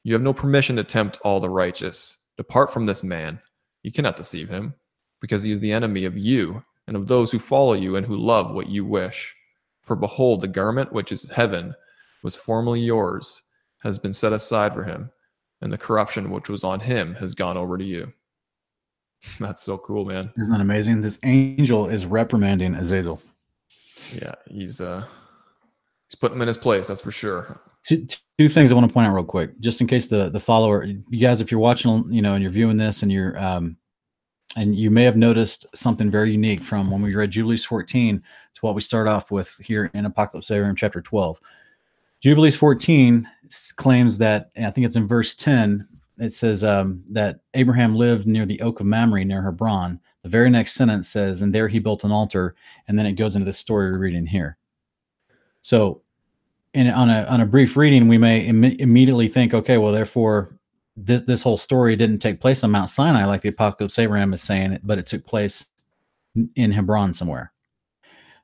You 0.04 0.14
have 0.14 0.22
no 0.22 0.34
permission 0.34 0.76
to 0.76 0.84
tempt 0.84 1.20
all 1.24 1.40
the 1.40 1.50
righteous. 1.50 2.18
Depart 2.38 2.72
from 2.72 2.86
this 2.86 3.04
man. 3.04 3.40
You 3.84 3.92
cannot 3.92 4.18
deceive 4.18 4.50
him 4.50 4.76
because 5.20 5.44
he 5.44 5.52
is 5.52 5.60
the 5.60 5.72
enemy 5.72 6.06
of 6.06 6.18
you 6.18 6.64
and 6.88 6.96
of 6.96 7.08
those 7.08 7.32
who 7.32 7.40
follow 7.40 7.74
you 7.74 7.96
and 7.96 8.06
who 8.06 8.18
love 8.18 8.54
what 8.54 8.70
you 8.70 8.86
wish. 8.86 9.36
For 9.82 9.96
behold, 9.96 10.42
the 10.42 10.48
garment 10.48 10.92
which 10.94 11.12
is 11.12 11.30
heaven 11.32 11.74
was 12.24 12.36
formerly 12.36 12.82
yours, 12.82 13.42
has 13.82 13.98
been 13.98 14.14
set 14.14 14.34
aside 14.34 14.74
for 14.74 14.84
him, 14.84 15.12
and 15.62 15.72
the 15.72 15.78
corruption 15.78 16.32
which 16.32 16.50
was 16.50 16.64
on 16.64 16.80
him 16.80 17.16
has 17.16 17.34
gone 17.34 17.58
over 17.58 17.78
to 17.78 17.84
you. 17.84 18.12
That's 19.40 19.62
so 19.62 19.78
cool, 19.78 20.06
man. 20.06 20.32
Isn't 20.38 20.54
that 20.54 20.62
amazing? 20.62 21.02
This 21.02 21.20
angel 21.24 21.88
is 21.88 22.06
reprimanding 22.06 22.76
Azazel. 22.76 23.22
Yeah, 24.14 24.34
he's 24.50 24.82
uh 24.82 25.04
he's 26.10 26.16
putting 26.20 26.38
him 26.38 26.42
in 26.42 26.48
his 26.48 26.58
place, 26.58 26.88
that's 26.88 27.02
for 27.02 27.12
sure. 27.12 27.62
two, 27.86 28.06
two 28.38 28.50
things 28.50 28.72
I 28.72 28.76
want 28.76 28.88
to 28.88 28.94
point 28.94 29.08
out 29.08 29.14
real 29.14 29.24
quick, 29.24 29.60
just 29.60 29.80
in 29.80 29.88
case 29.88 30.08
the 30.08 30.30
the 30.30 30.40
follower, 30.40 30.84
you 30.84 31.20
guys, 31.20 31.40
if 31.40 31.52
you're 31.52 31.60
watching, 31.60 32.06
you 32.10 32.22
know, 32.22 32.34
and 32.34 32.42
you're 32.42 32.52
viewing 32.52 32.78
this, 32.78 33.04
and 33.04 33.12
you're, 33.12 33.38
um, 33.38 33.78
and 34.56 34.76
you 34.76 34.90
may 34.90 35.04
have 35.04 35.16
noticed 35.16 35.66
something 35.76 36.10
very 36.10 36.32
unique 36.32 36.64
from 36.64 36.90
when 36.90 37.02
we 37.02 37.16
read 37.16 37.32
Jubilees 37.32 37.64
14 37.64 38.22
to 38.56 38.62
what 38.62 38.76
we 38.76 38.82
start 38.82 39.08
off 39.08 39.32
with 39.32 39.56
here 39.60 39.92
in 39.94 40.06
Apocalypse 40.06 40.52
Abraham 40.52 40.76
chapter 40.76 41.02
12. 41.02 41.40
Jubilees 42.22 42.56
14 42.56 43.28
claims 43.76 44.18
that, 44.20 44.52
I 44.58 44.72
think 44.72 44.86
it's 44.86 44.96
in 44.96 45.08
verse 45.08 45.34
10, 45.34 45.88
it 46.20 46.32
says 46.32 46.64
um, 46.64 47.04
that 47.10 47.40
Abraham 47.56 47.96
lived 47.96 48.28
near 48.28 48.46
the 48.46 48.62
oak 48.62 48.80
of 48.80 48.86
Mamre 48.86 49.26
near 49.26 49.44
Hebron. 49.44 50.00
The 50.24 50.30
very 50.30 50.52
next 50.52 50.74
sentence 50.74 51.08
says, 51.10 51.42
and 51.42 51.54
there 51.54 51.68
he 51.68 51.80
built 51.80 52.04
an 52.04 52.12
altar, 52.12 52.56
and 52.88 52.98
then 52.98 53.08
it 53.08 53.14
goes 53.14 53.36
into 53.36 53.46
the 53.46 53.54
story 53.54 53.92
we're 53.92 53.98
reading 53.98 54.28
here. 54.28 54.58
So 55.64 56.04
and 56.74 56.90
on 56.90 57.10
a 57.10 57.24
on 57.26 57.42
a 57.42 57.46
brief 57.46 57.76
reading, 57.76 58.08
we 58.08 58.18
may 58.18 58.42
Im- 58.42 58.64
immediately 58.64 59.28
think, 59.28 59.54
okay, 59.54 59.78
well, 59.78 59.92
therefore 59.92 60.58
this 60.96 61.22
this 61.24 61.42
whole 61.42 61.58
story 61.58 61.96
didn't 61.96 62.20
take 62.20 62.40
place 62.40 62.64
on 62.64 62.72
Mount 62.72 62.90
Sinai 62.90 63.26
like 63.26 63.42
the 63.42 63.50
Apocalypse 63.50 64.00
Abraham 64.00 64.34
is 64.34 64.42
saying 64.42 64.80
but 64.84 65.00
it 65.00 65.06
took 65.06 65.26
place 65.26 65.68
in 66.56 66.72
Hebron 66.72 67.14
somewhere. 67.14 67.52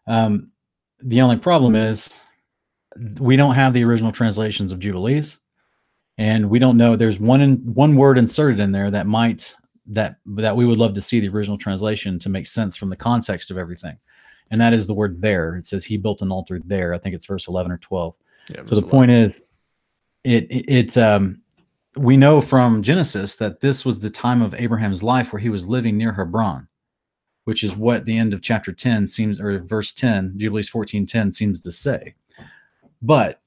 Um, 0.08 0.52
the 1.00 1.22
only 1.22 1.38
problem 1.38 1.76
is 1.76 2.18
we 3.20 3.36
don't 3.36 3.56
have 3.56 3.74
the 3.74 3.84
original 3.84 4.12
translations 4.12 4.72
of 4.72 4.80
Jubilees, 4.80 5.39
and 6.18 6.50
we 6.50 6.60
don't 6.60 6.78
know. 6.78 6.95
There's 6.95 7.20
one 7.20 7.41
in, 7.41 7.58
one 7.74 7.95
word 7.95 8.18
inserted 8.18 8.60
in 8.60 8.72
there 8.72 8.91
that 8.91 9.08
might 9.08 9.56
that 9.88 10.18
that 10.26 10.56
we 10.56 10.66
would 10.66 10.78
love 10.78 10.93
to 10.95 11.02
see 11.02 11.20
the 11.20 11.30
original 11.30 11.58
translation 11.58 12.20
to 12.20 12.30
make 12.30 12.48
sense 12.48 12.76
from 12.76 12.89
the 12.89 12.95
context 12.95 13.52
of 13.52 13.58
everything, 13.58 13.98
and 14.52 14.60
that 14.60 14.74
is 14.74 14.88
the 14.88 14.93
word 14.93 15.22
there. 15.22 15.56
It 15.56 15.66
says 15.66 15.84
he 15.84 15.98
built 15.98 16.22
an 16.22 16.32
altar 16.32 16.60
there. 16.66 16.93
I 16.93 16.98
think 16.98 17.16
it's 17.16 17.26
verse 17.26 17.48
11 17.48 17.72
or 17.72 17.78
12. 17.78 18.16
Yeah, 18.50 18.56
so 18.58 18.76
the 18.76 18.82
11. 18.82 18.89
point 18.89 19.12
is, 19.12 19.45
it 20.24 20.45
it, 20.50 20.70
it 20.70 20.98
um 20.98 21.41
we 21.95 22.18
know 22.18 22.41
from 22.41 22.84
Genesis 22.84 23.36
that 23.38 23.60
this 23.60 23.84
was 23.84 24.00
the 24.00 24.10
time 24.10 24.41
of 24.41 24.54
Abraham's 24.54 25.04
life 25.04 25.34
where 25.34 25.39
he 25.39 25.50
was 25.50 25.68
living 25.68 25.98
near 25.98 26.14
Hebron, 26.14 26.68
which 27.45 27.64
is 27.64 27.76
what 27.76 28.06
the 28.06 28.18
end 28.18 28.34
of 28.34 28.41
chapter 28.41 28.72
10 28.72 29.08
seems, 29.08 29.39
or 29.39 29.58
verse 29.60 29.93
10, 29.93 30.34
Jubilees 30.38 30.70
14:10 30.70 31.34
seems 31.34 31.62
to 31.62 31.72
say. 31.72 32.14
But 33.02 33.41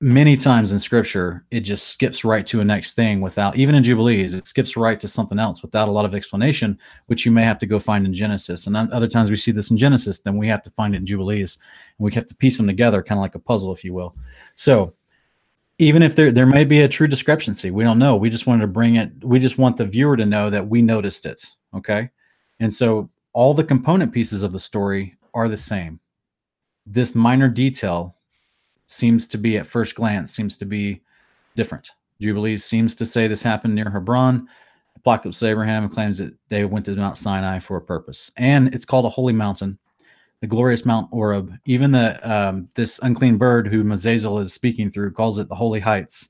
many 0.00 0.36
times 0.36 0.72
in 0.72 0.78
scripture, 0.78 1.44
it 1.50 1.60
just 1.60 1.88
skips 1.88 2.24
right 2.24 2.46
to 2.46 2.60
a 2.60 2.64
next 2.64 2.94
thing 2.94 3.20
without, 3.20 3.56
even 3.56 3.74
in 3.74 3.82
Jubilees, 3.82 4.34
it 4.34 4.46
skips 4.46 4.76
right 4.76 5.00
to 5.00 5.08
something 5.08 5.38
else 5.38 5.62
without 5.62 5.88
a 5.88 5.92
lot 5.92 6.04
of 6.04 6.14
explanation, 6.14 6.78
which 7.06 7.26
you 7.26 7.32
may 7.32 7.42
have 7.42 7.58
to 7.58 7.66
go 7.66 7.78
find 7.78 8.06
in 8.06 8.14
Genesis. 8.14 8.66
And 8.66 8.76
other 8.76 9.08
times 9.08 9.30
we 9.30 9.36
see 9.36 9.52
this 9.52 9.70
in 9.70 9.76
Genesis, 9.76 10.20
then 10.20 10.36
we 10.36 10.48
have 10.48 10.62
to 10.62 10.70
find 10.70 10.94
it 10.94 10.98
in 10.98 11.06
Jubilees. 11.06 11.58
And 11.98 12.04
we 12.04 12.12
have 12.12 12.26
to 12.26 12.34
piece 12.34 12.56
them 12.56 12.66
together, 12.66 13.02
kind 13.02 13.18
of 13.18 13.22
like 13.22 13.34
a 13.34 13.40
puzzle, 13.40 13.72
if 13.72 13.84
you 13.84 13.92
will. 13.92 14.14
So 14.54 14.92
even 15.78 16.02
if 16.02 16.16
there 16.16 16.32
there 16.32 16.46
may 16.46 16.64
be 16.64 16.80
a 16.80 16.88
true 16.88 17.06
discrepancy 17.06 17.70
we 17.70 17.84
don't 17.84 17.98
know 17.98 18.16
we 18.16 18.28
just 18.28 18.46
wanted 18.46 18.62
to 18.62 18.66
bring 18.66 18.96
it 18.96 19.12
we 19.24 19.38
just 19.38 19.58
want 19.58 19.76
the 19.76 19.84
viewer 19.84 20.16
to 20.16 20.26
know 20.26 20.50
that 20.50 20.66
we 20.66 20.82
noticed 20.82 21.24
it 21.24 21.46
okay 21.74 22.10
and 22.60 22.72
so 22.72 23.08
all 23.32 23.54
the 23.54 23.64
component 23.64 24.12
pieces 24.12 24.42
of 24.42 24.52
the 24.52 24.58
story 24.58 25.16
are 25.34 25.48
the 25.48 25.56
same 25.56 25.98
this 26.86 27.14
minor 27.14 27.48
detail 27.48 28.16
seems 28.88 29.28
to 29.28 29.38
be 29.38 29.56
at 29.56 29.66
first 29.66 29.94
glance 29.94 30.32
seems 30.32 30.56
to 30.56 30.64
be 30.64 31.00
different 31.56 31.90
jubilees 32.20 32.64
seems 32.64 32.94
to 32.96 33.06
say 33.06 33.26
this 33.26 33.42
happened 33.42 33.74
near 33.74 33.90
hebron 33.90 34.48
apocalypse 34.96 35.42
abraham 35.42 35.88
claims 35.88 36.18
that 36.18 36.34
they 36.48 36.64
went 36.64 36.84
to 36.84 36.96
mount 36.96 37.16
sinai 37.16 37.58
for 37.58 37.76
a 37.76 37.82
purpose 37.82 38.30
and 38.36 38.74
it's 38.74 38.84
called 38.84 39.04
a 39.04 39.10
holy 39.10 39.32
mountain 39.32 39.78
the 40.40 40.46
glorious 40.46 40.84
Mount 40.84 41.10
Horeb. 41.10 41.52
Even 41.64 41.90
the 41.92 42.30
um, 42.30 42.68
this 42.74 43.00
unclean 43.02 43.38
bird 43.38 43.66
who 43.66 43.82
Mazazel 43.82 44.38
is 44.38 44.52
speaking 44.52 44.90
through 44.90 45.12
calls 45.12 45.38
it 45.38 45.48
the 45.48 45.54
holy 45.54 45.80
heights. 45.80 46.28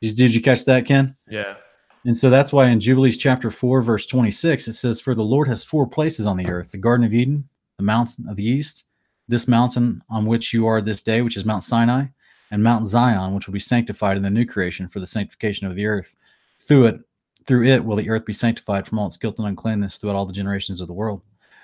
Did, 0.00 0.16
did 0.16 0.34
you 0.34 0.40
catch 0.40 0.64
that, 0.66 0.86
Ken? 0.86 1.16
Yeah. 1.28 1.56
And 2.04 2.16
so 2.16 2.30
that's 2.30 2.52
why 2.52 2.68
in 2.68 2.80
Jubilees 2.80 3.18
chapter 3.18 3.50
4, 3.50 3.82
verse 3.82 4.06
26, 4.06 4.68
it 4.68 4.72
says, 4.74 5.00
For 5.00 5.14
the 5.14 5.22
Lord 5.22 5.48
has 5.48 5.64
four 5.64 5.86
places 5.86 6.26
on 6.26 6.36
the 6.36 6.46
earth 6.46 6.70
the 6.70 6.78
Garden 6.78 7.04
of 7.04 7.12
Eden, 7.12 7.48
the 7.78 7.84
mountain 7.84 8.28
of 8.28 8.36
the 8.36 8.48
east, 8.48 8.84
this 9.28 9.46
mountain 9.46 10.02
on 10.08 10.24
which 10.26 10.52
you 10.52 10.66
are 10.66 10.80
this 10.80 11.00
day, 11.00 11.22
which 11.22 11.36
is 11.36 11.44
Mount 11.44 11.62
Sinai, 11.62 12.06
and 12.50 12.62
Mount 12.62 12.86
Zion, 12.86 13.34
which 13.34 13.46
will 13.46 13.52
be 13.52 13.60
sanctified 13.60 14.16
in 14.16 14.22
the 14.22 14.30
new 14.30 14.46
creation 14.46 14.88
for 14.88 15.00
the 15.00 15.06
sanctification 15.06 15.66
of 15.66 15.76
the 15.76 15.86
earth. 15.86 16.16
Through 16.60 16.86
it, 16.86 17.00
through 17.46 17.64
it 17.64 17.84
will 17.84 17.96
the 17.96 18.08
earth 18.08 18.24
be 18.24 18.32
sanctified 18.32 18.86
from 18.86 18.98
all 18.98 19.06
its 19.06 19.16
guilt 19.16 19.38
and 19.38 19.46
uncleanness 19.46 19.98
throughout 19.98 20.16
all 20.16 20.26
the 20.26 20.32
generations 20.32 20.80
of 20.80 20.86
the 20.86 20.94
world. 20.94 21.22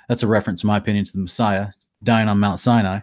That's 0.09 0.23
a 0.23 0.27
reference, 0.27 0.63
in 0.63 0.67
my 0.67 0.77
opinion, 0.77 1.05
to 1.07 1.13
the 1.13 1.19
Messiah, 1.19 1.69
dying 2.03 2.29
on 2.29 2.39
Mount 2.39 2.61
Sinai, 2.61 3.01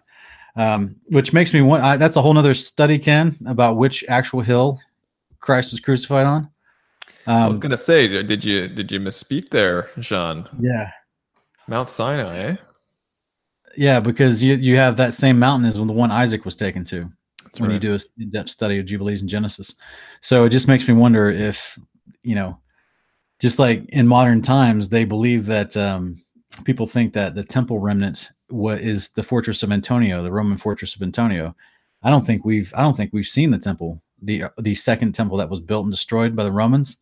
um, 0.56 0.96
which 1.08 1.34
makes 1.34 1.54
me 1.54 1.62
want. 1.62 1.84
I, 1.84 1.98
that's 1.98 2.16
a 2.16 2.22
whole 2.22 2.34
nother 2.34 2.54
study, 2.54 3.00
Ken, 3.00 3.36
about 3.48 3.78
which 3.78 4.04
actual 4.08 4.42
hill 4.42 4.80
Christ 5.40 5.72
was 5.72 5.80
crucified 5.80 6.26
on. 6.26 6.50
Um, 7.28 7.36
I 7.36 7.48
was 7.48 7.56
um, 7.56 7.60
gonna 7.62 7.78
say, 7.78 8.08
did 8.08 8.46
you 8.46 8.68
did 8.68 8.92
you 8.92 9.00
misspeak 9.00 9.50
there, 9.50 9.90
Sean? 10.02 10.48
Yeah, 10.60 10.92
Mount 11.68 11.90
Sinai, 11.90 12.38
eh? 12.38 12.56
Yeah, 13.78 14.00
because 14.00 14.44
you 14.44 14.56
you 14.56 14.78
have 14.78 14.98
that 14.98 15.14
same 15.14 15.40
mountain 15.40 15.68
as 15.68 15.76
the 15.76 15.84
one 15.84 16.12
Isaac 16.12 16.46
was 16.46 16.56
taken 16.56 16.84
to. 16.86 17.10
That's 17.44 17.60
when 17.60 17.70
right. 17.70 17.76
you 17.76 17.80
do 17.80 17.96
a 17.96 18.00
in-depth 18.22 18.50
study 18.50 18.80
of 18.80 18.86
Jubilees 18.86 19.22
and 19.22 19.30
Genesis. 19.30 19.76
So 20.22 20.46
it 20.46 20.50
just 20.50 20.68
makes 20.68 20.88
me 20.88 20.94
wonder 20.94 21.30
if 21.30 21.78
you 22.24 22.36
know, 22.36 22.60
just 23.40 23.60
like 23.60 23.86
in 23.90 24.08
modern 24.08 24.42
times, 24.42 24.90
they 24.90 25.06
believe 25.06 25.46
that 25.48 25.76
um, 25.76 26.22
people 26.64 26.86
think 26.86 27.14
that 27.14 27.36
the 27.36 27.44
temple 27.44 27.80
remnant 27.80 28.30
what 28.50 28.82
is 28.82 29.10
the 29.10 29.24
fortress 29.24 29.64
of 29.64 29.72
Antonia, 29.72 30.22
the 30.22 30.32
Roman 30.32 30.58
fortress 30.58 30.96
of 30.96 31.02
Antonia. 31.02 31.56
I 32.04 32.10
don't 32.10 32.26
think 32.26 32.46
we've 32.46 32.74
I 32.76 32.82
don't 32.82 32.96
think 32.96 33.12
we've 33.14 33.26
seen 33.26 33.52
the 33.52 33.58
temple, 33.58 34.02
the 34.22 34.44
the 34.60 34.76
second 34.76 35.14
temple 35.14 35.38
that 35.38 35.50
was 35.50 35.62
built 35.62 35.86
and 35.86 35.94
destroyed 35.94 36.36
by 36.36 36.44
the 36.44 36.52
Romans. 36.52 36.98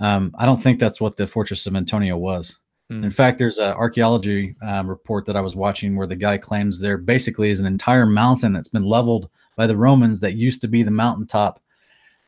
Um, 0.00 0.34
I 0.38 0.46
don't 0.46 0.62
think 0.62 0.80
that's 0.80 1.00
what 1.00 1.16
the 1.16 1.26
fortress 1.26 1.66
of 1.66 1.76
Antonia 1.76 2.16
was. 2.16 2.58
Mm. 2.90 3.04
In 3.04 3.10
fact, 3.10 3.38
there's 3.38 3.58
an 3.58 3.72
archaeology 3.74 4.56
um, 4.62 4.88
report 4.88 5.24
that 5.26 5.36
I 5.36 5.40
was 5.40 5.54
watching 5.54 5.96
where 5.96 6.06
the 6.06 6.16
guy 6.16 6.36
claims 6.38 6.80
there 6.80 6.98
basically 6.98 7.50
is 7.50 7.60
an 7.60 7.66
entire 7.66 8.06
mountain 8.06 8.52
that's 8.52 8.68
been 8.68 8.84
leveled 8.84 9.30
by 9.56 9.66
the 9.66 9.76
Romans 9.76 10.20
that 10.20 10.34
used 10.34 10.60
to 10.62 10.68
be 10.68 10.82
the 10.82 10.90
mountaintop 10.90 11.60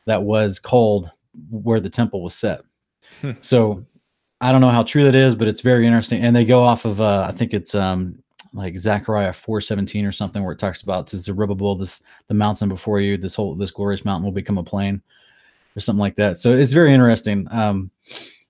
that 0.05 0.23
was 0.23 0.59
called 0.59 1.09
where 1.49 1.79
the 1.79 1.89
temple 1.89 2.21
was 2.21 2.35
set. 2.35 2.61
Hmm. 3.21 3.31
So 3.41 3.85
I 4.39 4.51
don't 4.51 4.61
know 4.61 4.69
how 4.69 4.83
true 4.83 5.03
that 5.03 5.15
is, 5.15 5.35
but 5.35 5.47
it's 5.47 5.61
very 5.61 5.85
interesting. 5.85 6.21
And 6.21 6.35
they 6.35 6.45
go 6.45 6.63
off 6.63 6.85
of 6.85 7.01
uh, 7.01 7.25
I 7.27 7.31
think 7.31 7.53
it's 7.53 7.75
um, 7.75 8.17
like 8.53 8.77
Zechariah 8.77 9.33
417 9.33 10.05
or 10.05 10.11
something 10.11 10.43
where 10.43 10.53
it 10.53 10.59
talks 10.59 10.81
about 10.81 11.07
to 11.07 11.17
Zerubbabel, 11.17 11.75
this 11.75 12.01
the 12.27 12.33
mountain 12.33 12.69
before 12.69 13.01
you, 13.01 13.17
this 13.17 13.35
whole 13.35 13.55
this 13.55 13.71
glorious 13.71 14.05
mountain 14.05 14.23
will 14.23 14.31
become 14.31 14.57
a 14.57 14.63
plain 14.63 15.01
or 15.75 15.79
something 15.79 15.99
like 15.99 16.15
that. 16.15 16.37
So 16.37 16.51
it's 16.51 16.71
very 16.71 16.93
interesting. 16.93 17.47
Um, 17.51 17.89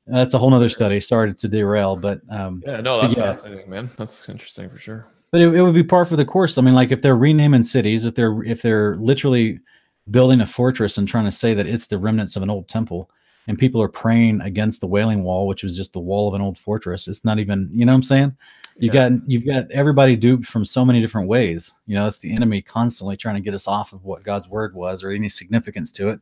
that's 0.08 0.34
a 0.34 0.38
whole 0.38 0.50
nother 0.50 0.70
study. 0.70 1.00
Sorry 1.00 1.34
to 1.34 1.48
derail, 1.48 1.96
but 1.96 2.22
um, 2.30 2.64
yeah, 2.66 2.82
no, 2.82 3.02
that's 3.02 3.16
yeah. 3.16 3.34
fascinating, 3.34 3.70
man. 3.70 3.90
That's 3.98 4.28
interesting 4.30 4.70
for 4.70 4.78
sure. 4.78 5.08
But 5.32 5.42
it, 5.42 5.56
it 5.56 5.62
would 5.62 5.74
be 5.74 5.84
par 5.84 6.06
for 6.06 6.16
the 6.16 6.26
course. 6.26 6.58
I 6.58 6.62
mean, 6.62 6.76
like 6.76 6.92
if 6.92 7.02
they're 7.02 7.16
renaming 7.16 7.64
cities, 7.64 8.06
if 8.06 8.16
they're 8.16 8.44
if 8.44 8.62
they're 8.62 8.98
literally 8.98 9.60
building 10.12 10.42
a 10.42 10.46
fortress 10.46 10.98
and 10.98 11.08
trying 11.08 11.26
to 11.26 11.32
say 11.32 11.54
that 11.54 11.66
it's 11.66 11.88
the 11.88 11.98
remnants 11.98 12.36
of 12.36 12.44
an 12.44 12.50
old 12.50 12.68
temple, 12.68 13.10
and 13.48 13.58
people 13.58 13.82
are 13.82 13.90
praying 13.90 14.42
against 14.42 14.82
the 14.82 14.88
Wailing 14.88 15.24
Wall, 15.24 15.48
which 15.48 15.64
was 15.64 15.76
just 15.76 15.94
the 15.94 16.00
wall 16.00 16.28
of 16.28 16.34
an 16.34 16.42
old 16.42 16.58
fortress. 16.58 17.08
It's 17.08 17.26
not 17.26 17.40
even, 17.40 17.70
you 17.74 17.86
know 17.86 17.92
what 17.92 17.98
I'm 17.98 18.04
saying? 18.04 18.38
You 18.80 18.88
yeah. 18.92 19.10
got 19.10 19.20
you've 19.28 19.46
got 19.46 19.70
everybody 19.70 20.16
duped 20.16 20.48
from 20.48 20.66
so 20.66 20.84
many 20.84 21.00
different 21.00 21.28
ways. 21.28 21.72
You 21.86 21.96
know, 21.96 22.08
it's 22.08 22.20
the 22.20 22.34
enemy 22.34 22.62
constantly 22.62 23.16
trying 23.16 23.36
to 23.36 23.42
get 23.42 23.54
us 23.54 23.68
off 23.68 23.94
of 23.94 24.04
what 24.04 24.24
God's 24.24 24.50
word 24.50 24.74
was 24.74 25.04
or 25.04 25.12
any 25.12 25.30
significance 25.30 25.92
to 25.92 26.10
it. 26.10 26.20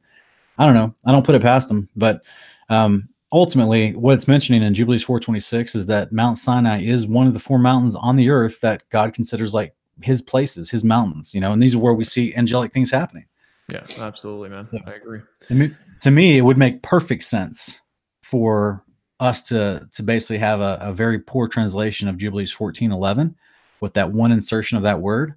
I 0.57 0.65
don't 0.65 0.75
know. 0.75 0.93
I 1.05 1.11
don't 1.11 1.25
put 1.25 1.35
it 1.35 1.41
past 1.41 1.69
them, 1.69 1.87
but 1.95 2.23
um, 2.69 3.07
ultimately, 3.31 3.93
what 3.93 4.13
it's 4.13 4.27
mentioning 4.27 4.63
in 4.63 4.73
Jubilees 4.73 5.03
426 5.03 5.75
is 5.75 5.85
that 5.87 6.11
Mount 6.11 6.37
Sinai 6.37 6.81
is 6.81 7.07
one 7.07 7.27
of 7.27 7.33
the 7.33 7.39
four 7.39 7.59
mountains 7.59 7.95
on 7.95 8.15
the 8.15 8.29
earth 8.29 8.59
that 8.61 8.83
God 8.89 9.13
considers 9.13 9.53
like 9.53 9.73
His 10.01 10.21
places, 10.21 10.69
His 10.69 10.83
mountains. 10.83 11.33
You 11.33 11.41
know, 11.41 11.51
and 11.51 11.61
these 11.61 11.75
are 11.75 11.79
where 11.79 11.93
we 11.93 12.05
see 12.05 12.35
angelic 12.35 12.71
things 12.71 12.91
happening. 12.91 13.25
Yeah, 13.69 13.83
absolutely, 13.99 14.49
man. 14.49 14.67
Yeah. 14.71 14.81
I 14.85 14.91
agree. 14.91 15.21
I 15.49 15.53
mean, 15.53 15.77
to 16.01 16.11
me, 16.11 16.37
it 16.37 16.41
would 16.41 16.57
make 16.57 16.81
perfect 16.81 17.23
sense 17.23 17.81
for 18.23 18.83
us 19.19 19.41
to 19.43 19.87
to 19.93 20.03
basically 20.03 20.39
have 20.39 20.59
a, 20.59 20.77
a 20.81 20.93
very 20.93 21.19
poor 21.19 21.47
translation 21.47 22.07
of 22.07 22.17
Jubilees 22.17 22.59
1411 22.59 23.35
with 23.79 23.93
that 23.93 24.11
one 24.11 24.31
insertion 24.31 24.77
of 24.77 24.83
that 24.83 24.99
word. 24.99 25.35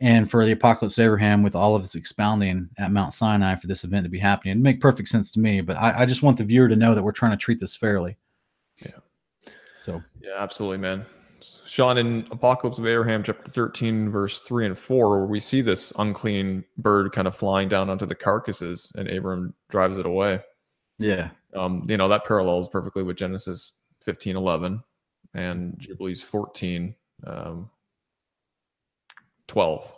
And 0.00 0.30
for 0.30 0.44
the 0.44 0.52
apocalypse 0.52 0.96
of 0.96 1.04
Abraham 1.04 1.42
with 1.42 1.56
all 1.56 1.74
of 1.74 1.82
its 1.82 1.96
expounding 1.96 2.68
at 2.78 2.92
Mount 2.92 3.12
Sinai 3.12 3.56
for 3.56 3.66
this 3.66 3.82
event 3.82 4.04
to 4.04 4.10
be 4.10 4.18
happening. 4.18 4.52
It'd 4.52 4.62
make 4.62 4.80
perfect 4.80 5.08
sense 5.08 5.30
to 5.32 5.40
me, 5.40 5.60
but 5.60 5.76
I, 5.76 6.02
I 6.02 6.06
just 6.06 6.22
want 6.22 6.38
the 6.38 6.44
viewer 6.44 6.68
to 6.68 6.76
know 6.76 6.94
that 6.94 7.02
we're 7.02 7.10
trying 7.10 7.32
to 7.32 7.36
treat 7.36 7.58
this 7.58 7.74
fairly. 7.74 8.16
Yeah. 8.84 9.52
So 9.74 10.02
yeah, 10.20 10.34
absolutely, 10.36 10.78
man. 10.78 11.04
Sean, 11.40 11.98
in 11.98 12.26
Apocalypse 12.30 12.78
of 12.78 12.86
Abraham, 12.86 13.22
chapter 13.22 13.50
13, 13.50 14.10
verse 14.10 14.40
3 14.40 14.66
and 14.66 14.78
4, 14.78 15.10
where 15.10 15.26
we 15.26 15.40
see 15.40 15.60
this 15.60 15.92
unclean 15.98 16.64
bird 16.78 17.12
kind 17.12 17.28
of 17.28 17.36
flying 17.36 17.68
down 17.68 17.90
onto 17.90 18.06
the 18.06 18.14
carcasses 18.14 18.92
and 18.96 19.08
Abram 19.08 19.54
drives 19.68 19.98
it 19.98 20.06
away. 20.06 20.40
Yeah. 20.98 21.30
Um, 21.54 21.86
you 21.88 21.96
know, 21.96 22.08
that 22.08 22.24
parallels 22.24 22.68
perfectly 22.68 23.02
with 23.02 23.16
Genesis 23.16 23.74
15, 24.02 24.36
11 24.36 24.82
and 25.34 25.74
Jubilees 25.78 26.22
14, 26.22 26.94
um, 27.26 27.70
12. 29.48 29.94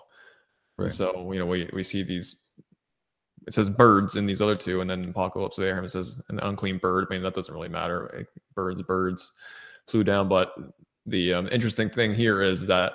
Right. 0.78 0.92
So, 0.92 1.30
you 1.32 1.38
know, 1.38 1.46
we, 1.46 1.68
we 1.72 1.82
see 1.82 2.03
these, 2.03 2.36
it 3.46 3.55
says 3.55 3.68
birds 3.68 4.16
in 4.16 4.26
these 4.26 4.40
other 4.40 4.57
two, 4.57 4.80
and 4.80 4.88
then 4.88 5.11
Apocalypse 5.11 5.59
of 5.59 5.64
Abraham, 5.64 5.86
says 5.88 6.22
an 6.30 6.40
unclean 6.40 6.78
bird. 6.78 7.07
I 7.09 7.14
mean, 7.14 7.22
that 7.22 7.34
doesn't 7.34 7.53
really 7.53 7.68
matter. 7.68 8.26
Birds, 8.55 8.82
birds 8.82 9.30
flew 9.86 10.05
down, 10.05 10.28
but 10.28 10.55
the 11.07 11.34
um, 11.34 11.48
interesting 11.53 11.90
thing 11.90 12.14
here 12.14 12.42
is 12.42 12.66
that 12.66 12.92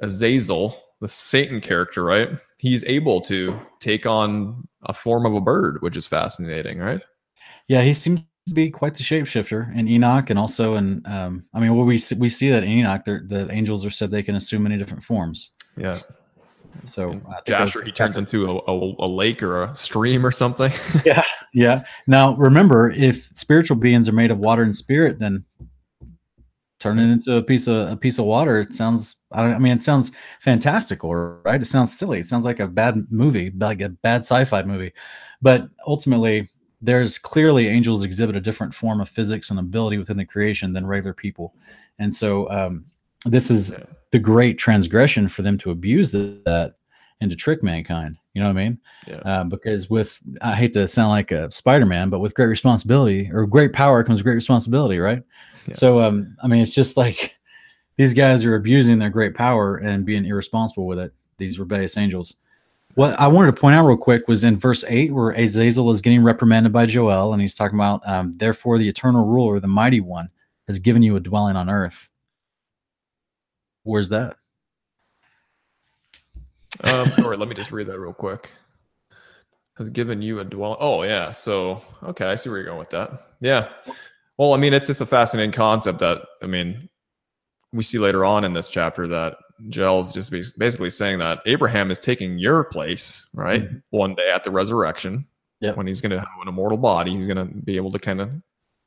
Azazel, 0.00 0.82
the 1.00 1.08
Satan 1.08 1.60
character, 1.60 2.04
right? 2.04 2.30
He's 2.58 2.84
able 2.84 3.20
to 3.22 3.58
take 3.80 4.06
on 4.06 4.66
a 4.84 4.92
form 4.92 5.26
of 5.26 5.34
a 5.34 5.40
bird, 5.40 5.80
which 5.80 5.96
is 5.96 6.06
fascinating, 6.06 6.78
right? 6.78 7.00
Yeah, 7.68 7.82
he 7.82 7.94
seems 7.94 8.20
to 8.48 8.54
be 8.54 8.70
quite 8.70 8.94
the 8.94 9.02
shapeshifter 9.02 9.74
in 9.76 9.88
Enoch, 9.88 10.30
and 10.30 10.38
also 10.38 10.74
in 10.74 11.02
um, 11.06 11.44
I 11.54 11.60
mean, 11.60 11.74
well, 11.74 11.86
we 11.86 11.98
see, 11.98 12.14
we 12.16 12.28
see 12.28 12.50
that 12.50 12.64
in 12.64 12.70
Enoch, 12.70 13.04
the 13.04 13.48
angels 13.50 13.84
are 13.86 13.90
said 13.90 14.10
they 14.10 14.22
can 14.22 14.34
assume 14.34 14.64
many 14.64 14.76
different 14.76 15.02
forms. 15.02 15.52
Yeah. 15.76 15.98
So 16.84 17.20
Jasher, 17.46 17.82
he 17.82 17.92
turns 17.92 18.18
into 18.18 18.46
a, 18.46 18.56
a, 18.70 18.94
a, 18.98 19.08
lake 19.08 19.42
or 19.42 19.62
a 19.62 19.76
stream 19.76 20.26
or 20.26 20.32
something. 20.32 20.72
yeah, 21.04 21.22
yeah. 21.52 21.84
Now 22.06 22.34
remember, 22.34 22.90
if 22.90 23.28
spiritual 23.34 23.76
beings 23.76 24.08
are 24.08 24.12
made 24.12 24.30
of 24.30 24.38
water 24.38 24.62
and 24.62 24.74
spirit, 24.74 25.18
then 25.18 25.44
turn 26.80 26.98
it 26.98 27.10
into 27.10 27.36
a 27.36 27.42
piece 27.42 27.66
of 27.66 27.90
a 27.90 27.96
piece 27.96 28.18
of 28.18 28.26
water. 28.26 28.60
It 28.60 28.74
sounds. 28.74 29.16
I 29.32 29.42
don't. 29.42 29.54
I 29.54 29.58
mean, 29.58 29.72
it 29.72 29.82
sounds 29.82 30.12
fantastical, 30.40 31.14
right? 31.14 31.60
It 31.60 31.66
sounds 31.66 31.96
silly. 31.96 32.18
It 32.18 32.26
sounds 32.26 32.44
like 32.44 32.60
a 32.60 32.68
bad 32.68 33.06
movie, 33.10 33.52
like 33.58 33.80
a 33.80 33.88
bad 33.88 34.20
sci-fi 34.20 34.62
movie. 34.64 34.92
But 35.40 35.68
ultimately, 35.86 36.50
there's 36.82 37.18
clearly 37.18 37.68
angels 37.68 38.02
exhibit 38.02 38.36
a 38.36 38.40
different 38.40 38.74
form 38.74 39.00
of 39.00 39.08
physics 39.08 39.50
and 39.50 39.58
ability 39.58 39.98
within 39.98 40.16
the 40.16 40.26
creation 40.26 40.72
than 40.72 40.86
regular 40.86 41.14
people, 41.14 41.54
and 41.98 42.14
so 42.14 42.50
um, 42.50 42.84
this 43.24 43.50
is 43.50 43.72
Yeah. 43.72 43.84
The 44.14 44.18
great 44.20 44.58
transgression 44.58 45.28
for 45.28 45.42
them 45.42 45.58
to 45.58 45.72
abuse 45.72 46.12
that 46.12 46.76
and 47.20 47.32
to 47.32 47.36
trick 47.36 47.64
mankind. 47.64 48.16
You 48.32 48.42
know 48.42 48.46
what 48.46 48.56
I 48.56 48.64
mean? 48.64 48.78
Yeah. 49.08 49.16
uh, 49.16 49.42
because 49.42 49.90
with 49.90 50.20
I 50.40 50.54
hate 50.54 50.72
to 50.74 50.86
sound 50.86 51.08
like 51.08 51.32
a 51.32 51.50
Spider-Man, 51.50 52.10
but 52.10 52.20
with 52.20 52.32
great 52.32 52.46
responsibility 52.46 53.28
or 53.32 53.44
great 53.44 53.72
power 53.72 54.04
comes 54.04 54.22
great 54.22 54.34
responsibility, 54.34 55.00
right? 55.00 55.20
Yeah. 55.66 55.74
So 55.74 56.00
um, 56.00 56.36
I 56.44 56.46
mean, 56.46 56.62
it's 56.62 56.72
just 56.72 56.96
like 56.96 57.34
these 57.96 58.14
guys 58.14 58.44
are 58.44 58.54
abusing 58.54 59.00
their 59.00 59.10
great 59.10 59.34
power 59.34 59.78
and 59.78 60.06
being 60.06 60.24
irresponsible 60.24 60.86
with 60.86 61.00
it. 61.00 61.12
These 61.38 61.58
rebellious 61.58 61.96
angels. 61.96 62.36
What 62.94 63.18
I 63.18 63.26
wanted 63.26 63.56
to 63.56 63.60
point 63.60 63.74
out 63.74 63.84
real 63.84 63.96
quick 63.96 64.28
was 64.28 64.44
in 64.44 64.56
verse 64.56 64.84
eight, 64.86 65.12
where 65.12 65.32
Azazel 65.32 65.90
is 65.90 66.00
getting 66.00 66.22
reprimanded 66.22 66.72
by 66.72 66.86
Joel, 66.86 67.32
and 67.32 67.42
he's 67.42 67.56
talking 67.56 67.76
about, 67.76 68.00
um, 68.08 68.32
therefore, 68.36 68.78
the 68.78 68.88
eternal 68.88 69.26
ruler, 69.26 69.58
the 69.58 69.66
mighty 69.66 70.00
one, 70.00 70.30
has 70.68 70.78
given 70.78 71.02
you 71.02 71.16
a 71.16 71.20
dwelling 71.20 71.56
on 71.56 71.68
earth. 71.68 72.08
Where's 73.84 74.08
that? 74.10 74.36
Um, 76.82 77.10
sorry, 77.12 77.36
let 77.36 77.48
me 77.48 77.54
just 77.54 77.70
read 77.72 77.86
that 77.86 77.98
real 78.00 78.12
quick. 78.12 78.50
Has 79.78 79.90
given 79.90 80.22
you 80.22 80.40
a 80.40 80.44
dwelling. 80.44 80.78
Oh 80.80 81.02
yeah. 81.02 81.30
So 81.30 81.82
okay, 82.02 82.26
I 82.26 82.36
see 82.36 82.48
where 82.48 82.58
you're 82.58 82.66
going 82.66 82.78
with 82.78 82.90
that. 82.90 83.28
Yeah. 83.40 83.68
Well, 84.38 84.52
I 84.52 84.56
mean, 84.56 84.72
it's 84.74 84.88
just 84.88 85.00
a 85.00 85.06
fascinating 85.06 85.52
concept 85.52 85.98
that 86.00 86.22
I 86.42 86.46
mean, 86.46 86.88
we 87.72 87.82
see 87.82 87.98
later 87.98 88.24
on 88.24 88.44
in 88.44 88.52
this 88.52 88.68
chapter 88.68 89.06
that 89.08 89.36
Joel's 89.68 90.12
just 90.12 90.30
basically 90.30 90.90
saying 90.90 91.18
that 91.20 91.40
Abraham 91.46 91.90
is 91.90 91.98
taking 91.98 92.38
your 92.38 92.64
place, 92.64 93.26
right? 93.34 93.62
Mhm. 93.64 93.82
One 93.90 94.14
day 94.14 94.30
at 94.30 94.42
the 94.44 94.50
resurrection, 94.50 95.26
Yep. 95.60 95.76
when 95.76 95.86
he's 95.86 96.00
going 96.00 96.10
to 96.10 96.18
have 96.18 96.28
an 96.42 96.48
immortal 96.48 96.78
body, 96.78 97.12
he's 97.16 97.26
going 97.26 97.36
to 97.48 97.52
be 97.62 97.76
able 97.76 97.92
to 97.92 97.98
kind 97.98 98.20
of 98.20 98.32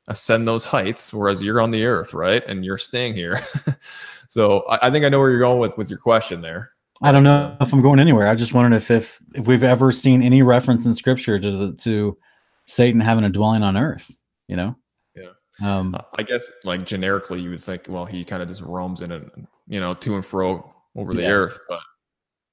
ascend 0.08 0.48
those 0.48 0.64
heights, 0.64 1.12
whereas 1.12 1.40
you're 1.42 1.60
on 1.60 1.70
the 1.70 1.84
earth, 1.84 2.12
right? 2.12 2.42
And 2.46 2.64
you're 2.64 2.78
staying 2.78 3.14
here. 3.14 3.40
so 4.28 4.64
I, 4.68 4.88
I 4.88 4.90
think 4.90 5.04
I 5.04 5.08
know 5.08 5.20
where 5.20 5.30
you're 5.30 5.38
going 5.38 5.60
with 5.60 5.76
with 5.78 5.88
your 5.88 5.98
question 5.98 6.40
there. 6.40 6.72
I 7.00 7.12
don't 7.12 7.22
know 7.22 7.56
if 7.60 7.72
I'm 7.72 7.80
going 7.80 8.00
anywhere. 8.00 8.26
I 8.26 8.34
just 8.34 8.54
wondered 8.54 8.76
if 8.76 8.90
if, 8.90 9.20
if 9.34 9.46
we've 9.46 9.62
ever 9.62 9.92
seen 9.92 10.20
any 10.22 10.42
reference 10.42 10.84
in 10.84 10.94
scripture 10.94 11.38
to 11.38 11.50
the, 11.68 11.76
to 11.78 12.18
Satan 12.66 13.00
having 13.00 13.24
a 13.24 13.30
dwelling 13.30 13.62
on 13.62 13.76
earth. 13.76 14.10
You 14.48 14.56
know. 14.56 14.76
Yeah. 15.14 15.78
Um, 15.78 15.96
I 16.16 16.22
guess 16.22 16.50
like 16.64 16.84
generically 16.84 17.40
you 17.40 17.50
would 17.50 17.60
think, 17.60 17.86
well, 17.88 18.04
he 18.04 18.24
kind 18.24 18.42
of 18.42 18.48
just 18.48 18.62
roams 18.62 19.02
in 19.02 19.12
it, 19.12 19.30
you 19.66 19.80
know, 19.80 19.94
to 19.94 20.14
and 20.16 20.24
fro 20.24 20.74
over 20.96 21.14
the 21.14 21.22
Yeah. 21.22 21.30
earth, 21.30 21.58
but 21.68 21.80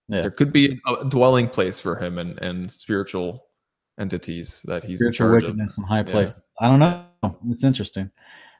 Yeah. 0.07 0.21
there 0.21 0.31
could 0.31 0.51
be 0.51 0.79
a 0.87 1.05
dwelling 1.05 1.47
place 1.47 1.79
for 1.79 1.95
him 1.95 2.17
and, 2.17 2.39
and 2.41 2.71
spiritual 2.71 3.45
entities 3.99 4.61
that 4.65 4.83
he's 4.83 5.01
in 5.01 5.13
spiritual 5.13 5.27
charge 5.27 5.43
of. 5.43 5.49
wickedness 5.49 5.77
in 5.77 5.83
high 5.83 6.03
Yeah. 6.05 6.27
I 6.59 6.67
don't 6.67 6.79
know. 6.79 7.05
It's 7.49 7.63
interesting. 7.63 8.09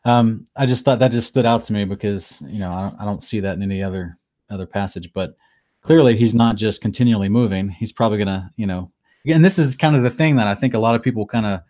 Um, 0.06 0.46
I 0.56 0.66
just 0.66 0.86
thought 0.86 1.00
that 1.00 1.12
just 1.12 1.28
stood 1.28 1.46
out 1.46 1.64
to 1.64 1.74
me 1.74 1.84
because 1.84 2.42
you 2.48 2.60
know 2.60 2.72
I 2.72 2.82
don't, 2.82 3.02
I 3.02 3.06
don't 3.06 3.24
see 3.24 3.40
that 3.40 3.56
in 3.56 3.64
any 3.64 3.82
other 3.82 4.18
other 4.50 4.66
passage. 4.68 5.12
But 5.14 5.36
clearly, 5.82 6.16
he's 6.16 6.36
not 6.36 6.56
just 6.56 6.82
continually 6.82 7.30
moving. 7.30 7.70
He's 7.70 7.92
probably 7.92 8.18
gonna, 8.18 8.52
you 8.56 8.68
know, 8.68 8.92
and 9.28 9.44
this 9.44 9.58
is 9.58 9.76
kind 9.76 9.96
of 9.96 10.04
the 10.04 10.10
thing 10.10 10.36
that 10.36 10.48
I 10.48 10.56
think 10.56 10.74
a 10.74 10.80
lot 10.80 10.96
of 10.96 11.02
people 11.02 11.26
kind 11.26 11.46
of 11.46 11.62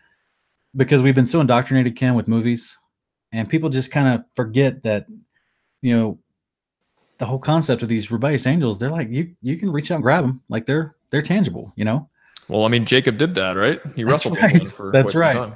because 0.75 1.01
we've 1.01 1.15
been 1.15 1.27
so 1.27 1.41
indoctrinated, 1.41 1.95
Ken, 1.95 2.15
with 2.15 2.27
movies, 2.27 2.77
and 3.31 3.49
people 3.49 3.69
just 3.69 3.91
kind 3.91 4.07
of 4.07 4.25
forget 4.35 4.83
that, 4.83 5.05
you 5.81 5.95
know, 5.95 6.19
the 7.17 7.25
whole 7.25 7.39
concept 7.39 7.81
of 7.81 7.87
these 7.87 8.11
rebellious 8.11 8.45
angels. 8.45 8.77
They're 8.79 8.89
like 8.89 9.09
you 9.09 9.33
you 9.41 9.57
can 9.57 9.71
reach 9.71 9.91
out 9.91 9.95
and 9.95 10.03
grab 10.03 10.25
them, 10.25 10.41
like 10.49 10.65
they're 10.65 10.95
they're 11.09 11.21
tangible, 11.21 11.71
you 11.75 11.85
know. 11.85 12.09
Well, 12.47 12.65
I 12.65 12.67
mean, 12.67 12.85
Jacob 12.85 13.17
did 13.17 13.33
that, 13.35 13.55
right? 13.55 13.81
He 13.95 14.03
That's 14.03 14.25
wrestled 14.25 14.37
right. 14.37 14.53
with 14.53 14.61
one 14.63 14.71
for 14.71 14.91
That's 14.91 15.15
right. 15.15 15.53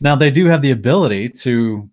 Now 0.00 0.16
they 0.16 0.30
do 0.30 0.46
have 0.46 0.62
the 0.62 0.72
ability 0.72 1.28
to 1.30 1.88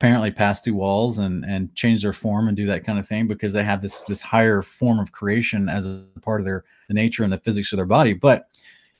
apparently 0.00 0.30
pass 0.30 0.60
through 0.60 0.74
walls 0.74 1.18
and 1.18 1.44
and 1.44 1.74
change 1.74 2.02
their 2.02 2.12
form 2.12 2.48
and 2.48 2.56
do 2.56 2.66
that 2.66 2.84
kind 2.84 2.98
of 2.98 3.06
thing 3.06 3.26
because 3.26 3.52
they 3.52 3.64
have 3.64 3.80
this 3.80 4.00
this 4.00 4.20
higher 4.20 4.60
form 4.62 4.98
of 4.98 5.12
creation 5.12 5.68
as 5.68 5.86
a 5.86 6.04
part 6.20 6.40
of 6.40 6.44
their 6.44 6.64
the 6.88 6.94
nature 6.94 7.24
and 7.24 7.32
the 7.32 7.38
physics 7.38 7.72
of 7.72 7.76
their 7.76 7.86
body. 7.86 8.12
But 8.12 8.48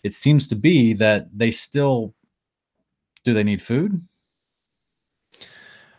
it 0.03 0.13
seems 0.13 0.49
to 0.49 0.55
be 0.55 0.93
that 0.95 1.29
they 1.37 1.51
still 1.51 2.15
do 3.25 3.35
they 3.35 3.45
need 3.45 3.61
food? 3.61 4.01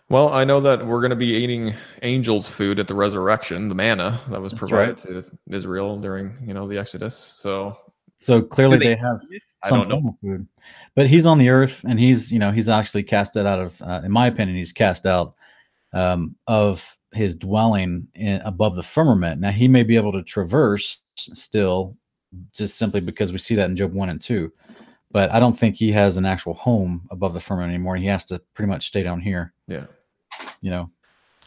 Well, 0.10 0.32
I 0.32 0.46
know 0.46 0.60
that 0.62 0.86
we're 0.86 1.02
going 1.02 1.10
to 1.10 1.16
be 1.16 1.34
eating 1.34 1.74
angels' 2.04 2.48
food 2.48 2.80
at 2.80 2.88
the 2.88 2.94
resurrection, 2.94 3.70
the 3.70 3.76
manna 3.76 4.20
that 4.30 4.40
was 4.40 4.54
provided 4.54 5.00
to 5.00 5.26
Israel 5.50 5.98
during, 5.98 6.38
you 6.46 6.54
know, 6.54 6.68
the 6.68 6.78
Exodus. 6.78 7.16
So 7.16 7.76
So 8.20 8.42
clearly 8.42 8.78
they 8.78 8.86
they, 8.86 8.96
have 8.96 9.20
I 9.64 9.72
don't 9.72 9.90
know. 9.90 10.16
food. 10.22 10.48
But 10.96 11.08
he's 11.08 11.26
on 11.26 11.38
the 11.38 11.50
earth 11.50 11.84
and 11.88 12.00
he's 12.00 12.32
you 12.32 12.40
know 12.40 12.52
he's 12.52 12.70
actually 12.70 13.04
cast 13.04 13.38
out 13.38 13.60
of 13.60 13.82
uh, 13.82 14.02
in 14.04 14.12
my 14.12 14.28
opinion 14.28 14.58
he's 14.58 14.72
cast 14.72 15.06
out 15.06 15.36
um, 15.94 16.36
of 16.48 16.98
his 17.12 17.36
dwelling 17.36 18.08
in, 18.16 18.42
above 18.42 18.76
the 18.76 18.84
firmament. 18.84 19.42
Now 19.42 19.52
he 19.52 19.68
may 19.68 19.84
be 19.84 19.96
able 19.96 20.12
to 20.14 20.24
traverse 20.24 21.00
still, 21.16 21.96
just 22.54 22.78
simply 22.78 23.00
because 23.00 23.32
we 23.32 23.38
see 23.38 23.56
that 23.56 23.70
in 23.70 23.76
Job 23.76 23.94
one 23.94 24.10
and 24.10 24.22
two. 24.22 24.52
But 25.12 25.32
I 25.32 25.40
don't 25.40 25.58
think 25.58 25.76
he 25.76 25.92
has 25.94 26.18
an 26.18 26.26
actual 26.26 26.54
home 26.56 27.08
above 27.10 27.34
the 27.34 27.40
firmament 27.40 27.74
anymore. 27.74 27.96
He 27.96 28.06
has 28.08 28.26
to 28.26 28.40
pretty 28.54 28.70
much 28.70 28.88
stay 28.88 29.04
down 29.04 29.22
here. 29.22 29.54
yeah. 29.68 29.86
You 30.60 30.72
know, 30.72 30.90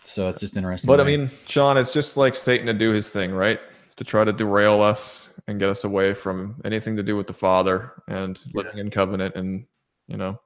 so 0.05 0.27
it's 0.29 0.41
just 0.41 0.57
interesting. 0.57 0.89
But 0.89 1.01
I 1.01 1.05
mean, 1.05 1.31
Sean, 1.47 1.77
it's 1.77 1.93
just 1.93 2.17
like 2.17 2.35
Satan 2.35 2.67
to 2.67 2.73
do 2.73 2.93
his 2.93 3.11
thing, 3.11 3.31
right? 3.31 3.61
To 3.99 4.05
try 4.05 4.23
to 4.23 4.33
derail 4.33 4.81
us 4.81 5.29
and 5.49 5.59
get 5.59 5.69
us 5.69 5.83
away 5.83 6.15
from 6.15 6.61
anything 6.65 6.95
to 6.97 7.03
do 7.03 7.17
with 7.17 7.27
the 7.27 7.33
Father 7.33 8.01
and 8.07 8.41
living 8.55 8.79
in 8.79 8.91
covenant 8.91 9.35
and, 9.35 9.67
you 10.07 10.17
know, 10.17 10.41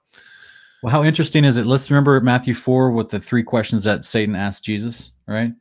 Well, 0.82 0.90
how 0.90 1.04
interesting 1.04 1.44
is 1.44 1.58
it? 1.58 1.66
Let's 1.66 1.90
remember 1.90 2.18
Matthew 2.22 2.54
4 2.54 2.90
with 2.92 3.10
the 3.10 3.20
three 3.20 3.42
questions 3.42 3.84
that 3.84 4.06
Satan 4.06 4.34
asked 4.34 4.64
Jesus, 4.64 5.12
right? 5.28 5.52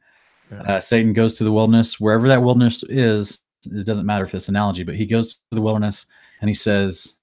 Yeah. 0.52 0.62
Uh, 0.62 0.80
Satan 0.80 1.12
goes 1.12 1.38
to 1.38 1.44
the 1.44 1.52
wilderness, 1.52 2.00
wherever 2.00 2.30
that 2.30 2.42
wilderness 2.42 2.82
is, 2.84 3.40
it 3.66 3.86
doesn't 3.86 4.06
matter 4.06 4.24
if 4.24 4.32
this 4.32 4.48
analogy, 4.48 4.84
but 4.84 4.96
he 4.96 5.06
goes 5.06 5.34
to 5.34 5.40
the 5.52 5.62
wilderness 5.62 6.06
and 6.40 6.50
he 6.50 6.54
says, 6.54 7.18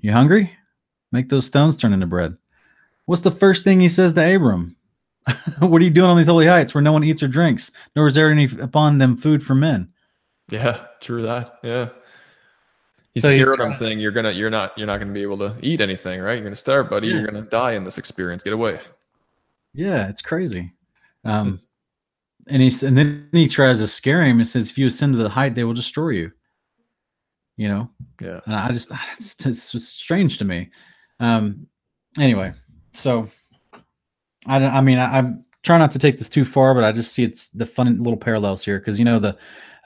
You 0.00 0.12
hungry? 0.12 0.50
Make 1.12 1.28
those 1.28 1.46
stones 1.46 1.76
turn 1.76 1.92
into 1.92 2.06
bread. 2.06 2.36
What's 3.06 3.22
the 3.22 3.30
first 3.30 3.64
thing 3.64 3.80
he 3.80 3.88
says 3.88 4.12
to 4.14 4.34
Abram? 4.34 4.76
what 5.60 5.80
are 5.80 5.84
you 5.84 5.90
doing 5.90 6.10
on 6.10 6.16
these 6.16 6.26
holy 6.26 6.46
heights 6.46 6.74
where 6.74 6.82
no 6.82 6.92
one 6.92 7.04
eats 7.04 7.22
or 7.22 7.28
drinks, 7.28 7.70
nor 7.96 8.06
is 8.06 8.14
there 8.14 8.30
any 8.30 8.48
upon 8.60 8.98
them 8.98 9.16
food 9.16 9.42
for 9.42 9.54
men? 9.54 9.88
yeah, 10.50 10.86
true 11.00 11.22
that. 11.22 11.58
Yeah. 11.62 11.90
He's 13.14 13.22
So 13.22 13.30
scared 13.30 13.60
him 13.60 13.74
saying 13.74 13.98
you're 14.00 14.12
gonna 14.12 14.30
you're 14.32 14.50
not 14.50 14.76
you're 14.78 14.86
not 14.86 14.98
gonna 14.98 15.12
be 15.12 15.22
able 15.22 15.38
to 15.38 15.56
eat 15.60 15.80
anything, 15.80 16.20
right? 16.20 16.34
You're 16.34 16.44
gonna 16.44 16.56
starve, 16.56 16.88
buddy. 16.88 17.08
Yeah. 17.08 17.14
You're 17.14 17.26
gonna 17.26 17.42
die 17.42 17.72
in 17.72 17.84
this 17.84 17.98
experience. 17.98 18.42
Get 18.42 18.52
away. 18.52 18.80
Yeah, 19.74 20.08
it's 20.08 20.22
crazy. 20.22 20.72
Um, 21.24 21.60
and 22.46 22.62
he's 22.62 22.82
and 22.82 22.96
then 22.96 23.28
he 23.32 23.48
tries 23.48 23.78
to 23.80 23.88
scare 23.88 24.22
him 24.24 24.38
and 24.38 24.46
says, 24.46 24.70
"If 24.70 24.78
you 24.78 24.86
ascend 24.86 25.14
to 25.16 25.22
the 25.22 25.28
height, 25.28 25.54
they 25.54 25.64
will 25.64 25.74
destroy 25.74 26.10
you." 26.10 26.32
You 27.56 27.68
know, 27.68 27.90
Yeah. 28.22 28.40
and 28.46 28.54
I 28.54 28.68
just 28.72 28.90
it's, 29.18 29.44
it's 29.44 29.84
strange 29.88 30.38
to 30.38 30.44
me. 30.44 30.70
Um, 31.20 31.66
anyway, 32.18 32.52
so 32.94 33.28
I. 34.48 34.64
I 34.64 34.80
mean, 34.80 34.98
I, 34.98 35.18
I'm 35.18 35.44
trying 35.62 35.80
not 35.80 35.90
to 35.92 35.98
take 35.98 36.18
this 36.18 36.28
too 36.28 36.44
far, 36.44 36.74
but 36.74 36.84
I 36.84 36.92
just 36.92 37.12
see 37.12 37.22
it's 37.22 37.48
the 37.48 37.66
fun 37.66 37.98
little 37.98 38.16
parallels 38.16 38.64
here 38.64 38.78
because 38.78 38.98
you 38.98 39.04
know 39.04 39.18
the 39.18 39.36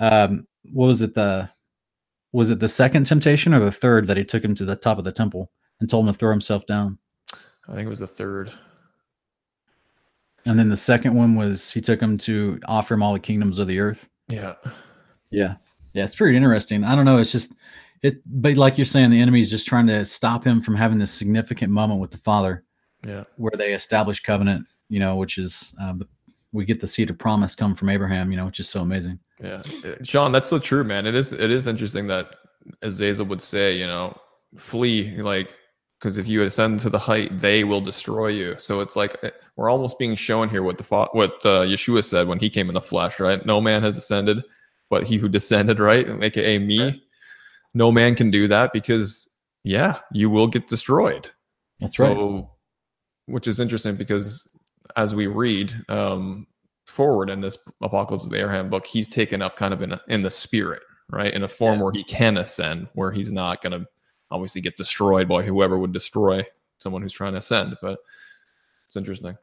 um, 0.01 0.47
what 0.73 0.87
was 0.87 1.03
it 1.03 1.15
the 1.15 1.49
was 2.33 2.51
it 2.51 2.61
the 2.61 2.69
second 2.69 3.05
temptation 3.05 3.53
or 3.53 3.61
the 3.61 3.73
third 3.73 4.07
that 4.07 4.17
he 4.17 4.25
took 4.25 4.45
him 4.45 4.55
to 4.55 4.65
the 4.65 4.77
top 4.77 4.99
of 4.99 5.05
the 5.05 5.13
temple 5.13 5.51
and 5.81 5.89
told 5.91 6.07
him 6.07 6.13
to 6.13 6.19
throw 6.19 6.31
himself 6.31 6.67
down, 6.67 6.99
I 7.69 7.75
think 7.75 7.87
it 7.87 7.91
was 7.91 7.99
the 7.99 8.07
third. 8.07 8.53
and 10.47 10.59
then 10.59 10.69
the 10.69 10.77
second 10.77 11.15
one 11.15 11.35
was 11.35 11.73
he 11.73 11.81
took 11.81 12.01
him 12.01 12.19
to 12.19 12.59
offer 12.67 12.95
him 12.95 13.03
all 13.03 13.13
the 13.13 13.21
kingdoms 13.21 13.59
of 13.59 13.69
the 13.69 13.81
earth. 13.81 14.09
Yeah. 14.29 14.55
Yeah. 15.31 15.57
Yeah, 15.95 16.05
it's 16.05 16.15
pretty 16.15 16.37
interesting. 16.37 16.85
I 16.85 16.95
don't 16.95 17.05
know. 17.05 17.19
It's 17.19 17.33
just 17.33 17.55
it 18.03 18.23
but 18.27 18.57
like 18.57 18.79
you're 18.79 18.85
saying, 18.85 19.11
the 19.11 19.21
enemy 19.21 19.41
is 19.41 19.51
just 19.51 19.67
trying 19.67 19.87
to 19.89 20.07
stop 20.07 20.45
him 20.45 20.61
from 20.61 20.75
having 20.75 20.99
this 20.99 21.13
significant 21.13 21.73
moment 21.73 22.01
with 22.01 22.11
the 22.11 22.19
father 22.19 22.65
Yeah. 23.05 23.25
where 23.37 23.53
they 23.57 23.73
establish 23.73 24.21
covenant, 24.21 24.67
you 24.89 25.01
know, 25.01 25.17
which 25.17 25.39
is 25.39 25.75
uh, 25.81 25.95
we 26.53 26.65
get 26.65 26.81
the 26.81 26.87
seed 26.87 27.11
of 27.11 27.19
promise 27.19 27.55
come 27.55 27.75
from 27.75 27.89
Abraham, 27.89 28.31
you 28.31 28.37
know, 28.37 28.47
which 28.47 28.61
is 28.61 28.69
so 28.69 28.83
amazing. 28.83 29.19
Yeah, 29.43 29.63
Sean, 30.05 30.31
that's 30.31 30.49
so 30.49 30.59
true, 30.59 30.85
man. 30.85 31.07
It 31.07 31.15
is 31.15 31.33
it 31.33 31.51
is 31.51 31.67
interesting 31.67 32.07
that 32.09 32.37
Azazel 32.83 33.27
would 33.27 33.41
say, 33.41 33.77
you 33.77 33.87
know, 33.87 34.17
flee, 34.57 35.17
like 35.17 35.57
because 35.99 36.19
if 36.19 36.27
you 36.29 36.43
ascend 36.43 36.81
to 36.81 36.91
the 36.91 36.99
height, 36.99 37.39
they 37.39 37.65
will 37.65 37.81
destroy 37.81 38.29
you. 38.29 38.57
So 38.59 38.81
it's 38.81 38.97
like 38.97 39.17
eh, 39.23 39.31
we're 39.57 39.71
almost 39.71 39.99
being 39.99 40.15
shown 40.15 40.49
here 40.49 40.63
what 40.63 40.79
the 40.79 40.85
what 41.13 41.33
uh, 41.45 41.65
Yeshua 41.65 42.05
said 42.05 42.29
when 42.29 42.39
he 42.39 42.51
came 42.51 42.69
in 42.69 42.75
the 42.75 42.81
flesh, 42.81 43.19
right? 43.19 43.45
No 43.45 43.61
man 43.61 43.83
has 43.83 43.99
ascended, 43.99 44.43
but 44.91 45.05
he 45.05 45.17
who 45.17 45.29
descended, 45.29 45.79
right, 45.79 46.07
aka 46.23 46.59
me. 46.59 47.03
No 47.75 47.91
man 47.91 48.15
can 48.15 48.31
do 48.31 48.49
that 48.49 48.73
because 48.73 49.29
yeah, 49.65 49.99
you 50.13 50.29
will 50.29 50.47
get 50.47 50.69
destroyed. 50.69 51.31
That's 51.81 51.99
right. 51.99 52.45
Which 53.27 53.47
is 53.47 53.61
interesting 53.61 53.97
because 53.97 54.49
as 54.97 55.15
we 55.15 55.27
read 55.27 55.73
um, 55.89 56.47
forward 56.87 57.31
in 57.31 57.41
this 57.41 57.57
Apocalypse 57.81 58.27
of 58.27 58.35
Abraham 58.35 58.69
book, 58.69 58.87
he's 58.87 59.09
taken 59.09 59.43
up 59.43 59.57
kind 59.57 59.73
of 59.73 59.83
in 59.83 59.93
a, 59.93 60.01
in 60.09 60.23
the 60.23 60.31
spirit, 60.31 60.83
right, 61.11 61.33
in 61.33 61.43
a 61.43 61.49
form 61.49 61.79
yeah. 61.79 61.85
where 61.85 61.93
he 61.93 62.05
can 62.05 62.37
ascend, 62.37 62.89
where 62.95 63.13
he's 63.13 63.33
not 63.33 63.63
going 63.63 63.81
to 63.81 63.87
obviously 64.31 64.61
get 64.61 64.77
destroyed 64.77 65.29
by 65.29 65.43
whoever 65.43 65.79
would 65.79 65.93
destroy 65.93 66.45
someone 66.79 67.03
who's 67.03 67.13
trying 67.13 67.33
to 67.33 67.39
ascend. 67.39 67.77
But 67.81 68.01
it's 68.87 68.97
interesting. 68.97 69.37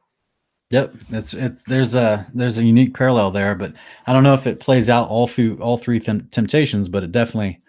Yep, 0.70 0.94
it's 1.10 1.34
it's 1.34 1.64
there's 1.64 1.96
a 1.96 2.24
there's 2.32 2.58
a 2.58 2.64
unique 2.64 2.94
parallel 2.94 3.32
there, 3.32 3.56
but 3.56 3.76
I 4.06 4.12
don't 4.12 4.22
know 4.22 4.34
if 4.34 4.46
it 4.46 4.60
plays 4.60 4.88
out 4.88 5.08
all 5.08 5.26
through 5.26 5.58
all 5.60 5.76
three 5.76 5.98
temptations, 5.98 6.88
but 6.88 7.02
it 7.02 7.10
definitely 7.10 7.60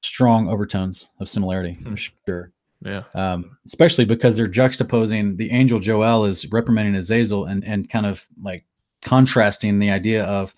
strong 0.00 0.48
overtones 0.48 1.10
of 1.20 1.28
similarity 1.28 1.74
for 1.74 1.90
hmm. 1.90 1.94
sure. 2.26 2.52
Yeah. 2.84 3.02
Um, 3.14 3.56
especially 3.66 4.04
because 4.04 4.36
they're 4.36 4.48
juxtaposing 4.48 5.36
the 5.36 5.50
angel 5.50 5.78
Joel 5.78 6.24
is 6.24 6.50
reprimanding 6.50 6.96
Azazel 6.96 7.44
and 7.46 7.64
and 7.64 7.88
kind 7.88 8.06
of 8.06 8.26
like 8.42 8.64
contrasting 9.02 9.78
the 9.78 9.90
idea 9.90 10.24
of, 10.24 10.54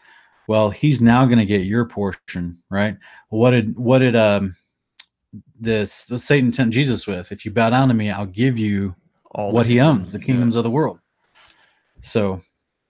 well, 0.49 0.71
he's 0.71 1.01
now 1.01 1.25
going 1.25 1.39
to 1.39 1.45
get 1.45 1.67
your 1.67 1.87
portion, 1.87 2.59
right? 2.71 2.97
What 3.29 3.51
did 3.51 3.79
what 3.79 3.99
did 3.99 4.17
um 4.17 4.57
this 5.59 6.09
Satan 6.17 6.51
tempt 6.51 6.75
Jesus 6.75 7.07
with? 7.07 7.33
If 7.33 7.45
you 7.45 7.51
bow 7.51 7.71
down 7.71 7.89
to 7.89 7.95
me, 7.95 8.11
I'll 8.11 8.27
give 8.27 8.59
you 8.59 8.95
all 9.33 9.53
what 9.53 9.67
he 9.67 9.81
owns, 9.81 10.13
the 10.13 10.19
kingdoms 10.19 10.55
yeah. 10.55 10.61
of 10.61 10.65
the 10.65 10.71
world. 10.71 11.01
So 12.01 12.43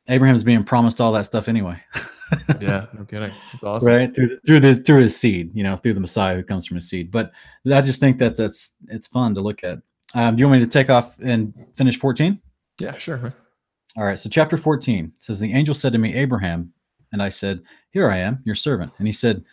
Abraham's 0.08 0.42
being 0.42 0.64
promised 0.64 1.00
all 1.00 1.12
that 1.12 1.26
stuff 1.26 1.48
anyway. 1.48 1.80
yeah, 2.60 2.86
no 2.98 3.04
kidding. 3.04 3.32
That's 3.52 3.64
awesome. 3.64 3.88
Right 3.88 4.14
through 4.14 4.38
through 4.46 4.60
this 4.60 4.78
through 4.78 5.00
his 5.00 5.16
seed, 5.16 5.50
you 5.54 5.62
know, 5.62 5.76
through 5.76 5.94
the 5.94 6.00
Messiah 6.00 6.36
who 6.36 6.42
comes 6.42 6.66
from 6.66 6.76
his 6.76 6.88
seed. 6.88 7.10
But 7.10 7.32
I 7.72 7.80
just 7.80 8.00
think 8.00 8.18
that 8.18 8.36
that's 8.36 8.74
it's 8.88 9.06
fun 9.06 9.34
to 9.34 9.40
look 9.40 9.64
at. 9.64 9.78
Um, 10.14 10.36
do 10.36 10.40
you 10.40 10.48
want 10.48 10.60
me 10.60 10.64
to 10.64 10.70
take 10.70 10.90
off 10.90 11.16
and 11.20 11.52
finish 11.74 11.98
14? 11.98 12.40
Yeah, 12.80 12.96
sure. 12.96 13.34
All 13.96 14.04
right. 14.04 14.18
So 14.18 14.28
chapter 14.28 14.56
14 14.56 15.12
says 15.18 15.40
the 15.40 15.52
angel 15.52 15.74
said 15.74 15.92
to 15.92 15.98
me, 15.98 16.14
Abraham, 16.14 16.72
and 17.12 17.22
I 17.22 17.28
said, 17.28 17.62
Here 17.90 18.10
I 18.10 18.18
am, 18.18 18.40
your 18.44 18.54
servant. 18.54 18.92
And 18.98 19.06
he 19.06 19.12
said, 19.12 19.44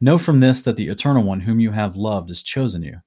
Know 0.00 0.18
from 0.18 0.40
this 0.40 0.62
that 0.62 0.76
the 0.76 0.88
eternal 0.88 1.22
one 1.22 1.40
whom 1.40 1.60
you 1.60 1.70
have 1.70 1.96
loved 1.96 2.28
has 2.30 2.42
chosen 2.42 2.82
you. 2.82 3.00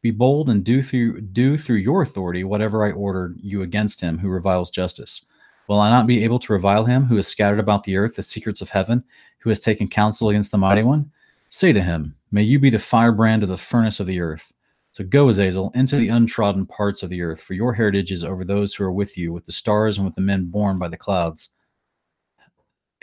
Be 0.00 0.10
bold 0.10 0.48
and 0.48 0.64
do 0.64 0.82
through 0.82 1.20
do 1.20 1.56
through 1.56 1.76
your 1.76 2.02
authority 2.02 2.42
whatever 2.42 2.84
I 2.84 2.92
ordered 2.92 3.38
you 3.40 3.62
against 3.62 4.00
him 4.00 4.18
who 4.18 4.28
reviles 4.28 4.70
justice. 4.70 5.24
Will 5.68 5.80
I 5.80 5.90
not 5.90 6.06
be 6.06 6.24
able 6.24 6.38
to 6.40 6.52
revile 6.52 6.84
him 6.84 7.04
who 7.04 7.16
has 7.16 7.26
scattered 7.26 7.60
about 7.60 7.84
the 7.84 7.96
earth 7.96 8.16
the 8.16 8.22
secrets 8.22 8.60
of 8.60 8.70
heaven, 8.70 9.04
who 9.38 9.50
has 9.50 9.60
taken 9.60 9.88
counsel 9.88 10.28
against 10.28 10.50
the 10.50 10.58
mighty 10.58 10.82
one? 10.82 11.10
Say 11.48 11.72
to 11.72 11.82
him, 11.82 12.14
May 12.30 12.42
you 12.42 12.58
be 12.58 12.70
the 12.70 12.78
firebrand 12.78 13.42
of 13.42 13.48
the 13.48 13.58
furnace 13.58 14.00
of 14.00 14.06
the 14.06 14.20
earth. 14.20 14.52
So 14.92 15.04
go, 15.04 15.28
Azazel, 15.28 15.70
into 15.74 15.96
the 15.96 16.08
untrodden 16.08 16.66
parts 16.66 17.02
of 17.02 17.10
the 17.10 17.22
earth, 17.22 17.40
for 17.40 17.54
your 17.54 17.72
heritage 17.72 18.12
is 18.12 18.24
over 18.24 18.44
those 18.44 18.74
who 18.74 18.84
are 18.84 18.92
with 18.92 19.16
you, 19.16 19.32
with 19.32 19.46
the 19.46 19.52
stars 19.52 19.96
and 19.96 20.04
with 20.04 20.14
the 20.14 20.20
men 20.20 20.46
born 20.46 20.78
by 20.78 20.88
the 20.88 20.98
clouds, 20.98 21.50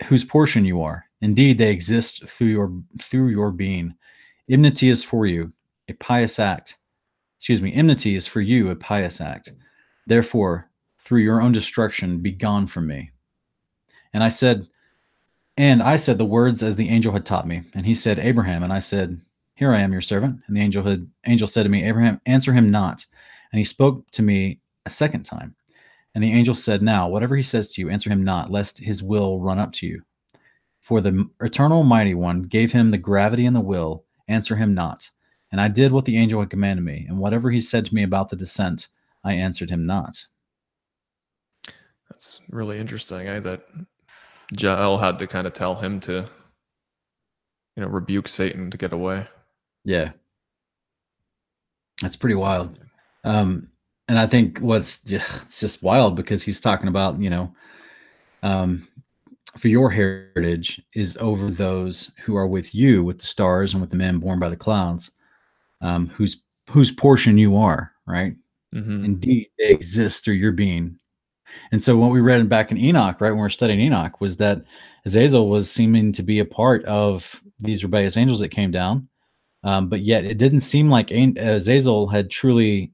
whose 0.06 0.24
portion 0.24 0.64
you 0.64 0.82
are. 0.82 1.04
Indeed, 1.20 1.58
they 1.58 1.70
exist 1.70 2.28
through 2.28 2.48
your 2.48 2.72
through 3.00 3.28
your 3.28 3.50
being. 3.50 3.94
Enmity 4.48 4.88
is 4.88 5.02
for 5.02 5.26
you, 5.26 5.52
a 5.88 5.92
pious 5.94 6.38
act. 6.38 6.76
Excuse 7.38 7.60
me, 7.60 7.72
enmity 7.72 8.14
is 8.14 8.26
for 8.26 8.40
you 8.40 8.70
a 8.70 8.76
pious 8.76 9.20
act. 9.20 9.52
Therefore, 10.06 10.69
through 11.10 11.22
your 11.22 11.42
own 11.42 11.50
destruction, 11.50 12.18
be 12.18 12.30
gone 12.30 12.68
from 12.68 12.86
me. 12.86 13.10
And 14.12 14.22
I 14.22 14.28
said, 14.28 14.68
and 15.56 15.82
I 15.82 15.96
said 15.96 16.18
the 16.18 16.24
words 16.24 16.62
as 16.62 16.76
the 16.76 16.88
angel 16.88 17.12
had 17.12 17.26
taught 17.26 17.48
me. 17.48 17.62
And 17.74 17.84
he 17.84 17.96
said, 17.96 18.20
Abraham. 18.20 18.62
And 18.62 18.72
I 18.72 18.78
said, 18.78 19.20
Here 19.56 19.74
I 19.74 19.80
am, 19.80 19.90
your 19.90 20.02
servant. 20.02 20.40
And 20.46 20.56
the 20.56 20.60
angel 20.60 20.84
had 20.84 21.10
angel 21.26 21.48
said 21.48 21.64
to 21.64 21.68
me, 21.68 21.82
Abraham, 21.82 22.20
answer 22.26 22.52
him 22.52 22.70
not. 22.70 23.04
And 23.50 23.58
he 23.58 23.64
spoke 23.64 24.08
to 24.12 24.22
me 24.22 24.60
a 24.86 24.90
second 24.90 25.24
time. 25.24 25.56
And 26.14 26.22
the 26.22 26.32
angel 26.32 26.54
said, 26.54 26.80
Now, 26.80 27.08
whatever 27.08 27.34
he 27.34 27.42
says 27.42 27.70
to 27.70 27.80
you, 27.80 27.90
answer 27.90 28.08
him 28.08 28.22
not, 28.22 28.52
lest 28.52 28.78
his 28.78 29.02
will 29.02 29.40
run 29.40 29.58
up 29.58 29.72
to 29.72 29.88
you. 29.88 30.02
For 30.78 31.00
the 31.00 31.28
eternal 31.40 31.82
mighty 31.82 32.14
one 32.14 32.42
gave 32.42 32.70
him 32.70 32.92
the 32.92 32.98
gravity 32.98 33.46
and 33.46 33.56
the 33.56 33.60
will, 33.60 34.04
answer 34.28 34.54
him 34.54 34.74
not. 34.74 35.10
And 35.50 35.60
I 35.60 35.66
did 35.66 35.90
what 35.90 36.04
the 36.04 36.18
angel 36.18 36.38
had 36.38 36.50
commanded 36.50 36.84
me, 36.84 37.04
and 37.08 37.18
whatever 37.18 37.50
he 37.50 37.60
said 37.60 37.84
to 37.86 37.94
me 37.96 38.04
about 38.04 38.28
the 38.28 38.36
descent, 38.36 38.86
I 39.24 39.32
answered 39.32 39.70
him 39.70 39.86
not. 39.86 40.24
That's 42.10 42.42
really 42.50 42.78
interesting. 42.78 43.26
Eh? 43.28 43.40
That 43.40 43.62
Jael 44.58 44.98
had 44.98 45.18
to 45.20 45.26
kind 45.26 45.46
of 45.46 45.52
tell 45.52 45.76
him 45.76 46.00
to, 46.00 46.26
you 47.76 47.82
know, 47.82 47.88
rebuke 47.88 48.28
Satan 48.28 48.70
to 48.70 48.76
get 48.76 48.92
away. 48.92 49.26
Yeah, 49.84 50.10
that's 52.02 52.16
pretty 52.16 52.34
wild. 52.34 52.78
Um, 53.24 53.68
and 54.08 54.18
I 54.18 54.26
think 54.26 54.58
what's 54.58 55.04
it's 55.06 55.60
just 55.60 55.82
wild 55.82 56.16
because 56.16 56.42
he's 56.42 56.60
talking 56.60 56.88
about 56.88 57.20
you 57.20 57.30
know, 57.30 57.54
um, 58.42 58.88
for 59.58 59.68
your 59.68 59.90
heritage 59.90 60.82
is 60.94 61.16
over 61.20 61.50
those 61.50 62.12
who 62.24 62.36
are 62.36 62.46
with 62.46 62.74
you, 62.74 63.04
with 63.04 63.18
the 63.20 63.26
stars 63.26 63.72
and 63.72 63.80
with 63.80 63.90
the 63.90 63.96
men 63.96 64.18
born 64.18 64.38
by 64.38 64.48
the 64.48 64.56
clouds, 64.56 65.12
um, 65.80 66.08
whose 66.08 66.42
whose 66.68 66.90
portion 66.90 67.38
you 67.38 67.56
are. 67.56 67.92
Right. 68.06 68.34
Mm-hmm. 68.74 69.04
Indeed, 69.04 69.48
they 69.58 69.70
exist 69.70 70.24
through 70.24 70.34
your 70.34 70.52
being 70.52 70.99
and 71.72 71.82
so 71.82 71.96
what 71.96 72.10
we 72.10 72.20
read 72.20 72.48
back 72.48 72.70
in 72.70 72.78
Enoch, 72.78 73.20
right 73.20 73.30
when 73.30 73.40
we 73.40 73.46
are 73.46 73.50
studying 73.50 73.80
Enoch, 73.80 74.20
was 74.20 74.36
that 74.38 74.62
Azazel 75.06 75.48
was 75.48 75.70
seeming 75.70 76.12
to 76.12 76.22
be 76.22 76.38
a 76.38 76.44
part 76.44 76.84
of 76.84 77.40
these 77.58 77.82
rebellious 77.82 78.16
angels 78.16 78.40
that 78.40 78.48
came 78.48 78.70
down, 78.70 79.08
um, 79.64 79.88
but 79.88 80.00
yet 80.00 80.24
it 80.24 80.38
didn't 80.38 80.60
seem 80.60 80.90
like 80.90 81.10
Azazel 81.10 82.08
had 82.08 82.30
truly 82.30 82.92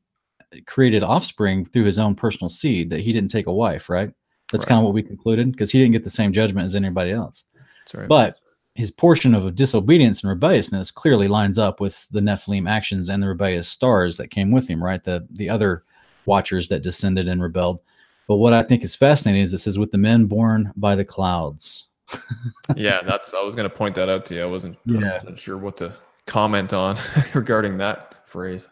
created 0.66 1.03
offspring 1.03 1.65
through 1.65 1.85
his 1.85 1.99
own 1.99 2.15
personal 2.15 2.49
seed. 2.49 2.91
That 2.91 3.01
he 3.01 3.12
didn't 3.12 3.31
take 3.31 3.47
a 3.47 3.53
wife, 3.53 3.89
right? 3.89 4.11
That's 4.53 4.65
right. 4.65 4.69
kind 4.69 4.78
of 4.78 4.85
what 4.85 4.95
we 4.95 5.03
concluded 5.03 5.53
because 5.53 5.70
he 5.70 5.81
didn't 5.81 5.93
get 5.93 6.05
the 6.05 6.11
same 6.11 6.33
judgment 6.33 6.66
as 6.66 6.74
anybody 6.74 7.11
else. 7.11 7.45
Right. 7.93 8.09
But 8.09 8.39
his 8.74 8.91
portion 8.91 9.35
of 9.35 9.55
disobedience 9.55 10.23
and 10.23 10.31
rebelliousness 10.31 10.91
clearly 10.91 11.28
lines 11.28 11.59
up 11.59 11.81
with 11.81 12.07
the 12.11 12.20
Nephilim 12.20 12.69
actions 12.69 13.09
and 13.09 13.23
the 13.23 13.28
rebellious 13.28 13.69
stars 13.69 14.16
that 14.19 14.31
came 14.31 14.51
with 14.51 14.69
him, 14.69 14.83
right? 14.83 15.03
The 15.03 15.27
the 15.31 15.49
other 15.49 15.83
watchers 16.27 16.69
that 16.69 16.83
descended 16.83 17.28
and 17.28 17.43
rebelled. 17.43 17.81
But 18.27 18.36
what 18.36 18.53
I 18.53 18.62
think 18.62 18.82
is 18.82 18.94
fascinating 18.94 19.43
is 19.43 19.53
this 19.53 19.66
is 19.66 19.78
with 19.78 19.93
the 19.93 19.98
men 19.98 20.27
born 20.27 20.73
by 20.77 20.97
the 20.97 21.05
clouds. 21.05 21.86
yeah, 22.77 23.03
that's 23.03 23.35
I 23.35 23.43
was 23.43 23.55
going 23.55 23.69
to 23.69 23.74
point 23.74 23.94
that 23.97 24.09
out 24.09 24.24
to 24.27 24.35
you. 24.35 24.43
I 24.43 24.47
wasn't, 24.47 24.77
yeah. 24.85 25.11
I 25.11 25.15
wasn't 25.15 25.39
sure 25.39 25.59
what 25.59 25.77
to 25.78 25.97
comment 26.27 26.73
on 26.73 26.98
regarding 27.35 27.77
that 27.78 28.27
phrase. 28.27 28.69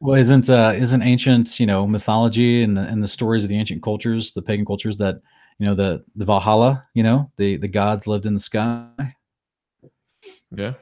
Well, 0.00 0.14
isn't 0.14 0.48
uh, 0.48 0.72
isn't 0.76 1.02
ancient 1.02 1.58
you 1.58 1.66
know 1.66 1.86
mythology 1.86 2.62
and 2.62 2.76
the 2.76 2.82
and 2.82 3.02
the 3.02 3.08
stories 3.08 3.42
of 3.42 3.48
the 3.48 3.58
ancient 3.58 3.82
cultures, 3.82 4.32
the 4.32 4.42
pagan 4.42 4.64
cultures 4.64 4.96
that 4.98 5.20
you 5.58 5.66
know 5.66 5.74
the 5.74 6.04
the 6.14 6.24
Valhalla, 6.24 6.84
you 6.94 7.02
know 7.02 7.30
the 7.36 7.56
the 7.56 7.68
gods 7.68 8.06
lived 8.06 8.26
in 8.26 8.34
the 8.34 8.40
sky. 8.40 8.88
Yeah. 10.50 10.74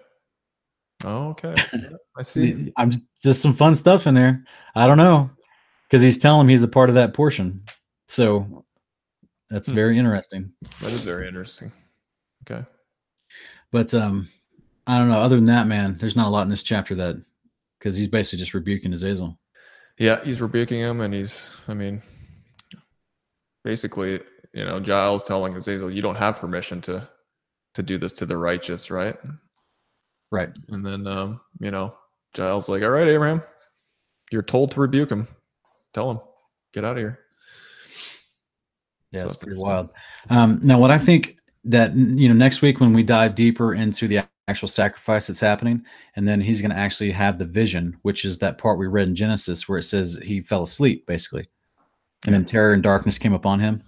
Oh, 1.05 1.29
okay. 1.29 1.55
I 2.17 2.23
see. 2.23 2.73
I'm 2.77 2.91
just, 2.91 3.05
just 3.23 3.43
some 3.43 3.55
fun 3.55 3.75
stuff 3.75 4.07
in 4.07 4.15
there. 4.15 4.45
I 4.75 4.87
don't 4.87 4.99
know 4.99 5.31
because 5.89 6.03
he's 6.03 6.19
telling 6.19 6.43
him 6.43 6.49
he's 6.49 6.63
a 6.63 6.69
part 6.69 6.89
of 6.89 6.95
that 6.95 7.15
portion. 7.15 7.63
So 8.09 8.65
that's 9.51 9.69
hmm. 9.69 9.75
very 9.75 9.99
interesting. 9.99 10.53
That 10.81 10.93
is 10.93 11.03
very 11.03 11.29
interesting. 11.29 11.73
Okay. 12.49 12.65
But 13.73 13.93
um 13.95 14.29
I 14.87 14.99
don't 14.99 15.09
know. 15.09 15.21
Other 15.21 15.37
than 15.37 15.47
that, 15.47 15.67
man, 15.67 15.97
there's 15.99 16.17
not 16.17 16.29
a 16.29 16.31
lot 16.31 16.43
in 16.43 16.49
this 16.49 16.63
chapter 16.63 16.95
that 16.95 17.17
because 17.79 17.97
he's 17.97 18.09
basically 18.09 18.39
just 18.39 18.55
rebuking 18.55 18.93
Azazel. 18.93 19.39
Yeah, 19.99 20.23
he's 20.23 20.41
rebuking 20.41 20.81
him, 20.81 21.01
and 21.01 21.13
he's, 21.13 21.53
I 21.69 21.75
mean, 21.75 22.03
basically, 23.65 24.21
you 24.53 24.65
know, 24.65 24.79
Giles 24.79 25.25
telling 25.25 25.55
Azazel, 25.55 25.91
"You 25.91 26.03
don't 26.03 26.17
have 26.17 26.39
permission 26.39 26.81
to 26.83 27.09
to 27.75 27.83
do 27.83 27.99
this 27.99 28.13
to 28.15 28.27
the 28.27 28.37
righteous, 28.37 28.91
right?" 28.91 29.17
Right. 30.31 30.57
And 30.69 30.85
then, 30.85 31.07
um, 31.07 31.41
you 31.61 31.71
know, 31.71 31.95
Giles 32.35 32.69
like, 32.69 32.83
"All 32.83 32.91
right, 32.91 33.09
Abraham, 33.09 33.43
you're 34.31 34.43
told 34.43 34.71
to 34.73 34.81
rebuke 34.81 35.11
him. 35.11 35.27
Tell 35.95 36.11
him, 36.11 36.21
get 36.75 36.85
out 36.85 36.97
of 36.97 37.03
here." 37.03 37.26
Yeah, 39.13 39.23
so 39.23 39.27
it's 39.27 39.37
pretty 39.37 39.59
wild. 39.59 39.91
Um, 40.31 40.61
now, 40.63 40.79
what 40.79 40.91
I 40.91 40.99
think 40.99 41.37
that 41.65 41.95
you 41.97 42.29
know 42.29 42.35
next 42.35 42.63
week 42.63 42.81
when 42.81 42.93
we 42.93 43.03
dive 43.03 43.35
deeper 43.35 43.75
into 43.75 44.09
the 44.09 44.27
actual 44.49 44.69
sacrifice 44.69 45.27
that's 45.27 45.41
happening, 45.41 45.85
and 46.15 46.27
then 46.27 46.41
he's 46.41 46.61
going 46.61 46.71
to 46.71 46.79
actually 46.79 47.11
have 47.11 47.39
the 47.39 47.45
vision, 47.45 47.97
which 48.03 48.25
is 48.25 48.39
that 48.39 48.59
part 48.59 48.79
we 48.79 48.87
read 48.87 49.09
in 49.09 49.15
Genesis 49.15 49.69
where 49.69 49.79
it 49.79 49.85
says 49.85 50.19
he 50.23 50.41
fell 50.41 50.63
asleep, 50.63 51.07
basically, 51.07 51.47
and 52.25 52.35
then 52.35 52.45
terror 52.45 52.73
and 52.73 52.83
darkness 52.83 53.19
came 53.19 53.35
upon 53.35 53.61
him. 53.61 53.83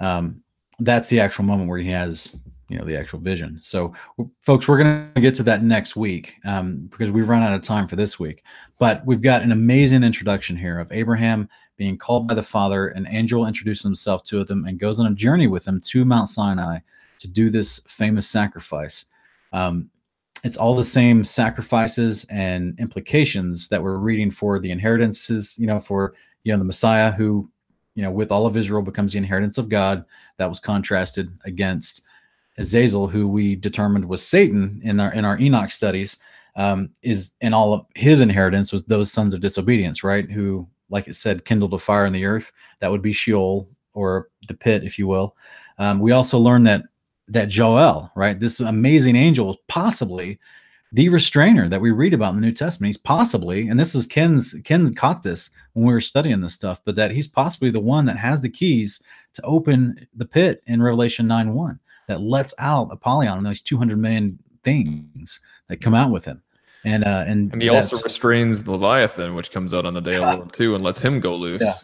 Um, 0.00 0.42
that's 0.80 1.08
the 1.08 1.20
actual 1.20 1.44
moment 1.44 1.68
where 1.68 1.78
he 1.78 1.90
has 1.90 2.40
you 2.72 2.78
know 2.78 2.84
the 2.84 2.96
actual 2.96 3.18
vision. 3.18 3.60
So, 3.62 3.92
folks, 4.40 4.66
we're 4.66 4.78
going 4.78 5.12
to 5.14 5.20
get 5.20 5.34
to 5.34 5.42
that 5.42 5.62
next 5.62 5.94
week 5.94 6.36
um, 6.46 6.88
because 6.90 7.10
we've 7.10 7.28
run 7.28 7.42
out 7.42 7.52
of 7.52 7.60
time 7.60 7.86
for 7.86 7.96
this 7.96 8.18
week. 8.18 8.42
But 8.78 9.04
we've 9.04 9.20
got 9.20 9.42
an 9.42 9.52
amazing 9.52 10.02
introduction 10.02 10.56
here 10.56 10.78
of 10.78 10.90
Abraham 10.90 11.50
being 11.76 11.96
called 11.96 12.28
by 12.28 12.34
the 12.34 12.42
Father. 12.42 12.88
An 12.88 13.06
angel 13.08 13.46
introduces 13.46 13.82
himself 13.82 14.24
to 14.24 14.44
them 14.44 14.66
and 14.66 14.78
goes 14.78 15.00
on 15.00 15.10
a 15.10 15.14
journey 15.14 15.46
with 15.46 15.64
them 15.64 15.80
to 15.80 16.04
Mount 16.04 16.28
Sinai 16.28 16.78
to 17.18 17.28
do 17.28 17.50
this 17.50 17.80
famous 17.86 18.28
sacrifice. 18.28 19.06
Um, 19.52 19.90
it's 20.44 20.56
all 20.56 20.74
the 20.74 20.84
same 20.84 21.22
sacrifices 21.22 22.24
and 22.28 22.78
implications 22.80 23.68
that 23.68 23.82
we're 23.82 23.98
reading 23.98 24.30
for 24.30 24.58
the 24.58 24.70
inheritances, 24.70 25.56
you 25.58 25.66
know, 25.66 25.78
for 25.78 26.14
you 26.44 26.52
know 26.52 26.58
the 26.58 26.64
Messiah 26.64 27.12
who, 27.12 27.48
you 27.94 28.02
know, 28.02 28.10
with 28.10 28.32
all 28.32 28.46
of 28.46 28.56
Israel 28.56 28.82
becomes 28.82 29.12
the 29.12 29.18
inheritance 29.18 29.58
of 29.58 29.68
God. 29.68 30.04
That 30.38 30.48
was 30.48 30.58
contrasted 30.58 31.32
against 31.44 32.02
Azazel, 32.58 33.06
who 33.06 33.28
we 33.28 33.54
determined 33.54 34.04
was 34.04 34.26
Satan 34.26 34.80
in 34.82 34.98
our 34.98 35.12
in 35.12 35.24
our 35.24 35.38
Enoch 35.38 35.70
studies. 35.70 36.16
Um, 36.54 36.90
is 37.02 37.32
in 37.40 37.54
all 37.54 37.72
of 37.72 37.86
his 37.94 38.20
inheritance 38.20 38.72
was 38.72 38.84
those 38.84 39.10
sons 39.10 39.32
of 39.32 39.40
disobedience, 39.40 40.04
right? 40.04 40.30
Who, 40.30 40.68
like 40.92 41.08
it 41.08 41.14
said, 41.14 41.44
kindled 41.44 41.74
a 41.74 41.78
fire 41.78 42.06
in 42.06 42.12
the 42.12 42.26
earth. 42.26 42.52
That 42.80 42.90
would 42.90 43.02
be 43.02 43.12
Sheol 43.12 43.68
or 43.94 44.28
the 44.46 44.54
pit, 44.54 44.84
if 44.84 44.98
you 44.98 45.08
will. 45.08 45.36
Um, 45.78 45.98
we 45.98 46.12
also 46.12 46.38
learned 46.38 46.66
that 46.66 46.84
that 47.28 47.48
Joel, 47.48 48.10
right, 48.14 48.38
this 48.38 48.60
amazing 48.60 49.16
angel, 49.16 49.56
possibly 49.66 50.38
the 50.92 51.08
restrainer 51.08 51.68
that 51.68 51.80
we 51.80 51.90
read 51.90 52.12
about 52.12 52.34
in 52.34 52.40
the 52.40 52.46
New 52.46 52.52
Testament. 52.52 52.88
He's 52.88 52.98
possibly, 52.98 53.68
and 53.68 53.80
this 53.80 53.94
is 53.94 54.04
Ken's 54.04 54.54
Ken 54.64 54.94
caught 54.94 55.22
this 55.22 55.50
when 55.72 55.86
we 55.86 55.92
were 55.92 56.00
studying 56.00 56.40
this 56.40 56.52
stuff, 56.52 56.80
but 56.84 56.94
that 56.96 57.10
he's 57.10 57.26
possibly 57.26 57.70
the 57.70 57.80
one 57.80 58.04
that 58.04 58.18
has 58.18 58.42
the 58.42 58.50
keys 58.50 59.02
to 59.32 59.42
open 59.42 60.06
the 60.14 60.26
pit 60.26 60.62
in 60.66 60.82
Revelation 60.82 61.26
9 61.26 61.54
1 61.54 61.80
that 62.08 62.20
lets 62.20 62.52
out 62.58 62.92
Apollyon 62.92 63.38
and 63.38 63.46
those 63.46 63.62
200 63.62 63.98
million 63.98 64.38
things 64.62 65.40
that 65.68 65.80
come 65.80 65.94
out 65.94 66.10
with 66.10 66.26
him. 66.26 66.42
And 66.84 67.04
uh, 67.04 67.24
and, 67.26 67.52
and 67.52 67.62
he 67.62 67.68
also 67.68 67.96
restrains 68.02 68.66
Leviathan, 68.66 69.34
which 69.34 69.52
comes 69.52 69.72
out 69.72 69.86
on 69.86 69.94
the 69.94 70.00
day 70.00 70.18
yeah. 70.18 70.32
of 70.32 70.38
Lord 70.38 70.52
too, 70.52 70.74
and 70.74 70.82
lets 70.82 71.00
him 71.00 71.20
go 71.20 71.34
loose. 71.34 71.62
Yeah. 71.62 71.74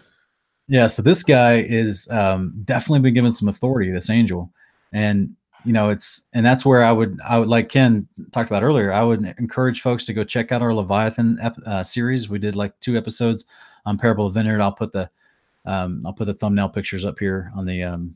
Yeah, 0.70 0.87
so 0.87 1.01
this 1.01 1.23
guy 1.23 1.62
is 1.66 2.07
um, 2.11 2.53
definitely 2.65 3.01
been 3.01 3.15
given 3.15 3.33
some 3.33 3.49
authority. 3.49 3.91
This 3.91 4.11
angel, 4.11 4.53
and 4.93 5.35
you 5.65 5.73
know 5.73 5.89
it's 5.89 6.23
and 6.35 6.45
that's 6.45 6.65
where 6.65 6.85
I 6.85 6.93
would 6.93 7.19
I 7.27 7.39
would 7.39 7.49
like 7.49 7.70
Ken 7.70 8.07
talked 8.33 8.51
about 8.51 8.62
earlier. 8.62 8.93
I 8.93 9.03
would 9.03 9.35
encourage 9.39 9.81
folks 9.81 10.05
to 10.05 10.12
go 10.12 10.25
check 10.25 10.53
out 10.53 10.61
our 10.61 10.75
Leviathan 10.75 11.39
ep, 11.41 11.57
uh, 11.65 11.83
series. 11.83 12.29
We 12.29 12.39
did 12.39 12.55
like 12.55 12.79
two 12.81 12.99
episodes 12.99 13.47
on 13.87 13.97
Parable 13.97 14.27
of 14.27 14.35
Vineyard. 14.35 14.61
I'll 14.61 14.73
put 14.73 14.93
the 14.93 15.09
um, 15.65 16.03
I'll 16.05 16.12
put 16.12 16.27
the 16.27 16.35
thumbnail 16.35 16.69
pictures 16.69 17.07
up 17.07 17.19
here 17.19 17.51
on 17.57 17.65
the 17.65 17.83
um, 17.83 18.15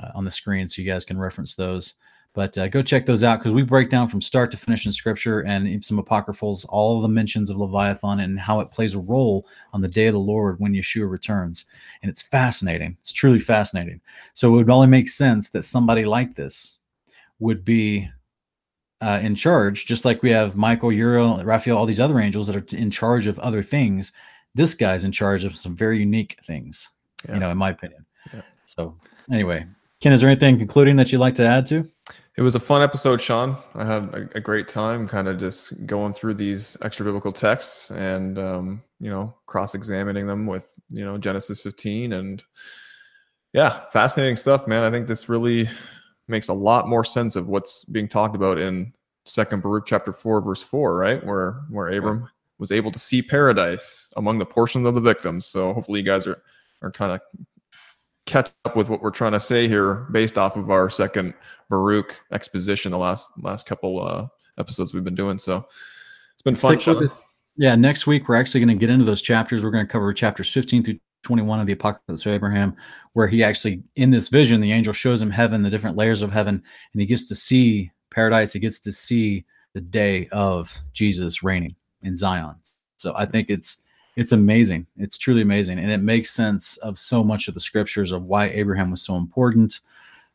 uh, 0.00 0.10
on 0.16 0.24
the 0.24 0.30
screen 0.30 0.68
so 0.68 0.82
you 0.82 0.88
guys 0.90 1.04
can 1.04 1.18
reference 1.18 1.54
those. 1.54 1.94
But 2.34 2.56
uh, 2.56 2.68
go 2.68 2.82
check 2.82 3.04
those 3.04 3.22
out 3.22 3.40
because 3.40 3.52
we 3.52 3.62
break 3.62 3.90
down 3.90 4.08
from 4.08 4.22
start 4.22 4.50
to 4.52 4.56
finish 4.56 4.86
in 4.86 4.92
scripture 4.92 5.40
and 5.40 5.84
some 5.84 5.98
apocryphals, 5.98 6.64
all 6.66 7.00
the 7.00 7.08
mentions 7.08 7.50
of 7.50 7.58
Leviathan 7.58 8.20
and 8.20 8.38
how 8.38 8.60
it 8.60 8.70
plays 8.70 8.94
a 8.94 8.98
role 8.98 9.46
on 9.74 9.82
the 9.82 9.88
day 9.88 10.06
of 10.06 10.14
the 10.14 10.18
Lord 10.18 10.58
when 10.58 10.72
Yeshua 10.72 11.10
returns. 11.10 11.66
And 12.02 12.08
it's 12.08 12.22
fascinating. 12.22 12.96
It's 13.00 13.12
truly 13.12 13.38
fascinating. 13.38 14.00
So 14.32 14.48
it 14.48 14.56
would 14.56 14.70
only 14.70 14.86
make 14.86 15.08
sense 15.08 15.50
that 15.50 15.64
somebody 15.64 16.04
like 16.04 16.34
this 16.34 16.78
would 17.38 17.66
be 17.66 18.08
uh, 19.02 19.20
in 19.22 19.34
charge, 19.34 19.84
just 19.84 20.04
like 20.04 20.22
we 20.22 20.30
have 20.30 20.56
Michael, 20.56 20.92
Uriel, 20.92 21.42
Raphael, 21.44 21.76
all 21.76 21.86
these 21.86 22.00
other 22.00 22.18
angels 22.18 22.46
that 22.46 22.56
are 22.56 22.76
in 22.76 22.90
charge 22.90 23.26
of 23.26 23.38
other 23.40 23.62
things. 23.62 24.12
This 24.54 24.74
guy's 24.74 25.04
in 25.04 25.12
charge 25.12 25.44
of 25.44 25.58
some 25.58 25.74
very 25.74 25.98
unique 25.98 26.38
things, 26.46 26.88
yeah. 27.26 27.34
you 27.34 27.40
know, 27.40 27.50
in 27.50 27.58
my 27.58 27.70
opinion. 27.70 28.06
Yeah. 28.32 28.42
So, 28.64 28.96
anyway, 29.30 29.66
Ken, 30.00 30.12
is 30.12 30.20
there 30.20 30.30
anything 30.30 30.56
concluding 30.56 30.96
that 30.96 31.10
you'd 31.10 31.18
like 31.18 31.34
to 31.34 31.46
add 31.46 31.66
to? 31.66 31.90
It 32.36 32.42
was 32.42 32.54
a 32.54 32.60
fun 32.60 32.82
episode, 32.82 33.20
Sean. 33.20 33.56
I 33.74 33.84
had 33.84 34.04
a, 34.14 34.28
a 34.36 34.40
great 34.40 34.66
time 34.66 35.06
kind 35.06 35.28
of 35.28 35.38
just 35.38 35.86
going 35.86 36.14
through 36.14 36.34
these 36.34 36.78
extra 36.80 37.04
biblical 37.04 37.32
texts 37.32 37.90
and, 37.90 38.38
um, 38.38 38.82
you 39.00 39.10
know, 39.10 39.34
cross 39.46 39.74
examining 39.74 40.26
them 40.26 40.46
with, 40.46 40.80
you 40.90 41.04
know, 41.04 41.18
Genesis 41.18 41.60
15. 41.60 42.14
And 42.14 42.42
yeah, 43.52 43.82
fascinating 43.92 44.36
stuff, 44.36 44.66
man. 44.66 44.82
I 44.82 44.90
think 44.90 45.06
this 45.06 45.28
really 45.28 45.68
makes 46.26 46.48
a 46.48 46.54
lot 46.54 46.88
more 46.88 47.04
sense 47.04 47.36
of 47.36 47.48
what's 47.48 47.84
being 47.84 48.08
talked 48.08 48.34
about 48.34 48.58
in 48.58 48.94
Second 49.26 49.62
Baruch 49.62 49.84
chapter 49.84 50.12
4, 50.12 50.40
verse 50.40 50.62
4, 50.62 50.96
right? 50.96 51.24
Where, 51.26 51.60
where 51.68 51.90
Abram 51.90 52.30
was 52.58 52.72
able 52.72 52.90
to 52.92 52.98
see 52.98 53.20
paradise 53.20 54.10
among 54.16 54.38
the 54.38 54.46
portions 54.46 54.86
of 54.86 54.94
the 54.94 55.00
victims. 55.00 55.44
So 55.44 55.74
hopefully 55.74 56.00
you 56.00 56.06
guys 56.06 56.26
are, 56.26 56.42
are 56.80 56.90
kind 56.90 57.12
of 57.12 57.20
catch 58.26 58.50
up 58.64 58.76
with 58.76 58.88
what 58.88 59.02
we're 59.02 59.10
trying 59.10 59.32
to 59.32 59.40
say 59.40 59.68
here 59.68 60.06
based 60.12 60.38
off 60.38 60.56
of 60.56 60.70
our 60.70 60.88
second 60.88 61.34
Baruch 61.68 62.20
exposition 62.32 62.92
the 62.92 62.98
last 62.98 63.30
last 63.38 63.66
couple 63.66 64.04
uh, 64.04 64.26
episodes 64.58 64.94
we've 64.94 65.04
been 65.04 65.14
doing. 65.14 65.38
So 65.38 65.66
it's 66.34 66.42
been 66.42 66.54
fun. 66.54 66.78
Yeah, 67.56 67.74
next 67.74 68.06
week 68.06 68.28
we're 68.28 68.36
actually 68.36 68.60
going 68.60 68.76
to 68.76 68.80
get 68.80 68.90
into 68.90 69.04
those 69.04 69.22
chapters. 69.22 69.62
We're 69.62 69.70
going 69.70 69.86
to 69.86 69.92
cover 69.92 70.12
chapters 70.12 70.50
15 70.52 70.84
through 70.84 70.98
21 71.22 71.60
of 71.60 71.66
the 71.66 71.74
Apocalypse 71.74 72.24
of 72.26 72.32
Abraham, 72.32 72.74
where 73.12 73.28
he 73.28 73.44
actually, 73.44 73.82
in 73.96 74.10
this 74.10 74.28
vision, 74.28 74.60
the 74.60 74.72
angel 74.72 74.92
shows 74.92 75.20
him 75.20 75.30
heaven, 75.30 75.62
the 75.62 75.70
different 75.70 75.96
layers 75.96 76.22
of 76.22 76.32
heaven, 76.32 76.62
and 76.92 77.00
he 77.00 77.06
gets 77.06 77.28
to 77.28 77.34
see 77.34 77.90
paradise. 78.10 78.52
He 78.52 78.58
gets 78.58 78.80
to 78.80 78.92
see 78.92 79.44
the 79.74 79.80
day 79.80 80.28
of 80.32 80.76
Jesus 80.92 81.42
reigning 81.42 81.76
in 82.02 82.16
Zion. 82.16 82.56
So 82.96 83.14
I 83.16 83.26
think 83.26 83.50
it's 83.50 83.78
it's 84.16 84.32
amazing. 84.32 84.86
It's 84.96 85.18
truly 85.18 85.42
amazing, 85.42 85.78
and 85.78 85.90
it 85.90 86.02
makes 86.02 86.30
sense 86.30 86.76
of 86.78 86.98
so 86.98 87.24
much 87.24 87.48
of 87.48 87.54
the 87.54 87.60
scriptures 87.60 88.12
of 88.12 88.24
why 88.24 88.48
Abraham 88.48 88.90
was 88.90 89.02
so 89.02 89.16
important, 89.16 89.80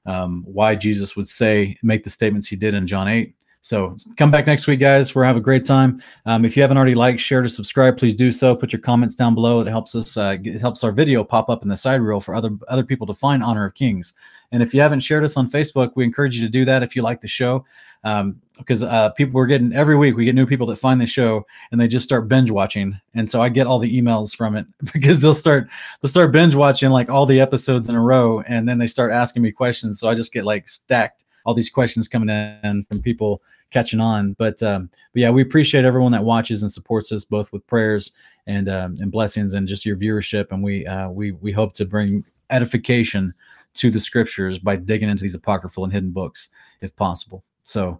um, 0.06 0.44
why 0.46 0.76
Jesus 0.76 1.16
would 1.16 1.28
say 1.28 1.78
make 1.84 2.04
the 2.04 2.10
statements 2.10 2.48
he 2.48 2.56
did 2.56 2.74
in 2.74 2.88
John 2.88 3.08
eight. 3.08 3.36
So 3.62 3.98
come 4.16 4.32
back 4.32 4.48
next 4.48 4.66
week, 4.68 4.80
guys. 4.80 5.14
We'll 5.14 5.26
have 5.26 5.36
a 5.36 5.42
great 5.42 5.66
time. 5.66 6.02
Um, 6.26 6.46
if 6.46 6.56
you 6.56 6.62
haven't 6.62 6.78
already 6.78 6.96
liked, 6.96 7.20
shared, 7.20 7.44
or 7.44 7.50
subscribed, 7.50 7.98
please 7.98 8.16
do 8.16 8.32
so. 8.32 8.56
Put 8.56 8.72
your 8.72 8.80
comments 8.80 9.14
down 9.14 9.36
below. 9.36 9.60
It 9.60 9.68
helps 9.68 9.94
us. 9.94 10.16
Uh, 10.16 10.38
it 10.42 10.62
helps 10.62 10.84
our 10.86 10.92
video 10.94 11.24
pop 11.24 11.50
up 11.50 11.64
in 11.64 11.68
the 11.68 11.76
side 11.76 12.00
reel 12.02 12.22
for 12.22 12.34
other 12.34 12.52
other 12.70 12.84
people 12.84 13.06
to 13.08 13.14
find 13.14 13.44
Honor 13.44 13.66
of 13.66 13.74
Kings. 13.74 14.14
And 14.54 14.64
if 14.64 14.74
you 14.74 14.80
haven't 14.80 15.02
shared 15.02 15.26
us 15.26 15.36
on 15.36 15.52
Facebook, 15.52 15.92
we 15.96 16.06
encourage 16.06 16.36
you 16.36 16.46
to 16.46 16.52
do 16.52 16.64
that 16.66 16.82
if 16.82 16.96
you 16.96 17.02
like 17.02 17.20
the 17.20 17.28
show 17.28 17.66
um, 18.04 18.42
because 18.58 18.84
uh, 18.84 19.10
people 19.12 19.34
we're 19.34 19.46
getting 19.46 19.74
every 19.74 19.96
week 19.96 20.16
we 20.16 20.26
get 20.26 20.36
new 20.36 20.46
people 20.46 20.66
that 20.68 20.78
find 20.78 21.00
the 21.00 21.06
show 21.06 21.46
and 21.72 21.80
they 21.80 21.88
just 21.88 22.06
start 22.06 22.28
binge 22.28 22.52
watching. 22.52 23.00
And 23.14 23.30
so 23.30 23.42
i 23.42 23.50
get 23.50 23.68
all 23.68 23.80
the 23.80 24.02
emails 24.02 24.36
from 24.36 24.56
it 24.56 24.66
because 24.94 25.22
they'll 25.22 25.34
start 25.34 25.68
they'll 26.02 26.10
start 26.10 26.32
binge 26.32 26.56
watching 26.56 26.90
like 26.90 27.10
all 27.10 27.26
the 27.26 27.40
episodes 27.40 27.90
in 27.90 27.96
a 27.96 28.02
row 28.02 28.42
and 28.42 28.68
then 28.68 28.78
they 28.78 28.88
start 28.88 29.12
asking 29.12 29.42
me 29.42 29.52
questions. 29.52 30.00
So 30.00 30.10
i 30.10 30.16
just 30.16 30.34
get 30.34 30.46
like 30.46 30.68
stacked 30.68 31.26
all 31.46 31.54
these 31.54 31.70
questions 31.70 32.08
coming 32.08 32.30
in 32.30 32.84
from 32.90 33.02
people 33.02 33.42
catching 33.72 34.00
on. 34.00 34.34
But 34.34 34.62
um, 34.64 34.90
but 35.14 35.22
yeah 35.22 35.30
we 35.30 35.42
appreciate 35.42 35.86
everyone 35.86 36.12
that 36.14 36.24
watches 36.24 36.62
and 36.62 36.72
supports 36.72 37.12
us 37.12 37.26
both 37.26 37.52
with 37.52 37.66
prayers 37.68 38.14
and 38.48 38.70
um, 38.70 38.96
and 39.00 39.12
blessings 39.12 39.54
and 39.54 39.68
just 39.68 39.86
your 39.86 39.98
viewership. 39.98 40.52
And 40.52 40.64
we 40.64 40.86
uh, 40.86 41.10
we 41.10 41.32
we 41.34 41.52
hope 41.52 41.74
to 41.74 41.86
bring 41.86 42.24
edification 42.50 43.34
to 43.76 43.92
the 43.92 44.00
scriptures 44.00 44.58
by 44.58 44.76
digging 44.76 45.10
into 45.10 45.22
these 45.22 45.36
apocryphal 45.36 45.84
and 45.84 45.94
hidden 45.94 46.12
books 46.12 46.50
if 46.82 46.96
possible 46.96 47.44
so, 47.68 48.00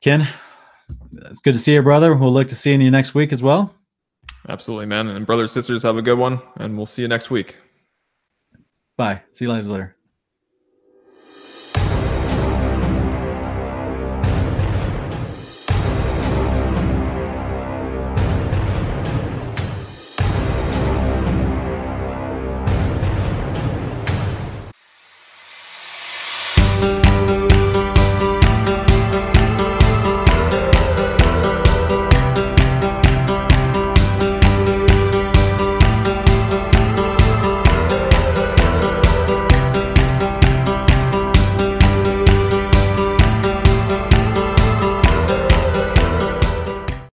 Ken, 0.00 0.26
it's 1.12 1.38
good 1.38 1.54
to 1.54 1.60
see 1.60 1.74
you, 1.74 1.82
brother. 1.82 2.16
We'll 2.16 2.32
look 2.32 2.48
to 2.48 2.56
seeing 2.56 2.80
you 2.80 2.90
next 2.90 3.14
week 3.14 3.32
as 3.32 3.42
well. 3.44 3.72
Absolutely, 4.48 4.86
man. 4.86 5.06
And 5.06 5.24
brothers, 5.24 5.52
sisters, 5.52 5.84
have 5.84 5.98
a 5.98 6.02
good 6.02 6.18
one, 6.18 6.42
and 6.56 6.76
we'll 6.76 6.84
see 6.84 7.02
you 7.02 7.08
next 7.08 7.30
week. 7.30 7.60
Bye. 8.96 9.22
See 9.30 9.44
you 9.44 9.52
guys 9.52 9.70
later. 9.70 9.96